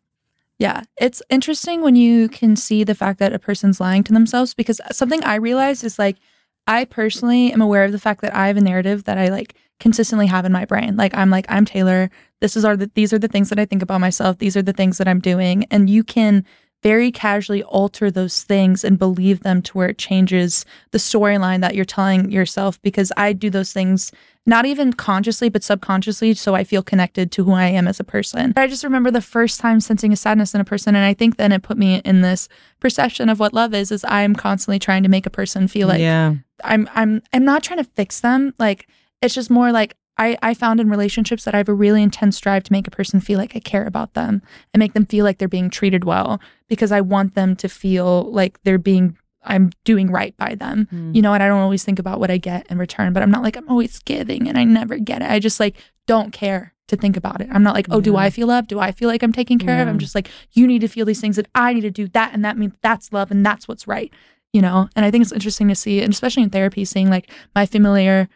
Yeah. 0.59 0.83
It's 0.99 1.21
interesting 1.29 1.81
when 1.81 1.95
you 1.95 2.29
can 2.29 2.55
see 2.55 2.83
the 2.83 2.95
fact 2.95 3.19
that 3.19 3.33
a 3.33 3.39
person's 3.39 3.79
lying 3.79 4.03
to 4.05 4.13
themselves 4.13 4.53
because 4.53 4.81
something 4.91 5.23
I 5.23 5.35
realized 5.35 5.83
is 5.83 5.99
like, 5.99 6.17
I 6.65 6.85
personally 6.85 7.53
am 7.53 7.61
aware 7.61 7.83
of 7.85 7.91
the 7.91 7.99
fact 7.99 8.21
that 8.21 8.35
I 8.35 8.47
have 8.47 8.57
a 8.57 8.61
narrative 8.61 9.03
that 9.05 9.17
I 9.17 9.29
like 9.29 9.55
consistently 9.79 10.27
have 10.27 10.45
in 10.45 10.51
my 10.51 10.65
brain. 10.65 10.97
Like, 10.97 11.15
I'm 11.15 11.29
like, 11.29 11.45
I'm 11.47 11.63
Taylor. 11.63 12.09
This 12.41 12.57
is 12.57 12.65
are 12.65 12.75
the, 12.75 12.91
these 12.95 13.13
are 13.13 13.19
the 13.19 13.27
things 13.27 13.49
that 13.49 13.59
I 13.59 13.65
think 13.65 13.81
about 13.81 14.01
myself. 14.01 14.39
These 14.39 14.57
are 14.57 14.61
the 14.61 14.73
things 14.73 14.97
that 14.97 15.07
I'm 15.07 15.19
doing. 15.19 15.65
And 15.69 15.89
you 15.89 16.03
can 16.03 16.43
very 16.83 17.11
casually 17.11 17.63
alter 17.63 18.11
those 18.11 18.43
things 18.43 18.83
and 18.83 18.99
believe 18.99 19.41
them 19.41 19.61
to 19.63 19.77
where 19.77 19.89
it 19.89 19.97
changes 19.97 20.65
the 20.91 20.97
storyline 20.97 21.61
that 21.61 21.75
you're 21.75 21.85
telling 21.85 22.31
yourself 22.31 22.81
because 22.81 23.11
I 23.17 23.33
do 23.33 23.49
those 23.49 23.73
things 23.73 24.11
not 24.45 24.65
even 24.65 24.93
consciously 24.93 25.49
but 25.49 25.63
subconsciously 25.63 26.33
so 26.35 26.55
I 26.55 26.63
feel 26.63 26.83
connected 26.83 27.31
to 27.33 27.43
who 27.43 27.51
I 27.53 27.65
am 27.65 27.87
as 27.87 27.99
a 27.99 28.03
person. 28.03 28.53
I 28.55 28.67
just 28.67 28.83
remember 28.83 29.11
the 29.11 29.21
first 29.21 29.59
time 29.59 29.79
sensing 29.79 30.13
a 30.13 30.15
sadness 30.15 30.53
in 30.53 30.61
a 30.61 30.65
person 30.65 30.95
and 30.95 31.03
I 31.03 31.13
think 31.13 31.37
then 31.37 31.51
it 31.51 31.63
put 31.63 31.77
me 31.77 32.01
in 32.05 32.21
this 32.21 32.47
perception 32.79 33.27
of 33.27 33.39
what 33.39 33.53
love 33.53 33.73
is 33.73 33.91
is 33.91 34.05
I'm 34.07 34.35
constantly 34.35 34.79
trying 34.79 35.03
to 35.03 35.09
make 35.09 35.25
a 35.25 35.31
person 35.31 35.67
feel 35.67 35.87
like 35.87 35.99
yeah, 35.99 36.35
I'm 36.63 36.89
I'm 36.93 37.21
I'm 37.33 37.43
not 37.43 37.63
trying 37.63 37.83
to 37.83 37.89
fix 37.95 38.21
them. 38.21 38.53
Like 38.59 38.87
it's 39.21 39.33
just 39.33 39.49
more 39.49 39.71
like 39.71 39.95
I, 40.17 40.37
I 40.41 40.53
found 40.53 40.79
in 40.79 40.89
relationships 40.89 41.43
that 41.43 41.53
I 41.53 41.57
have 41.57 41.69
a 41.69 41.73
really 41.73 42.01
intense 42.01 42.39
drive 42.39 42.63
to 42.63 42.71
make 42.71 42.87
a 42.87 42.91
person 42.91 43.19
feel 43.19 43.37
like 43.37 43.55
I 43.55 43.59
care 43.59 43.85
about 43.85 44.13
them 44.13 44.41
and 44.73 44.79
make 44.79 44.93
them 44.93 45.05
feel 45.05 45.23
like 45.23 45.37
they're 45.37 45.47
being 45.47 45.69
treated 45.69 46.03
well 46.03 46.41
because 46.67 46.91
I 46.91 47.01
want 47.01 47.35
them 47.35 47.55
to 47.57 47.69
feel 47.69 48.31
like 48.31 48.61
they're 48.63 48.77
being 48.77 49.17
I'm 49.43 49.71
doing 49.85 50.11
right 50.11 50.35
by 50.37 50.55
them. 50.55 50.87
Hmm. 50.89 51.13
You 51.13 51.21
know, 51.21 51.33
and 51.33 51.41
I 51.41 51.47
don't 51.47 51.61
always 51.61 51.83
think 51.83 51.99
about 51.99 52.19
what 52.19 52.29
I 52.29 52.37
get 52.37 52.67
in 52.69 52.77
return, 52.77 53.13
but 53.13 53.23
I'm 53.23 53.31
not 53.31 53.43
like 53.43 53.55
I'm 53.55 53.69
always 53.69 53.99
giving 53.99 54.47
and 54.47 54.57
I 54.57 54.63
never 54.63 54.97
get 54.97 55.21
it. 55.21 55.29
I 55.29 55.39
just 55.39 55.59
like 55.59 55.77
don't 56.05 56.31
care 56.31 56.73
to 56.87 56.95
think 56.95 57.17
about 57.17 57.41
it. 57.41 57.49
I'm 57.51 57.63
not 57.63 57.73
like, 57.73 57.87
oh, 57.89 57.99
do 57.99 58.15
I 58.15 58.29
feel 58.29 58.47
loved? 58.47 58.69
Do 58.69 58.79
I 58.79 58.91
feel 58.91 59.09
like 59.09 59.21
I'm 59.21 59.33
taken 59.33 59.59
care 59.59 59.81
of? 59.81 59.87
I'm 59.87 59.99
just 59.99 60.15
like, 60.15 60.29
you 60.53 60.65
need 60.65 60.79
to 60.79 60.87
feel 60.87 61.05
these 61.05 61.19
things 61.19 61.37
and 61.37 61.47
I 61.53 61.73
need 61.73 61.81
to 61.81 61.91
do 61.91 62.07
that. 62.09 62.33
And 62.33 62.45
that 62.45 62.57
means 62.57 62.73
that's 62.81 63.11
love 63.11 63.29
and 63.29 63.45
that's 63.45 63.67
what's 63.67 63.87
right. 63.87 64.11
You 64.53 64.61
know, 64.61 64.87
and 64.95 65.05
I 65.05 65.11
think 65.11 65.21
it's 65.23 65.33
interesting 65.33 65.67
to 65.67 65.75
see, 65.75 66.01
and 66.01 66.13
especially 66.13 66.43
in 66.43 66.49
therapy, 66.49 66.85
seeing 66.85 67.09
like 67.09 67.29
my 67.53 67.65
familiar 67.65 68.29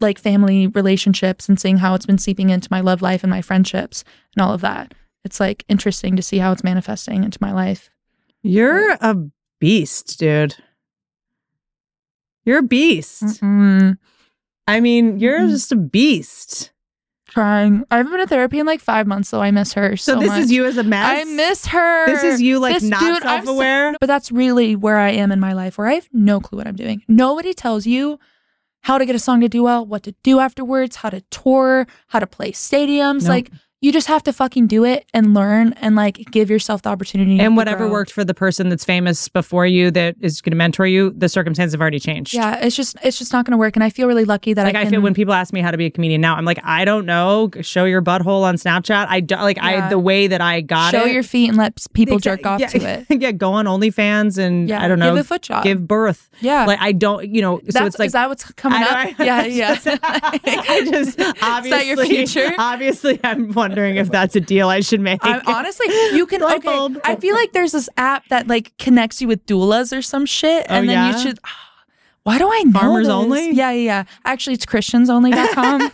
like 0.00 0.18
family 0.18 0.66
relationships 0.66 1.48
and 1.48 1.58
seeing 1.60 1.76
how 1.78 1.94
it's 1.94 2.06
been 2.06 2.18
seeping 2.18 2.50
into 2.50 2.68
my 2.70 2.80
love 2.80 3.00
life 3.02 3.22
and 3.22 3.30
my 3.30 3.40
friendships 3.42 4.04
and 4.36 4.42
all 4.44 4.52
of 4.52 4.60
that. 4.60 4.92
It's 5.24 5.40
like 5.40 5.64
interesting 5.68 6.16
to 6.16 6.22
see 6.22 6.38
how 6.38 6.52
it's 6.52 6.64
manifesting 6.64 7.22
into 7.24 7.38
my 7.40 7.52
life. 7.52 7.90
you're 8.42 8.92
a 9.00 9.16
beast, 9.60 10.18
dude. 10.18 10.54
You're 12.44 12.58
a 12.58 12.62
beast. 12.62 13.22
Mm-mm. 13.22 13.98
I 14.66 14.80
mean, 14.80 15.18
you're 15.18 15.40
Mm-mm. 15.40 15.50
just 15.50 15.72
a 15.72 15.76
beast. 15.76 16.72
Trying. 17.28 17.84
I 17.90 17.98
haven't 17.98 18.12
been 18.12 18.20
to 18.22 18.26
therapy 18.26 18.58
in 18.58 18.64
like 18.66 18.80
five 18.80 19.06
months, 19.06 19.28
so 19.28 19.42
I 19.42 19.50
miss 19.50 19.74
her 19.74 19.96
so, 19.98 20.14
So, 20.14 20.20
this 20.20 20.28
much. 20.30 20.40
is 20.40 20.52
you 20.52 20.64
as 20.64 20.78
a 20.78 20.82
mess. 20.82 21.06
I 21.06 21.24
miss 21.24 21.66
her. 21.66 22.06
This 22.06 22.24
is 22.24 22.40
you 22.40 22.58
like 22.58 22.74
This 22.74 22.84
not 22.84 23.00
dude, 23.00 23.22
I'm 23.22 23.40
so- 23.44 23.46
self-aware. 23.46 23.96
But 24.00 24.06
that's 24.06 24.32
really 24.32 24.76
where 24.76 24.96
I 24.96 25.10
am 25.10 25.30
in 25.30 25.38
my 25.40 25.52
life, 25.52 25.76
where 25.76 25.86
I 25.88 25.94
have 25.94 26.08
no 26.12 26.40
clue 26.40 26.56
what 26.56 26.66
I'm 26.66 26.76
doing. 26.76 27.02
Nobody 27.06 27.52
tells 27.52 27.86
you 27.86 28.18
how 28.82 28.98
to 28.98 29.06
get 29.06 29.14
a 29.14 29.18
song 29.18 29.40
to 29.40 29.48
do 29.48 29.62
well, 29.62 29.84
what 29.84 30.02
to 30.04 30.12
do 30.22 30.40
afterwards, 30.40 30.96
how 30.96 31.10
to 31.10 31.20
tour, 31.30 31.86
how 32.08 32.18
to 32.18 32.26
play 32.26 32.52
stadiums. 32.52 33.22
Nope. 33.22 33.28
Like 33.28 33.50
you 33.80 33.92
just 33.92 34.08
have 34.08 34.22
to 34.24 34.32
fucking 34.32 34.66
do 34.66 34.84
it 34.84 35.06
and 35.14 35.34
learn 35.34 35.72
and 35.74 35.94
like 35.94 36.16
give 36.32 36.50
yourself 36.50 36.82
the 36.82 36.88
opportunity. 36.88 37.38
and 37.38 37.56
whatever 37.56 37.84
grow. 37.84 37.92
worked 37.92 38.10
for 38.10 38.24
the 38.24 38.34
person 38.34 38.68
that's 38.70 38.84
famous 38.84 39.28
before 39.28 39.66
you 39.66 39.90
that 39.92 40.16
is 40.20 40.40
going 40.40 40.50
to 40.50 40.56
mentor 40.56 40.86
you, 40.86 41.10
the 41.16 41.28
circumstances 41.28 41.74
have 41.74 41.80
already 41.80 42.00
changed. 42.00 42.34
Yeah, 42.34 42.56
it's 42.58 42.74
just 42.74 42.96
it's 43.04 43.18
just 43.18 43.32
not 43.32 43.44
going 43.44 43.52
to 43.52 43.56
work, 43.56 43.76
and 43.76 43.84
I 43.84 43.90
feel 43.90 44.08
really 44.08 44.24
lucky 44.24 44.52
that 44.54 44.64
Like 44.64 44.74
I 44.74 44.80
I, 44.82 44.86
feel 44.90 45.00
when 45.00 45.14
people 45.14 45.32
ask 45.32 45.52
me 45.52 45.60
how 45.60 45.70
to 45.70 45.76
be 45.76 45.86
a 45.86 45.90
comedian 45.90 46.20
now, 46.20 46.34
I'm 46.34 46.44
like, 46.44 46.58
I 46.64 46.84
don't 46.84 47.06
know. 47.06 47.50
Show 47.60 47.84
your 47.84 48.02
butthole 48.02 48.42
on 48.42 48.56
Snapchat. 48.56 49.06
I 49.08 49.20
don't 49.20 49.42
like 49.42 49.58
I 49.62 49.88
the 49.88 49.98
way 49.98 50.26
that 50.26 50.40
I 50.40 50.60
got 50.60 50.92
it. 50.92 50.98
show 50.98 51.04
it. 51.06 51.12
your 51.12 51.22
feet 51.22 51.48
and 51.48 51.56
let 51.56 51.80
people 51.92 52.18
jerk 52.18 52.44
off 52.46 52.60
yeah, 52.60 52.66
to 52.68 52.78
it. 53.10 53.20
yeah, 53.22 53.30
go 53.32 53.52
on 53.52 53.66
OnlyFans 53.66 54.38
and 54.38 54.68
Yeah, 54.68 54.82
I 54.82 54.88
don't 54.88 54.98
know, 54.98 55.14
give 55.14 55.20
a 55.20 55.24
foot 55.24 55.42
job. 55.42 55.62
give 55.62 55.86
birth. 55.86 56.28
yeah, 56.40 56.64
Like 56.66 56.80
I 56.80 56.90
don't, 56.92 57.28
you 57.28 57.42
know. 57.42 57.58
so 57.60 57.64
That's, 57.70 57.86
it's 57.86 57.98
like 58.00 58.06
is 58.08 58.12
that 58.14 58.28
what's 58.28 58.44
coming 58.52 58.82
I 58.82 59.10
up? 59.10 59.20
I- 59.20 59.24
yeah, 59.24 59.44
yeah. 59.46 59.78
I 60.02 60.88
just 60.90 61.20
obviously, 61.42 61.70
Is 61.70 61.70
that 61.70 61.86
your 61.86 62.04
future? 62.06 62.52
Obviously, 62.58 63.20
I'm 63.22 63.52
wondering 63.68 63.96
if 63.96 64.10
that's 64.10 64.36
a 64.36 64.40
deal 64.40 64.68
I 64.68 64.80
should 64.80 65.00
make. 65.00 65.20
I, 65.22 65.40
honestly, 65.46 65.86
you 66.16 66.26
can. 66.26 66.42
Okay. 66.48 67.00
I 67.04 67.16
feel 67.16 67.34
like 67.34 67.52
there's 67.52 67.72
this 67.72 67.88
app 67.96 68.26
that 68.28 68.46
like 68.48 68.76
connects 68.78 69.20
you 69.20 69.28
with 69.28 69.44
doulas 69.46 69.96
or 69.96 70.02
some 70.02 70.24
shit, 70.26 70.66
Oh, 70.68 70.74
and 70.74 70.88
then 70.88 70.96
yeah? 70.96 71.16
you 71.16 71.22
should. 71.22 71.38
Why 72.24 72.36
do 72.38 72.50
I 72.52 72.62
know 72.64 72.78
Farmers 72.78 73.06
this? 73.06 73.12
Only? 73.14 73.52
Yeah, 73.52 73.70
yeah, 73.70 73.84
yeah. 73.84 74.04
Actually, 74.26 74.54
it's 74.54 74.66
christiansonly.com. 74.66 75.80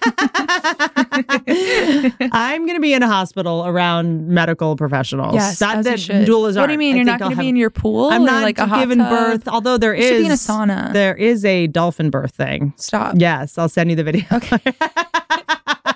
I'm 2.33 2.63
going 2.67 2.77
to 2.77 2.81
be 2.81 2.93
in 2.93 3.03
a 3.05 3.07
hospital 3.07 3.65
around 3.67 4.27
medical 4.29 4.75
professionals. 4.77 5.35
yes, 5.35 5.61
not 5.61 5.85
that 5.85 5.99
doulas 5.99 6.57
What 6.59 6.67
do 6.67 6.73
you 6.73 6.79
mean? 6.79 6.95
I 6.95 6.97
You're 6.97 7.05
not 7.05 7.19
going 7.21 7.31
to 7.33 7.37
be 7.37 7.49
in 7.49 7.55
your 7.57 7.71
pool? 7.71 8.11
I'm 8.11 8.25
not 8.25 8.43
like 8.43 8.59
a 8.59 8.67
giving 8.67 8.99
tub? 8.99 9.11
birth, 9.11 9.47
although 9.49 9.79
there 9.79 9.95
You 9.95 10.03
is 10.03 10.21
be 10.23 10.27
in 10.27 10.33
a 10.33 10.35
sauna. 10.35 10.93
there 10.93 11.15
is 11.15 11.45
a 11.45 11.69
dolphin 11.69 12.11
birth 12.11 12.35
thing. 12.35 12.73
Stop. 12.79 13.15
Yes, 13.19 13.57
I'll 13.59 13.69
send 13.69 13.91
you 13.91 13.97
the 13.97 14.05
video. 14.05 14.25
Okay. 14.33 14.59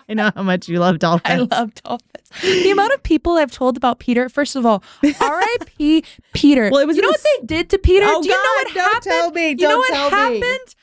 I 0.08 0.14
know 0.14 0.30
how 0.34 0.42
much 0.42 0.68
you 0.68 0.78
love 0.78 0.98
dolphins. 1.06 1.48
I 1.52 1.56
love 1.56 1.74
dolphins. 1.74 2.30
The 2.42 2.70
amount 2.70 2.92
of 2.94 3.02
people 3.02 3.36
I've 3.36 3.52
told 3.52 3.76
about 3.76 3.98
Peter. 3.98 4.28
First 4.28 4.56
of 4.56 4.64
all, 4.66 4.82
R.I.P. 5.02 6.04
Peter. 6.34 6.70
Well, 6.70 6.80
it 6.80 6.86
was 6.86 6.96
you 6.96 7.02
know 7.02 7.08
what 7.08 7.20
they 7.40 7.46
did 7.46 7.70
to 7.70 7.78
Peter? 7.78 8.06
Oh, 8.08 8.22
Do 8.22 8.28
you 8.28 8.34
know 8.34 8.42
God, 8.42 8.64
what 8.64 8.74
don't 8.74 8.84
happened? 8.84 9.02
tell 9.04 9.30
me, 9.32 9.48
You 9.50 9.56
don't 9.56 9.70
know 9.70 9.78
what 9.78 10.10
tell 10.10 10.30
me. 10.30 10.40
happened? 10.40 10.74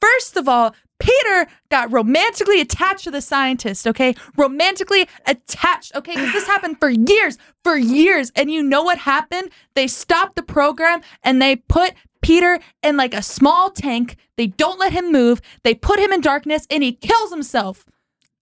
First 0.00 0.36
of 0.36 0.48
all, 0.48 0.74
Peter 1.00 1.46
got 1.70 1.92
romantically 1.92 2.60
attached 2.60 3.04
to 3.04 3.10
the 3.10 3.20
scientist, 3.20 3.86
okay? 3.86 4.14
Romantically 4.36 5.08
attached, 5.26 5.94
okay? 5.94 6.14
Because 6.14 6.32
this 6.32 6.46
happened 6.46 6.78
for 6.80 6.88
years, 6.90 7.38
for 7.62 7.76
years. 7.76 8.32
And 8.34 8.50
you 8.50 8.62
know 8.62 8.82
what 8.82 8.98
happened? 8.98 9.50
They 9.74 9.86
stopped 9.86 10.34
the 10.36 10.42
program 10.42 11.00
and 11.22 11.40
they 11.40 11.56
put 11.56 11.94
Peter 12.20 12.58
in 12.82 12.96
like 12.96 13.14
a 13.14 13.22
small 13.22 13.70
tank. 13.70 14.16
They 14.36 14.48
don't 14.48 14.80
let 14.80 14.92
him 14.92 15.12
move. 15.12 15.40
They 15.62 15.74
put 15.74 16.00
him 16.00 16.12
in 16.12 16.20
darkness 16.20 16.66
and 16.70 16.82
he 16.82 16.92
kills 16.92 17.30
himself. 17.30 17.84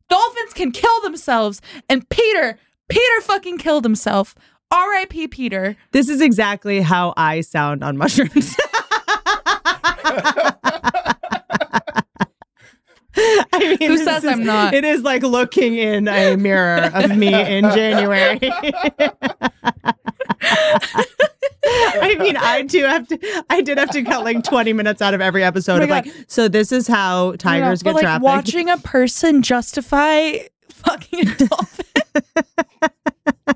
Dolphins 0.09 0.53
can 0.55 0.73
kill 0.73 1.01
themselves. 1.03 1.61
And 1.89 2.09
Peter, 2.09 2.59
Peter 2.89 3.21
fucking 3.23 3.59
killed 3.59 3.85
himself. 3.85 4.35
R.I.P. 4.71 5.29
Peter. 5.29 5.77
This 5.93 6.09
is 6.09 6.21
exactly 6.21 6.81
how 6.81 7.15
I 7.17 7.41
sound 7.41 7.85
on 7.85 7.97
mushrooms. 7.97 8.57
I 13.19 13.77
mean, 13.81 13.91
Who 13.91 13.97
says 13.99 14.25
is- 14.25 14.31
I'm 14.31 14.45
not? 14.45 14.75
It 14.75 14.85
is 14.85 15.03
like 15.03 15.23
looking 15.23 15.77
in 15.79 16.07
a 16.09 16.37
mirror 16.37 16.91
of 16.93 17.17
me 17.17 17.29
in 17.33 17.65
January. 17.71 18.39
I 22.03 22.17
mean, 22.19 22.37
I 22.37 22.63
do 22.63 22.85
have 22.85 23.09
to. 23.09 23.45
I 23.51 23.61
did 23.61 23.79
have 23.79 23.91
to 23.91 24.03
cut 24.03 24.25
like 24.25 24.45
20 24.45 24.73
minutes 24.73 25.03
out 25.03 25.15
of 25.15 25.21
every 25.21 25.43
episode 25.43 25.81
Oh 25.81 25.85
of 25.85 25.91
like. 25.91 26.07
So 26.29 26.49
this 26.49 26.73
is 26.73 26.87
how 26.87 27.33
tigers 27.33 27.83
but 27.83 27.91
get 27.91 27.95
like 27.97 28.03
trafficked. 28.03 28.25
watching 28.25 28.69
a 28.71 28.79
person 28.79 29.43
justify 29.43 30.39
fucking 30.69 31.29
a 31.29 31.35
dolphin. 31.35 31.85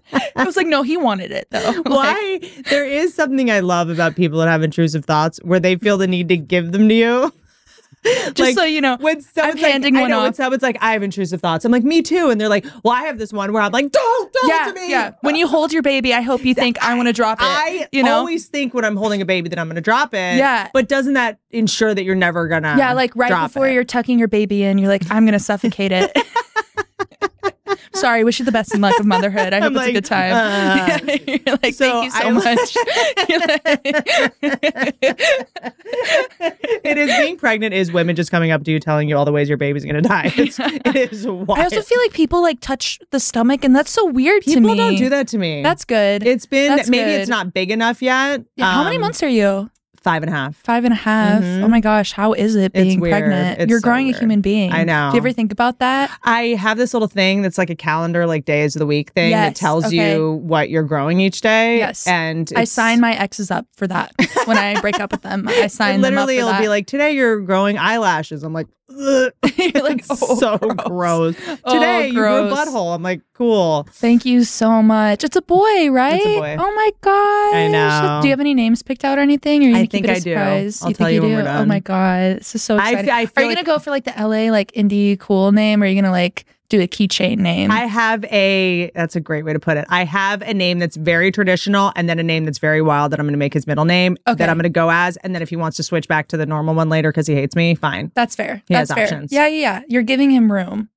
I 0.37 0.45
was 0.45 0.57
like, 0.57 0.66
no, 0.66 0.82
he 0.82 0.97
wanted 0.97 1.31
it 1.31 1.49
though. 1.51 1.61
Like, 1.85 1.87
Why? 1.87 2.41
there 2.70 2.85
is 2.85 3.15
something 3.15 3.51
I 3.51 3.61
love 3.61 3.91
about 3.91 4.16
people 4.16 4.39
that 4.41 4.49
have 4.49 4.62
intrusive 4.62 5.05
thoughts 5.05 5.39
where 5.43 5.61
they 5.61 5.77
feel 5.77 5.99
the 5.99 6.07
need 6.07 6.28
to 6.28 6.37
give 6.37 6.73
them 6.73 6.89
to 6.89 6.95
you. 6.95 7.32
just 8.35 8.55
so 8.55 8.64
you 8.64 8.81
know, 8.81 8.97
when 8.98 9.20
someone's 9.20 9.56
I'm 9.56 9.62
like, 9.62 9.72
handing 9.72 9.97
I 9.97 10.01
one 10.02 10.10
know, 10.10 10.18
when 10.20 10.28
off. 10.31 10.35
someone's 10.36 10.62
like, 10.62 10.78
I 10.81 10.93
have 10.93 11.02
intrusive 11.02 11.40
thoughts. 11.40 11.64
I'm 11.64 11.72
like, 11.72 11.85
me 11.85 12.02
too. 12.02 12.31
And 12.31 12.40
they're 12.40 12.48
like, 12.48 12.64
well, 12.82 12.94
I 12.94 13.02
have 13.02 13.18
this 13.18 13.32
one 13.32 13.52
where 13.52 13.62
I'm 13.62 13.72
like, 13.72 13.90
don't, 13.90 14.32
don't 14.32 14.48
yeah, 14.48 14.64
to 14.66 14.72
me. 14.72 14.90
yeah. 14.90 15.12
When 15.20 15.35
you 15.35 15.47
hold 15.47 15.72
your 15.72 15.82
baby, 15.82 16.14
I 16.14 16.22
hope 16.22 16.44
you 16.44 16.55
think 16.55 16.82
I 16.82 16.94
want 16.94 17.09
to 17.09 17.12
drop 17.12 17.40
it. 17.40 17.44
I 17.44 17.89
you 17.93 18.02
know, 18.02 18.14
always 18.14 18.47
think 18.47 18.72
when 18.72 18.85
I'm 18.85 18.97
holding 18.97 19.20
a 19.20 19.27
baby 19.27 19.48
that 19.51 19.59
I'm 19.59 19.66
going 19.66 19.77
to 19.77 19.82
drop 19.82 20.14
it. 20.14 20.36
Yeah. 20.39 20.68
But 20.72 20.89
doesn't 20.89 21.14
that 21.14 21.39
ensure 21.51 21.94
that 21.94 22.05
you're 22.05 22.14
never 22.14 22.48
going 22.48 22.62
to 22.62 22.74
yeah, 22.78 22.93
like 22.93 23.14
right 23.16 23.47
before 23.47 23.68
it? 23.68 23.74
you're 23.74 23.85
tucking 23.85 24.18
your 24.18 24.28
baby 24.28 24.62
in, 24.62 24.78
you're 24.78 24.89
like, 24.89 25.02
I'm 25.10 25.24
gonna 25.24 25.39
suffocate 25.39 25.93
it. 25.93 26.16
Sorry, 27.94 28.22
wish 28.24 28.38
you 28.38 28.44
the 28.44 28.52
best 28.52 28.72
in 28.74 28.80
luck 28.80 28.98
of 29.00 29.06
motherhood. 29.06 29.52
I 29.52 29.60
hope 29.60 29.72
I'm 29.72 29.76
it's 29.78 29.86
a 29.88 29.92
good 29.92 30.04
time. 30.04 30.32
uh, 30.32 30.98
like, 31.62 31.74
so 31.74 32.02
thank 32.02 32.04
you 32.04 32.10
so 32.10 32.26
I- 32.26 32.30
much. 32.30 32.76
It 36.82 36.96
is 36.98 37.10
being 37.18 37.36
pregnant 37.36 37.74
is 37.74 37.92
women 37.92 38.16
just 38.16 38.30
coming 38.30 38.50
up 38.50 38.64
to 38.64 38.70
you 38.70 38.80
telling 38.80 39.08
you 39.08 39.16
all 39.16 39.24
the 39.24 39.32
ways 39.32 39.48
your 39.48 39.58
baby's 39.58 39.84
going 39.84 39.96
to 39.96 40.00
die. 40.02 40.32
It's, 40.36 40.58
it 40.60 40.96
is 41.12 41.26
wild. 41.26 41.50
I 41.50 41.64
also 41.64 41.82
feel 41.82 41.98
like 42.00 42.12
people 42.12 42.40
like 42.42 42.60
touch 42.60 42.98
the 43.10 43.20
stomach, 43.20 43.64
and 43.64 43.74
that's 43.76 43.90
so 43.90 44.06
weird 44.06 44.42
to 44.44 44.50
me. 44.60 44.70
people 44.70 44.76
don't 44.76 44.96
do 44.96 45.08
that 45.10 45.28
to 45.28 45.38
me. 45.38 45.62
That's 45.62 45.84
good. 45.84 46.24
It's 46.26 46.46
been 46.46 46.74
That's 46.74 46.88
maybe 46.88 47.10
good. 47.10 47.20
it's 47.20 47.28
not 47.28 47.52
big 47.52 47.70
enough 47.70 48.00
yet. 48.02 48.42
Yeah, 48.56 48.72
how 48.72 48.84
many 48.84 48.96
Um, 48.96 49.02
months 49.02 49.22
are 49.22 49.28
you? 49.28 49.70
Five 50.01 50.22
and 50.22 50.32
a 50.32 50.35
half. 50.35 50.56
Five 50.56 50.85
and 50.85 50.93
a 50.93 50.97
half. 50.97 51.43
Mhm. 51.43 51.62
Oh 51.62 51.68
my 51.68 51.81
gosh, 51.81 52.12
how 52.12 52.32
is 52.32 52.55
it 52.56 52.72
being 52.72 53.01
pregnant? 53.01 53.60
It's 53.60 53.70
You're 53.70 53.81
so 53.81 53.85
growing 53.85 54.06
weird. 54.06 54.16
a 54.16 54.18
human 54.20 54.40
being. 54.40 54.72
I 54.72 54.85
know. 54.85 55.10
Do 55.10 55.16
you 55.16 55.20
ever 55.20 55.32
think 55.32 55.52
about 55.52 55.78
that? 55.81 56.10
I 56.24 56.48
have 56.59 56.78
this 56.78 56.94
little 56.94 57.09
thing 57.09 57.43
that's 57.43 57.59
like 57.59 57.68
a 57.68 57.77
calendar, 57.77 58.27
like 58.27 58.47
days 58.47 58.74
of 58.74 58.81
the 58.81 58.86
week 58.86 59.10
thing 59.12 59.32
that 59.32 59.56
tells 59.56 59.86
okay. 59.86 60.14
you 60.16 60.32
what 60.43 60.70
you're 60.70 60.85
growing 60.85 61.20
each 61.20 61.43
day. 61.43 61.78
Yes. 61.78 62.06
and 62.06 62.51
I 62.56 62.64
sign 62.64 63.01
my 63.01 63.14
exes 63.14 63.51
up 63.51 63.66
for 63.77 63.86
that 63.89 64.12
when 64.47 64.56
I 64.56 64.81
break 64.81 64.98
up 65.01 65.10
with 65.10 65.22
them. 65.22 65.47
I 65.48 65.66
sign 65.68 66.01
literally 66.01 66.36
them 66.36 66.44
it'll 66.44 66.51
up 66.51 66.56
for 66.56 66.62
be 66.62 66.68
like 66.68 66.86
today 66.86 67.12
you're 67.12 67.40
growing 67.40 67.77
eyelashes. 67.77 68.43
I'm 68.43 68.55
like, 68.55 68.68
like, 69.82 69.98
It's 70.00 70.08
"Oh, 70.10 70.36
so 70.38 70.58
gross. 70.58 71.36
Oh, 71.64 71.74
Today 71.74 72.08
you 72.08 72.14
grew 72.14 72.26
a 72.48 72.50
butthole. 72.50 72.94
I'm 72.94 73.02
like, 73.02 73.20
cool. 73.34 73.86
Thank 73.92 74.24
you 74.24 74.44
so 74.44 74.82
much. 74.82 75.22
It's 75.24 75.36
a 75.36 75.42
boy, 75.42 75.90
right? 75.90 76.22
boy. 76.22 76.56
Oh 76.58 76.74
my 76.74 76.90
god. 77.00 77.54
I 77.54 77.68
know. 77.68 78.18
Do 78.22 78.28
you 78.28 78.32
have 78.32 78.40
any 78.40 78.54
names 78.54 78.82
picked 78.82 79.04
out 79.04 79.18
or 79.18 79.22
anything? 79.22 79.62
Or 79.64 79.68
you 79.68 79.76
I 79.76 79.86
think 79.86 80.06
a 80.08 80.12
I 80.12 80.14
do. 80.14 80.20
surprise? 80.32 80.82
I'll 80.82 80.88
you 80.90 80.94
tell 80.94 81.06
think 81.06 81.22
you 81.22 81.28
when 81.34 81.44
do? 81.44 81.50
Oh 81.50 81.64
my 81.64 81.80
god, 81.80 82.38
this 82.38 82.54
is 82.54 82.62
so 82.62 82.76
exciting. 82.76 83.10
I 83.10 83.26
are 83.36 83.42
you 83.42 83.48
like- 83.48 83.56
gonna 83.56 83.64
go 83.66 83.78
for 83.78 83.90
like 83.90 84.04
the 84.04 84.14
LA 84.18 84.50
like 84.50 84.72
indie 84.72 85.18
cool 85.18 85.52
name, 85.52 85.82
or 85.82 85.86
are 85.86 85.88
you 85.88 86.00
gonna 86.00 86.10
like 86.12 86.44
do 86.70 86.80
a 86.80 86.88
keychain 86.88 87.38
name? 87.38 87.70
I 87.70 87.80
have 87.80 88.24
a 88.24 88.90
that's 88.94 89.14
a 89.16 89.20
great 89.20 89.44
way 89.44 89.52
to 89.52 89.60
put 89.60 89.76
it. 89.76 89.84
I 89.90 90.05
have 90.05 90.40
a 90.42 90.55
name 90.55 90.78
that's 90.78 90.97
very 90.97 91.30
traditional 91.30 91.92
and 91.97 92.09
then 92.09 92.18
a 92.18 92.22
name 92.22 92.44
that's 92.47 92.59
very 92.59 92.80
wild 92.80 93.12
that 93.12 93.20
I'm 93.20 93.26
going 93.26 93.34
to 93.34 93.38
make 93.38 93.52
his 93.52 93.66
middle 93.66 93.84
name 93.84 94.16
Okay. 94.26 94.38
that 94.38 94.48
I'm 94.48 94.56
going 94.56 94.62
to 94.64 94.68
go 94.70 94.90
as 94.90 95.16
and 95.18 95.34
then 95.34 95.42
if 95.42 95.51
he 95.51 95.56
wants 95.56 95.76
to 95.76 95.82
switch 95.82 96.09
back 96.09 96.28
to 96.28 96.36
the 96.36 96.47
normal 96.47 96.74
one 96.74 96.88
later 96.88 97.12
cuz 97.12 97.26
he 97.26 97.34
hates 97.34 97.55
me, 97.55 97.74
fine. 97.74 98.10
That's 98.14 98.34
fair. 98.34 98.62
He 98.66 98.74
That's 98.74 98.90
has 98.90 98.94
fair. 98.97 99.05
options. 99.05 99.32
Yeah, 99.32 99.47
yeah, 99.47 99.60
yeah. 99.60 99.82
You're 99.88 100.02
giving 100.02 100.30
him 100.30 100.51
room 100.51 100.88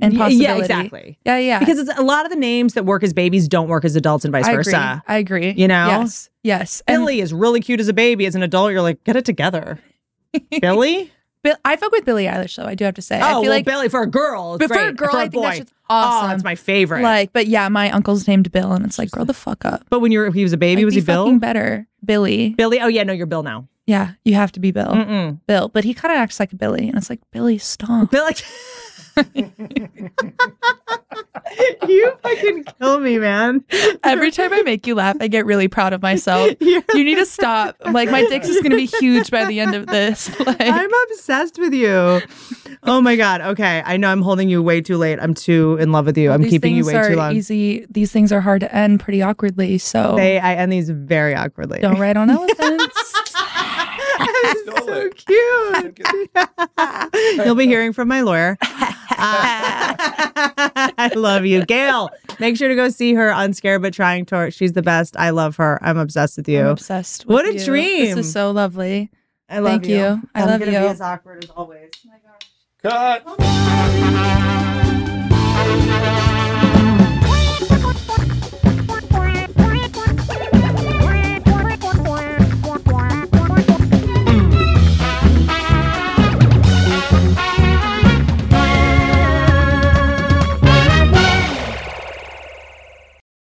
and 0.00 0.16
possibility. 0.16 0.42
Yeah, 0.44 0.56
exactly. 0.58 1.18
Yeah, 1.24 1.38
yeah. 1.38 1.58
Because 1.58 1.78
it's, 1.78 1.98
a 1.98 2.02
lot 2.02 2.24
of 2.24 2.30
the 2.30 2.38
names 2.38 2.74
that 2.74 2.84
work 2.84 3.02
as 3.02 3.12
babies 3.12 3.48
don't 3.48 3.68
work 3.68 3.84
as 3.84 3.96
adults 3.96 4.24
and 4.24 4.32
vice 4.32 4.46
I 4.46 4.54
versa. 4.54 4.70
agree. 4.70 5.14
I 5.14 5.18
agree. 5.18 5.50
You 5.60 5.68
know? 5.68 5.86
Yes. 5.88 6.30
Yes. 6.42 6.82
And 6.86 7.02
Billy 7.02 7.20
is 7.20 7.34
really 7.34 7.60
cute 7.60 7.80
as 7.80 7.88
a 7.88 7.92
baby. 7.92 8.24
As 8.24 8.34
an 8.34 8.42
adult, 8.42 8.72
you're 8.72 8.82
like, 8.82 9.02
get 9.04 9.16
it 9.16 9.24
together. 9.24 9.78
Billy? 10.60 11.12
Bill, 11.42 11.56
I 11.64 11.76
fuck 11.76 11.92
with 11.92 12.04
Billie 12.04 12.24
Eilish 12.24 12.56
though. 12.56 12.64
I 12.64 12.74
do 12.74 12.84
have 12.84 12.94
to 12.94 13.02
say. 13.02 13.20
oh, 13.20 13.24
I 13.24 13.28
feel 13.32 13.40
well, 13.42 13.50
like 13.50 13.64
Billy 13.64 13.88
for 13.88 14.02
a 14.02 14.06
girl. 14.06 14.58
but 14.58 14.68
for 14.68 14.78
a 14.78 14.92
girl, 14.92 15.10
for 15.10 15.16
a 15.16 15.20
I 15.20 15.22
think 15.24 15.34
boy. 15.34 15.42
that 15.42 15.56
shit's 15.56 15.72
awesome. 15.88 16.30
Oh, 16.30 16.34
it's 16.34 16.44
my 16.44 16.54
favorite. 16.54 17.02
Like, 17.02 17.32
but 17.32 17.46
yeah, 17.46 17.68
my 17.68 17.90
uncle's 17.90 18.26
named 18.26 18.50
Bill, 18.50 18.72
and 18.72 18.84
it's 18.84 18.98
like, 18.98 19.10
grow 19.10 19.24
the 19.24 19.34
fuck 19.34 19.64
up. 19.64 19.84
but 19.88 20.00
when 20.00 20.12
you're 20.12 20.30
he 20.32 20.42
was 20.42 20.52
a 20.52 20.56
baby, 20.56 20.84
was 20.84 20.94
be 20.94 21.00
he 21.00 21.06
Bill? 21.06 21.24
fucking 21.26 21.38
better, 21.38 21.86
Billy. 22.04 22.50
Billy? 22.50 22.80
Oh 22.80 22.88
yeah, 22.88 23.02
no, 23.04 23.12
you're 23.12 23.26
Bill 23.26 23.42
now. 23.42 23.68
Yeah, 23.86 24.12
you 24.24 24.34
have 24.34 24.52
to 24.52 24.60
be 24.60 24.70
Bill. 24.70 24.88
Mm-mm. 24.92 25.40
Bill, 25.46 25.68
but 25.68 25.84
he 25.84 25.94
kind 25.94 26.12
of 26.12 26.18
acts 26.18 26.38
like 26.38 26.52
a 26.52 26.56
Billy, 26.56 26.88
and 26.88 26.96
it's 26.98 27.08
like 27.08 27.20
Billy, 27.30 27.56
stop. 27.58 28.10
Bill 28.10 28.24
like 28.24 28.42
You 31.88 32.12
fucking 32.22 32.64
kill 32.78 33.00
me, 33.00 33.18
man. 33.18 33.64
Every 34.04 34.30
time 34.30 34.52
I 34.52 34.62
make 34.62 34.86
you 34.86 34.94
laugh, 34.94 35.16
I 35.20 35.28
get 35.28 35.46
really 35.46 35.66
proud 35.66 35.92
of 35.92 36.02
myself. 36.02 36.52
You're- 36.60 36.82
You 36.94 37.02
need 37.02 37.16
to 37.16 37.26
stop. 37.26 37.76
Like 37.90 38.10
my 38.10 38.22
dick's 38.26 38.48
is 38.48 38.60
gonna 38.62 38.76
be 38.76 38.86
huge 38.86 39.30
by 39.30 39.44
the 39.46 39.58
end 39.60 39.74
of 39.74 39.86
this. 39.86 40.28
Like, 40.48 40.60
I'm 40.60 40.90
obsessed 41.10 41.58
with 41.58 41.74
you. 41.74 42.20
Oh 42.84 43.00
my 43.00 43.16
god. 43.16 43.40
Okay, 43.40 43.82
I 43.84 43.96
know 43.96 44.08
I'm 44.10 44.22
holding 44.22 44.48
you 44.48 44.62
way 44.62 44.80
too 44.80 44.96
late. 44.96 45.18
I'm 45.20 45.34
too 45.34 45.76
in 45.80 45.90
love 45.92 46.06
with 46.06 46.16
you. 46.16 46.30
I'm 46.30 46.42
these 46.42 46.50
keeping 46.50 46.76
you 46.76 46.84
way 46.86 46.94
are 46.94 47.08
too 47.10 47.16
long. 47.16 47.34
easy. 47.34 47.86
These 47.90 48.12
things 48.12 48.30
are 48.32 48.40
hard 48.40 48.60
to 48.60 48.74
end 48.74 49.00
pretty 49.00 49.20
awkwardly. 49.22 49.78
So 49.78 50.14
They 50.16 50.38
I 50.38 50.54
end 50.54 50.70
these 50.72 50.88
very 50.90 51.34
awkwardly. 51.34 51.80
don't 51.80 51.98
ride 51.98 52.16
on 52.16 52.30
elephants. 52.30 53.27
So 54.64 54.76
Stole 54.76 55.08
cute. 55.10 56.00
You'll 57.46 57.54
be 57.54 57.66
hearing 57.66 57.92
from 57.92 58.08
my 58.08 58.20
lawyer. 58.22 58.56
Uh, 59.20 59.96
I 60.96 61.10
love 61.16 61.44
you, 61.44 61.64
Gayle. 61.64 62.08
Make 62.38 62.56
sure 62.56 62.68
to 62.68 62.76
go 62.76 62.88
see 62.88 63.14
her 63.14 63.32
on 63.32 63.52
Scared 63.52 63.82
but 63.82 63.92
Trying 63.92 64.26
tour. 64.26 64.52
She's 64.52 64.74
the 64.74 64.82
best. 64.82 65.16
I 65.16 65.30
love 65.30 65.56
her. 65.56 65.80
I'm 65.82 65.98
obsessed 65.98 66.36
with 66.36 66.48
you. 66.48 66.60
I'm 66.60 66.66
obsessed. 66.68 67.26
With 67.26 67.34
What 67.34 67.44
a 67.46 67.54
you. 67.54 67.64
dream. 67.64 68.14
This 68.14 68.26
is 68.26 68.32
so 68.32 68.52
lovely. 68.52 69.10
I 69.48 69.58
love 69.58 69.82
Thank 69.82 69.88
you. 69.88 70.04
I 70.36 70.42
I'm 70.42 70.46
love 70.46 70.60
gonna 70.60 70.70
you. 70.72 70.78
Be 70.78 70.86
as 70.86 71.00
awkward 71.00 71.42
as 71.42 71.50
always. 71.50 71.90
Oh 72.06 72.10
my 72.10 72.18
gosh. 72.22 73.24
Cut. 74.86 74.97